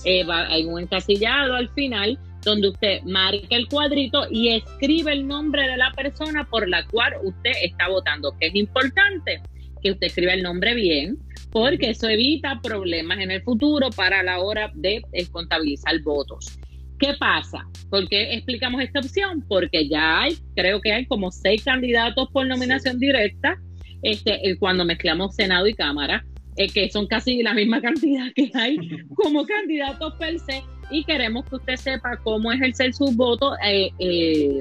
Eh, 0.04 0.24
hay 0.28 0.64
un 0.64 0.80
encasillado 0.80 1.54
al 1.54 1.68
final 1.70 2.18
donde 2.44 2.68
usted 2.68 3.02
marca 3.02 3.56
el 3.56 3.68
cuadrito 3.68 4.26
y 4.30 4.50
escribe 4.50 5.12
el 5.12 5.26
nombre 5.26 5.68
de 5.68 5.76
la 5.76 5.92
persona 5.92 6.44
por 6.44 6.68
la 6.68 6.86
cual 6.86 7.14
usted 7.22 7.52
está 7.62 7.88
votando, 7.88 8.36
que 8.38 8.46
es 8.46 8.54
importante 8.54 9.42
que 9.82 9.92
usted 9.92 10.06
escriba 10.06 10.34
el 10.34 10.42
nombre 10.42 10.74
bien, 10.74 11.18
porque 11.50 11.90
eso 11.90 12.08
evita 12.08 12.60
problemas 12.62 13.18
en 13.18 13.30
el 13.30 13.42
futuro 13.42 13.90
para 13.90 14.22
la 14.22 14.40
hora 14.40 14.70
de 14.74 15.02
eh, 15.12 15.26
contabilizar 15.26 16.00
votos. 16.02 16.59
¿Qué 17.00 17.14
pasa? 17.18 17.66
¿Por 17.88 18.06
qué 18.08 18.34
explicamos 18.34 18.82
esta 18.82 19.00
opción? 19.00 19.42
Porque 19.48 19.88
ya 19.88 20.20
hay, 20.20 20.36
creo 20.54 20.80
que 20.80 20.92
hay 20.92 21.06
como 21.06 21.30
seis 21.32 21.64
candidatos 21.64 22.28
por 22.30 22.46
nominación 22.46 22.98
directa, 22.98 23.58
este, 24.02 24.48
eh, 24.48 24.58
cuando 24.58 24.84
mezclamos 24.84 25.34
Senado 25.34 25.66
y 25.66 25.74
Cámara, 25.74 26.24
eh, 26.56 26.68
que 26.68 26.90
son 26.90 27.06
casi 27.06 27.42
la 27.42 27.54
misma 27.54 27.80
cantidad 27.82 28.26
que 28.34 28.50
hay 28.54 28.76
como 29.14 29.46
candidatos 29.46 30.14
per 30.18 30.38
se 30.40 30.62
y 30.90 31.04
queremos 31.04 31.44
que 31.46 31.56
usted 31.56 31.76
sepa 31.76 32.18
cómo 32.22 32.52
ejercer 32.52 32.92
su 32.92 33.06
voto 33.12 33.54
eh, 33.64 33.90
eh, 33.98 34.60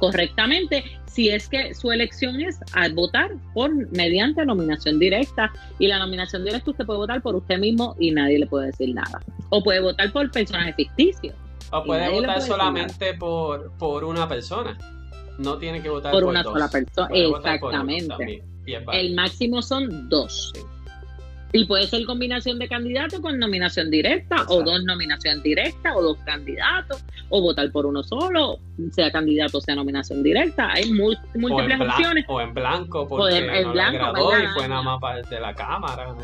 correctamente 0.00 0.82
si 1.06 1.28
es 1.28 1.48
que 1.48 1.74
su 1.74 1.92
elección 1.92 2.40
es 2.40 2.58
al 2.72 2.94
votar 2.94 3.30
por 3.54 3.72
mediante 3.92 4.44
nominación 4.44 4.98
directa. 4.98 5.52
Y 5.78 5.86
la 5.86 5.98
nominación 5.98 6.44
directa 6.44 6.70
usted 6.70 6.86
puede 6.86 6.98
votar 6.98 7.22
por 7.22 7.36
usted 7.36 7.58
mismo 7.58 7.94
y 7.98 8.10
nadie 8.10 8.40
le 8.40 8.46
puede 8.46 8.66
decir 8.66 8.94
nada. 8.94 9.20
O 9.50 9.62
puede 9.62 9.80
votar 9.80 10.12
por 10.12 10.30
personajes 10.30 10.74
ficticios 10.74 11.34
o 11.72 11.84
puede 11.84 12.10
votar 12.10 12.42
solamente 12.42 13.14
por, 13.14 13.72
por 13.78 14.04
una 14.04 14.28
persona. 14.28 14.76
No 15.38 15.58
tiene 15.58 15.80
que 15.80 15.88
votar 15.88 16.12
por, 16.12 16.24
una 16.24 16.42
sola 16.42 16.68
persona. 16.68 17.08
Exactamente. 17.12 18.42
el 18.92 19.14
máximo 19.14 19.62
son 19.62 20.08
dos 20.08 20.52
y 21.52 21.64
puede 21.64 21.86
ser 21.86 22.04
combinación 22.06 22.58
de 22.58 22.68
candidatos 22.68 23.20
con 23.20 23.38
nominación 23.38 23.90
directa, 23.90 24.44
o 24.48 24.62
dos 24.62 24.84
nominaciones 24.84 25.42
directas, 25.42 25.92
o 25.96 26.02
dos 26.02 26.18
candidatos, 26.24 27.04
o 27.28 27.40
votar 27.40 27.70
por 27.72 27.86
uno 27.86 28.02
solo, 28.02 28.58
sea 28.92 29.10
candidato, 29.10 29.60
sea 29.60 29.74
nominación 29.74 30.22
directa. 30.22 30.70
Hay 30.72 30.92
múltiples 30.92 31.80
opciones. 31.80 32.24
O 32.28 32.40
en 32.40 32.54
blanco, 32.54 33.06
porque 33.08 33.38
en, 33.38 33.64
no 33.64 33.72
blanco, 33.72 34.32
y 34.38 34.46
fue 34.54 34.68
nada 34.68 34.82
más 34.82 35.00
parte 35.00 35.34
de 35.34 35.40
la 35.40 35.54
Cámara. 35.54 36.14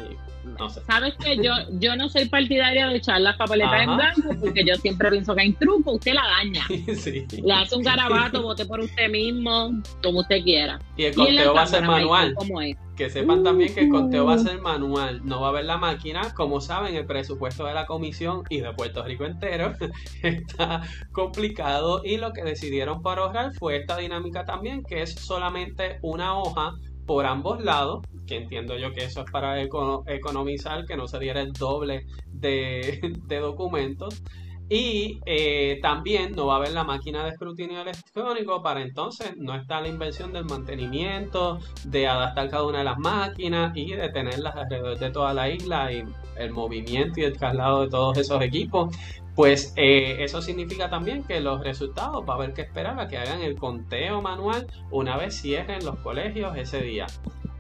no 0.59 0.71
sé. 0.71 0.81
Sabes 0.87 1.15
que 1.17 1.37
yo, 1.39 1.53
yo 1.81 1.97
no 1.97 2.09
soy 2.09 2.27
partidaria 2.27 2.87
de 2.87 2.97
echar 2.97 3.21
las 3.21 3.37
papeletas 3.37 3.83
en 3.83 3.97
blanco, 3.97 4.37
porque 4.41 4.65
yo 4.65 4.77
siempre 4.77 5.11
pienso 5.11 5.35
que 5.35 5.43
hay 5.43 5.53
truco, 5.55 5.93
usted 5.93 6.15
la 6.15 6.27
daña. 6.27 6.65
Le 7.43 7.53
hace 7.53 7.75
un 7.75 7.83
garabato, 7.83 8.43
vote 8.43 8.65
por 8.65 8.79
usted 8.79 9.11
mismo, 9.11 9.73
como 10.03 10.21
usted 10.21 10.43
quiera. 10.45 10.79
Y 10.97 11.07
el 11.07 11.15
conteo 11.17 11.53
va 11.53 11.63
a 11.63 11.67
ser 11.67 11.83
manual. 11.83 12.35
¿Cómo 12.35 12.61
es? 12.61 12.77
Que 12.97 13.11
sepan 13.11 13.43
también 13.43 13.75
que 13.75 13.81
el 13.81 13.91
conteo 13.91 14.25
va 14.25 14.35
a 14.35 14.39
ser 14.39 14.61
manual, 14.61 15.21
no 15.25 15.41
va 15.41 15.49
a 15.49 15.51
haber 15.51 15.67
la 15.67 15.77
máquina. 15.77 16.33
Como 16.35 16.61
saben, 16.61 16.95
el 16.95 17.05
presupuesto 17.05 17.67
de 17.67 17.75
la 17.75 17.85
comisión 17.85 18.43
y 18.49 18.61
de 18.61 18.73
Puerto 18.73 19.05
Rico 19.05 19.25
entero 19.25 19.75
está 20.23 20.83
complicado 21.13 22.01
y 22.05 22.17
lo 22.17 22.33
que 22.33 22.43
decidieron 22.43 23.03
para 23.03 23.23
ahorrar 23.23 23.53
fue 23.55 23.77
esta 23.77 23.99
dinámica 23.99 24.45
también, 24.45 24.83
que 24.83 25.03
es 25.03 25.15
solamente 25.15 25.99
una 26.01 26.39
hoja 26.39 26.75
por 27.07 27.27
ambos 27.27 27.63
lados, 27.63 28.03
que 28.27 28.37
entiendo 28.37 28.77
yo 28.77 28.93
que 28.93 29.05
eso 29.05 29.21
es 29.21 29.31
para 29.31 29.61
economizar, 29.63 30.87
que 30.87 30.97
no 30.97 31.07
se 31.07 31.19
diera 31.19 31.41
el 31.41 31.53
doble 31.53 32.07
de, 32.27 33.01
de 33.27 33.39
documentos. 33.39 34.23
Y 34.69 35.21
eh, 35.27 35.79
también 35.81 36.33
no 36.33 36.47
va 36.47 36.55
a 36.55 36.57
haber 36.57 36.73
la 36.73 36.83
máquina 36.83 37.23
de 37.25 37.31
escrutinio 37.31 37.83
electrónico 37.83 38.63
para 38.63 38.83
entonces 38.83 39.37
no 39.37 39.55
está 39.55 39.81
la 39.81 39.89
inversión 39.89 40.33
del 40.33 40.45
mantenimiento, 40.45 41.61
de 41.85 42.09
adaptar 42.09 42.51
cada 42.51 42.65
una 42.65 42.79
de 42.79 42.85
las 42.85 42.99
máquinas 42.99 43.77
y 43.77 43.93
de 43.93 44.09
tenerlas 44.09 44.57
alrededor 44.57 44.99
de 44.99 45.11
toda 45.11 45.33
la 45.35 45.49
isla 45.49 45.93
y 45.93 46.03
el 46.37 46.51
movimiento 46.51 47.21
y 47.21 47.25
el 47.25 47.37
traslado 47.37 47.83
de 47.83 47.91
todos 47.91 48.19
esos 48.19 48.43
equipos. 48.43 48.97
Pues 49.37 49.75
eh, 49.77 50.17
eso 50.21 50.41
significa 50.41 50.89
también 50.89 51.23
que 51.23 51.41
los 51.41 51.63
resultados 51.63 52.25
va 52.29 52.33
a 52.33 52.37
haber 52.37 52.55
que 52.55 52.63
esperar 52.63 52.99
a 52.99 53.07
que 53.07 53.19
hagan 53.19 53.43
el 53.43 53.55
conteo 53.55 54.23
manual 54.23 54.67
una 54.91 55.17
vez 55.17 55.39
cierren 55.41 55.85
los 55.85 55.97
colegios 55.99 56.57
ese 56.57 56.81
día. 56.81 57.07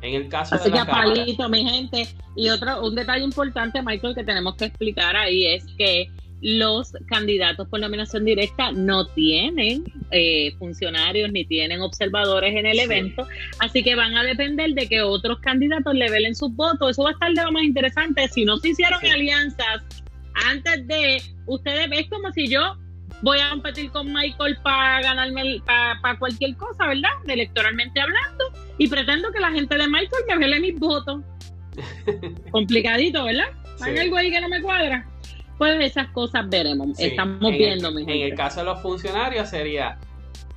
En 0.00 0.14
el 0.14 0.28
caso 0.28 0.54
Así 0.54 0.70
de 0.70 0.78
que 0.78 0.84
palito, 0.86 1.48
mi 1.48 1.64
gente. 1.68 2.08
Y 2.34 2.48
otro, 2.48 2.82
un 2.82 2.94
detalle 2.94 3.24
importante, 3.24 3.82
Michael, 3.82 4.14
que 4.14 4.24
tenemos 4.24 4.56
que 4.56 4.66
explicar 4.66 5.16
ahí 5.16 5.46
es 5.46 5.66
que 5.76 6.10
los 6.42 6.92
candidatos 7.06 7.68
por 7.68 7.80
nominación 7.80 8.24
directa 8.24 8.70
no 8.72 9.06
tienen 9.06 9.84
eh, 10.10 10.54
funcionarios 10.58 11.32
ni 11.32 11.44
tienen 11.44 11.80
observadores 11.80 12.54
en 12.54 12.66
el 12.66 12.78
evento, 12.78 13.26
así 13.58 13.82
que 13.82 13.94
van 13.94 14.16
a 14.16 14.22
depender 14.22 14.74
de 14.74 14.88
que 14.88 15.00
otros 15.00 15.38
candidatos 15.40 15.94
le 15.94 16.10
velen 16.10 16.34
sus 16.34 16.54
votos. 16.54 16.90
Eso 16.90 17.04
va 17.04 17.10
a 17.10 17.12
estar 17.12 17.32
de 17.32 17.42
lo 17.42 17.52
más 17.52 17.62
interesante. 17.62 18.28
Si 18.28 18.44
no 18.44 18.58
se 18.58 18.68
hicieron 18.68 19.04
alianzas 19.04 19.82
antes 20.34 20.86
de, 20.86 21.22
ustedes, 21.46 21.88
es 21.92 22.08
como 22.10 22.30
si 22.32 22.48
yo 22.48 22.76
voy 23.22 23.38
a 23.38 23.50
competir 23.50 23.90
con 23.90 24.12
Michael 24.12 24.58
para 24.62 25.00
ganarme, 25.00 25.60
para 25.64 26.18
cualquier 26.18 26.54
cosa, 26.56 26.86
¿verdad? 26.86 27.10
Electoralmente 27.26 28.00
hablando, 28.00 28.44
y 28.78 28.88
pretendo 28.88 29.32
que 29.32 29.40
la 29.40 29.50
gente 29.50 29.76
de 29.76 29.88
Michael 29.88 30.24
me 30.28 30.38
vele 30.38 30.60
mis 30.60 30.78
votos. 30.78 31.22
Complicadito, 32.50 33.24
¿verdad? 33.24 33.48
Hay 33.80 33.96
algo 33.98 34.16
ahí 34.16 34.30
que 34.30 34.40
no 34.40 34.48
me 34.48 34.62
cuadra. 34.62 35.06
Pues 35.58 35.76
esas 35.80 36.08
cosas 36.08 36.48
veremos, 36.48 36.98
estamos 36.98 37.50
viendo. 37.52 37.88
en 37.88 38.08
el 38.08 38.34
caso 38.34 38.60
de 38.60 38.66
los 38.66 38.82
funcionarios 38.82 39.48
sería, 39.48 39.98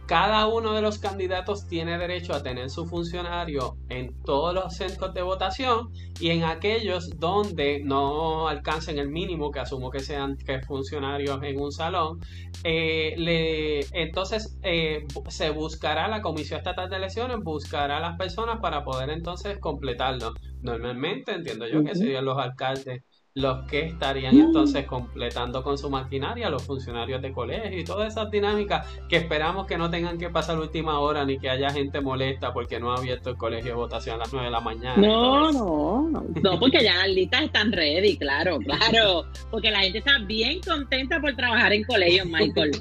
cada 0.10 0.47
uno 0.47 0.74
de 0.74 0.82
los 0.82 0.97
candidatos 0.97 1.68
tiene 1.68 1.95
derecho 2.00 2.34
a 2.34 2.41
tener 2.41 2.72
su 2.72 2.88
funcionario 2.88 3.78
en 3.89 4.12
todos 4.24 4.56
los 4.56 4.76
centros 4.76 5.14
de 5.14 5.22
votación 5.22 5.91
y 6.20 6.32
en 6.32 6.45
aquellos 6.45 7.12
donde 7.20 7.80
no 7.84 8.47
alcancen 8.47 8.97
el 8.97 9.10
mínimo, 9.10 9.52
que 9.52 9.60
asumo 9.60 9.91
que 9.91 10.00
sean 10.00 10.36
que 10.36 10.64
funcionarios 10.64 11.39
en 11.43 11.62
un 11.62 11.72
salón, 11.72 12.20
eh, 12.64 13.14
le, 13.18 13.82
entonces 13.91 14.58
eh, 14.64 15.06
se 15.28 15.52
buscará 15.52 16.08
la 16.08 16.24
Comisión 16.24 16.58
Estatal 16.58 16.89
de 16.89 16.95
Elecciones, 16.95 17.38
buscará 17.43 17.97
a 17.97 18.02
las 18.02 18.18
personas 18.18 18.60
para 18.60 18.84
poder 18.84 19.12
entonces 19.12 19.60
completarlo. 19.60 20.34
Normalmente 20.64 21.34
entiendo 21.34 21.68
yo 21.68 21.84
que 21.84 21.93
serían 21.93 22.26
los 22.26 22.39
alcaldes 22.39 23.04
los 23.36 23.66
que 23.68 23.86
estarían 23.86 24.36
mm. 24.36 24.40
entonces 24.40 24.86
completando 24.86 25.64
con 25.64 25.78
su 25.78 25.90
maquinaria, 25.90 26.50
los 26.50 26.64
funcionarios 26.64 27.22
de 27.22 27.32
colegio 27.32 27.80
y 27.80 27.84
todas 27.84 28.12
esas 28.12 28.32
dinámicas 28.32 28.88
que 29.08 29.18
esperamos 29.18 29.68
que 29.68 29.78
no 29.78 29.90
tengan 29.90 30.18
que 30.18 30.30
pasar 30.30 30.60
última 30.60 31.00
hora 31.00 31.26
ni 31.26 31.38
que 31.38 31.50
haya 31.50 31.70
gente 31.70 32.02
molesta 32.02 32.52
porque 32.54 32.80
no 32.80 32.92
ha 32.92 32.98
abierto 32.98 33.30
el 33.30 33.38
colegio 33.38 33.72
de 33.72 33.76
votación 33.76 34.16
a 34.16 34.20
las 34.20 34.34
9 34.34 34.48
de 34.48 34.52
la 34.52 34.60
mañana. 34.60 34.98
No, 34.98 35.52
no, 35.52 36.10
no, 36.10 36.26
no, 36.42 36.60
porque 36.60 36.84
ya 36.84 36.96
las 36.96 37.10
listas 37.10 37.44
están 37.44 37.72
ready, 37.72 38.18
claro, 38.18 38.58
claro, 38.60 39.26
porque 39.52 39.70
la 39.70 39.82
gente 39.82 40.00
está 40.00 40.18
bien 40.20 40.60
contenta 40.62 41.22
por 41.22 41.36
trabajar 41.36 41.72
en 41.74 41.84
colegio, 41.84 42.26
Michael, 42.26 42.72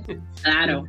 claro. 0.43 0.85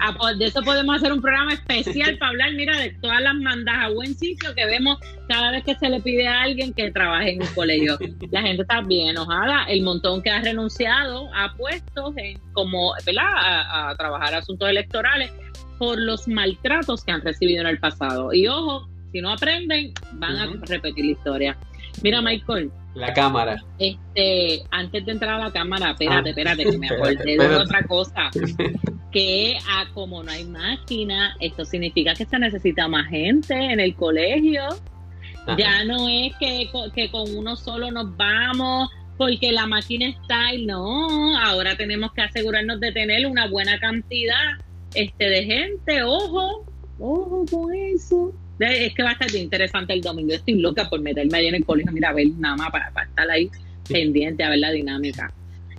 Ah, 0.00 0.14
pues, 0.18 0.38
de 0.38 0.46
eso 0.46 0.62
podemos 0.62 0.96
hacer 0.96 1.12
un 1.12 1.22
programa 1.22 1.52
especial 1.54 2.18
para 2.18 2.30
hablar, 2.30 2.52
mira, 2.54 2.76
de 2.78 2.90
todas 3.00 3.22
las 3.22 3.34
mandas 3.36 3.76
a 3.78 3.88
buen 3.90 4.14
sitio 4.14 4.54
que 4.54 4.66
vemos 4.66 4.98
cada 5.28 5.52
vez 5.52 5.64
que 5.64 5.74
se 5.76 5.88
le 5.88 6.00
pide 6.00 6.26
a 6.26 6.42
alguien 6.42 6.72
que 6.72 6.90
trabaje 6.90 7.32
en 7.32 7.42
un 7.42 7.48
colegio. 7.54 7.98
La 8.30 8.42
gente 8.42 8.62
está 8.62 8.80
bien 8.82 8.95
enojada, 9.00 9.64
el 9.64 9.82
montón 9.82 10.22
que 10.22 10.30
ha 10.30 10.40
renunciado 10.40 11.28
a 11.34 11.54
puestos 11.56 12.14
en, 12.16 12.38
como, 12.52 12.92
¿verdad? 13.04 13.24
A, 13.34 13.94
trabajar 13.96 14.34
asuntos 14.34 14.68
electorales 14.68 15.32
por 15.78 15.98
los 15.98 16.26
maltratos 16.28 17.04
que 17.04 17.12
han 17.12 17.20
recibido 17.20 17.60
en 17.62 17.68
el 17.68 17.78
pasado. 17.78 18.32
Y 18.32 18.46
ojo, 18.48 18.88
si 19.12 19.20
no 19.20 19.32
aprenden, 19.32 19.92
van 20.12 20.36
a 20.36 20.46
repetir 20.66 21.04
la 21.04 21.12
historia. 21.12 21.58
Mira, 22.02 22.20
Michael. 22.22 22.70
La 22.94 23.12
cámara. 23.12 23.62
Este, 23.78 24.62
antes 24.70 25.04
de 25.04 25.12
entrar 25.12 25.40
a 25.40 25.44
la 25.44 25.52
cámara, 25.52 25.90
espérate, 25.90 26.28
ah. 26.28 26.30
espérate, 26.30 26.64
que 26.64 26.78
me 26.78 26.88
acordé 26.90 27.36
de 27.36 27.56
otra 27.56 27.82
cosa. 27.84 28.30
Que 29.12 29.56
ah, 29.66 29.84
como 29.94 30.22
no 30.22 30.30
hay 30.30 30.44
máquina, 30.44 31.34
esto 31.40 31.64
significa 31.64 32.12
que 32.14 32.26
se 32.26 32.38
necesita 32.38 32.86
más 32.86 33.08
gente 33.08 33.54
en 33.54 33.80
el 33.80 33.94
colegio. 33.94 34.62
Ya 35.56 35.84
no 35.84 36.08
es 36.08 36.32
que, 36.40 36.68
que 36.94 37.10
con 37.10 37.34
uno 37.36 37.56
solo 37.56 37.90
nos 37.90 38.16
vamos 38.16 38.90
porque 39.16 39.52
la 39.52 39.66
máquina 39.66 40.08
está 40.08 40.52
y 40.52 40.66
no, 40.66 41.38
ahora 41.38 41.76
tenemos 41.76 42.12
que 42.12 42.22
asegurarnos 42.22 42.80
de 42.80 42.92
tener 42.92 43.26
una 43.26 43.48
buena 43.48 43.78
cantidad 43.78 44.58
este 44.94 45.24
de 45.24 45.44
gente, 45.44 46.02
ojo, 46.02 46.66
ojo 46.98 47.44
con 47.50 47.74
eso. 47.74 48.32
Es 48.58 48.94
que 48.94 49.02
va 49.02 49.10
a 49.10 49.12
estar 49.12 49.34
interesante 49.34 49.92
el 49.92 50.00
domingo. 50.00 50.32
Estoy 50.32 50.54
loca 50.54 50.88
por 50.88 51.00
meterme 51.00 51.36
ahí 51.36 51.46
en 51.48 51.56
el 51.56 51.64
colegio, 51.64 51.92
mira, 51.92 52.10
a 52.10 52.12
ver 52.14 52.28
nada 52.38 52.56
más 52.56 52.70
para, 52.70 52.88
estar 52.88 53.30
ahí 53.30 53.50
pendiente, 53.88 54.42
a 54.42 54.50
ver 54.50 54.58
la 54.58 54.70
dinámica. 54.70 55.32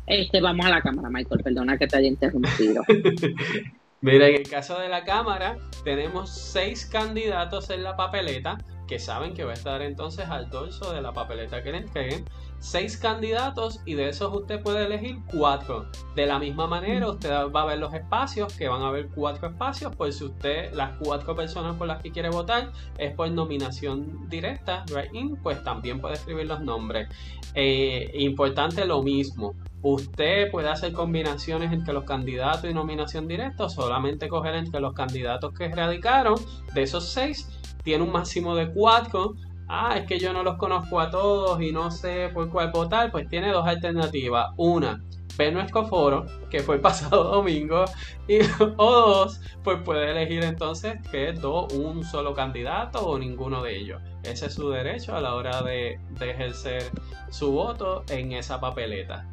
Este, 0.05 0.39
vamos 0.39 0.65
a 0.65 0.70
la 0.70 0.82
cámara, 0.82 1.09
Michael, 1.09 1.41
perdona 1.43 1.78
que 1.78 1.88
te 1.88 1.97
haya 1.97 2.07
interrumpido. 2.07 2.84
Mira, 4.01 4.28
en 4.28 4.36
el 4.36 4.47
caso 4.47 4.80
de 4.80 4.89
la 4.89 5.03
cámara, 5.03 5.57
tenemos 5.84 6.30
seis 6.30 6.86
candidatos 6.86 7.72
en 7.72 7.84
la 7.84 7.97
papeleta 7.97 8.59
que 8.88 9.00
saben 9.00 9.34
que 9.34 9.44
va 9.44 9.52
a 9.52 9.54
estar 9.54 9.82
entonces 9.82 10.28
al 10.30 10.50
dorso 10.50 10.94
de 10.94 11.02
la 11.02 11.14
papeleta 11.14 11.62
que 11.62 11.72
le 11.72 11.80
entreguen. 11.80 12.26
Seis 12.60 12.98
candidatos 12.98 13.82
y 13.86 13.94
de 13.94 14.10
esos 14.10 14.34
usted 14.34 14.62
puede 14.64 14.86
elegir 14.86 15.20
cuatro. 15.32 15.86
De 16.16 16.26
la 16.26 16.40
misma 16.40 16.66
manera, 16.66 17.08
usted 17.08 17.30
va 17.32 17.62
a 17.62 17.66
ver 17.66 17.78
los 17.78 17.94
espacios, 17.94 18.52
que 18.54 18.68
van 18.68 18.82
a 18.82 18.88
haber 18.88 19.10
cuatro 19.10 19.50
espacios, 19.50 19.96
pues 19.96 20.18
si 20.18 20.24
usted, 20.24 20.74
las 20.74 20.98
cuatro 20.98 21.36
personas 21.36 21.76
por 21.76 21.88
las 21.88 22.02
que 22.02 22.12
quiere 22.12 22.30
votar 22.30 22.72
es 22.98 23.14
por 23.14 23.30
nominación 23.30 24.28
directa, 24.28 24.84
right 24.88 25.14
in, 25.14 25.36
pues 25.36 25.64
también 25.64 26.02
puede 26.02 26.16
escribir 26.16 26.48
los 26.48 26.62
nombres. 26.62 27.08
Eh, 27.54 28.12
importante 28.16 28.86
lo 28.86 29.04
mismo, 29.04 29.54
usted 29.82 30.50
puede 30.52 30.70
hacer 30.70 30.94
combinaciones 30.94 31.72
entre 31.72 31.94
los 31.94 32.04
candidatos 32.04 32.70
y 32.70 32.74
nominación 32.74 33.28
directa, 33.28 33.70
solamente 33.70 34.28
coger 34.28 34.56
entre 34.56 34.80
los 34.80 34.94
candidatos 34.94 35.54
que 35.54 35.68
radicaron, 35.70 36.36
de 36.74 36.84
esos 36.84 37.10
seis, 37.10 37.57
tiene 37.88 38.04
un 38.04 38.12
máximo 38.12 38.54
de 38.54 38.70
cuatro. 38.74 39.36
Ah, 39.70 39.96
es 39.98 40.06
que 40.06 40.20
yo 40.20 40.34
no 40.34 40.44
los 40.44 40.58
conozco 40.58 41.00
a 41.00 41.10
todos 41.10 41.62
y 41.62 41.72
no 41.72 41.90
sé 41.90 42.30
por 42.34 42.50
cuál 42.50 42.70
votar. 42.72 43.14
Pues 43.14 43.30
tiene 43.30 43.50
dos 43.50 43.66
alternativas. 43.66 44.48
Una, 44.58 45.02
ver 45.38 45.54
nuestro 45.54 45.88
foro, 45.88 46.26
que 46.50 46.60
fue 46.60 46.76
el 46.76 46.82
pasado 46.90 47.24
domingo. 47.24 47.86
Y, 48.28 48.40
o 48.76 49.08
dos, 49.08 49.40
pues 49.64 49.78
puede 49.86 50.12
elegir 50.12 50.44
entonces 50.44 50.96
que 51.10 51.30
es 51.30 51.42
un 51.42 52.04
solo 52.04 52.34
candidato 52.34 53.00
o 53.08 53.18
ninguno 53.18 53.64
de 53.64 53.78
ellos. 53.78 54.02
Ese 54.24 54.48
es 54.48 54.56
su 54.56 54.70
derecho 54.70 55.16
a 55.16 55.22
la 55.22 55.34
hora 55.36 55.62
de 55.62 55.98
ejercer 56.20 56.84
su 57.30 57.54
voto 57.54 58.04
en 58.10 58.34
esa 58.34 58.60
papeleta. 58.60 59.26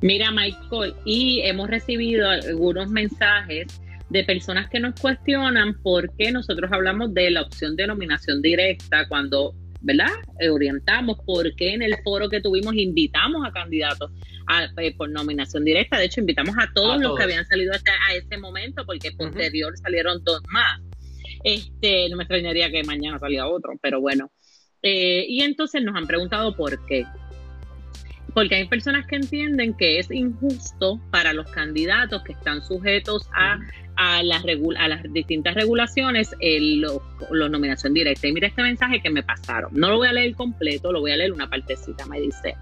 Mira, 0.00 0.30
Michael, 0.30 0.94
y 1.04 1.40
hemos 1.40 1.68
recibido 1.68 2.30
algunos 2.30 2.88
mensajes 2.88 3.82
de 4.10 4.24
personas 4.24 4.68
que 4.68 4.80
nos 4.80 5.00
cuestionan 5.00 5.80
por 5.82 6.14
qué 6.16 6.32
nosotros 6.32 6.70
hablamos 6.72 7.14
de 7.14 7.30
la 7.30 7.42
opción 7.42 7.76
de 7.76 7.86
nominación 7.86 8.42
directa 8.42 9.06
cuando, 9.08 9.54
¿verdad? 9.80 10.10
Orientamos 10.50 11.18
por 11.24 11.54
qué 11.54 11.74
en 11.74 11.82
el 11.82 11.96
foro 12.02 12.28
que 12.28 12.40
tuvimos 12.40 12.74
invitamos 12.74 13.46
a 13.46 13.52
candidatos 13.52 14.10
eh, 14.78 14.94
por 14.96 15.10
nominación 15.10 15.64
directa. 15.64 15.96
De 15.96 16.06
hecho, 16.06 16.20
invitamos 16.20 16.56
a 16.58 16.68
todos, 16.74 17.00
los 17.00 17.16
que 17.16 17.22
habían 17.22 17.46
salido 17.46 17.72
hasta 17.72 17.92
a 18.08 18.14
ese 18.14 18.36
momento 18.36 18.84
porque 18.84 19.12
posterior 19.12 19.72
salieron 19.78 20.22
dos 20.24 20.42
más. 20.50 20.80
Este, 21.44 22.08
no 22.10 22.16
me 22.16 22.24
extrañaría 22.24 22.70
que 22.70 22.82
mañana 22.82 23.18
salga 23.18 23.48
otro, 23.48 23.72
pero 23.80 24.00
bueno. 24.00 24.32
Eh, 24.82 25.24
y 25.28 25.42
entonces 25.42 25.82
nos 25.84 25.94
han 25.94 26.06
preguntado 26.06 26.56
por 26.56 26.84
qué 26.86 27.04
porque 28.34 28.54
hay 28.56 28.68
personas 28.68 29.06
que 29.06 29.16
entienden 29.16 29.74
que 29.74 29.98
es 29.98 30.10
injusto 30.10 31.00
para 31.10 31.32
los 31.32 31.50
candidatos 31.50 32.22
que 32.22 32.32
están 32.32 32.62
sujetos 32.62 33.28
a, 33.34 33.58
a, 33.96 34.22
las, 34.22 34.44
a 34.78 34.88
las 34.88 35.02
distintas 35.12 35.54
regulaciones 35.54 36.34
la 36.40 37.48
nominación 37.48 37.92
directa. 37.94 38.28
Y 38.28 38.32
mira 38.32 38.48
este 38.48 38.62
mensaje 38.62 39.00
que 39.00 39.10
me 39.10 39.22
pasaron. 39.22 39.70
No 39.74 39.90
lo 39.90 39.96
voy 39.98 40.08
a 40.08 40.12
leer 40.12 40.34
completo, 40.34 40.92
lo 40.92 41.00
voy 41.00 41.12
a 41.12 41.16
leer 41.16 41.32
una 41.32 41.48
partecita. 41.48 42.06
Me 42.06 42.20
dice, 42.20 42.56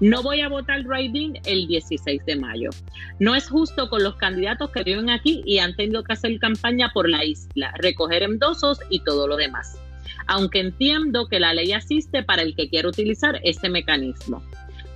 no 0.00 0.22
voy 0.22 0.40
a 0.40 0.48
votar 0.48 0.84
writing 0.86 1.34
el 1.44 1.66
16 1.66 2.24
de 2.26 2.36
mayo. 2.36 2.70
No 3.18 3.34
es 3.34 3.48
justo 3.48 3.88
con 3.88 4.02
los 4.02 4.16
candidatos 4.16 4.70
que 4.70 4.82
viven 4.82 5.10
aquí 5.10 5.42
y 5.44 5.58
han 5.58 5.76
tenido 5.76 6.02
que 6.02 6.12
hacer 6.12 6.38
campaña 6.38 6.90
por 6.92 7.08
la 7.08 7.24
isla, 7.24 7.72
recoger 7.78 8.22
endosos 8.22 8.80
y 8.90 9.00
todo 9.04 9.26
lo 9.28 9.36
demás. 9.36 9.78
Aunque 10.26 10.60
entiendo 10.60 11.28
que 11.28 11.40
la 11.40 11.54
ley 11.54 11.72
asiste 11.72 12.22
para 12.22 12.42
el 12.42 12.54
que 12.54 12.68
quiera 12.68 12.88
utilizar 12.88 13.40
ese 13.42 13.68
mecanismo. 13.68 14.42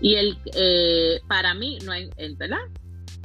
Y 0.05 0.17
el, 0.17 0.37
eh, 0.55 1.19
para 1.29 1.55
mí, 1.55 1.79
no 1.83 1.93
hay, 1.93 2.11
¿verdad? 2.37 2.59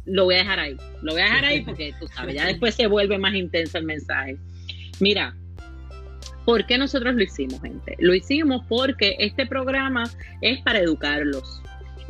Lo 0.06 0.24
voy 0.24 0.36
a 0.36 0.38
dejar 0.38 0.62
ahí. 0.62 0.78
Lo 1.02 1.12
voy 1.12 1.20
a 1.20 1.26
dejar 1.26 1.44
ahí 1.44 1.62
porque 1.62 1.94
tú 2.00 2.08
sabes, 2.08 2.36
ya 2.36 2.46
después 2.46 2.74
se 2.74 2.88
vuelve 2.88 3.18
más 3.18 3.34
intenso 3.36 3.78
el 3.78 3.84
mensaje. 3.84 4.38
Mira, 5.02 5.36
¿por 6.46 6.66
qué 6.66 6.78
nosotros 6.78 7.16
lo 7.16 7.22
hicimos, 7.22 7.62
gente? 7.62 7.98
Lo 8.00 8.16
hicimos 8.16 8.64
porque 8.70 9.18
este 9.20 9.46
programa 9.46 10.10
es 10.40 10.62
para 10.62 10.80
educarlos 10.80 11.62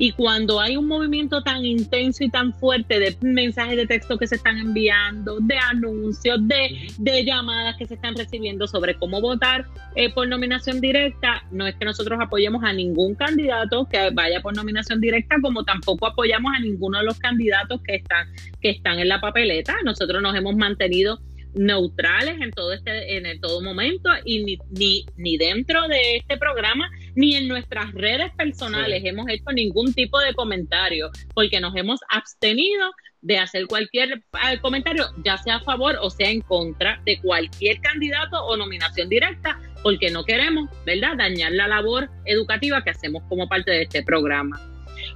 Y 0.01 0.13
cuando 0.13 0.61
hay 0.61 0.77
un 0.77 0.87
movimiento 0.87 1.43
tan 1.43 1.65
intenso 1.65 2.23
y 2.23 2.29
tan 2.29 2.53
fuerte 2.53 2.99
de 2.99 3.17
mensajes 3.19 3.75
de 3.75 3.85
texto 3.85 4.17
que 4.17 4.27
se 4.27 4.35
están 4.35 4.57
enviando, 4.57 5.39
de 5.41 5.57
anuncios, 5.57 6.39
de, 6.47 6.87
de 6.97 7.25
llamadas 7.25 7.75
que 7.75 7.85
se 7.85 7.95
están 7.95 8.15
recibiendo 8.15 8.65
sobre 8.65 8.95
cómo 8.95 9.19
votar 9.19 9.65
eh, 9.97 10.09
por 10.13 10.25
nominación 10.29 10.79
directa, 10.79 11.43
no 11.51 11.67
es 11.67 11.75
que 11.75 11.83
nosotros 11.83 12.17
apoyemos 12.21 12.63
a 12.63 12.71
ningún 12.71 13.13
candidato 13.13 13.89
que 13.91 14.09
vaya 14.11 14.39
por 14.41 14.55
nominación 14.55 15.01
directa, 15.01 15.35
como 15.41 15.65
tampoco 15.65 16.07
apoyamos 16.07 16.53
a 16.55 16.61
ninguno 16.61 16.99
de 16.99 17.03
los 17.03 17.19
candidatos 17.19 17.81
que 17.81 17.95
están, 17.95 18.29
que 18.61 18.69
están 18.69 18.99
en 18.99 19.09
la 19.09 19.19
papeleta. 19.19 19.75
Nosotros 19.83 20.21
nos 20.21 20.33
hemos 20.33 20.55
mantenido 20.55 21.19
neutrales 21.55 22.39
en 22.41 22.51
todo 22.51 22.73
este 22.73 23.17
en 23.17 23.41
todo 23.41 23.61
momento 23.61 24.09
y 24.23 24.43
ni, 24.43 24.57
ni, 24.69 25.05
ni 25.17 25.37
dentro 25.37 25.87
de 25.87 26.17
este 26.17 26.37
programa 26.37 26.89
ni 27.19 27.35
en 27.35 27.49
nuestras 27.49 27.91
redes 27.93 28.31
personales 28.37 29.03
hemos 29.03 29.27
hecho 29.27 29.51
ningún 29.51 29.93
tipo 29.93 30.17
de 30.19 30.33
comentario 30.33 31.11
porque 31.33 31.59
nos 31.59 31.75
hemos 31.75 31.99
abstenido 32.07 32.91
de 33.21 33.37
hacer 33.37 33.67
cualquier 33.67 34.23
eh, 34.49 34.59
comentario 34.61 35.03
ya 35.25 35.37
sea 35.37 35.57
a 35.57 35.59
favor 35.59 35.97
o 36.01 36.09
sea 36.09 36.29
en 36.29 36.39
contra 36.39 37.01
de 37.05 37.19
cualquier 37.19 37.81
candidato 37.81 38.41
o 38.45 38.55
nominación 38.55 39.09
directa 39.09 39.59
porque 39.83 40.11
no 40.11 40.23
queremos, 40.23 40.69
¿verdad?, 40.85 41.17
dañar 41.17 41.51
la 41.51 41.67
labor 41.67 42.09
educativa 42.25 42.83
que 42.83 42.91
hacemos 42.91 43.23
como 43.29 43.47
parte 43.47 43.71
de 43.71 43.83
este 43.83 44.03
programa. 44.03 44.59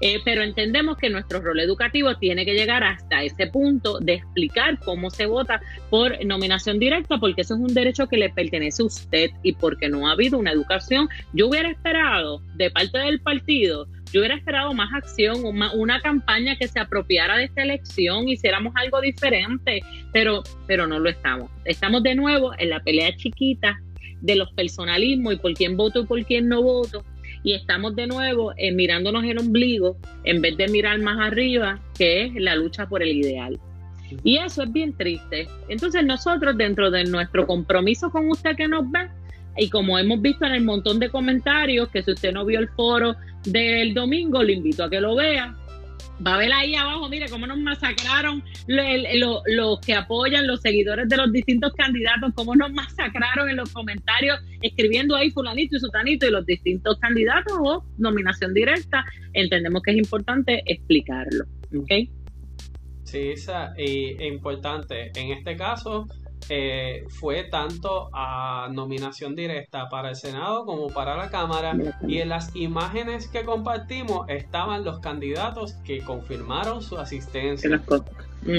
Eh, 0.02 0.20
pero 0.24 0.44
entendemos 0.44 0.98
que 0.98 1.10
nuestro 1.10 1.42
rol 1.42 1.60
educativo 1.60 2.16
tiene 2.18 2.46
que 2.46 2.54
llegar 2.54 2.84
hasta 2.84 3.24
ese 3.24 3.48
punto 3.48 4.00
de 4.00 4.16
explicar 4.16 4.80
cómo 4.80 5.10
se 5.10 5.26
vota 5.26 5.62
por 5.90 6.24
nominación 6.26 6.80
directa, 6.80 7.18
porque 7.20 7.42
eso 7.42 7.56
es 7.56 7.60
un 7.60 7.74
derecho 7.74 8.08
que 8.08 8.18
le 8.18 8.30
pertenece 8.30 8.82
a 8.82 8.86
usted 8.86 9.30
y 9.44 9.54
porque 9.54 9.90
no 9.90 10.08
ha 10.08 10.14
habido 10.14 10.38
una 10.38 10.52
educación. 10.52 11.10
Yo 11.34 11.48
hubiera 11.48 11.70
esperado 11.70 12.42
de 12.56 12.72
parte 12.72 12.98
del 13.00 13.22
partido 13.22 13.88
yo 14.14 14.20
hubiera 14.20 14.36
esperado 14.36 14.74
más 14.76 14.94
acción, 14.94 15.44
una, 15.44 15.74
una, 15.74 16.00
campaña 16.00 16.56
que 16.56 16.68
se 16.68 16.80
apropiara 16.80 17.36
de 17.36 17.46
esta 17.46 17.64
elección, 17.64 18.30
hiciéramos 18.30 18.72
algo 18.76 19.02
diferente, 19.02 19.82
pero, 20.12 20.44
pero 20.68 20.86
no 20.86 21.00
lo 21.00 21.10
estamos. 21.10 21.50
Estamos 21.66 22.04
de 22.04 22.14
nuevo 22.14 22.52
en 22.60 22.70
la 22.70 22.80
pelea 22.82 23.16
chiquita 23.16 23.82
de 24.22 24.36
los 24.36 24.52
personalismos 24.54 25.34
y 25.34 25.38
por 25.38 25.54
quién 25.56 25.76
voto 25.76 26.02
y 26.02 26.06
por 26.06 26.24
quién 26.26 26.48
no 26.48 26.62
voto, 26.62 27.04
y 27.44 27.54
estamos 27.54 27.96
de 27.96 28.08
nuevo 28.08 28.54
eh, 28.58 28.72
mirándonos 28.72 29.24
el 29.26 29.38
ombligo 29.38 29.98
en 30.24 30.42
vez 30.42 30.58
de 30.58 30.68
mirar 30.70 31.00
más 31.00 31.20
arriba, 31.20 31.80
que 31.98 32.26
es 32.26 32.34
la 32.36 32.56
lucha 32.56 32.88
por 32.88 33.04
el 33.04 33.10
ideal. 33.10 33.60
Y 34.24 34.38
eso 34.38 34.64
es 34.64 34.72
bien 34.72 34.94
triste. 34.96 35.48
Entonces 35.68 36.06
nosotros 36.06 36.58
dentro 36.58 36.90
de 36.92 37.04
nuestro 37.04 37.46
compromiso 37.46 38.10
con 38.12 38.30
usted 38.30 38.56
que 38.56 38.68
nos 38.68 38.90
ve, 38.90 39.10
y 39.58 39.70
como 39.70 40.00
hemos 40.00 40.22
visto 40.22 40.46
en 40.46 40.54
el 40.54 40.64
montón 40.64 41.00
de 41.00 41.10
comentarios, 41.10 41.90
que 41.90 42.02
si 42.02 42.12
usted 42.12 42.32
no 42.32 42.46
vio 42.46 42.60
el 42.60 42.70
foro 42.70 43.16
del 43.44 43.94
domingo, 43.94 44.42
le 44.42 44.54
invito 44.54 44.84
a 44.84 44.90
que 44.90 45.02
lo 45.02 45.16
vea, 45.16 45.56
va 46.26 46.36
a 46.36 46.38
ver 46.38 46.52
ahí 46.54 46.76
abajo, 46.76 47.10
mire 47.10 47.28
cómo 47.30 47.48
nos 47.48 47.58
masacraron 47.58 48.44
los 48.68 49.80
que 49.82 49.94
apoyan, 49.94 50.48
los 50.48 50.62
seguidores 50.62 51.10
de 51.10 51.18
los 51.18 51.32
distintos 51.32 51.74
candidatos, 51.74 52.32
cómo 52.36 52.56
nos 52.56 52.72
masacraron 52.72 53.50
en 53.50 53.58
los 53.58 53.72
comentarios, 53.72 54.40
escribiendo 54.62 55.16
ahí 55.16 55.32
fulanito 55.32 55.76
y 55.76 55.80
sutanito 55.80 56.28
y 56.28 56.32
los 56.32 56.46
distintos 56.46 56.98
candidatos 57.00 57.54
o 57.60 57.86
nominación 57.98 58.54
directa. 58.54 59.06
Entendemos 59.34 59.82
que 59.82 59.92
es 59.92 59.98
importante 59.98 60.64
explicarlo. 60.66 61.46
¿ok? 61.78 62.10
Sí, 63.04 63.30
esa, 63.32 63.74
y 63.78 64.24
importante. 64.26 65.12
En 65.16 65.32
este 65.32 65.56
caso, 65.56 66.08
eh, 66.50 67.06
fue 67.10 67.44
tanto 67.46 68.10
a 68.14 68.68
nominación 68.72 69.36
directa 69.36 69.90
para 69.90 70.10
el 70.10 70.16
Senado 70.16 70.66
como 70.66 70.88
para 70.88 71.16
la 71.16 71.30
Cámara 71.30 71.76
y 72.08 72.20
en 72.20 72.30
las 72.30 72.56
imágenes 72.56 73.28
que 73.28 73.44
compartimos 73.44 74.28
estaban 74.30 74.84
los 74.84 75.00
candidatos 75.00 75.74
que 75.86 76.02
confirmaron 76.04 76.82
su 76.82 76.98
asistencia. 76.98 77.82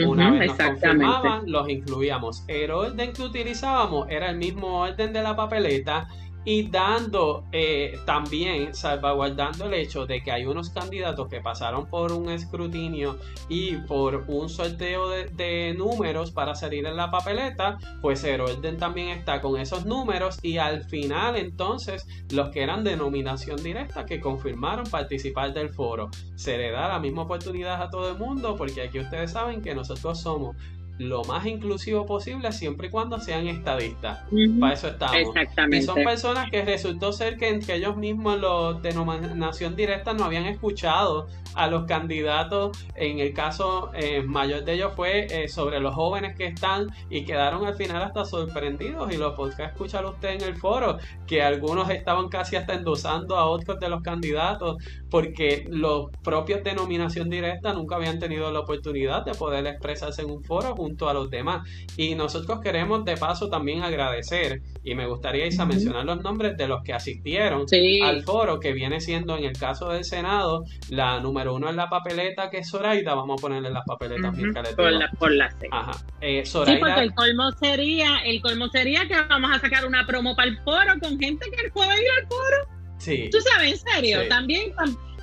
Una 0.07 0.31
vez 0.31 0.49
nos 0.49 0.57
confirmaban, 0.57 1.51
los 1.51 1.69
incluíamos. 1.69 2.45
El 2.49 2.71
orden 2.71 3.13
que 3.13 3.23
utilizábamos 3.23 4.09
era 4.09 4.31
el 4.31 4.39
mismo 4.39 4.81
orden 4.81 5.13
de 5.13 5.23
la 5.23 5.37
papeleta 5.37 6.09
y 6.45 6.69
dando 6.69 7.45
eh, 7.53 7.99
también 8.05 8.75
salvaguardando 8.75 9.67
el 9.67 9.75
hecho 9.75 10.07
de 10.07 10.23
que 10.23 10.31
hay 10.31 10.45
unos 10.45 10.71
candidatos 10.71 11.29
que 11.29 11.41
pasaron 11.41 11.87
por 11.87 12.13
un 12.13 12.31
escrutinio 12.31 13.19
y 13.49 13.77
por 13.77 14.25
un 14.29 14.49
sorteo 14.49 15.09
de, 15.09 15.75
números 15.77 16.31
para 16.31 16.55
salir 16.55 16.87
en 16.87 16.97
la 16.97 17.11
papeleta, 17.11 17.79
pues 18.01 18.23
el 18.25 18.41
orden 18.41 18.77
también 18.77 19.09
está 19.09 19.41
con 19.41 19.59
esos 19.61 19.87
números 19.87 20.39
y 20.43 20.59
al 20.59 20.85
final 20.85 21.37
entonces 21.37 22.07
los 22.31 22.51
que 22.51 22.63
eran 22.63 22.85
de 22.85 22.97
nominación 22.97 23.63
directa 23.63 24.05
que 24.05 24.21
confirmaron 24.21 24.87
participar 24.87 25.53
del 25.53 25.71
foro. 25.71 26.11
Se 26.37 26.59
le 26.59 26.71
da 26.71 26.89
la 26.89 26.99
misma 26.99 27.23
oportunidad 27.23 27.83
a 27.83 27.91
todo 27.91 28.11
el 28.11 28.19
mundo 28.19 28.57
porque 28.57 28.83
aquí 28.83 28.99
ustedes 28.99 29.33
saben 29.33 29.63
que 29.63 29.75
nosotros 29.75 30.21
somos 30.21 30.57
lo 30.99 31.25
más 31.25 31.45
inclusivo 31.47 32.07
posible 32.07 32.53
siempre 32.53 32.89
y 32.89 32.91
cuando 32.91 33.19
sean 33.19 33.49
estadistas. 33.49 34.21
Para 34.61 34.75
eso 34.75 34.89
estamos. 34.89 35.17
Exactamente. 35.17 35.79
Y 35.79 35.83
son 35.83 35.97
personas 35.97 36.51
que 36.51 36.65
resultó 36.65 37.13
ser 37.13 37.37
que, 37.37 37.59
que 37.61 37.75
ellos 37.75 37.97
mismos, 37.97 38.39
los 38.39 38.81
de 38.83 38.93
nominación 38.93 39.75
directa, 39.75 40.13
no 40.13 40.25
habían 40.25 40.47
escuchado 40.47 41.27
a 41.55 41.67
los 41.67 41.85
candidatos. 41.85 42.79
En 42.95 43.19
el 43.19 43.33
caso 43.33 43.91
eh, 43.95 44.23
mayor 44.23 44.65
de 44.65 44.75
ellos 44.75 44.93
fue 44.95 45.27
eh, 45.31 45.49
sobre 45.49 45.81
los 45.81 45.95
jóvenes 45.95 46.37
que 46.37 46.47
están 46.47 46.89
y 47.11 47.25
quedaron 47.25 47.67
al 47.67 47.75
final 47.75 48.03
hasta 48.03 48.25
sorprendidos. 48.25 49.13
Y 49.13 49.17
lo 49.17 49.35
podrá 49.35 49.67
escuchar 49.67 50.05
usted 50.07 50.31
en 50.31 50.43
el 50.43 50.57
foro, 50.57 50.99
que 51.27 51.43
algunos 51.43 51.91
estaban 51.91 52.29
casi 52.29 52.57
hasta 52.57 52.75
endosando 52.75 53.37
a 53.37 53.47
otros 53.47 53.81
de 53.81 53.89
los 53.89 54.03
candidatos, 54.03 54.77
porque 55.15 55.65
los 55.71 56.11
propios 56.25 56.65
de 56.65 56.75
nominación 56.75 57.31
directa 57.31 57.73
nunca 57.73 57.95
habían 57.95 58.19
tenido 58.19 58.51
la 58.51 58.59
oportunidad 58.59 59.25
de 59.25 59.33
poder 59.33 59.65
expresarse 59.65 60.23
en 60.23 60.31
un 60.33 60.43
foro 60.43 60.75
junto 60.75 61.09
a 61.09 61.15
los 61.15 61.31
demás. 61.31 61.69
Y 61.97 62.17
nosotros 62.17 62.59
queremos 62.61 63.05
de 63.05 63.17
paso 63.17 63.49
también 63.49 63.85
agradecer, 63.85 64.61
y 64.83 64.97
me 64.97 65.07
gustaría 65.07 65.47
Isa, 65.47 65.67
mencionar 65.67 66.05
los 66.05 66.21
nombres 66.21 66.57
de 66.57 66.67
los 66.67 66.83
que 66.83 66.95
asistieron 66.95 67.65
al 68.03 68.25
foro, 68.25 68.59
que 68.59 68.73
viene 68.73 69.01
siendo 69.01 69.39
en 69.39 69.45
el 69.45 69.57
caso 69.57 69.91
del 69.91 70.03
Senado 70.03 70.65
la 70.91 71.21
número 71.21 71.55
uno 71.55 71.71
en 71.71 71.77
la 71.77 71.89
papeleta, 71.89 72.51
que 72.51 72.59
es 72.59 72.69
Zoraida, 72.69 73.15
vamos 73.15 73.39
a 73.39 73.41
ponerle 73.41 73.71
las 73.71 73.85
papeletas 73.87 74.37
uh 74.37 74.75
Por 74.75 74.91
la, 74.91 75.11
por 75.17 75.31
la 75.31 75.49
C. 75.49 75.69
Ajá. 75.71 75.93
Eh, 76.23 76.43
Sí, 76.45 76.77
porque 76.81 77.01
el 77.03 77.15
colmo 77.15 77.53
sería, 77.53 78.19
el 78.25 78.43
colmo 78.43 78.67
sería 78.67 79.07
que 79.07 79.15
vamos 79.29 79.53
a 79.55 79.61
sacar 79.61 79.87
una 79.87 80.05
promo 80.05 80.35
para 80.35 80.49
el 80.49 80.59
foro 80.65 80.95
con 81.01 81.21
gente 81.21 81.49
que 81.53 81.71
pueda 81.71 81.95
ir 81.95 82.09
al 82.19 82.27
foro. 82.27 82.84
Sí. 82.99 83.29
Tú 83.31 83.39
sabes, 83.41 83.73
en 83.73 83.93
serio, 83.93 84.29
también 84.29 84.73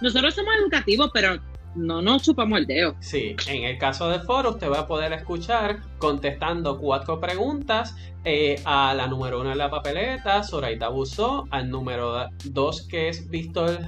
nosotros 0.01 0.34
somos 0.34 0.53
educativos, 0.61 1.09
pero 1.13 1.39
no 1.76 2.01
nos 2.01 2.24
chupamos 2.24 2.59
el 2.59 2.67
dedo. 2.67 2.95
Sí, 2.99 3.36
en 3.47 3.63
el 3.63 3.78
caso 3.78 4.09
del 4.09 4.22
foro 4.22 4.51
usted 4.51 4.69
va 4.69 4.80
a 4.80 4.88
poder 4.88 5.13
escuchar 5.13 5.80
contestando 5.99 6.78
cuatro 6.78 7.19
preguntas 7.19 7.95
eh, 8.26 8.61
a 8.65 8.93
la 8.93 9.07
número 9.07 9.39
uno 9.41 9.51
en 9.51 9.57
la 9.57 9.69
papeleta, 9.69 10.43
Zoraida 10.43 10.89
Busó, 10.89 11.47
al 11.49 11.69
número 11.69 12.30
dos 12.45 12.88
que 12.88 13.09
es 13.09 13.30
Víctor 13.30 13.80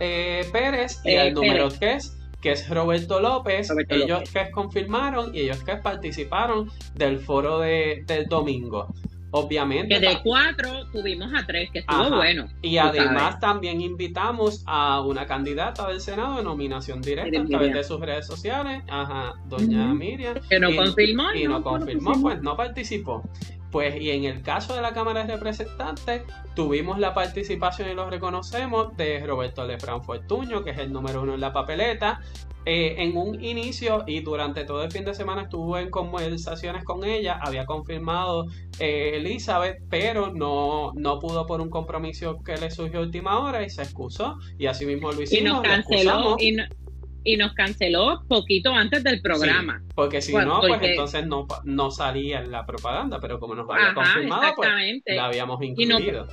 eh, 0.00 0.48
Pérez 0.52 1.00
y 1.04 1.16
al 1.16 1.28
eh, 1.28 1.32
número 1.32 1.68
tres 1.70 2.14
que 2.40 2.52
es 2.52 2.68
Roberto 2.70 3.18
López, 3.18 3.68
ellos 3.88 4.30
que 4.30 4.50
confirmaron 4.52 5.34
y 5.34 5.40
ellos 5.40 5.62
que 5.64 5.74
participaron 5.74 6.70
del 6.94 7.18
foro 7.18 7.58
de, 7.58 8.04
del 8.06 8.26
domingo. 8.26 8.94
Obviamente. 9.30 9.94
Que 9.94 10.00
de 10.00 10.20
cuatro 10.22 10.86
tuvimos 10.90 11.32
a 11.34 11.44
tres, 11.46 11.70
que 11.70 11.80
estuvo 11.80 12.16
bueno. 12.16 12.48
Y 12.62 12.78
además 12.78 13.38
también 13.40 13.80
invitamos 13.80 14.62
a 14.66 15.02
una 15.02 15.26
candidata 15.26 15.88
del 15.88 16.00
Senado 16.00 16.36
de 16.36 16.42
nominación 16.42 17.02
directa 17.02 17.40
a 17.40 17.44
través 17.44 17.74
de 17.74 17.84
sus 17.84 18.00
redes 18.00 18.26
sociales, 18.26 18.82
ajá, 18.88 19.34
doña 19.46 19.92
Miriam. 19.94 20.36
Que 20.48 20.58
no 20.58 20.74
confirmó. 20.74 21.32
Y 21.34 21.46
no, 21.46 21.62
confirmó, 21.62 22.20
pues 22.20 22.40
no 22.42 22.56
participó. 22.56 23.22
Pues 23.70 24.00
y 24.00 24.10
en 24.10 24.24
el 24.24 24.42
caso 24.42 24.74
de 24.74 24.82
la 24.82 24.92
Cámara 24.92 25.24
de 25.24 25.34
Representantes 25.34 26.22
tuvimos 26.54 26.98
la 26.98 27.14
participación 27.14 27.90
y 27.90 27.94
lo 27.94 28.08
reconocemos 28.08 28.96
de 28.96 29.24
Roberto 29.26 29.66
Lefran 29.66 30.02
Fortuño, 30.02 30.64
que 30.64 30.70
es 30.70 30.78
el 30.78 30.92
número 30.92 31.22
uno 31.22 31.34
en 31.34 31.40
la 31.40 31.52
papeleta, 31.52 32.20
eh, 32.64 32.96
en 32.98 33.16
un 33.16 33.42
inicio 33.42 34.04
y 34.06 34.20
durante 34.20 34.64
todo 34.64 34.82
el 34.82 34.90
fin 34.90 35.04
de 35.04 35.14
semana 35.14 35.42
estuvo 35.42 35.78
en 35.78 35.90
conversaciones 35.90 36.84
con 36.84 37.02
ella, 37.04 37.38
había 37.42 37.64
confirmado 37.64 38.46
eh, 38.78 39.12
Elizabeth, 39.14 39.78
pero 39.88 40.32
no, 40.34 40.92
no 40.94 41.18
pudo 41.18 41.46
por 41.46 41.60
un 41.60 41.70
compromiso 41.70 42.42
que 42.44 42.56
le 42.56 42.70
surgió 42.70 43.00
a 43.00 43.02
última 43.02 43.38
hora 43.38 43.62
y 43.62 43.70
se 43.70 43.82
excusó 43.82 44.36
y 44.58 44.66
así 44.66 44.84
mismo 44.84 45.12
lo 45.12 45.22
hicimos. 45.22 45.40
Y 45.40 45.44
nos 45.44 45.62
canceló, 45.62 46.36
y, 46.38 46.56
nos 47.36 47.52
canceló 47.52 48.22
poquito 48.28 48.72
antes 48.72 49.04
del 49.04 49.20
programa. 49.20 49.82
porque 49.94 50.22
si 50.22 50.32
no, 50.32 50.60
pues 50.60 50.80
entonces 50.82 51.26
no, 51.26 51.46
no 51.64 51.90
salía 51.90 52.42
la 52.42 52.64
propaganda, 52.64 53.18
pero 53.20 53.38
como 53.38 53.54
nos 53.54 53.68
había 53.68 53.94
confirmado, 53.94 54.54
pues 54.56 54.70
la 55.06 55.26
habíamos 55.26 55.62
incluido 55.62 56.26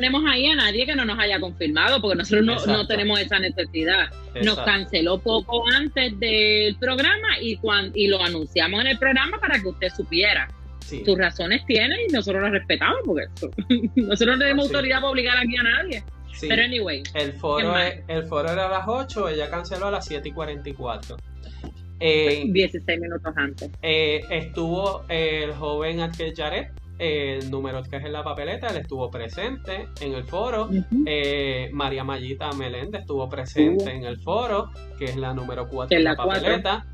tenemos 0.00 0.22
ahí 0.26 0.46
a 0.46 0.56
nadie 0.56 0.86
que 0.86 0.94
no 0.94 1.04
nos 1.04 1.18
haya 1.18 1.38
confirmado, 1.38 2.00
porque 2.00 2.16
nosotros 2.16 2.66
no, 2.66 2.86
tenemos 2.86 3.20
esa 3.20 3.38
necesidad. 3.38 4.08
Nos 4.42 4.58
canceló 4.60 5.18
poco 5.18 5.62
antes 5.74 6.18
del 6.18 6.76
programa 6.76 7.38
y, 7.40 7.56
cuando, 7.56 7.92
y 7.94 8.08
lo 8.08 8.22
anunciamos 8.22 8.80
en 8.80 8.86
el 8.88 8.98
programa 8.98 9.38
para 9.38 9.60
que 9.60 9.68
usted 9.68 9.88
supiera. 9.94 10.48
Sus 10.80 11.16
razones 11.16 11.64
tiene 11.66 11.94
y 12.08 12.12
nosotros 12.12 12.42
las 12.42 12.50
respetamos, 12.50 13.00
porque 13.04 13.26
nosotros 13.96 14.38
no 14.38 14.38
tenemos 14.38 14.66
autoridad 14.66 14.96
para 14.96 15.10
obligar 15.10 15.36
aquí 15.36 15.56
a 15.56 15.62
nadie. 15.62 16.02
Pero 16.40 16.62
anyway. 16.62 17.02
El 17.14 17.32
foro, 17.34 17.74
el 17.76 18.24
foro 18.24 18.50
era 18.50 18.66
a 18.66 18.70
las 18.70 18.88
8, 18.88 19.28
ella 19.28 19.50
canceló 19.50 19.86
a 19.86 19.90
las 19.90 20.06
7 20.06 20.28
y 20.28 20.32
44. 20.32 21.16
Eh, 22.00 22.44
16 22.46 23.00
minutos 23.00 23.32
antes. 23.36 23.70
Eh, 23.82 24.22
estuvo 24.30 25.04
el 25.08 25.52
joven 25.52 26.00
Aquel 26.00 26.34
Jared, 26.34 26.68
el 26.98 27.50
número 27.50 27.82
que 27.82 27.96
es 27.96 28.04
en 28.04 28.12
la 28.12 28.24
papeleta, 28.24 28.68
él 28.68 28.78
estuvo 28.78 29.10
presente 29.10 29.88
en 30.00 30.14
el 30.14 30.24
foro. 30.24 30.70
Eh, 31.06 31.68
María 31.72 32.04
Mayita 32.04 32.52
Meléndez 32.52 33.02
estuvo 33.02 33.28
presente 33.28 33.84
uh. 33.84 33.88
en 33.88 34.04
el 34.04 34.18
foro, 34.18 34.70
que 34.98 35.06
es 35.06 35.16
la 35.16 35.34
número 35.34 35.68
4 35.68 35.96
en 35.96 36.04
la, 36.04 36.16
papeleta. 36.16 36.86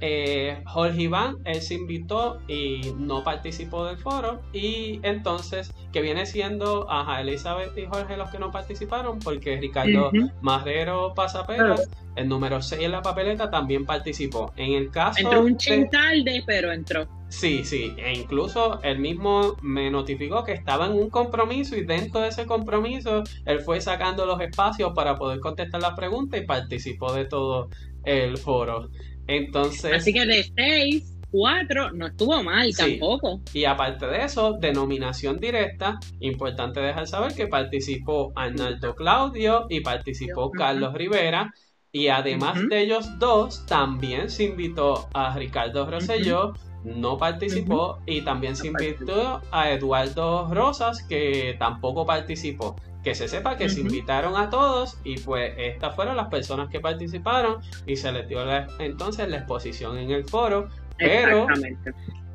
Eh, 0.00 0.62
Jorge 0.66 1.02
Iván, 1.02 1.38
él 1.44 1.60
se 1.62 1.74
invitó 1.74 2.40
y 2.48 2.92
no 2.98 3.24
participó 3.24 3.86
del 3.86 3.98
foro. 3.98 4.40
Y 4.52 5.00
entonces, 5.02 5.72
que 5.92 6.00
viene 6.00 6.26
siendo 6.26 6.86
a 6.90 7.20
Elizabeth 7.20 7.76
y 7.78 7.86
Jorge 7.86 8.16
los 8.16 8.30
que 8.30 8.38
no 8.38 8.50
participaron, 8.50 9.18
porque 9.18 9.56
Ricardo 9.56 10.10
Marrero 10.40 11.14
Pasaperas, 11.14 11.88
el 12.16 12.28
número 12.28 12.60
6 12.60 12.82
en 12.82 12.92
la 12.92 13.02
papeleta, 13.02 13.50
también 13.50 13.86
participó. 13.86 14.52
En 14.56 14.72
el 14.72 14.90
caso. 14.90 15.20
Entró 15.20 15.40
un 15.40 15.56
chin 15.56 15.88
tarde, 15.90 16.42
pero 16.46 16.72
entró. 16.72 17.08
Sí, 17.34 17.64
sí, 17.64 17.92
e 17.98 18.12
incluso 18.12 18.80
él 18.82 19.00
mismo 19.00 19.56
me 19.60 19.90
notificó 19.90 20.44
que 20.44 20.52
estaba 20.52 20.86
en 20.86 20.92
un 20.92 21.10
compromiso 21.10 21.76
y 21.76 21.84
dentro 21.84 22.20
de 22.20 22.28
ese 22.28 22.46
compromiso 22.46 23.24
él 23.44 23.60
fue 23.60 23.80
sacando 23.80 24.24
los 24.24 24.40
espacios 24.40 24.92
para 24.94 25.16
poder 25.16 25.40
contestar 25.40 25.82
las 25.82 25.94
preguntas 25.94 26.40
y 26.40 26.46
participó 26.46 27.12
de 27.12 27.24
todo 27.24 27.70
el 28.04 28.38
foro. 28.38 28.88
Entonces. 29.26 29.92
Así 29.92 30.12
que 30.12 30.26
de 30.26 30.44
seis, 30.56 31.14
cuatro, 31.30 31.90
no 31.92 32.06
estuvo 32.06 32.42
mal 32.42 32.70
tampoco. 32.76 33.40
Y 33.52 33.64
aparte 33.64 34.06
de 34.06 34.24
eso, 34.24 34.52
denominación 34.60 35.38
directa, 35.38 35.98
importante 36.20 36.80
dejar 36.80 37.06
saber 37.06 37.34
que 37.34 37.48
participó 37.48 38.32
Arnaldo 38.36 38.94
Claudio 38.94 39.66
y 39.68 39.80
participó 39.80 40.50
Carlos 40.50 40.94
Rivera. 40.94 41.52
Y 41.90 42.08
además 42.08 42.68
de 42.68 42.82
ellos 42.82 43.08
dos, 43.18 43.66
también 43.66 44.28
se 44.28 44.44
invitó 44.44 45.08
a 45.14 45.36
Ricardo 45.36 45.88
Rosselló, 45.88 46.52
no 46.82 47.16
participó, 47.18 47.98
y 48.04 48.22
también 48.22 48.56
se 48.56 48.66
invitó 48.66 49.40
a 49.52 49.70
Eduardo 49.70 50.52
Rosas, 50.52 51.04
que 51.04 51.54
tampoco 51.58 52.04
participó 52.04 52.74
que 53.04 53.14
se 53.14 53.28
sepa 53.28 53.56
que 53.56 53.68
se 53.68 53.82
invitaron 53.82 54.34
a 54.34 54.48
todos 54.48 54.96
y 55.04 55.18
pues 55.18 55.52
estas 55.58 55.94
fueron 55.94 56.16
las 56.16 56.28
personas 56.28 56.70
que 56.70 56.80
participaron 56.80 57.58
y 57.86 57.96
se 57.96 58.10
les 58.10 58.26
dio 58.28 58.40
entonces 58.78 59.28
la 59.28 59.36
exposición 59.36 59.98
en 59.98 60.10
el 60.10 60.24
foro, 60.24 60.70
pero 60.98 61.46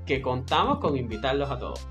que 0.06 0.22
contamos 0.22 0.80
con 0.80 0.96
invitarlos 0.96 1.50
a 1.50 1.58
todos. 1.58 1.88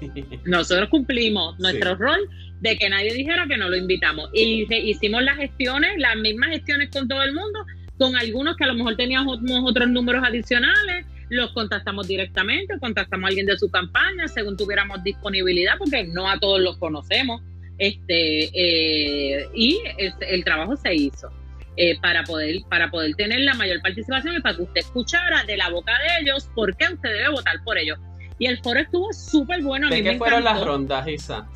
Nosotros 0.44 0.90
cumplimos 0.90 1.58
nuestro 1.58 1.94
rol 1.96 2.20
de 2.60 2.76
que 2.76 2.90
nadie 2.90 3.14
dijera 3.14 3.46
que 3.48 3.56
no 3.56 3.68
lo 3.68 3.76
invitamos. 3.76 4.30
Y 4.34 4.66
hicimos 4.88 5.22
las 5.22 5.36
gestiones, 5.36 5.92
las 5.98 6.16
mismas 6.16 6.50
gestiones 6.50 6.90
con 6.90 7.08
todo 7.08 7.22
el 7.22 7.34
mundo, 7.34 7.64
con 7.98 8.16
algunos 8.16 8.56
que 8.56 8.64
a 8.64 8.68
lo 8.68 8.74
mejor 8.74 8.96
teníamos 8.96 9.38
otros 9.64 9.88
números 9.88 10.22
adicionales, 10.24 11.06
los 11.30 11.52
contactamos 11.52 12.08
directamente, 12.08 12.78
contactamos 12.80 13.24
a 13.24 13.28
alguien 13.28 13.46
de 13.46 13.56
su 13.56 13.70
campaña 13.70 14.26
según 14.28 14.56
tuviéramos 14.56 15.02
disponibilidad, 15.04 15.74
porque 15.78 16.04
no 16.04 16.28
a 16.28 16.38
todos 16.38 16.60
los 16.60 16.76
conocemos 16.78 17.40
este, 17.80 18.44
eh, 18.54 19.48
y 19.54 19.80
el, 19.96 20.44
trabajo 20.44 20.76
se 20.76 20.94
hizo. 20.94 21.32
Eh, 21.76 21.98
para 22.00 22.24
poder 22.24 22.56
para 22.68 22.90
poder 22.90 23.14
tener 23.14 23.40
la 23.40 23.54
mayor 23.54 23.80
participación 23.80 24.36
y 24.36 24.40
para 24.40 24.56
que 24.56 24.62
usted 24.62 24.80
escuchara 24.80 25.44
de 25.44 25.56
la 25.56 25.70
boca 25.70 25.92
de 25.92 26.20
ellos 26.20 26.50
por 26.54 26.76
qué 26.76 26.92
usted 26.92 27.08
debe 27.08 27.30
votar 27.30 27.54
por 27.64 27.78
ellos. 27.78 27.98
Y 28.38 28.46
el 28.46 28.58
foro 28.58 28.80
estuvo 28.80 29.10
súper 29.12 29.62
bueno. 29.62 29.88
¿De 29.88 30.02
qué 30.02 30.18
fueron 30.18 30.44
las 30.44 30.62
rondas, 30.62 31.08
Isa? 31.08 31.48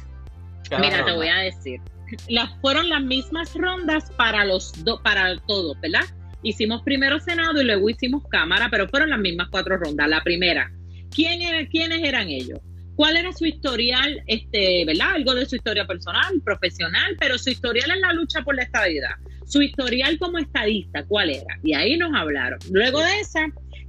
Mira, 0.81 1.05
te 1.05 1.13
voy 1.13 1.29
a 1.29 1.39
decir. 1.39 1.81
Las 2.29 2.49
fueron 2.61 2.89
las 2.89 3.03
mismas 3.03 3.55
rondas 3.55 4.11
para 4.17 4.45
los 4.45 4.85
dos, 4.85 5.01
para 5.03 5.37
todos, 5.47 5.79
¿verdad? 5.81 6.05
Hicimos 6.43 6.83
primero 6.83 7.19
Senado 7.21 7.61
y 7.61 7.65
luego 7.65 7.91
hicimos 7.91 8.23
Cámara, 8.29 8.69
pero 8.71 8.89
fueron 8.89 9.11
las 9.11 9.19
mismas 9.19 9.49
cuatro 9.51 9.77
rondas. 9.77 10.09
La 10.09 10.23
primera, 10.23 10.71
¿quién 11.11 11.43
era, 11.43 11.69
¿quiénes 11.69 12.03
eran 12.03 12.29
ellos? 12.29 12.61
Cuál 12.97 13.17
era 13.17 13.33
su 13.33 13.45
historial, 13.47 14.23
este, 14.27 14.85
¿verdad? 14.85 15.15
Algo 15.15 15.35
de 15.35 15.47
su 15.47 15.57
historia 15.57 15.87
personal, 15.87 16.41
profesional, 16.45 17.17
pero 17.19 17.39
su 17.39 17.51
historial 17.51 17.91
en 17.91 18.01
la 18.01 18.13
lucha 18.13 18.43
por 18.43 18.55
la 18.55 18.63
estabilidad. 18.63 19.15
Su 19.47 19.63
historial 19.63 20.19
como 20.19 20.39
estadista, 20.39 21.05
¿cuál 21.05 21.31
era? 21.31 21.59
Y 21.63 21.75
ahí 21.75 21.97
nos 21.97 22.15
hablaron. 22.15 22.59
Luego 22.71 23.01
de 23.01 23.21
esa, 23.21 23.47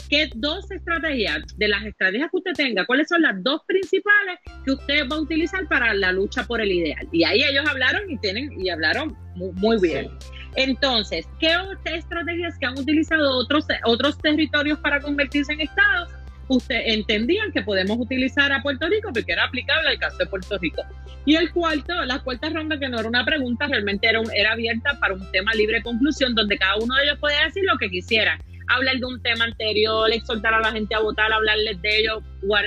¿qué 0.09 0.29
dos 0.35 0.69
estrategias, 0.71 1.43
de 1.57 1.67
las 1.67 1.85
estrategias 1.85 2.29
que 2.31 2.37
usted 2.37 2.53
tenga, 2.53 2.85
cuáles 2.85 3.07
son 3.07 3.21
las 3.21 3.41
dos 3.41 3.61
principales 3.67 4.39
que 4.65 4.71
usted 4.71 5.07
va 5.09 5.15
a 5.15 5.21
utilizar 5.21 5.67
para 5.67 5.93
la 5.93 6.11
lucha 6.11 6.43
por 6.43 6.61
el 6.61 6.71
ideal? 6.71 7.07
Y 7.11 7.23
ahí 7.23 7.43
ellos 7.43 7.65
hablaron 7.67 8.09
y 8.09 8.17
tienen, 8.17 8.59
y 8.59 8.69
hablaron 8.69 9.15
muy, 9.35 9.79
bien. 9.79 10.09
Entonces, 10.55 11.27
¿qué 11.39 11.53
estrategias 11.85 12.57
que 12.57 12.65
han 12.65 12.77
utilizado 12.77 13.37
otros, 13.37 13.65
otros 13.85 14.17
territorios 14.19 14.79
para 14.79 14.99
convertirse 15.01 15.53
en 15.53 15.61
estados? 15.61 16.09
Usted 16.47 16.81
entendían 16.85 17.51
que 17.51 17.61
podemos 17.61 17.97
utilizar 17.97 18.51
a 18.51 18.61
Puerto 18.61 18.87
Rico 18.87 19.11
porque 19.13 19.31
era 19.31 19.45
aplicable 19.45 19.89
al 19.89 19.99
caso 19.99 20.17
de 20.17 20.25
Puerto 20.27 20.57
Rico. 20.57 20.83
Y 21.25 21.35
el 21.35 21.51
cuarto, 21.51 21.93
la 22.05 22.19
cuarta 22.19 22.49
ronda, 22.49 22.79
que 22.79 22.87
no 22.87 22.99
era 22.99 23.09
una 23.09 23.25
pregunta, 23.25 23.67
realmente 23.67 24.07
era, 24.07 24.21
era 24.35 24.51
abierta 24.51 24.97
para 24.99 25.15
un 25.15 25.31
tema 25.31 25.53
libre 25.53 25.81
conclusión, 25.81 26.35
donde 26.35 26.57
cada 26.57 26.75
uno 26.75 26.95
de 26.95 27.03
ellos 27.03 27.19
podía 27.19 27.43
decir 27.45 27.63
lo 27.65 27.77
que 27.77 27.89
quisiera. 27.89 28.39
Hablar 28.67 28.97
de 28.97 29.05
un 29.05 29.21
tema 29.21 29.45
anterior, 29.45 30.11
exhortar 30.11 30.53
a 30.53 30.59
la 30.59 30.71
gente 30.71 30.95
a 30.95 30.99
votar, 30.99 31.31
hablarles 31.31 31.81
de 31.81 31.99
ellos, 31.99 32.23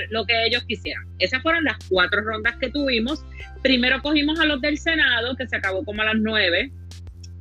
lo 0.09 0.25
que 0.25 0.45
ellos 0.45 0.63
quisieran. 0.65 1.03
Esas 1.19 1.41
fueron 1.41 1.63
las 1.65 1.77
cuatro 1.89 2.21
rondas 2.21 2.55
que 2.57 2.69
tuvimos. 2.69 3.23
Primero 3.63 4.01
cogimos 4.01 4.39
a 4.39 4.45
los 4.45 4.61
del 4.61 4.77
Senado, 4.77 5.35
que 5.35 5.47
se 5.47 5.57
acabó 5.57 5.83
como 5.83 6.01
a 6.01 6.05
las 6.05 6.15
nueve. 6.17 6.71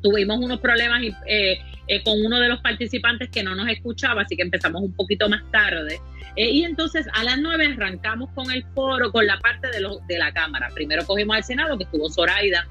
Tuvimos 0.02 0.38
unos 0.38 0.60
problemas 0.60 1.02
eh, 1.26 1.58
eh, 1.88 2.02
con 2.02 2.24
uno 2.24 2.38
de 2.38 2.48
los 2.48 2.60
participantes 2.60 3.30
que 3.30 3.42
no 3.42 3.54
nos 3.54 3.68
escuchaba, 3.68 4.22
así 4.22 4.36
que 4.36 4.42
empezamos 4.42 4.82
un 4.82 4.94
poquito 4.94 5.28
más 5.28 5.42
tarde. 5.50 6.00
Eh, 6.36 6.50
y 6.50 6.62
entonces 6.62 7.06
a 7.14 7.24
las 7.24 7.38
nueve 7.38 7.66
arrancamos 7.66 8.30
con 8.34 8.50
el 8.52 8.64
foro, 8.74 9.10
con 9.10 9.26
la 9.26 9.38
parte 9.38 9.68
de, 9.70 9.80
los, 9.80 10.06
de 10.06 10.18
la 10.18 10.32
Cámara. 10.32 10.68
Primero 10.74 11.04
cogimos 11.04 11.36
al 11.36 11.44
Senado, 11.44 11.76
que 11.76 11.84
estuvo 11.84 12.08
Zoraida, 12.10 12.68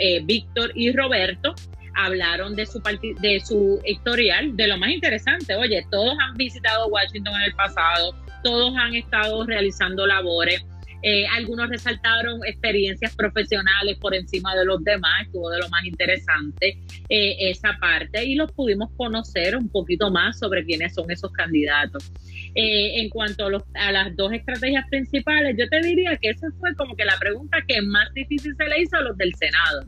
eh, 0.00 0.20
Víctor 0.24 0.72
y 0.74 0.92
Roberto. 0.92 1.54
Hablaron 1.94 2.56
de 2.56 2.64
su, 2.64 2.80
de 3.20 3.40
su 3.40 3.78
historial, 3.84 4.56
de 4.56 4.66
lo 4.66 4.78
más 4.78 4.90
interesante. 4.90 5.54
Oye, 5.56 5.86
todos 5.90 6.16
han 6.18 6.34
visitado 6.36 6.86
Washington 6.86 7.34
en 7.34 7.42
el 7.42 7.54
pasado, 7.54 8.14
todos 8.42 8.72
han 8.78 8.94
estado 8.94 9.44
realizando 9.44 10.06
labores. 10.06 10.64
Eh, 11.02 11.26
algunos 11.26 11.68
resaltaron 11.68 12.44
experiencias 12.44 13.14
profesionales 13.16 13.98
por 13.98 14.14
encima 14.14 14.54
de 14.54 14.64
los 14.64 14.82
demás, 14.84 15.26
estuvo 15.26 15.50
de 15.50 15.58
lo 15.58 15.68
más 15.68 15.84
interesante 15.84 16.78
esa 17.08 17.76
parte 17.80 18.24
y 18.24 18.34
los 18.34 18.50
pudimos 18.52 18.90
conocer 18.96 19.56
un 19.56 19.68
poquito 19.68 20.10
más 20.10 20.38
sobre 20.38 20.64
quiénes 20.64 20.94
son 20.94 21.10
esos 21.10 21.30
candidatos. 21.32 22.10
Eh, 22.54 23.00
en 23.00 23.08
cuanto 23.08 23.46
a, 23.46 23.92
las 23.92 24.16
dos 24.16 24.32
estrategias 24.32 24.84
principales, 24.90 25.56
yo 25.58 25.68
te 25.68 25.80
diría 25.80 26.16
que 26.18 26.30
esa 26.30 26.48
fue 26.60 26.74
como 26.76 26.94
que 26.94 27.04
la 27.04 27.16
pregunta 27.18 27.58
que 27.66 27.80
más 27.80 28.12
difícil 28.12 28.54
se 28.56 28.68
le 28.68 28.82
hizo 28.82 28.96
a 28.96 29.02
los 29.02 29.16
del 29.16 29.34
Senado. 29.34 29.86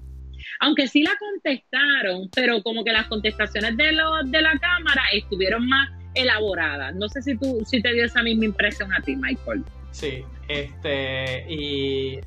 Aunque 0.61 0.89
sí 0.89 1.03
la 1.03 1.12
contestaron, 1.19 2.31
pero 2.35 2.62
como 2.62 2.85
que 2.85 2.93
las 2.93 3.07
contestaciones 3.07 3.77
de 3.77 3.93
los 3.93 4.31
de 4.31 4.41
la 4.41 4.59
Cámara 4.59 5.03
estuvieron 5.12 5.67
más 5.67 5.91
elaboradas. 6.15 6.95
No 6.95 7.09
sé 7.09 7.23
si 7.23 7.37
tú 7.37 7.62
si 7.67 7.83
te 7.83 7.93
dio 7.93 8.05
esa 8.05 8.23
misma 8.23 8.47
impresión 8.47 8.93
a 8.95 9.01
ti, 9.01 9.17
Michael. 9.17 9.62
Sí, 9.95 10.25
este 10.49 11.47
y 11.49 12.19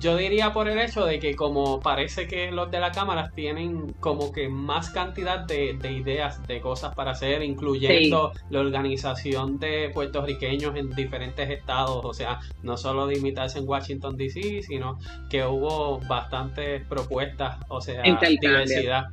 yo 0.00 0.16
diría 0.16 0.52
por 0.52 0.68
el 0.68 0.80
hecho 0.80 1.04
de 1.04 1.20
que 1.20 1.36
como 1.36 1.78
parece 1.78 2.26
que 2.26 2.50
los 2.50 2.72
de 2.72 2.80
la 2.80 2.90
Cámara 2.90 3.30
tienen 3.36 3.92
como 4.00 4.32
que 4.32 4.48
más 4.48 4.90
cantidad 4.90 5.46
de, 5.46 5.76
ideas, 5.92 6.44
de 6.48 6.60
cosas 6.60 6.92
para 6.92 7.12
hacer, 7.12 7.42
incluyendo 7.42 8.32
la 8.48 8.60
organización 8.60 9.60
de 9.60 9.90
puertorriqueños 9.94 10.74
en 10.74 10.90
diferentes 10.90 11.48
estados, 11.50 12.04
o 12.04 12.12
sea, 12.12 12.40
no 12.64 12.76
solo 12.76 13.06
limitarse 13.08 13.60
en 13.60 13.68
Washington 13.68 14.16
DC, 14.16 14.62
sino 14.62 14.98
que 15.28 15.44
hubo 15.44 16.00
bastantes 16.00 16.84
propuestas, 16.86 17.58
o 17.68 17.80
sea, 17.80 18.02
diversidad. 18.02 19.04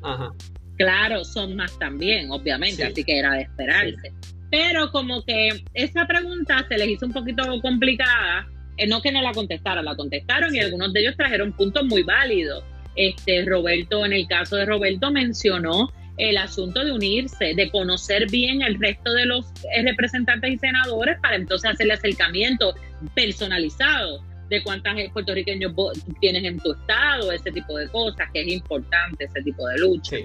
Claro, 0.78 1.24
son 1.24 1.56
más 1.56 1.78
también, 1.78 2.32
obviamente, 2.32 2.84
así 2.84 3.04
que 3.04 3.20
era 3.20 3.34
de 3.34 3.42
esperarse. 3.42 4.12
Pero 4.50 4.92
como 4.92 5.24
que 5.24 5.64
esa 5.74 6.06
pregunta 6.08 6.66
se 6.68 6.78
les 6.78 6.88
hizo 6.88 7.06
un 7.06 7.14
poquito 7.14 7.44
complicada 7.62 8.48
eh, 8.78 8.86
no 8.86 9.02
que 9.02 9.12
no 9.12 9.22
la 9.22 9.32
contestaron, 9.32 9.86
la 9.86 9.96
contestaron 9.96 10.56
y 10.56 10.60
algunos 10.60 10.94
de 10.94 11.02
ellos 11.02 11.18
trajeron 11.18 11.52
puntos 11.52 11.84
muy 11.86 12.04
válidos. 12.04 12.64
Este, 12.96 13.44
Roberto, 13.46 14.06
en 14.06 14.14
el 14.14 14.28
caso 14.28 14.56
de 14.56 14.66
Roberto, 14.66 15.12
mencionó 15.12 15.92
el 16.18 16.38
asunto 16.38 16.84
de 16.84 16.92
unirse, 16.92 17.54
de 17.56 17.70
conocer 17.70 18.30
bien 18.30 18.62
el 18.62 18.80
resto 18.80 19.14
de 19.14 19.26
los 19.26 19.46
eh, 19.76 19.84
representantes 19.84 20.52
y 20.52 20.58
senadores 20.58 21.20
para 21.22 21.36
entonces 21.36 21.72
hacerle 21.72 21.94
acercamiento 21.94 22.74
personalizado 23.14 24.24
de 24.50 24.64
cuántos 24.64 24.94
puertorriqueños 25.12 25.74
tienes 26.22 26.44
en 26.44 26.58
tu 26.60 26.72
estado, 26.72 27.32
ese 27.32 27.52
tipo 27.52 27.78
de 27.78 27.88
cosas, 27.90 28.30
que 28.34 28.42
es 28.42 28.48
importante 28.48 29.26
ese 29.26 29.42
tipo 29.42 29.68
de 29.68 29.78
lucha. 29.78 30.16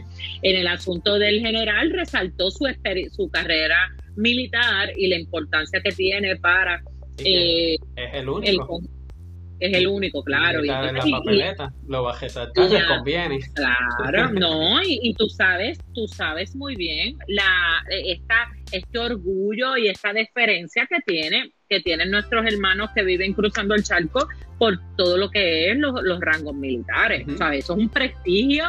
En 0.43 0.57
el 0.57 0.67
asunto 0.69 1.19
del 1.19 1.41
general 1.41 1.91
resaltó 1.91 2.51
su, 2.51 2.67
su 3.15 3.31
carrera 3.31 3.93
militar 4.17 4.91
y 4.97 5.09
la 5.09 5.17
importancia 5.19 5.81
que 5.83 5.93
tiene 5.93 6.37
para 6.37 6.83
eh, 7.19 7.77
es 7.97 8.15
el 8.15 8.29
único. 8.29 8.81
que 9.59 9.67
es 9.67 9.77
el 9.77 9.87
único, 9.87 10.23
claro. 10.25 10.65
Y, 10.65 10.67
la 10.67 10.93
papeleta, 10.93 11.73
lo 11.87 12.05
va 12.05 12.13
a 12.13 12.21
resaltar, 12.21 12.71
le 12.71 12.87
conviene. 12.87 13.39
Claro, 13.55 14.31
no, 14.33 14.83
y, 14.83 15.15
tú 15.15 15.29
sabes, 15.29 15.79
tú 15.95 16.07
sabes 16.09 16.57
muy 16.57 16.77
bien 16.77 17.17
la 17.29 17.85
esta, 17.89 18.49
este 18.73 18.99
orgullo 18.99 19.77
y 19.77 19.89
esta 19.89 20.13
deferencia 20.13 20.87
que 20.89 21.01
tiene 21.07 21.53
que 21.73 21.81
tienen 21.81 22.11
nuestros 22.11 22.45
hermanos 22.45 22.91
que 22.95 23.03
viven 23.03 23.33
cruzando 23.33 23.75
el 23.75 23.83
charco 23.83 24.29
por 24.59 24.79
todo 24.97 25.17
lo 25.17 25.31
que 25.31 25.71
es 25.71 25.79
los, 25.79 26.21
rangos 26.21 26.55
militares. 26.55 27.27
o 27.27 27.37
sea, 27.39 27.55
Eso 27.55 27.73
es 27.73 27.79
un 27.79 27.89
prestigio 27.89 28.65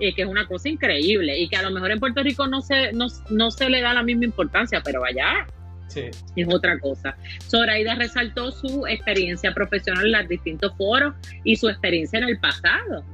y 0.00 0.12
que 0.12 0.22
es 0.22 0.28
una 0.28 0.44
cosa 0.46 0.68
increíble 0.68 1.38
y 1.38 1.48
que 1.48 1.56
a 1.56 1.62
lo 1.62 1.70
mejor 1.70 1.92
en 1.92 2.00
Puerto 2.00 2.20
Rico 2.20 2.48
no 2.48 2.60
se, 2.60 2.92
no, 2.92 3.06
no 3.30 3.52
se 3.52 3.70
le 3.70 3.80
da 3.80 3.94
la 3.94 4.02
misma 4.02 4.24
importancia, 4.24 4.82
pero 4.84 5.04
allá 5.04 5.46
es 5.94 6.48
otra 6.48 6.78
cosa. 6.80 7.16
Zoraida 7.48 7.94
resaltó 7.94 8.50
su 8.50 8.86
experiencia 8.86 9.54
profesional 9.54 10.06
en 10.06 10.12
los 10.12 10.28
distintos 10.28 10.72
foros 10.76 11.14
y 11.44 11.56
su 11.56 11.68
experiencia 11.68 12.18
en 12.18 12.24
el 12.24 12.40
pasado, 12.40 13.04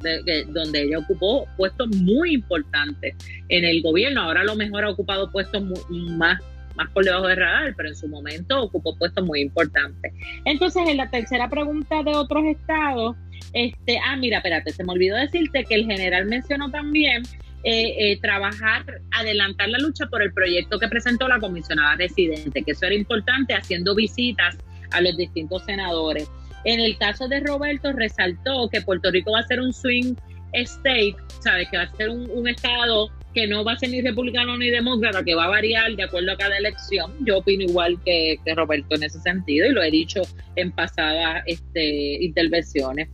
donde 0.49 0.83
ella 0.83 0.99
ocupó 0.99 1.47
puestos 1.57 1.89
muy 1.97 2.35
importantes 2.35 3.15
en 3.49 3.65
el 3.65 3.83
gobierno. 3.83 4.23
Ahora 4.23 4.41
a 4.41 4.45
lo 4.45 4.57
mejor 4.57 4.85
ha 4.85 4.91
ocupado 4.91 5.31
puestos 5.31 5.63
más 5.91 6.41
más 6.77 6.91
por 6.91 7.05
debajo 7.05 7.27
de 7.27 7.37
radar, 7.37 7.75
pero 7.77 7.89
en 7.89 7.97
su 7.97 8.09
momento 8.09 8.63
ocupó 8.63 8.97
puestos 8.97 9.25
muy 9.25 9.41
importantes. 9.41 10.13
Entonces, 10.45 10.89
en 10.89 10.97
la 10.97 11.11
tercera 11.11 11.49
pregunta 11.49 12.03
de 12.03 12.15
otros 12.15 12.45
estados, 12.45 13.17
este, 13.53 13.99
ah, 14.05 14.17
mira, 14.17 14.39
espérate, 14.39 14.73
se 14.73 14.85
me 14.85 14.93
olvidó 14.93 15.17
decirte 15.17 15.65
que 15.65 15.75
el 15.75 15.87
general 15.87 16.27
mencionó 16.27 16.71
también 16.71 17.23
eh, 17.63 17.95
eh, 17.99 18.21
trabajar, 18.21 18.85
adelantar 19.13 19.69
la 19.69 19.79
lucha 19.79 20.07
por 20.07 20.23
el 20.23 20.33
proyecto 20.33 20.79
que 20.79 20.89
presentó 20.89 21.29
la 21.29 21.39
comisionada 21.39 21.97
residente, 21.97 22.63
que 22.63 22.73
eso 22.73 22.87
era 22.87 22.95
importante, 22.95 23.55
haciendo 23.55 23.95
visitas 23.95 24.59
a 24.91 25.01
los 25.01 25.17
distintos 25.17 25.65
senadores. 25.65 26.31
En 26.65 26.81
el 26.81 26.97
caso 26.99 27.29
de 27.29 27.41
Roberto, 27.41 27.93
resaltó 27.93 28.69
que 28.69 28.81
Puerto 28.81 29.11
Rico 29.11 29.33
va 29.33 29.41
a 29.41 29.47
ser 29.47 29.61
un 29.61 29.73
swing 29.73 30.15
state, 30.53 31.17
¿sabes? 31.41 31.69
Que 31.71 31.77
va 31.77 31.85
a 31.85 31.97
ser 31.97 32.11
un, 32.11 32.49
estado 32.49 33.11
que 33.35 33.47
no 33.47 33.65
va 33.65 33.73
a 33.73 33.79
ser 33.79 33.91
ni 33.91 34.01
republicano 34.01 34.57
ni 34.57 34.71
demócrata, 34.71 35.25
que 35.25 35.35
va 35.35 35.45
a 35.45 35.49
variar 35.49 35.95
de 35.97 36.05
acuerdo 36.05 36.33
a 36.33 36.37
cada 36.37 36.57
elección. 36.57 37.13
Yo 37.27 37.39
opino 37.39 37.65
igual 37.65 37.99
que, 38.05 38.39
que 38.45 38.55
Roberto 38.55 38.95
en 38.95 39.03
ese 39.03 39.21
sentido 39.21 39.67
y 39.67 39.73
lo 39.73 39.83
he 39.83 39.91
dicho 39.91 40.23
en 40.57 40.71
pasadas 40.73 41.43
este, 41.47 42.25
intervenciones. 42.25 43.09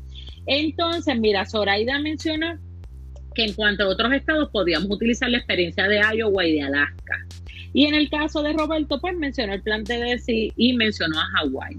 Entonces, 0.46 1.18
mira, 1.18 1.46
Zoraida 1.46 1.98
menciona 1.98 2.60
que 3.34 3.44
en 3.44 3.54
cuanto 3.54 3.84
a 3.84 3.88
otros 3.88 4.12
estados 4.12 4.50
podíamos 4.50 4.90
utilizar 4.90 5.30
la 5.30 5.38
experiencia 5.38 5.86
de 5.88 6.00
Iowa 6.16 6.46
y 6.46 6.54
de 6.54 6.62
Alaska. 6.62 7.18
Y 7.72 7.86
en 7.86 7.94
el 7.94 8.10
caso 8.10 8.42
de 8.42 8.52
Roberto, 8.52 9.00
pues 9.00 9.16
mencionó 9.16 9.54
el 9.54 9.62
plan 9.62 9.84
TDC 9.84 10.52
y 10.56 10.72
mencionó 10.74 11.18
a 11.18 11.24
Hawái. 11.36 11.76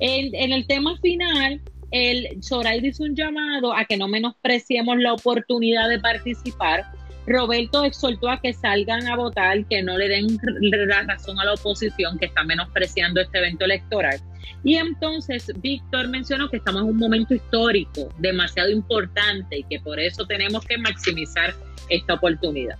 En, 0.00 0.34
en, 0.34 0.52
el 0.52 0.66
tema 0.66 0.96
final, 0.98 1.60
el 1.90 2.42
Zoraida 2.42 2.86
hizo 2.86 3.04
un 3.04 3.14
llamado 3.14 3.74
a 3.74 3.84
que 3.84 3.96
no 3.96 4.08
menospreciemos 4.08 4.98
la 4.98 5.12
oportunidad 5.12 5.88
de 5.88 6.00
participar. 6.00 6.84
Roberto 7.26 7.84
exhortó 7.84 8.30
a 8.30 8.40
que 8.40 8.52
salgan 8.52 9.06
a 9.08 9.16
votar, 9.16 9.64
que 9.66 9.82
no 9.82 9.98
le 9.98 10.08
den 10.08 10.38
la 10.60 11.02
razón 11.02 11.38
a 11.40 11.44
la 11.44 11.54
oposición 11.54 12.18
que 12.18 12.26
está 12.26 12.44
menospreciando 12.44 13.20
este 13.20 13.38
evento 13.38 13.64
electoral. 13.64 14.20
Y 14.62 14.76
entonces 14.76 15.50
Víctor 15.60 16.08
mencionó 16.08 16.48
que 16.48 16.58
estamos 16.58 16.82
en 16.82 16.88
un 16.88 16.96
momento 16.96 17.34
histórico 17.34 18.08
demasiado 18.18 18.70
importante 18.70 19.58
y 19.58 19.64
que 19.64 19.80
por 19.80 19.98
eso 19.98 20.24
tenemos 20.26 20.64
que 20.64 20.78
maximizar 20.78 21.54
esta 21.88 22.14
oportunidad. 22.14 22.78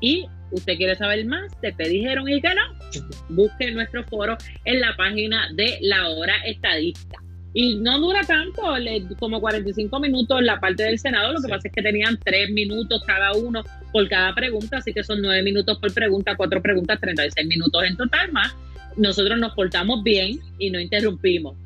Y 0.00 0.26
usted 0.52 0.76
quiere 0.76 0.94
saber 0.94 1.24
más 1.26 1.52
qué 1.60 1.72
dijeron 1.88 2.28
y 2.28 2.40
qué 2.40 2.54
no, 2.54 3.06
busque 3.28 3.70
nuestro 3.72 4.04
foro 4.04 4.36
en 4.64 4.80
la 4.80 4.96
página 4.96 5.48
de 5.54 5.78
la 5.82 6.08
hora 6.08 6.36
estadista. 6.44 7.18
Y 7.52 7.76
no 7.76 7.98
dura 7.98 8.20
tanto, 8.22 8.62
como 9.18 9.40
45 9.40 9.98
minutos 9.98 10.40
la 10.42 10.60
parte 10.60 10.84
del 10.84 10.98
Senado, 10.98 11.32
lo 11.32 11.40
que 11.40 11.48
pasa 11.48 11.68
es 11.68 11.74
que 11.74 11.82
tenían 11.82 12.18
3 12.22 12.50
minutos 12.50 13.02
cada 13.04 13.32
uno 13.32 13.64
por 13.92 14.08
cada 14.08 14.34
pregunta, 14.34 14.78
así 14.78 14.92
que 14.92 15.02
son 15.02 15.20
9 15.20 15.42
minutos 15.42 15.78
por 15.78 15.92
pregunta, 15.92 16.36
4 16.36 16.62
preguntas, 16.62 17.00
36 17.00 17.46
minutos 17.48 17.82
en 17.84 17.96
total 17.96 18.30
más 18.32 18.54
nosotros 18.96 19.38
nos 19.38 19.54
portamos 19.54 20.02
bien 20.02 20.40
y 20.58 20.70
no 20.70 20.80
interrumpimos. 20.80 21.56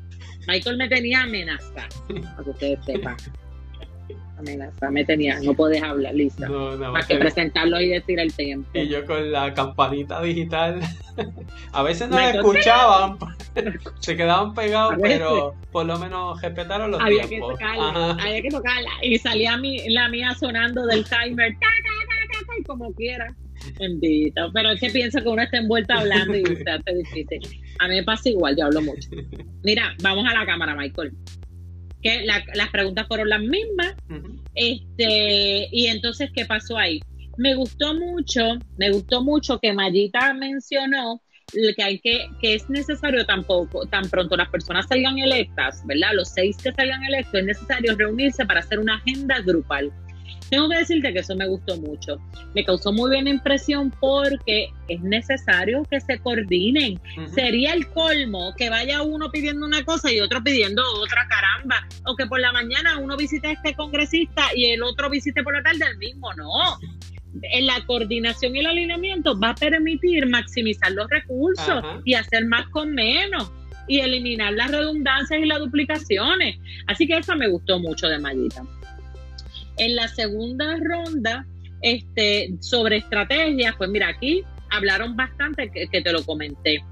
Michael 0.47 0.77
me 0.77 0.87
tenía 0.87 1.23
amenaza, 1.23 1.87
para 2.07 2.43
que 2.43 2.49
ustedes 2.49 2.85
sepan. 2.85 3.17
Amenaza, 4.37 4.91
me 4.91 5.05
tenía, 5.05 5.39
no 5.39 5.53
puedes 5.53 5.81
hablar, 5.81 6.13
listo. 6.13 6.47
No, 6.47 6.91
para 6.91 7.07
que 7.07 7.15
presentarlo 7.15 7.79
y 7.79 7.89
decir 7.89 8.19
el 8.19 8.33
tiempo. 8.33 8.69
Y 8.73 8.89
yo 8.89 9.05
con 9.05 9.31
la 9.31 9.53
campanita 9.53 10.21
digital. 10.21 10.81
a 11.71 11.83
veces 11.83 12.09
no 12.09 12.19
escuchaban, 12.19 13.17
se 13.99 14.17
quedaban 14.17 14.53
pegados, 14.53 14.95
pero 15.01 15.55
por 15.71 15.85
lo 15.85 15.97
menos 15.97 16.41
respetaron 16.41 16.91
los 16.91 17.01
había 17.01 17.25
tiempos. 17.27 17.57
Que 17.57 17.65
tocarla, 17.65 18.11
había 18.11 18.41
que 18.41 18.49
tocarla. 18.49 18.89
Y 19.01 19.17
salía 19.19 19.55
mi, 19.57 19.87
la 19.89 20.09
mía 20.09 20.33
sonando 20.37 20.85
del 20.85 21.05
timer, 21.05 21.55
y 22.59 22.63
como 22.63 22.93
quiera. 22.93 23.33
Bendito. 23.79 24.51
Pero 24.53 24.71
es 24.71 24.79
que 24.79 24.89
pienso 24.89 25.21
que 25.21 25.29
uno 25.29 25.41
está 25.41 25.57
envuelto 25.57 25.93
hablando 25.93 26.35
y 26.35 26.45
se 26.55 26.69
hace 26.69 26.93
difícil. 26.93 27.39
A 27.79 27.87
mí 27.87 27.95
me 27.95 28.03
pasa 28.03 28.29
igual, 28.29 28.55
yo 28.57 28.65
hablo 28.65 28.81
mucho. 28.81 29.09
Mira, 29.63 29.95
vamos 30.01 30.25
a 30.29 30.33
la 30.33 30.45
cámara, 30.45 30.75
Michael. 30.75 31.13
Que 32.05 32.23
las 32.23 32.69
preguntas 32.69 33.07
fueron 33.07 33.29
las 33.29 33.41
mismas. 33.41 33.95
Este, 34.53 35.67
y 35.71 35.87
entonces, 35.87 36.29
¿qué 36.35 36.45
pasó 36.45 36.77
ahí? 36.77 37.01
Me 37.35 37.55
gustó 37.55 37.95
mucho, 37.95 38.59
me 38.77 38.91
gustó 38.91 39.23
mucho 39.23 39.59
que 39.59 39.73
Mayita 39.73 40.31
mencionó 40.35 41.19
que 41.75 41.83
hay 41.83 41.99
que, 41.99 42.27
que 42.39 42.55
es 42.55 42.69
necesario 42.69 43.25
tampoco, 43.25 43.87
tan 43.87 44.07
pronto 44.09 44.37
las 44.37 44.49
personas 44.49 44.87
salgan 44.87 45.17
electas, 45.17 45.81
¿verdad? 45.85 46.09
Los 46.13 46.29
seis 46.29 46.57
que 46.57 46.71
salgan 46.73 47.03
electos, 47.03 47.39
es 47.39 47.45
necesario 47.45 47.95
reunirse 47.95 48.45
para 48.45 48.59
hacer 48.59 48.79
una 48.79 48.97
agenda 48.97 49.39
grupal 49.41 49.91
tengo 50.49 50.69
que 50.69 50.77
decirte 50.77 51.11
que 51.11 51.19
eso 51.19 51.35
me 51.35 51.47
gustó 51.47 51.77
mucho. 51.77 52.19
Me 52.53 52.63
causó 52.63 52.91
muy 52.93 53.09
buena 53.09 53.29
impresión 53.29 53.91
porque 53.99 54.67
es 54.87 55.01
necesario 55.01 55.83
que 55.89 55.99
se 55.99 56.19
coordinen. 56.19 56.99
Sería 57.33 57.73
el 57.73 57.87
colmo 57.89 58.53
que 58.57 58.69
vaya 58.69 59.01
uno 59.01 59.31
pidiendo 59.31 59.65
una 59.65 59.83
cosa 59.83 60.11
y 60.11 60.19
otro 60.19 60.43
pidiendo 60.43 60.83
otra, 61.01 61.27
caramba. 61.27 61.87
O 62.05 62.15
que 62.15 62.27
por 62.27 62.39
la 62.39 62.51
mañana 62.51 62.99
uno 62.99 63.17
visite 63.17 63.47
a 63.47 63.51
este 63.51 63.73
congresista 63.73 64.43
y 64.55 64.67
el 64.67 64.83
otro 64.83 65.09
visite 65.09 65.43
por 65.43 65.55
la 65.55 65.63
tarde 65.63 65.85
el 65.91 65.97
mismo. 65.97 66.33
No. 66.33 66.77
En 67.51 67.65
la 67.65 67.83
coordinación 67.85 68.55
y 68.55 68.59
el 68.59 68.67
alineamiento 68.67 69.37
va 69.37 69.49
a 69.49 69.55
permitir 69.55 70.27
maximizar 70.27 70.91
los 70.91 71.09
recursos 71.09 71.83
y 72.05 72.13
hacer 72.13 72.45
más 72.45 72.67
con 72.69 72.93
menos 72.93 73.51
y 73.87 73.99
eliminar 73.99 74.53
las 74.53 74.71
redundancias 74.71 75.39
y 75.41 75.45
las 75.45 75.59
duplicaciones. 75.59 76.57
Así 76.87 77.07
que 77.07 77.17
eso 77.17 77.35
me 77.35 77.47
gustó 77.47 77.79
mucho 77.79 78.07
de 78.07 78.19
Mayita. 78.19 78.63
En 79.77 79.95
la 79.95 80.07
segunda 80.07 80.77
ronda, 80.81 81.45
este, 81.81 82.49
sobre 82.59 82.97
estrategias, 82.97 83.75
pues 83.77 83.89
mira, 83.89 84.09
aquí 84.09 84.43
hablaron 84.69 85.15
bastante 85.15 85.69
que, 85.69 86.01
te 86.01 86.11
lo 86.11 86.23
comenté. 86.23 86.83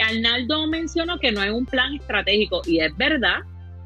Arnaldo 0.00 0.66
mencionó 0.66 1.18
que 1.18 1.32
no 1.32 1.40
hay 1.40 1.50
un 1.50 1.66
plan 1.66 1.94
estratégico 1.94 2.62
y 2.64 2.80
es 2.80 2.96
verdad, 2.96 3.40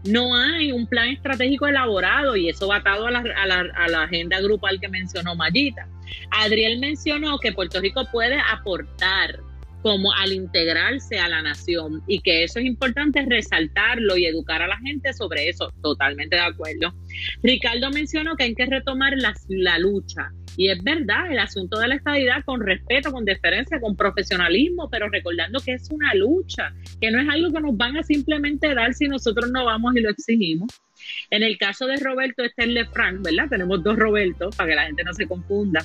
no 0.04 0.36
hay 0.36 0.72
un 0.72 0.86
plan 0.86 1.08
estratégico 1.08 1.66
elaborado 1.66 2.36
y 2.36 2.48
eso 2.48 2.68
va 2.68 2.76
atado 2.76 3.06
a 3.06 3.10
la, 3.10 3.20
a 3.20 3.46
la, 3.46 3.60
a 3.74 3.88
la 3.88 4.02
agenda 4.02 4.40
grupal 4.40 4.78
que 4.80 4.88
mencionó 4.88 5.34
Mayita. 5.34 5.88
Adriel 6.30 6.80
mencionó 6.80 7.38
que 7.38 7.52
Puerto 7.52 7.80
Rico 7.80 8.04
puede 8.12 8.38
aportar 8.38 9.40
como 9.82 10.12
al 10.12 10.32
integrarse 10.32 11.18
a 11.18 11.28
la 11.28 11.42
nación 11.42 12.02
y 12.06 12.20
que 12.20 12.44
eso 12.44 12.60
es 12.60 12.66
importante 12.66 13.24
resaltarlo 13.28 14.16
y 14.16 14.26
educar 14.26 14.62
a 14.62 14.68
la 14.68 14.78
gente 14.78 15.12
sobre 15.12 15.48
eso. 15.48 15.72
Totalmente 15.82 16.36
de 16.36 16.42
acuerdo. 16.42 16.94
Ricardo 17.42 17.90
mencionó 17.90 18.36
que 18.36 18.44
hay 18.44 18.54
que 18.54 18.66
retomar 18.66 19.14
la, 19.48 19.78
lucha 19.78 20.30
y 20.56 20.68
es 20.68 20.82
verdad, 20.82 21.32
el 21.32 21.38
asunto 21.38 21.78
de 21.80 21.88
la 21.88 21.96
estabilidad 21.96 22.44
con 22.44 22.60
respeto, 22.60 23.10
con 23.10 23.24
deferencia, 23.24 23.80
con 23.80 23.96
profesionalismo, 23.96 24.88
pero 24.90 25.08
recordando 25.08 25.60
que 25.60 25.72
es 25.72 25.88
una 25.90 26.14
lucha, 26.14 26.72
que 27.00 27.10
no 27.10 27.20
es 27.20 27.28
algo 27.28 27.52
que 27.52 27.60
nos 27.60 27.76
van 27.76 27.96
a 27.96 28.02
simplemente 28.02 28.74
dar 28.74 28.94
si 28.94 29.08
nosotros 29.08 29.50
no 29.50 29.64
vamos 29.64 29.96
y 29.96 30.00
lo 30.00 30.10
exigimos. 30.10 30.70
En 31.30 31.42
el 31.42 31.58
caso 31.58 31.86
de 31.86 31.96
Roberto, 31.96 32.44
este 32.44 32.64
es 32.64 32.68
Lefranc, 32.68 33.24
¿verdad? 33.24 33.48
Tenemos 33.48 33.82
dos 33.82 33.96
Robertos 33.96 34.54
para 34.54 34.70
que 34.70 34.76
la 34.76 34.86
gente 34.86 35.02
no 35.02 35.12
se 35.14 35.26
confunda. 35.26 35.82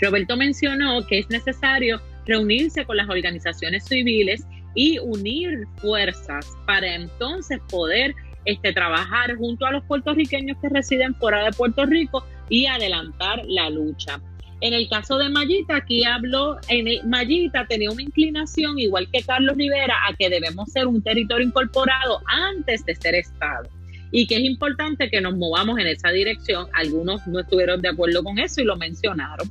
Roberto 0.00 0.36
mencionó 0.36 1.06
que 1.06 1.20
es 1.20 1.30
necesario 1.30 2.00
reunirse 2.28 2.84
con 2.84 2.96
las 2.96 3.08
organizaciones 3.08 3.84
civiles 3.84 4.46
y 4.74 4.98
unir 5.00 5.66
fuerzas 5.78 6.46
para 6.66 6.94
entonces 6.94 7.58
poder 7.68 8.14
este, 8.44 8.72
trabajar 8.72 9.34
junto 9.36 9.66
a 9.66 9.72
los 9.72 9.84
puertorriqueños 9.84 10.56
que 10.62 10.68
residen 10.68 11.14
fuera 11.16 11.44
de 11.44 11.50
Puerto 11.50 11.84
Rico 11.84 12.24
y 12.48 12.66
adelantar 12.66 13.42
la 13.46 13.70
lucha. 13.70 14.20
En 14.60 14.74
el 14.74 14.88
caso 14.88 15.18
de 15.18 15.28
Mayita, 15.28 15.76
aquí 15.76 16.04
habló, 16.04 16.58
en 16.68 17.08
Mayita 17.08 17.66
tenía 17.66 17.90
una 17.90 18.02
inclinación, 18.02 18.78
igual 18.78 19.08
que 19.12 19.22
Carlos 19.22 19.56
Rivera, 19.56 19.94
a 20.08 20.14
que 20.14 20.28
debemos 20.28 20.70
ser 20.72 20.86
un 20.86 21.00
territorio 21.02 21.46
incorporado 21.46 22.20
antes 22.26 22.84
de 22.84 22.94
ser 22.96 23.14
Estado. 23.14 23.68
Y 24.10 24.26
que 24.26 24.36
es 24.36 24.42
importante 24.42 25.10
que 25.10 25.20
nos 25.20 25.36
movamos 25.36 25.78
en 25.78 25.86
esa 25.86 26.08
dirección. 26.08 26.66
Algunos 26.72 27.24
no 27.26 27.40
estuvieron 27.40 27.80
de 27.80 27.90
acuerdo 27.90 28.24
con 28.24 28.38
eso 28.38 28.60
y 28.60 28.64
lo 28.64 28.76
mencionaron. 28.76 29.48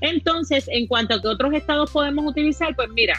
Entonces, 0.00 0.68
en 0.68 0.86
cuanto 0.86 1.14
a 1.14 1.22
que 1.22 1.28
otros 1.28 1.52
estados 1.54 1.90
podemos 1.90 2.26
utilizar, 2.26 2.74
pues 2.76 2.88
mira, 2.90 3.14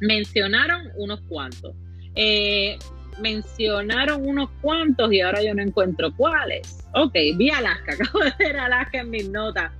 mencionaron 0.00 0.90
unos 0.96 1.20
cuantos. 1.28 1.74
Eh, 2.14 2.78
mencionaron 3.20 4.26
unos 4.26 4.50
cuantos 4.60 5.12
y 5.12 5.20
ahora 5.20 5.42
yo 5.42 5.54
no 5.54 5.62
encuentro 5.62 6.14
cuáles. 6.16 6.78
Ok, 6.94 7.14
vi 7.36 7.50
Alaska, 7.50 7.92
acabo 8.00 8.24
de 8.24 8.32
ver 8.38 8.56
Alaska 8.58 9.00
en 9.00 9.10
mis 9.10 9.28
notas. 9.28 9.72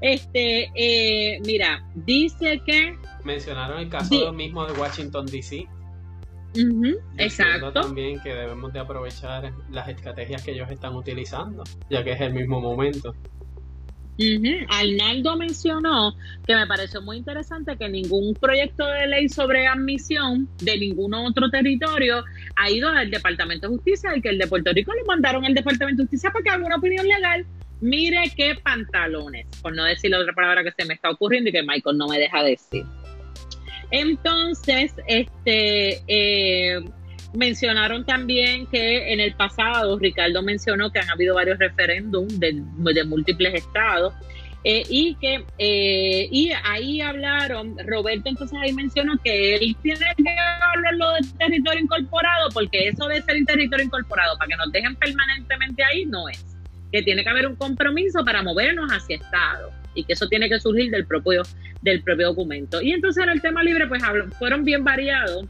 Este, 0.00 0.70
eh, 0.74 1.40
mira, 1.46 1.84
dice 1.94 2.60
que... 2.66 2.98
Mencionaron 3.24 3.80
el 3.80 3.88
caso 3.88 4.32
mismo 4.32 4.66
de 4.66 4.72
Washington, 4.72 5.26
D.C. 5.26 5.68
exacto. 7.18 7.72
también 7.72 8.20
que 8.20 8.34
debemos 8.34 8.72
de 8.72 8.80
aprovechar 8.80 9.52
las 9.70 9.88
estrategias 9.88 10.42
que 10.42 10.50
ellos 10.50 10.68
están 10.70 10.96
utilizando, 10.96 11.62
ya 11.88 12.02
que 12.02 12.12
es 12.12 12.20
el 12.20 12.34
mismo 12.34 12.60
momento. 12.60 13.14
Arnaldo 14.68 15.36
mencionó 15.36 16.14
que 16.46 16.54
me 16.54 16.66
pareció 16.66 17.00
muy 17.00 17.16
interesante 17.16 17.76
que 17.76 17.88
ningún 17.88 18.34
proyecto 18.34 18.86
de 18.86 19.06
ley 19.06 19.28
sobre 19.28 19.66
admisión 19.66 20.48
de 20.58 20.78
ningún 20.78 21.14
otro 21.14 21.50
territorio 21.50 22.24
ha 22.56 22.70
ido 22.70 22.88
al 22.88 23.10
Departamento 23.10 23.68
de 23.68 23.76
Justicia 23.76 24.16
y 24.16 24.20
que 24.20 24.28
el 24.28 24.38
de 24.38 24.46
Puerto 24.46 24.72
Rico 24.72 24.92
lo 24.92 25.04
mandaron 25.06 25.44
al 25.44 25.54
Departamento 25.54 26.02
de 26.02 26.06
Justicia 26.06 26.30
para 26.30 26.56
que 26.56 26.64
una 26.64 26.76
opinión 26.76 27.06
legal. 27.06 27.46
Mire 27.80 28.30
qué 28.36 28.54
pantalones, 28.62 29.46
por 29.60 29.74
no 29.74 29.84
decir 29.84 30.10
la 30.10 30.20
otra 30.20 30.32
palabra 30.32 30.62
que 30.62 30.70
se 30.70 30.84
me 30.84 30.94
está 30.94 31.10
ocurriendo 31.10 31.50
y 31.50 31.52
que 31.52 31.62
Michael 31.62 31.98
no 31.98 32.06
me 32.06 32.18
deja 32.18 32.42
decir. 32.44 32.84
Entonces, 33.90 34.94
este, 35.06 36.00
eh, 36.06 36.80
Mencionaron 37.34 38.04
también 38.04 38.66
que 38.66 39.12
en 39.12 39.20
el 39.20 39.34
pasado, 39.34 39.98
Ricardo 39.98 40.42
mencionó 40.42 40.90
que 40.90 40.98
han 40.98 41.10
habido 41.10 41.34
varios 41.34 41.58
referéndums 41.58 42.38
de, 42.38 42.62
múltiples 43.06 43.54
estados 43.54 44.12
eh, 44.64 44.82
y 44.88 45.14
que 45.16 45.44
eh, 45.58 46.28
y 46.30 46.52
ahí 46.62 47.00
hablaron, 47.00 47.76
Roberto 47.86 48.28
entonces 48.28 48.56
ahí 48.62 48.72
mencionó 48.72 49.14
que 49.24 49.56
él 49.56 49.76
tiene 49.82 50.06
que 50.16 50.36
hablarlo 50.74 51.12
de 51.14 51.20
territorio 51.38 51.80
incorporado 51.80 52.48
porque 52.52 52.86
eso 52.88 53.08
de 53.08 53.22
ser 53.22 53.44
territorio 53.44 53.86
incorporado 53.86 54.36
para 54.38 54.48
que 54.48 54.56
nos 54.56 54.70
dejen 54.70 54.94
permanentemente 54.96 55.82
ahí 55.82 56.04
no 56.04 56.28
es, 56.28 56.44
que 56.92 57.02
tiene 57.02 57.24
que 57.24 57.30
haber 57.30 57.48
un 57.48 57.56
compromiso 57.56 58.24
para 58.24 58.42
movernos 58.42 58.92
hacia 58.92 59.16
estado 59.16 59.72
y 59.94 60.04
que 60.04 60.12
eso 60.12 60.28
tiene 60.28 60.48
que 60.48 60.60
surgir 60.60 60.90
del 60.90 61.06
propio 61.06 61.42
del 61.80 62.02
propio 62.02 62.28
documento. 62.28 62.80
Y 62.80 62.92
entonces 62.92 63.24
en 63.24 63.30
el 63.30 63.40
tema 63.40 63.64
libre 63.64 63.88
pues 63.88 64.02
fueron 64.38 64.64
bien 64.64 64.84
variados 64.84 65.46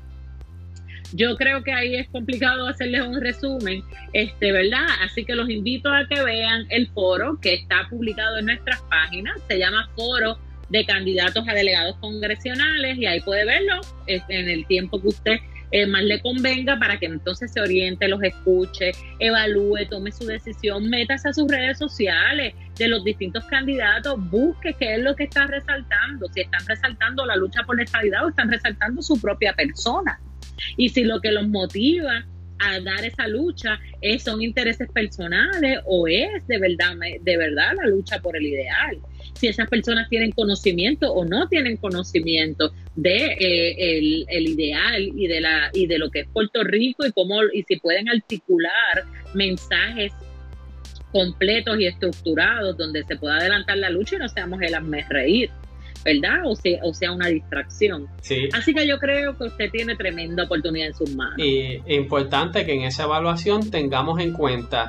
yo 1.12 1.36
creo 1.36 1.62
que 1.62 1.72
ahí 1.72 1.94
es 1.96 2.08
complicado 2.08 2.66
hacerles 2.66 3.02
un 3.02 3.20
resumen, 3.20 3.82
este, 4.12 4.52
¿verdad? 4.52 4.86
Así 5.02 5.24
que 5.24 5.34
los 5.34 5.48
invito 5.50 5.92
a 5.92 6.06
que 6.06 6.22
vean 6.22 6.66
el 6.70 6.88
foro 6.88 7.38
que 7.40 7.54
está 7.54 7.86
publicado 7.88 8.38
en 8.38 8.46
nuestras 8.46 8.80
páginas, 8.82 9.34
se 9.48 9.58
llama 9.58 9.88
Foro 9.94 10.38
de 10.68 10.86
Candidatos 10.86 11.46
a 11.46 11.52
Delegados 11.52 11.96
Congresionales 11.96 12.96
y 12.96 13.06
ahí 13.06 13.20
puede 13.20 13.44
verlo 13.44 13.80
este, 14.06 14.40
en 14.40 14.48
el 14.48 14.66
tiempo 14.66 15.00
que 15.00 15.08
usted 15.08 15.36
eh, 15.72 15.86
más 15.86 16.04
le 16.04 16.20
convenga 16.20 16.78
para 16.78 16.98
que 16.98 17.06
entonces 17.06 17.50
se 17.52 17.60
oriente, 17.60 18.06
los 18.06 18.22
escuche, 18.22 18.92
evalúe, 19.18 19.86
tome 19.88 20.12
su 20.12 20.26
decisión, 20.26 20.88
métase 20.88 21.30
a 21.30 21.32
sus 21.32 21.50
redes 21.50 21.78
sociales 21.78 22.54
de 22.76 22.88
los 22.88 23.02
distintos 23.04 23.44
candidatos, 23.46 24.16
busque 24.30 24.74
qué 24.78 24.96
es 24.96 25.00
lo 25.02 25.16
que 25.16 25.24
está 25.24 25.46
resaltando, 25.46 26.28
si 26.28 26.42
están 26.42 26.64
resaltando 26.66 27.24
la 27.24 27.36
lucha 27.36 27.62
por 27.64 27.76
la 27.76 27.84
estabilidad 27.84 28.24
o 28.24 28.28
están 28.28 28.50
resaltando 28.50 29.02
su 29.02 29.20
propia 29.20 29.54
persona. 29.54 30.20
Y 30.76 30.90
si 30.90 31.04
lo 31.04 31.20
que 31.20 31.32
los 31.32 31.48
motiva 31.48 32.24
a 32.58 32.80
dar 32.80 33.04
esa 33.04 33.26
lucha 33.26 33.80
es, 34.00 34.22
son 34.22 34.42
intereses 34.42 34.88
personales 34.92 35.80
o 35.86 36.06
es 36.06 36.46
de 36.46 36.58
verdad, 36.58 36.94
de 37.20 37.36
verdad 37.36 37.72
la 37.76 37.86
lucha 37.86 38.20
por 38.20 38.36
el 38.36 38.46
ideal. 38.46 38.98
Si 39.34 39.48
esas 39.48 39.68
personas 39.68 40.08
tienen 40.08 40.30
conocimiento 40.30 41.12
o 41.12 41.24
no 41.24 41.48
tienen 41.48 41.76
conocimiento 41.76 42.72
de 42.94 43.16
eh, 43.26 44.26
el, 44.28 44.48
ideal 44.48 45.02
y 45.02 45.26
de 45.26 45.40
la 45.40 45.70
y 45.72 45.86
de 45.86 45.98
lo 45.98 46.10
que 46.10 46.20
es 46.20 46.28
Puerto 46.32 46.62
Rico 46.62 47.06
y 47.06 47.12
cómo 47.12 47.42
y 47.52 47.62
si 47.64 47.76
pueden 47.76 48.08
articular 48.08 49.04
mensajes 49.34 50.12
completos 51.10 51.78
y 51.78 51.86
estructurados 51.86 52.76
donde 52.76 53.04
se 53.04 53.16
pueda 53.16 53.36
adelantar 53.36 53.78
la 53.78 53.90
lucha 53.90 54.16
y 54.16 54.18
no 54.18 54.28
seamos 54.28 54.60
el 54.62 54.74
hazme 54.74 55.04
reír. 55.08 55.50
¿verdad? 56.04 56.40
O 56.46 56.56
sea, 56.56 56.80
o 56.82 56.92
sea 56.92 57.12
una 57.12 57.28
distracción. 57.28 58.08
Sí. 58.20 58.48
Así 58.52 58.74
que 58.74 58.86
yo 58.86 58.98
creo 58.98 59.36
que 59.36 59.44
usted 59.44 59.70
tiene 59.70 59.96
tremenda 59.96 60.44
oportunidad 60.44 60.88
en 60.88 60.94
sus 60.94 61.14
manos. 61.14 61.38
Y 61.38 61.80
importante 61.94 62.64
que 62.64 62.74
en 62.74 62.82
esa 62.82 63.04
evaluación 63.04 63.70
tengamos 63.70 64.20
en 64.20 64.32
cuenta, 64.32 64.88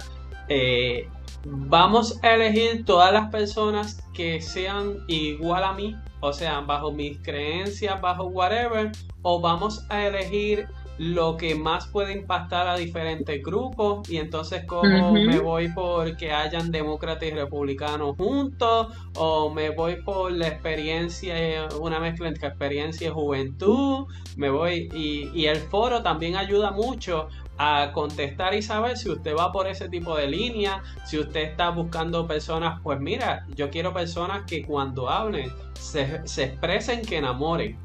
eh, 0.49 1.07
vamos 1.45 2.19
a 2.23 2.33
elegir 2.33 2.85
todas 2.85 3.11
las 3.11 3.29
personas 3.29 4.01
que 4.13 4.41
sean 4.41 5.03
igual 5.07 5.63
a 5.63 5.73
mí, 5.73 5.95
o 6.21 6.31
sea, 6.33 6.61
bajo 6.61 6.91
mis 6.91 7.17
creencias, 7.19 7.99
bajo 8.01 8.25
whatever, 8.25 8.91
o 9.21 9.41
vamos 9.41 9.85
a 9.89 10.05
elegir 10.07 10.67
lo 10.97 11.37
que 11.37 11.55
más 11.55 11.87
puede 11.87 12.13
impactar 12.13 12.67
a 12.67 12.77
diferentes 12.77 13.43
grupos 13.43 14.07
y 14.09 14.17
entonces 14.17 14.63
como 14.65 15.11
me 15.11 15.39
voy 15.39 15.69
por 15.69 16.15
que 16.17 16.31
hayan 16.31 16.71
demócratas 16.71 17.29
y 17.29 17.31
republicanos 17.31 18.15
juntos 18.15 18.87
o 19.15 19.49
me 19.49 19.71
voy 19.71 19.95
por 20.03 20.31
la 20.31 20.47
experiencia, 20.49 21.67
una 21.79 21.99
mezcla 21.99 22.27
entre 22.27 22.47
experiencia 22.47 23.07
y 23.07 23.11
juventud, 23.11 24.05
me 24.37 24.49
voy 24.49 24.89
y, 24.93 25.31
y 25.33 25.47
el 25.47 25.57
foro 25.57 26.03
también 26.03 26.35
ayuda 26.35 26.71
mucho 26.71 27.27
a 27.57 27.91
contestar 27.93 28.53
y 28.53 28.61
saber 28.61 28.97
si 28.97 29.09
usted 29.09 29.35
va 29.35 29.51
por 29.51 29.67
ese 29.67 29.89
tipo 29.89 30.15
de 30.17 30.27
línea, 30.27 30.81
si 31.05 31.19
usted 31.19 31.41
está 31.41 31.69
buscando 31.69 32.27
personas, 32.27 32.79
pues 32.81 32.99
mira, 32.99 33.45
yo 33.55 33.69
quiero 33.69 33.93
personas 33.93 34.43
que 34.45 34.63
cuando 34.63 35.09
hablen 35.09 35.51
se, 35.73 36.27
se 36.27 36.43
expresen, 36.45 37.03
que 37.03 37.17
enamoren 37.17 37.77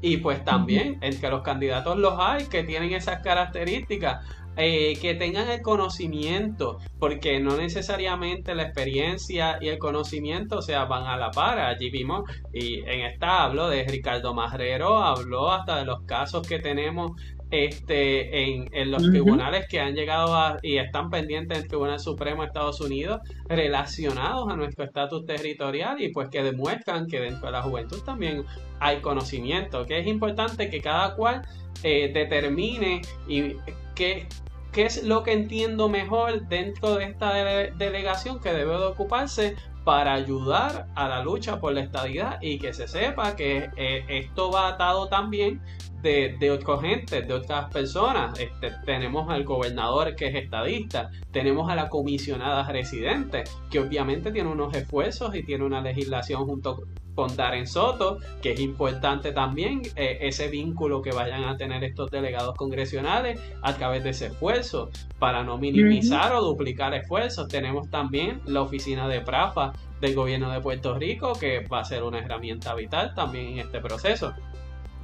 y 0.00 0.18
pues 0.18 0.44
también 0.44 0.98
entre 1.00 1.30
los 1.30 1.42
candidatos 1.42 1.96
los 1.96 2.14
hay 2.18 2.46
que 2.46 2.62
tienen 2.62 2.92
esas 2.92 3.22
características. 3.22 4.24
Eh, 4.58 4.96
que 5.02 5.14
tengan 5.14 5.50
el 5.50 5.60
conocimiento, 5.60 6.78
porque 6.98 7.38
no 7.40 7.58
necesariamente 7.58 8.54
la 8.54 8.62
experiencia 8.62 9.58
y 9.60 9.68
el 9.68 9.78
conocimiento 9.78 10.62
se 10.62 10.72
van 10.74 11.04
a 11.04 11.18
la 11.18 11.30
par. 11.30 11.58
Allí 11.58 11.90
vimos, 11.90 12.22
y 12.54 12.76
en 12.76 13.00
esta 13.02 13.44
hablo 13.44 13.68
de 13.68 13.84
Ricardo 13.84 14.32
Marrero, 14.32 14.96
habló 14.96 15.52
hasta 15.52 15.76
de 15.76 15.84
los 15.84 16.04
casos 16.04 16.48
que 16.48 16.58
tenemos 16.58 17.20
este, 17.50 18.42
en, 18.42 18.90
los 18.90 19.02
tribunales 19.02 19.66
que 19.68 19.80
han 19.80 19.94
llegado 19.94 20.58
y 20.62 20.78
están 20.78 21.10
pendientes 21.10 21.58
del 21.58 21.68
Tribunal 21.68 22.00
Supremo 22.00 22.42
de 22.42 22.48
Estados 22.48 22.80
Unidos 22.80 23.20
relacionados 23.48 24.50
a 24.50 24.56
nuestro 24.56 24.84
estatus 24.84 25.24
territorial 25.26 26.00
y 26.00 26.08
pues 26.08 26.28
que 26.28 26.42
demuestran 26.42 27.06
que 27.06 27.20
dentro 27.20 27.46
de 27.46 27.52
la 27.52 27.62
juventud 27.62 28.02
también 28.02 28.44
hay 28.80 29.00
conocimiento, 29.00 29.86
que 29.86 30.00
es 30.00 30.06
importante 30.06 30.68
que 30.70 30.80
cada 30.80 31.14
cual 31.14 31.42
eh, 31.82 32.10
determine 32.12 33.02
y 33.28 33.54
qué, 33.94 34.26
qué 34.72 34.86
es 34.86 35.04
lo 35.04 35.22
que 35.22 35.32
entiendo 35.32 35.88
mejor 35.88 36.48
dentro 36.48 36.96
de 36.96 37.04
esta 37.04 37.32
delegación 37.32 38.40
que 38.40 38.52
debe 38.52 38.72
de 38.76 38.86
ocuparse 38.86 39.56
para 39.86 40.14
ayudar 40.14 40.88
a 40.96 41.08
la 41.08 41.22
lucha 41.22 41.60
por 41.60 41.72
la 41.72 41.80
estadidad 41.80 42.38
y 42.42 42.58
que 42.58 42.74
se 42.74 42.88
sepa 42.88 43.36
que 43.36 43.70
eh, 43.76 44.04
esto 44.08 44.50
va 44.50 44.66
atado 44.66 45.06
también 45.06 45.62
de, 46.06 46.58
gente, 46.80 47.22
de 47.22 47.34
otras 47.34 47.72
personas. 47.72 48.38
Este, 48.38 48.70
tenemos 48.84 49.28
al 49.28 49.44
gobernador 49.44 50.14
que 50.14 50.28
es 50.28 50.34
estadista, 50.34 51.10
tenemos 51.32 51.68
a 51.70 51.74
la 51.74 51.88
comisionada 51.88 52.70
residente, 52.70 53.44
que 53.70 53.80
obviamente 53.80 54.30
tiene 54.30 54.50
unos 54.50 54.74
esfuerzos 54.74 55.34
y 55.34 55.42
tiene 55.42 55.64
una 55.64 55.80
legislación 55.80 56.46
junto 56.46 56.82
con 57.14 57.34
Darren 57.34 57.66
Soto, 57.66 58.18
que 58.42 58.52
es 58.52 58.60
importante 58.60 59.32
también 59.32 59.80
eh, 59.96 60.18
ese 60.20 60.48
vínculo 60.48 61.00
que 61.00 61.12
vayan 61.12 61.44
a 61.44 61.56
tener 61.56 61.82
estos 61.82 62.10
delegados 62.10 62.54
congresionales 62.56 63.40
a 63.62 63.74
través 63.74 64.04
de 64.04 64.10
ese 64.10 64.26
esfuerzo, 64.26 64.90
para 65.18 65.42
no 65.42 65.56
minimizar 65.56 66.34
o 66.34 66.42
duplicar 66.42 66.94
esfuerzos. 66.94 67.48
Tenemos 67.48 67.90
también 67.90 68.42
la 68.44 68.60
oficina 68.60 69.08
de 69.08 69.22
PRAFA 69.22 69.72
del 70.00 70.14
gobierno 70.14 70.50
de 70.52 70.60
Puerto 70.60 70.94
Rico, 70.94 71.32
que 71.32 71.60
va 71.66 71.80
a 71.80 71.84
ser 71.84 72.02
una 72.02 72.18
herramienta 72.18 72.74
vital 72.74 73.14
también 73.14 73.46
en 73.46 73.58
este 73.60 73.80
proceso. 73.80 74.34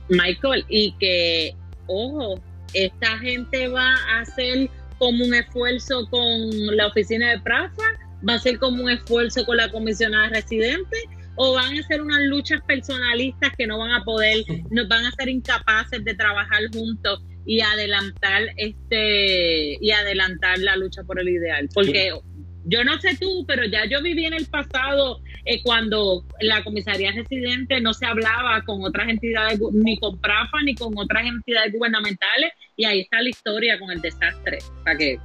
Michael, 0.09 0.65
y 0.69 0.93
que, 0.99 1.55
ojo, 1.87 2.41
esta 2.75 3.19
gente 3.19 3.69
va 3.69 3.95
a 3.95 4.21
hacer 4.21 4.69
como 4.99 5.25
un 5.25 5.35
esfuerzo 5.35 6.07
con 6.11 6.77
la 6.77 6.87
oficina 6.87 7.31
de 7.31 7.41
PRAFA, 7.41 7.83
va 8.29 8.35
a 8.35 8.39
ser 8.39 8.59
como 8.59 8.85
un 8.85 8.91
esfuerzo 8.91 9.45
con 9.45 9.57
la 9.57 9.71
comisionada 9.71 10.29
residente 10.29 10.97
o 11.37 11.55
van 11.55 11.77
a 11.77 11.83
ser 11.85 12.03
unas 12.03 12.21
luchas 12.23 12.61
personalistas 12.67 13.51
que 13.57 13.67
no 13.67 13.79
van 13.79 13.91
a 13.93 14.05
poder, 14.05 14.45
nos 14.71 14.87
van 14.89 15.07
a 15.07 15.13
ser 15.13 15.29
incapaces 15.29 16.05
de 16.05 16.15
trabajar 16.15 16.61
juntos 16.73 17.21
y 17.45 17.61
adelantar 17.61 18.43
este 18.57 19.79
y 19.81 19.91
adelantar 19.91 20.59
la 20.59 20.77
lucha 20.77 21.03
por 21.05 21.19
el 21.19 21.29
ideal, 21.29 21.69
porque 21.75 22.13
yo 22.65 22.85
no 22.85 23.01
sé 23.01 23.17
tú, 23.17 23.45
pero 23.47 23.65
ya 23.65 23.85
yo 23.87 24.03
viví 24.03 24.25
en 24.25 24.35
el 24.35 24.47
pasado 24.47 25.21
eh, 25.45 25.63
cuando 25.63 26.25
la 26.41 26.63
comisaría 26.63 27.13
residente 27.13 27.81
no 27.81 27.93
se 27.93 28.07
hablaba 28.07 28.63
con 28.63 28.83
otras 28.85 29.09
entidades, 29.09 29.61
ni 29.73 29.99
con 29.99 30.19
PRAFA 30.21 30.63
ni 30.65 30.75
con 30.75 30.93
otras 30.97 31.27
entidades 31.27 31.73
gubernamentales, 31.73 32.53
y 32.77 32.85
ahí 32.85 33.01
está 33.01 33.21
la 33.21 33.29
historia 33.29 33.79
con 33.79 33.91
el 33.91 34.01
desastre, 34.01 34.59
para 34.85 34.97
que 34.97 35.19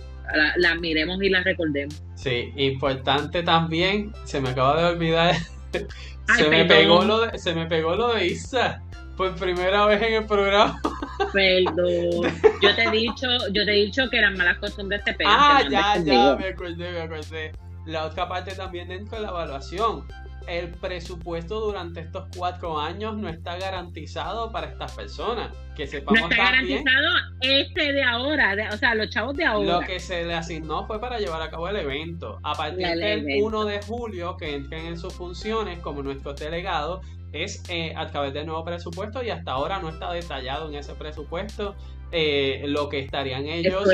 la 0.57 0.75
miremos 0.75 1.23
y 1.23 1.29
la 1.29 1.41
recordemos. 1.41 2.03
Sí, 2.15 2.51
importante 2.57 3.43
también, 3.43 4.11
se 4.25 4.41
me 4.41 4.49
acaba 4.49 4.81
de 4.81 4.87
olvidar 4.93 5.35
se, 6.35 6.49
me 6.49 6.65
pegó 6.65 7.03
lo 7.03 7.21
de, 7.21 7.37
se 7.39 7.53
me 7.53 7.65
pegó 7.65 7.95
lo 7.95 8.13
de 8.13 8.27
Isa. 8.27 8.81
Por 9.17 9.35
primera 9.35 9.85
vez 9.87 10.01
en 10.01 10.13
el 10.13 10.25
programa. 10.25 10.79
Perdón. 11.33 12.33
Yo 12.61 12.75
te 12.75 12.83
he 12.83 12.91
dicho, 12.91 13.27
yo 13.51 13.65
te 13.65 13.71
he 13.71 13.85
dicho 13.85 14.09
que 14.09 14.19
eran 14.19 14.37
malas 14.37 14.59
costumbres 14.59 15.03
de 15.03 15.15
Ah, 15.25 15.63
ya, 15.69 15.97
ya, 15.97 16.35
me 16.35 16.47
acordé, 16.49 16.91
me 16.91 17.01
acordé. 17.01 17.51
La 17.85 18.05
otra 18.05 18.27
parte 18.27 18.53
también 18.53 18.89
dentro 18.89 19.17
de 19.17 19.23
la 19.23 19.29
evaluación 19.29 20.05
el 20.47 20.69
presupuesto 20.69 21.59
durante 21.59 21.99
estos 21.99 22.25
cuatro 22.35 22.79
años 22.79 23.17
no 23.17 23.27
está 23.27 23.57
garantizado 23.57 24.51
para 24.51 24.67
estas 24.67 24.93
personas. 24.93 25.51
Que 25.75 25.85
sepamos 25.85 26.21
no 26.21 26.29
está 26.29 26.43
garantizado 26.43 27.07
este 27.41 27.93
de 27.93 28.03
ahora, 28.03 28.55
o 28.73 28.77
sea, 28.77 28.95
los 28.95 29.09
chavos 29.09 29.35
de 29.35 29.45
ahora. 29.45 29.73
Lo 29.73 29.79
que 29.81 29.99
se 29.99 30.25
le 30.25 30.33
asignó 30.33 30.87
fue 30.87 30.99
para 30.99 31.19
llevar 31.19 31.41
a 31.41 31.51
cabo 31.51 31.67
el 31.67 31.75
evento. 31.75 32.39
A 32.43 32.55
partir 32.55 32.87
del 32.87 33.43
1 33.43 33.65
de 33.65 33.81
julio, 33.81 34.37
que 34.37 34.55
entren 34.55 34.85
en 34.87 34.97
sus 34.97 35.13
funciones 35.13 35.79
como 35.79 36.01
nuestros 36.01 36.39
delegados, 36.39 37.05
es 37.43 37.63
eh, 37.69 37.93
a 37.95 38.07
través 38.07 38.33
del 38.33 38.45
nuevo 38.45 38.63
presupuesto 38.63 39.23
y 39.23 39.29
hasta 39.29 39.51
ahora 39.51 39.79
no 39.79 39.89
está 39.89 40.11
detallado 40.11 40.69
en 40.69 40.75
ese 40.75 40.93
presupuesto 40.93 41.75
eh, 42.11 42.63
lo 42.67 42.89
que 42.89 42.99
estarían 42.99 43.45
ellos, 43.45 43.87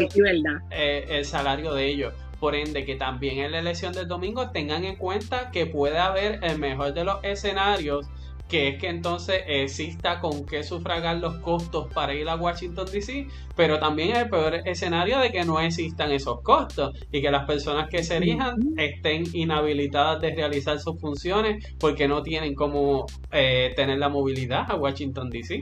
eh, 0.72 1.06
el 1.10 1.26
salario 1.26 1.74
de 1.74 1.88
ellos. 1.88 2.14
Por 2.40 2.56
ende, 2.56 2.86
que 2.86 2.96
también 2.96 3.40
en 3.40 3.52
la 3.54 3.60
elección 3.60 3.94
del 3.94 4.08
domingo 4.08 4.50
tengan 4.52 4.84
en 4.84 4.98
cuenta 4.98 5.50
que 5.52 5.66
puede 5.66 5.98
haber 5.98 6.44
el 6.44 6.60
mejor 6.60 6.94
de 6.94 7.06
los 7.06 7.24
escenarios, 7.24 8.08
que 8.54 8.68
es 8.68 8.78
que 8.78 8.88
entonces 8.88 9.42
exista 9.48 10.20
con 10.20 10.46
qué 10.46 10.62
sufragar 10.62 11.18
los 11.18 11.40
costos 11.40 11.92
para 11.92 12.14
ir 12.14 12.30
a 12.30 12.36
Washington 12.36 12.86
DC, 12.86 13.26
pero 13.56 13.80
también 13.80 14.16
el 14.16 14.30
peor 14.30 14.62
escenario 14.66 15.18
de 15.18 15.32
que 15.32 15.44
no 15.44 15.60
existan 15.60 16.12
esos 16.12 16.40
costos 16.44 16.96
y 17.12 17.20
que 17.20 17.32
las 17.32 17.46
personas 17.46 17.90
que 17.90 18.04
se 18.04 18.18
elijan 18.18 18.58
estén 18.78 19.24
inhabilitadas 19.34 20.22
de 20.22 20.36
realizar 20.36 20.78
sus 20.78 21.00
funciones 21.02 21.66
porque 21.80 22.08
no 22.08 22.22
tienen 22.22 22.54
cómo 22.54 23.08
eh, 23.32 23.74
tener 23.76 23.98
la 23.98 24.10
movilidad 24.10 24.70
a 24.70 24.76
Washington 24.76 25.32
DC. 25.32 25.60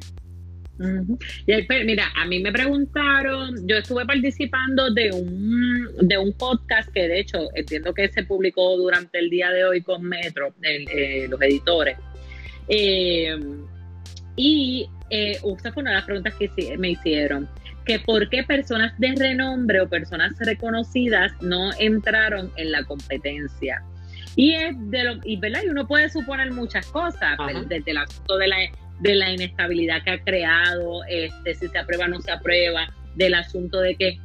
Y 1.48 1.86
mira, 1.86 2.12
a 2.18 2.26
mí 2.26 2.42
me 2.42 2.52
preguntaron, 2.52 3.56
yo 3.70 3.78
estuve 3.78 4.06
participando 4.06 4.94
de 4.94 5.12
un, 5.14 5.88
de 6.02 6.18
un 6.18 6.34
podcast 6.34 6.92
que 6.92 7.08
de 7.08 7.22
hecho 7.22 7.40
entiendo 7.56 7.94
que 7.94 8.10
se 8.10 8.24
publicó 8.24 8.76
durante 8.76 9.20
el 9.20 9.30
día 9.30 9.50
de 9.50 9.64
hoy 9.64 9.82
con 9.82 10.04
Metro, 10.04 10.54
eh, 10.62 11.28
los 11.30 11.42
editores. 11.42 11.98
Eh, 12.74 13.38
y 14.38 14.90
eh, 15.10 15.38
esta 15.44 15.74
fue 15.74 15.82
una 15.82 15.92
de 15.92 15.98
las 15.98 16.06
preguntas 16.06 16.34
que 16.36 16.78
me 16.78 16.92
hicieron, 16.92 17.48
que 17.86 18.00
por 18.00 18.30
qué 18.30 18.44
personas 18.44 18.98
de 18.98 19.14
renombre 19.18 19.82
o 19.82 19.90
personas 19.90 20.34
reconocidas 20.40 21.34
no 21.42 21.72
entraron 21.80 22.50
en 22.56 22.72
la 22.72 22.84
competencia. 22.86 23.84
Y 24.38 24.54
es 24.54 24.74
de 24.90 25.04
lo, 25.04 25.20
y, 25.26 25.36
¿verdad? 25.36 25.64
y 25.66 25.70
uno 25.70 25.86
puede 25.86 26.10
suponer 26.10 26.52
muchas 26.52 26.86
cosas, 26.88 27.38
desde 27.68 27.92
el 27.92 27.98
asunto 27.98 28.38
de 28.38 28.48
la 28.48 28.58
de 29.02 29.16
la 29.16 29.32
inestabilidad 29.32 30.04
que 30.04 30.12
ha 30.12 30.24
creado, 30.24 31.04
este, 31.10 31.56
si 31.56 31.68
se 31.68 31.78
aprueba 31.78 32.06
o 32.06 32.08
no 32.08 32.22
se 32.22 32.32
aprueba, 32.32 32.94
del 33.16 33.34
asunto 33.34 33.82
de 33.82 33.96
que 33.96 34.20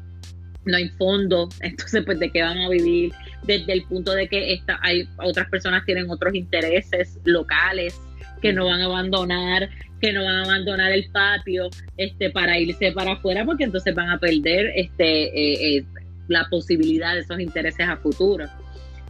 no 0.66 0.76
hay 0.76 0.90
fondo, 0.90 1.48
entonces 1.60 2.04
pues 2.04 2.20
de 2.20 2.30
qué 2.30 2.42
van 2.42 2.58
a 2.58 2.68
vivir, 2.68 3.12
desde 3.44 3.72
el 3.72 3.84
punto 3.84 4.12
de 4.12 4.28
que 4.28 4.52
esta, 4.52 4.78
hay 4.82 5.08
otras 5.18 5.48
personas 5.48 5.84
tienen 5.86 6.10
otros 6.10 6.34
intereses 6.34 7.18
locales 7.24 7.98
que 8.40 8.52
no 8.52 8.66
van 8.66 8.80
a 8.80 8.84
abandonar, 8.84 9.68
que 10.00 10.12
no 10.12 10.24
van 10.24 10.36
a 10.36 10.42
abandonar 10.42 10.92
el 10.92 11.10
patio 11.10 11.68
este, 11.96 12.30
para 12.30 12.58
irse 12.58 12.92
para 12.92 13.12
afuera 13.12 13.44
porque 13.44 13.64
entonces 13.64 13.94
van 13.94 14.10
a 14.10 14.18
perder 14.18 14.72
este, 14.74 15.24
eh, 15.24 15.76
eh, 15.78 15.84
la 16.28 16.46
posibilidad 16.50 17.14
de 17.14 17.20
esos 17.20 17.40
intereses 17.40 17.88
a 17.88 17.96
futuro. 17.96 18.46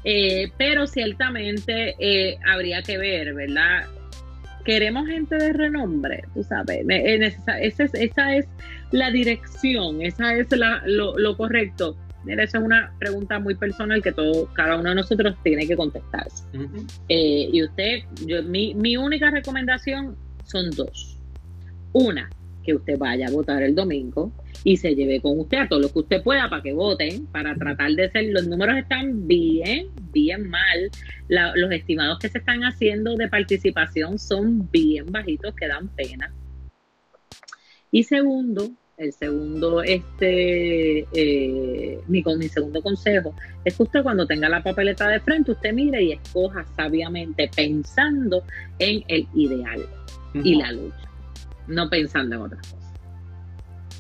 Eh, 0.05 0.53
pero 0.57 0.87
ciertamente 0.87 1.97
habría 2.47 2.83
que 2.83 2.97
ver, 2.97 3.35
¿verdad? 3.35 3.87
queremos 4.67 5.07
gente 5.07 5.37
de 5.37 5.53
renombre, 5.53 6.25
tú 6.35 6.43
sabes, 6.43 6.85
esa, 6.89 7.61
esa, 7.61 8.37
es, 8.37 8.47
la 8.91 9.13
dirección, 9.13 10.03
esa 10.03 10.35
es 10.35 10.49
lo, 10.85 11.37
correcto. 11.37 11.97
Esa 12.29 12.59
es 12.59 12.65
una 12.65 12.93
pregunta 12.99 13.39
muy 13.39 13.55
personal 13.55 14.03
que 14.03 14.13
todo, 14.13 14.53
cada 14.55 14.79
uno 14.79 14.91
de 14.91 14.97
nosotros 14.97 15.37
tiene 15.43 15.67
que 15.67 15.77
contestarse. 15.77 16.45
Eh, 17.09 17.49
y 17.53 17.63
usted, 17.63 18.01
yo, 18.27 18.43
mi, 18.43 18.75
mi 18.75 18.97
única 18.97 19.31
recomendación 19.31 20.17
son 20.45 20.71
dos. 20.71 21.19
Una, 21.93 22.29
que 22.67 22.75
usted 22.75 22.99
vaya 22.99 23.29
a 23.29 23.31
votar 23.31 23.63
el 23.63 23.75
domingo 23.75 24.33
y 24.65 24.77
se 24.77 24.95
lleve 24.95 25.21
con 25.21 25.39
usted 25.39 25.59
a 25.59 25.69
todo 25.69 25.79
lo 25.79 25.93
que 25.93 26.01
usted 26.01 26.23
pueda 26.23 26.51
para 26.51 26.63
que 26.63 26.73
voten, 26.73 27.27
para 27.27 27.55
tratar 27.55 27.93
de 27.93 28.11
ser, 28.11 28.25
los 28.33 28.49
números 28.49 28.77
están 28.77 29.29
bien, 29.29 29.87
bien 30.13 30.51
mal, 30.51 30.91
los 31.29 31.71
estimados 31.71 32.19
que 32.19 32.29
se 32.29 32.39
están 32.39 32.65
haciendo 32.65 33.15
de 33.15 33.29
participación 33.29 34.19
son 34.19 34.69
bien 34.71 35.07
bajitos, 35.07 35.55
que 35.55 35.69
dan 35.69 35.89
pena. 35.89 36.33
Y 37.93 38.03
segundo, 38.03 38.71
el 38.97 39.13
segundo, 39.13 39.83
este, 39.83 41.01
eh, 41.13 42.01
mi, 42.07 42.23
mi 42.23 42.49
segundo 42.49 42.83
consejo 42.83 43.35
es 43.65 43.77
que 43.77 43.83
usted 43.83 44.03
cuando 44.03 44.27
tenga 44.27 44.49
la 44.49 44.63
papeleta 44.63 45.09
de 45.09 45.21
frente, 45.21 45.53
usted 45.53 45.73
mire 45.73 46.03
y 46.03 46.13
escoja 46.13 46.65
sabiamente 46.77 47.51
pensando 47.55 48.43
en 48.79 49.05
el 49.09 49.27
ideal 49.35 49.85
y 50.35 50.57
la 50.57 50.73
lucha 50.73 51.07
no 51.67 51.89
pensando 51.89 52.37
en 52.37 52.43
otras 52.43 52.73
cosas. 52.73 52.93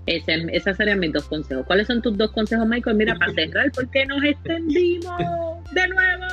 Ese, 0.06 0.46
esos 0.52 0.76
serían 0.76 1.00
mis 1.00 1.12
dos 1.12 1.24
consejos. 1.24 1.66
¿Cuáles 1.66 1.88
son 1.88 2.00
tus 2.00 2.16
dos 2.16 2.30
consejos, 2.30 2.66
Michael? 2.66 2.96
Mira, 2.96 3.16
para 3.16 3.32
cerrar, 3.32 3.72
¿por 3.72 3.90
qué 3.90 4.06
nos 4.06 4.22
extendimos 4.22 5.18
de 5.72 5.88
nuevo? 5.88 6.24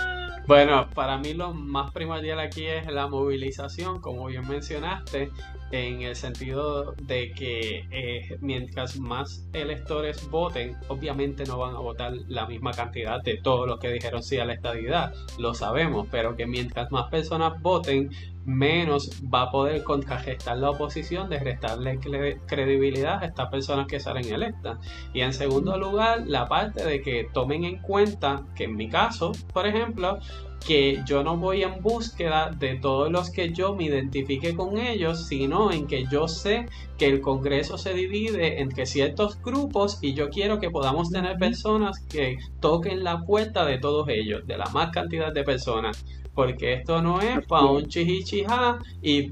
Bueno, 0.46 0.88
para 0.94 1.18
mí 1.18 1.34
lo 1.34 1.54
más 1.54 1.92
primordial 1.92 2.40
aquí 2.40 2.66
es 2.66 2.86
la 2.88 3.08
movilización, 3.08 4.00
como 4.00 4.28
bien 4.28 4.48
mencionaste, 4.48 5.32
en 5.74 6.04
el 6.04 6.16
sentido 6.16 6.94
de 7.02 7.32
que 7.32 7.86
eh, 7.90 8.38
mientras 8.42 9.00
más 9.00 9.44
electores 9.54 10.30
voten, 10.30 10.78
obviamente 10.88 11.46
no 11.46 11.58
van 11.58 11.76
a 11.76 11.80
votar 11.80 12.14
la 12.28 12.46
misma 12.46 12.72
cantidad 12.72 13.22
de 13.24 13.38
todos 13.38 13.68
los 13.68 13.80
que 13.80 13.92
dijeron 13.92 14.22
sí 14.22 14.38
a 14.38 14.46
la 14.46 14.54
estadidad, 14.54 15.14
lo 15.40 15.56
sabemos, 15.56 16.08
pero 16.12 16.36
que 16.36 16.46
mientras 16.46 16.92
más 16.92 17.10
personas 17.10 17.60
voten, 17.62 18.12
menos 18.46 19.10
va 19.34 19.44
a 19.44 19.52
poder 19.52 19.84
contragestar 19.84 20.58
la 20.58 20.70
oposición 20.70 21.30
de 21.30 21.40
restarle 21.40 22.00
credibilidad 22.46 23.24
a 23.24 23.26
estas 23.26 23.50
personas 23.50 23.88
que 23.88 24.00
salen 24.00 24.32
electas. 24.32 24.78
Y 25.14 25.22
en 25.22 25.34
segundo 25.34 25.78
lugar, 25.78 26.28
la 26.28 26.48
parte 26.48 26.86
de 26.86 27.02
que 27.02 27.30
tomen 27.34 27.64
en 27.64 27.80
cuenta 27.80 28.44
que 28.56 28.66
en 28.66 28.76
mi 28.76 28.90
caso, 28.90 29.32
por 29.54 29.66
ejemplo, 29.66 30.20
que 30.66 31.02
yo 31.06 31.24
no 31.24 31.38
voy 31.38 31.64
en 31.64 31.82
búsqueda 31.82 32.50
de 32.58 32.76
todos 32.76 33.12
los 33.12 33.30
que 33.30 33.52
yo 33.52 33.76
me 33.76 33.86
identifique 33.86 34.56
con 34.56 34.78
ellos, 34.78 35.28
sino 35.28 35.72
en 35.72 35.88
que 35.88 36.06
yo 36.06 36.28
sé 36.28 36.68
que 36.98 37.08
el 37.08 37.22
Congreso 37.22 37.78
se 37.78 37.94
divide 37.94 38.62
entre 38.62 38.86
ciertos 38.86 39.42
grupos 39.42 40.00
y 40.02 40.14
yo 40.14 40.30
quiero 40.30 40.60
que 40.60 40.70
podamos 40.70 41.10
tener 41.10 41.38
personas 41.38 42.00
que 42.10 42.38
toquen 42.60 43.04
la 43.04 43.22
puerta 43.24 43.66
de 43.66 43.78
todos 43.78 44.08
ellos, 44.10 44.48
de 44.48 44.58
la 44.58 44.66
más 44.68 44.92
cantidad 44.92 45.34
de 45.34 45.44
personas. 45.44 46.06
Porque 46.34 46.74
esto 46.74 47.00
no 47.00 47.22
es 47.22 47.46
para 47.46 47.68
un 47.68 47.86
chihichija 47.86 48.80
y 49.04 49.30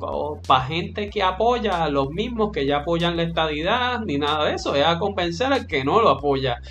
para 0.48 0.66
gente 0.66 1.10
que 1.10 1.24
apoya 1.24 1.84
a 1.84 1.90
los 1.90 2.12
mismos 2.12 2.52
que 2.52 2.68
ya 2.68 2.78
apoyan 2.78 3.18
la 3.18 3.24
estadidad 3.24 4.02
ni 4.02 4.20
nada 4.20 4.46
de 4.46 4.56
eso, 4.56 4.76
es 4.76 4.86
a 4.86 5.00
convencer 5.00 5.52
al 5.52 5.66
que 5.66 5.84
no 5.84 6.00
lo 6.00 6.10
apoya 6.10 6.62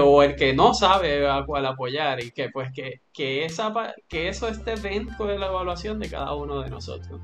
o 0.00 0.22
el 0.22 0.36
que 0.36 0.54
no 0.54 0.74
sabe 0.74 1.28
a 1.28 1.44
cuál 1.44 1.66
apoyar 1.66 2.22
y 2.22 2.30
que 2.30 2.48
pues 2.50 2.72
que, 2.72 3.00
que, 3.12 3.44
esa, 3.44 3.72
que 4.08 4.28
eso 4.28 4.48
esté 4.48 4.76
dentro 4.76 5.26
de 5.26 5.38
la 5.38 5.46
evaluación 5.46 5.98
de 5.98 6.10
cada 6.10 6.34
uno 6.34 6.60
de 6.60 6.70
nosotros 6.70 7.20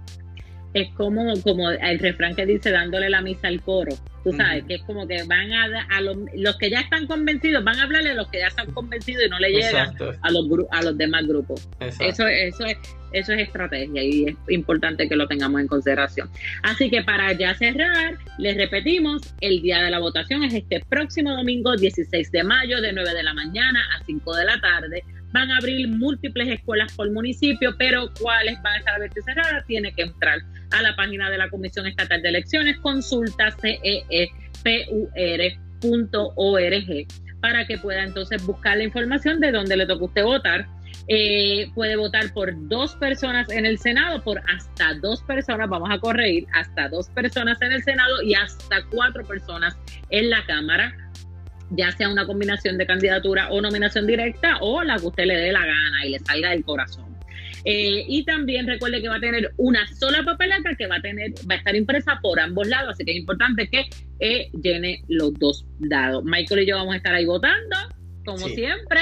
es 0.74 0.92
como, 0.94 1.32
como 1.42 1.70
el 1.70 1.98
refrán 1.98 2.34
que 2.34 2.46
dice 2.46 2.70
dándole 2.70 3.10
la 3.10 3.20
misa 3.22 3.48
al 3.48 3.60
coro, 3.60 3.92
tú 4.22 4.32
sabes, 4.32 4.64
que 4.64 4.74
es 4.74 4.82
como 4.82 5.06
que 5.06 5.22
van 5.24 5.52
a, 5.52 5.86
a 5.90 6.00
los, 6.00 6.16
los, 6.34 6.56
que 6.58 6.70
ya 6.70 6.80
están 6.80 7.06
convencidos, 7.06 7.64
van 7.64 7.78
a 7.78 7.82
hablarle 7.84 8.10
a 8.10 8.14
los 8.14 8.28
que 8.28 8.38
ya 8.38 8.48
están 8.48 8.70
convencidos 8.72 9.24
y 9.26 9.28
no 9.28 9.38
le 9.38 9.50
llegan 9.50 9.94
a 10.22 10.30
los, 10.30 10.46
a 10.70 10.82
los 10.82 10.96
demás 10.96 11.26
grupos. 11.26 11.68
Eso, 11.80 12.26
eso, 12.26 12.64
es, 12.66 12.78
eso 13.12 13.32
es 13.32 13.40
estrategia 13.40 14.02
y 14.02 14.26
es 14.26 14.36
importante 14.48 15.08
que 15.08 15.16
lo 15.16 15.26
tengamos 15.26 15.60
en 15.60 15.66
consideración. 15.66 16.30
Así 16.62 16.90
que 16.90 17.02
para 17.02 17.32
ya 17.32 17.54
cerrar, 17.54 18.18
les 18.38 18.56
repetimos, 18.56 19.34
el 19.40 19.62
día 19.62 19.82
de 19.82 19.90
la 19.90 19.98
votación 19.98 20.44
es 20.44 20.54
este 20.54 20.80
próximo 20.88 21.34
domingo 21.34 21.74
16 21.74 22.30
de 22.30 22.44
mayo 22.44 22.80
de 22.80 22.92
9 22.92 23.14
de 23.14 23.22
la 23.22 23.34
mañana 23.34 23.80
a 23.96 24.04
5 24.04 24.36
de 24.36 24.44
la 24.44 24.60
tarde 24.60 25.04
van 25.32 25.50
a 25.50 25.56
abrir 25.58 25.88
múltiples 25.88 26.48
escuelas 26.48 26.92
por 26.94 27.10
municipio, 27.10 27.74
pero 27.78 28.10
cuáles 28.20 28.60
van 28.62 28.74
a 28.74 28.78
estar 28.78 28.94
abiertas 28.94 29.18
y 29.18 29.22
cerradas, 29.22 29.66
tiene 29.66 29.92
que 29.92 30.02
entrar 30.02 30.38
a 30.72 30.82
la 30.82 30.94
página 30.96 31.30
de 31.30 31.38
la 31.38 31.48
Comisión 31.48 31.86
Estatal 31.86 32.22
de 32.22 32.28
Elecciones, 32.28 32.78
consulta 32.78 33.50
ceepur.org 33.60 34.26
para 37.40 37.66
que 37.66 37.78
pueda 37.78 38.04
entonces 38.04 38.44
buscar 38.44 38.76
la 38.76 38.84
información 38.84 39.40
de 39.40 39.50
dónde 39.50 39.76
le 39.76 39.86
toca 39.86 40.04
usted 40.04 40.24
votar. 40.24 40.66
Eh, 41.08 41.70
puede 41.74 41.96
votar 41.96 42.32
por 42.32 42.52
dos 42.68 42.94
personas 42.96 43.50
en 43.50 43.66
el 43.66 43.78
Senado, 43.78 44.22
por 44.22 44.40
hasta 44.48 44.94
dos 45.00 45.22
personas, 45.22 45.68
vamos 45.68 45.88
a 45.90 45.98
corregir, 45.98 46.46
hasta 46.52 46.88
dos 46.88 47.08
personas 47.08 47.60
en 47.62 47.72
el 47.72 47.82
Senado 47.82 48.22
y 48.22 48.34
hasta 48.34 48.84
cuatro 48.90 49.24
personas 49.24 49.76
en 50.10 50.30
la 50.30 50.44
Cámara 50.46 51.09
ya 51.70 51.92
sea 51.92 52.08
una 52.08 52.26
combinación 52.26 52.78
de 52.78 52.86
candidatura 52.86 53.50
o 53.50 53.60
nominación 53.60 54.06
directa 54.06 54.58
o 54.60 54.82
la 54.82 54.96
que 54.98 55.06
usted 55.06 55.24
le 55.24 55.36
dé 55.36 55.52
la 55.52 55.64
gana 55.64 56.06
y 56.06 56.10
le 56.10 56.18
salga 56.20 56.50
del 56.50 56.64
corazón. 56.64 57.10
Eh, 57.64 58.04
y 58.08 58.24
también 58.24 58.66
recuerde 58.66 59.02
que 59.02 59.08
va 59.08 59.16
a 59.16 59.20
tener 59.20 59.52
una 59.58 59.86
sola 59.94 60.22
papeleta 60.24 60.74
que 60.76 60.86
va 60.86 60.96
a 60.96 61.00
tener, 61.00 61.32
va 61.50 61.54
a 61.54 61.58
estar 61.58 61.76
impresa 61.76 62.18
por 62.22 62.40
ambos 62.40 62.66
lados, 62.66 62.94
así 62.94 63.04
que 63.04 63.12
es 63.12 63.18
importante 63.18 63.68
que 63.68 63.86
eh, 64.20 64.50
llene 64.62 65.02
los 65.08 65.34
dos 65.34 65.66
dados. 65.78 66.24
Michael 66.24 66.62
y 66.62 66.66
yo 66.66 66.76
vamos 66.76 66.94
a 66.94 66.96
estar 66.96 67.14
ahí 67.14 67.26
votando, 67.26 67.76
como 68.24 68.48
siempre. 68.48 69.00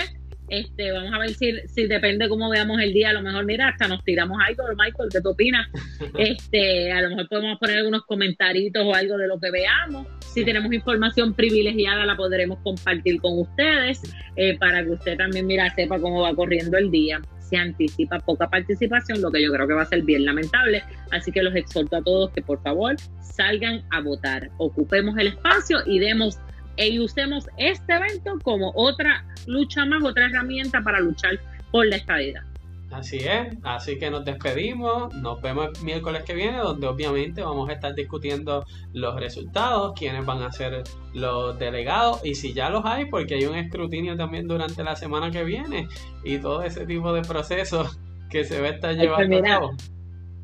Este, 0.49 0.93
vamos 0.93 1.13
a 1.13 1.19
ver 1.19 1.31
si, 1.31 1.53
si 1.67 1.87
depende 1.87 2.29
cómo 2.29 2.49
veamos 2.49 2.81
el 2.81 2.93
día, 2.93 3.11
a 3.11 3.13
lo 3.13 3.23
mejor, 3.23 3.45
mira, 3.45 3.69
hasta 3.69 3.87
nos 3.87 4.03
tiramos 4.03 4.39
algo, 4.47 4.65
Michael, 4.77 5.09
¿qué 5.13 5.21
tú 5.21 5.31
opinas? 5.31 5.67
Este, 6.19 6.91
a 6.91 7.03
lo 7.03 7.11
mejor 7.11 7.29
podemos 7.29 7.59
poner 7.59 7.79
algunos 7.79 8.03
comentarios 8.05 8.73
o 8.77 8.95
algo 8.95 9.19
de 9.19 9.29
lo 9.29 9.39
que 9.39 9.51
veamos. 9.51 10.07
Si 10.33 10.45
tenemos 10.45 10.73
información 10.73 11.35
privilegiada, 11.35 12.05
la 12.07 12.17
podremos 12.17 12.59
compartir 12.61 13.21
con 13.21 13.39
ustedes 13.39 14.01
eh, 14.37 14.57
para 14.59 14.85
que 14.85 14.91
usted 14.91 15.17
también, 15.17 15.47
mira, 15.47 15.73
sepa 15.75 15.99
cómo 16.01 16.23
va 16.23 16.35
corriendo 16.35 16.77
el 16.79 16.91
día. 16.91 17.21
Se 17.41 17.57
anticipa 17.57 18.19
poca 18.19 18.49
participación, 18.49 19.21
lo 19.21 19.31
que 19.31 19.43
yo 19.43 19.53
creo 19.53 19.67
que 19.67 19.75
va 19.75 19.83
a 19.83 19.87
ser 19.87 20.03
bien 20.03 20.25
lamentable. 20.25 20.83
Así 21.11 21.33
que 21.33 21.43
los 21.43 21.55
exhorto 21.55 21.97
a 21.97 22.03
todos 22.03 22.31
que 22.31 22.43
por 22.43 22.63
favor 22.63 22.97
salgan 23.21 23.83
a 23.91 24.01
votar. 24.01 24.51
Ocupemos 24.59 25.17
el 25.19 25.29
espacio 25.29 25.79
y 25.87 25.99
demos 25.99 26.39
y 26.87 26.99
usemos 27.01 27.49
este 27.57 27.95
evento 27.95 28.39
como 28.43 28.73
otra 28.75 29.25
lucha 29.47 29.85
más, 29.85 30.05
otra 30.05 30.27
herramienta 30.27 30.81
para 30.83 31.01
luchar 31.01 31.41
por 31.73 31.87
la 31.87 31.97
estabilidad. 31.97 32.43
Así 32.91 33.19
es, 33.19 33.55
así 33.65 33.99
que 33.99 34.11
nos 34.11 34.25
despedimos, 34.25 35.13
nos 35.15 35.43
vemos 35.43 35.79
el 35.79 35.85
miércoles 35.85 36.23
que 36.23 36.35
viene, 36.35 36.57
donde 36.57 36.87
obviamente 36.87 37.43
vamos 37.43 37.69
a 37.69 37.75
estar 37.75 37.95
discutiendo 37.95 38.65
los 38.95 39.15
resultados, 39.17 39.93
quiénes 39.95 40.25
van 40.25 40.43
a 40.43 40.51
ser 40.51 40.85
los 41.13 41.59
delegados 41.59 42.25
y 42.25 42.35
si 42.35 42.55
ya 42.55 42.71
los 42.71 42.87
hay, 42.87 43.05
porque 43.05 43.35
hay 43.35 43.45
un 43.45 43.57
escrutinio 43.57 44.17
también 44.17 44.49
durante 44.49 44.83
la 44.83 44.97
semana 44.97 45.31
que 45.31 45.45
viene 45.45 45.87
y 46.25 46.39
todo 46.39 46.63
ese 46.63 46.87
tipo 46.87 47.13
de 47.13 47.21
procesos 47.23 48.01
que 48.31 48.45
se 48.45 48.61
va 48.61 48.69
a 48.69 48.71
estar 48.71 48.95
llevando 48.95 49.37
a 49.37 49.43
cabo. 49.43 49.77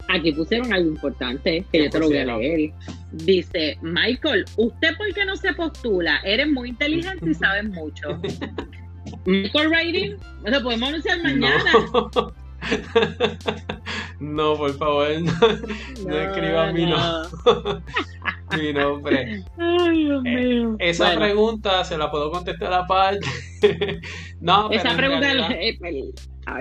Aquí 0.09 0.33
pusieron 0.33 0.73
algo 0.73 0.91
importante 0.91 1.65
que 1.73 1.85
yo 1.85 1.91
te 1.91 1.99
lo 1.99 2.07
voy 2.07 2.19
a 2.19 2.25
leer. 2.25 2.73
Dice, 3.13 3.79
Michael, 3.83 4.45
¿usted 4.57 4.97
por 4.97 5.13
qué 5.15 5.25
no 5.25 5.37
se 5.37 5.53
postula? 5.55 6.21
Eres 6.25 6.51
muy 6.51 6.71
inteligente 6.71 7.31
y 7.31 7.35
sabes 7.35 7.65
mucho. 7.71 8.21
Michael 9.27 9.69
Writing, 9.69 10.17
lo 10.45 10.63
podemos 10.63 10.89
anunciar 10.89 11.23
mañana. 11.23 11.73
No. 14.21 14.57
por 14.57 14.73
favor, 14.79 15.09
no, 16.07 16.17
escriba 16.17 16.73
mi, 16.73 16.87
mi 18.57 18.73
nombre. 18.73 19.45
Ay, 19.59 20.05
Dios 20.05 20.23
eh, 20.25 20.37
mío. 20.37 20.77
esa 20.79 21.15
pregunta 21.15 21.85
se 21.85 21.99
la 21.99 22.11
puedo 22.11 22.31
contestar 22.31 22.73
aparte. 22.73 23.27
no, 24.41 24.69
pero 24.69 24.81
esa 24.81 24.97
pregunta 24.97 25.31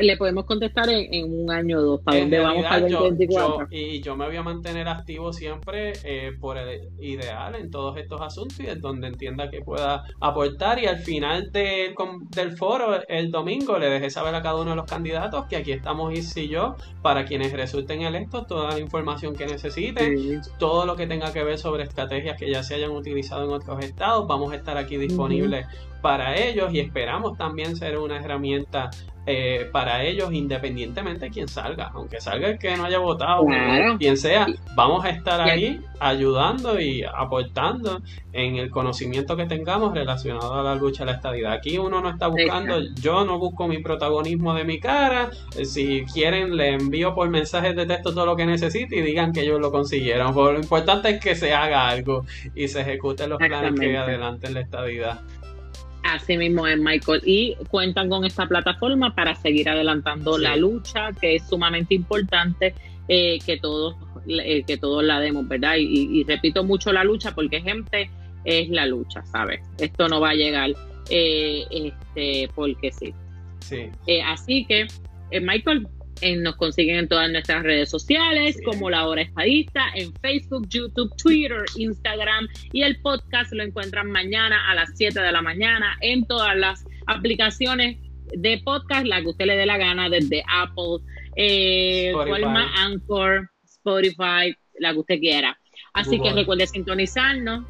le 0.01 0.17
podemos 0.17 0.45
contestar 0.45 0.89
en, 0.89 1.41
un 1.41 1.51
año 1.51 1.79
o 1.79 1.81
dos. 1.81 2.01
¿Para 2.01 2.19
dónde 2.19 2.39
vamos 2.39 2.63
para 2.63 2.85
el 2.85 2.91
2024? 2.91 3.67
y 3.71 4.01
yo 4.01 4.15
me 4.15 4.25
voy 4.25 4.35
a 4.35 4.43
mantener 4.43 4.87
activo 4.87 5.31
siempre 5.33 5.93
eh, 6.03 6.31
por 6.39 6.57
el 6.57 6.89
ideal 6.99 7.55
en 7.55 7.69
todos 7.69 7.97
estos 7.97 8.21
asuntos 8.21 8.59
y 8.59 8.67
en 8.67 8.81
donde 8.81 9.07
entienda 9.07 9.49
que 9.49 9.61
pueda 9.61 10.03
aportar. 10.19 10.79
Y 10.79 10.87
al 10.87 10.99
final 10.99 11.51
del 11.51 12.57
foro, 12.57 12.99
el 13.07 13.31
domingo, 13.31 13.77
le 13.77 13.89
dejé 13.89 14.09
saber 14.09 14.35
a 14.35 14.41
cada 14.41 14.55
uno 14.55 14.71
de 14.71 14.75
los 14.75 14.85
candidatos 14.85 15.45
que 15.45 15.57
aquí 15.57 15.71
estamos 15.71 16.13
y 16.13 16.23
y 16.35 16.47
yo 16.47 16.75
para 17.01 17.25
quienes 17.25 17.51
resulten 17.51 18.01
electos 18.01 18.47
toda 18.47 18.71
la 18.71 18.79
información 18.79 19.35
que 19.35 19.45
necesiten, 19.45 20.41
todo 20.57 20.85
lo 20.85 20.95
que 20.95 21.05
tenga 21.05 21.31
que 21.31 21.43
ver 21.43 21.57
sobre 21.57 21.83
estrategias 21.83 22.37
que 22.37 22.49
ya 22.49 22.63
se 22.63 22.75
hayan 22.75 22.91
utilizado 22.91 23.45
en 23.45 23.51
otros 23.51 23.83
estados. 23.83 24.27
Vamos 24.27 24.51
a 24.53 24.55
estar 24.55 24.77
aquí 24.77 24.97
disponibles 24.97 25.67
para 26.01 26.37
ellos 26.37 26.73
y 26.73 26.79
esperamos 26.79 27.37
también 27.37 27.75
ser 27.75 27.97
una 27.97 28.17
herramienta 28.17 28.89
eh, 29.25 29.69
para 29.71 30.03
ellos, 30.03 30.33
independientemente 30.33 31.25
de 31.25 31.31
quién 31.31 31.47
salga, 31.47 31.91
aunque 31.93 32.19
salga 32.19 32.49
el 32.49 32.59
que 32.59 32.75
no 32.75 32.83
haya 32.85 32.99
votado, 32.99 33.45
quien 33.97 34.17
sea, 34.17 34.47
vamos 34.75 35.05
a 35.05 35.09
estar 35.09 35.39
ahí 35.39 35.79
ayudando 35.99 36.79
y 36.79 37.03
aportando 37.03 38.01
en 38.33 38.57
el 38.57 38.69
conocimiento 38.69 39.37
que 39.37 39.45
tengamos 39.45 39.93
relacionado 39.93 40.53
a 40.55 40.63
la 40.63 40.75
lucha 40.75 41.03
a 41.03 41.05
la 41.05 41.13
estadidad. 41.13 41.53
Aquí 41.53 41.77
uno 41.77 42.01
no 42.01 42.09
está 42.09 42.27
buscando, 42.27 42.81
yo 42.95 43.23
no 43.23 43.39
busco 43.39 43.67
mi 43.67 43.77
protagonismo 43.77 44.53
de 44.53 44.65
mi 44.65 44.79
cara, 44.81 45.29
eh, 45.57 45.63
si 45.63 46.03
quieren 46.13 46.57
le 46.57 46.73
envío 46.73 47.15
por 47.15 47.29
mensajes 47.29 47.75
de 47.77 47.85
texto 47.85 48.13
todo 48.13 48.25
lo 48.25 48.35
que 48.35 48.45
necesite 48.45 48.97
y 48.97 49.01
digan 49.01 49.31
que 49.31 49.41
ellos 49.41 49.61
lo 49.61 49.71
consiguieron, 49.71 50.35
lo 50.35 50.59
importante 50.59 51.11
es 51.11 51.19
que 51.21 51.35
se 51.35 51.53
haga 51.53 51.87
algo 51.87 52.25
y 52.53 52.67
se 52.67 52.81
ejecuten 52.81 53.29
los 53.29 53.37
planes 53.37 53.79
que 53.79 53.97
adelanten 53.97 54.53
la 54.53 54.59
estadidad. 54.59 55.21
Así 56.03 56.37
mismo 56.37 56.67
es, 56.67 56.77
Michael. 56.77 57.21
Y 57.25 57.55
cuentan 57.69 58.09
con 58.09 58.25
esta 58.25 58.45
plataforma 58.45 59.15
para 59.15 59.35
seguir 59.35 59.69
adelantando 59.69 60.37
la 60.37 60.55
lucha, 60.57 61.11
que 61.13 61.35
es 61.35 61.47
sumamente 61.47 61.95
importante 61.95 62.75
eh, 63.07 63.39
que 63.45 63.57
todos 63.57 63.95
eh, 64.27 64.63
que 64.65 64.77
todos 64.77 65.03
la 65.03 65.19
demos, 65.19 65.47
¿verdad? 65.47 65.75
Y, 65.77 66.23
repito 66.25 66.63
mucho 66.63 66.91
la 66.93 67.03
lucha 67.03 67.33
porque 67.33 67.61
gente 67.61 68.09
es 68.45 68.69
la 68.69 68.85
lucha, 68.85 69.25
¿sabes? 69.25 69.61
Esto 69.77 70.07
no 70.07 70.19
va 70.19 70.29
a 70.29 70.35
llegar 70.35 70.71
eh, 71.09 71.65
este, 71.69 72.49
porque 72.53 72.91
sí. 72.91 73.13
sí. 73.59 73.89
así 74.25 74.65
que, 74.65 74.87
Michael, 75.41 75.87
nos 76.37 76.55
consiguen 76.55 76.97
en 76.97 77.07
todas 77.07 77.31
nuestras 77.31 77.63
redes 77.63 77.89
sociales, 77.89 78.57
como 78.65 78.89
La 78.89 79.07
Hora 79.07 79.21
Estadista, 79.21 79.85
en 79.95 80.13
Facebook, 80.15 80.67
YouTube, 80.69 81.11
Twitter, 81.17 81.65
Instagram 81.75 82.47
y 82.71 82.83
el 82.83 82.99
podcast 83.01 83.51
lo 83.53 83.63
encuentran 83.63 84.09
mañana 84.09 84.69
a 84.69 84.75
las 84.75 84.91
7 84.95 85.19
de 85.19 85.31
la 85.31 85.41
mañana 85.41 85.97
en 86.01 86.25
todas 86.25 86.55
las 86.55 86.85
aplicaciones 87.07 87.97
de 88.35 88.61
podcast, 88.63 89.05
la 89.05 89.21
que 89.21 89.27
usted 89.27 89.45
le 89.45 89.57
dé 89.57 89.65
la 89.65 89.77
gana, 89.77 90.09
desde 90.09 90.43
Apple, 90.47 90.99
eh, 91.35 92.13
Anchor, 92.77 93.49
Spotify, 93.65 94.55
la 94.79 94.93
que 94.93 94.99
usted 94.99 95.19
quiera. 95.19 95.57
Así 95.93 96.19
que 96.19 96.31
recuerde 96.33 96.65
sintonizarnos 96.67 97.65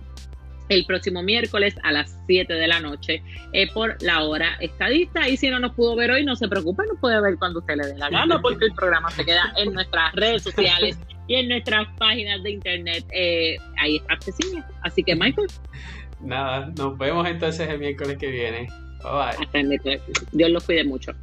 el 0.70 0.86
próximo 0.86 1.22
miércoles 1.24 1.76
a 1.84 1.92
las 1.92 2.18
7 2.28 2.54
de 2.54 2.68
la 2.68 2.80
noche 2.80 3.24
eh, 3.54 3.72
por 3.74 4.02
la 4.02 4.24
hora 4.24 4.56
estadista. 4.60 5.28
Y 5.28 5.38
si 5.38 5.50
no 5.50 5.60
nos 5.60 5.74
pudo 5.74 5.96
ver 5.96 6.12
hoy, 6.12 6.26
no 6.26 6.36
se 6.36 6.48
preocupe, 6.48 6.84
nos 6.88 7.00
puede 7.00 7.20
ver 7.22 7.38
cuando 7.38 7.60
usted 7.60 7.76
le 7.76 7.88
dé 7.88 7.98
la 7.98 8.10
gana, 8.10 8.42
porque 8.42 8.66
el 8.66 8.74
programa 8.74 9.10
se 9.12 9.26
queda 9.26 9.54
en 9.58 9.74
nuestras 9.74 10.14
redes 10.14 10.44
sociales 10.44 10.98
y 11.28 11.36
en 11.36 11.50
nuestras 11.50 11.88
páginas 11.98 12.42
de 12.44 12.52
internet. 12.52 13.06
Eh, 13.12 13.58
ahí 13.78 13.98
está 13.98 14.14
accesible. 14.14 14.64
Así 14.82 15.04
que, 15.04 15.16
Michael. 15.16 15.48
Nada, 16.22 16.72
nos 16.78 16.98
vemos 16.98 17.28
entonces 17.28 17.68
el 17.70 17.80
miércoles 17.80 18.18
que 18.18 18.28
viene. 18.28 18.68
Bye 19.04 19.12
bye. 19.12 19.46
Hasta 19.46 19.60
el 19.60 19.68
miércoles. 19.68 20.02
Dios 20.32 20.50
los 20.50 20.64
cuide 20.64 20.84
mucho. 20.84 21.14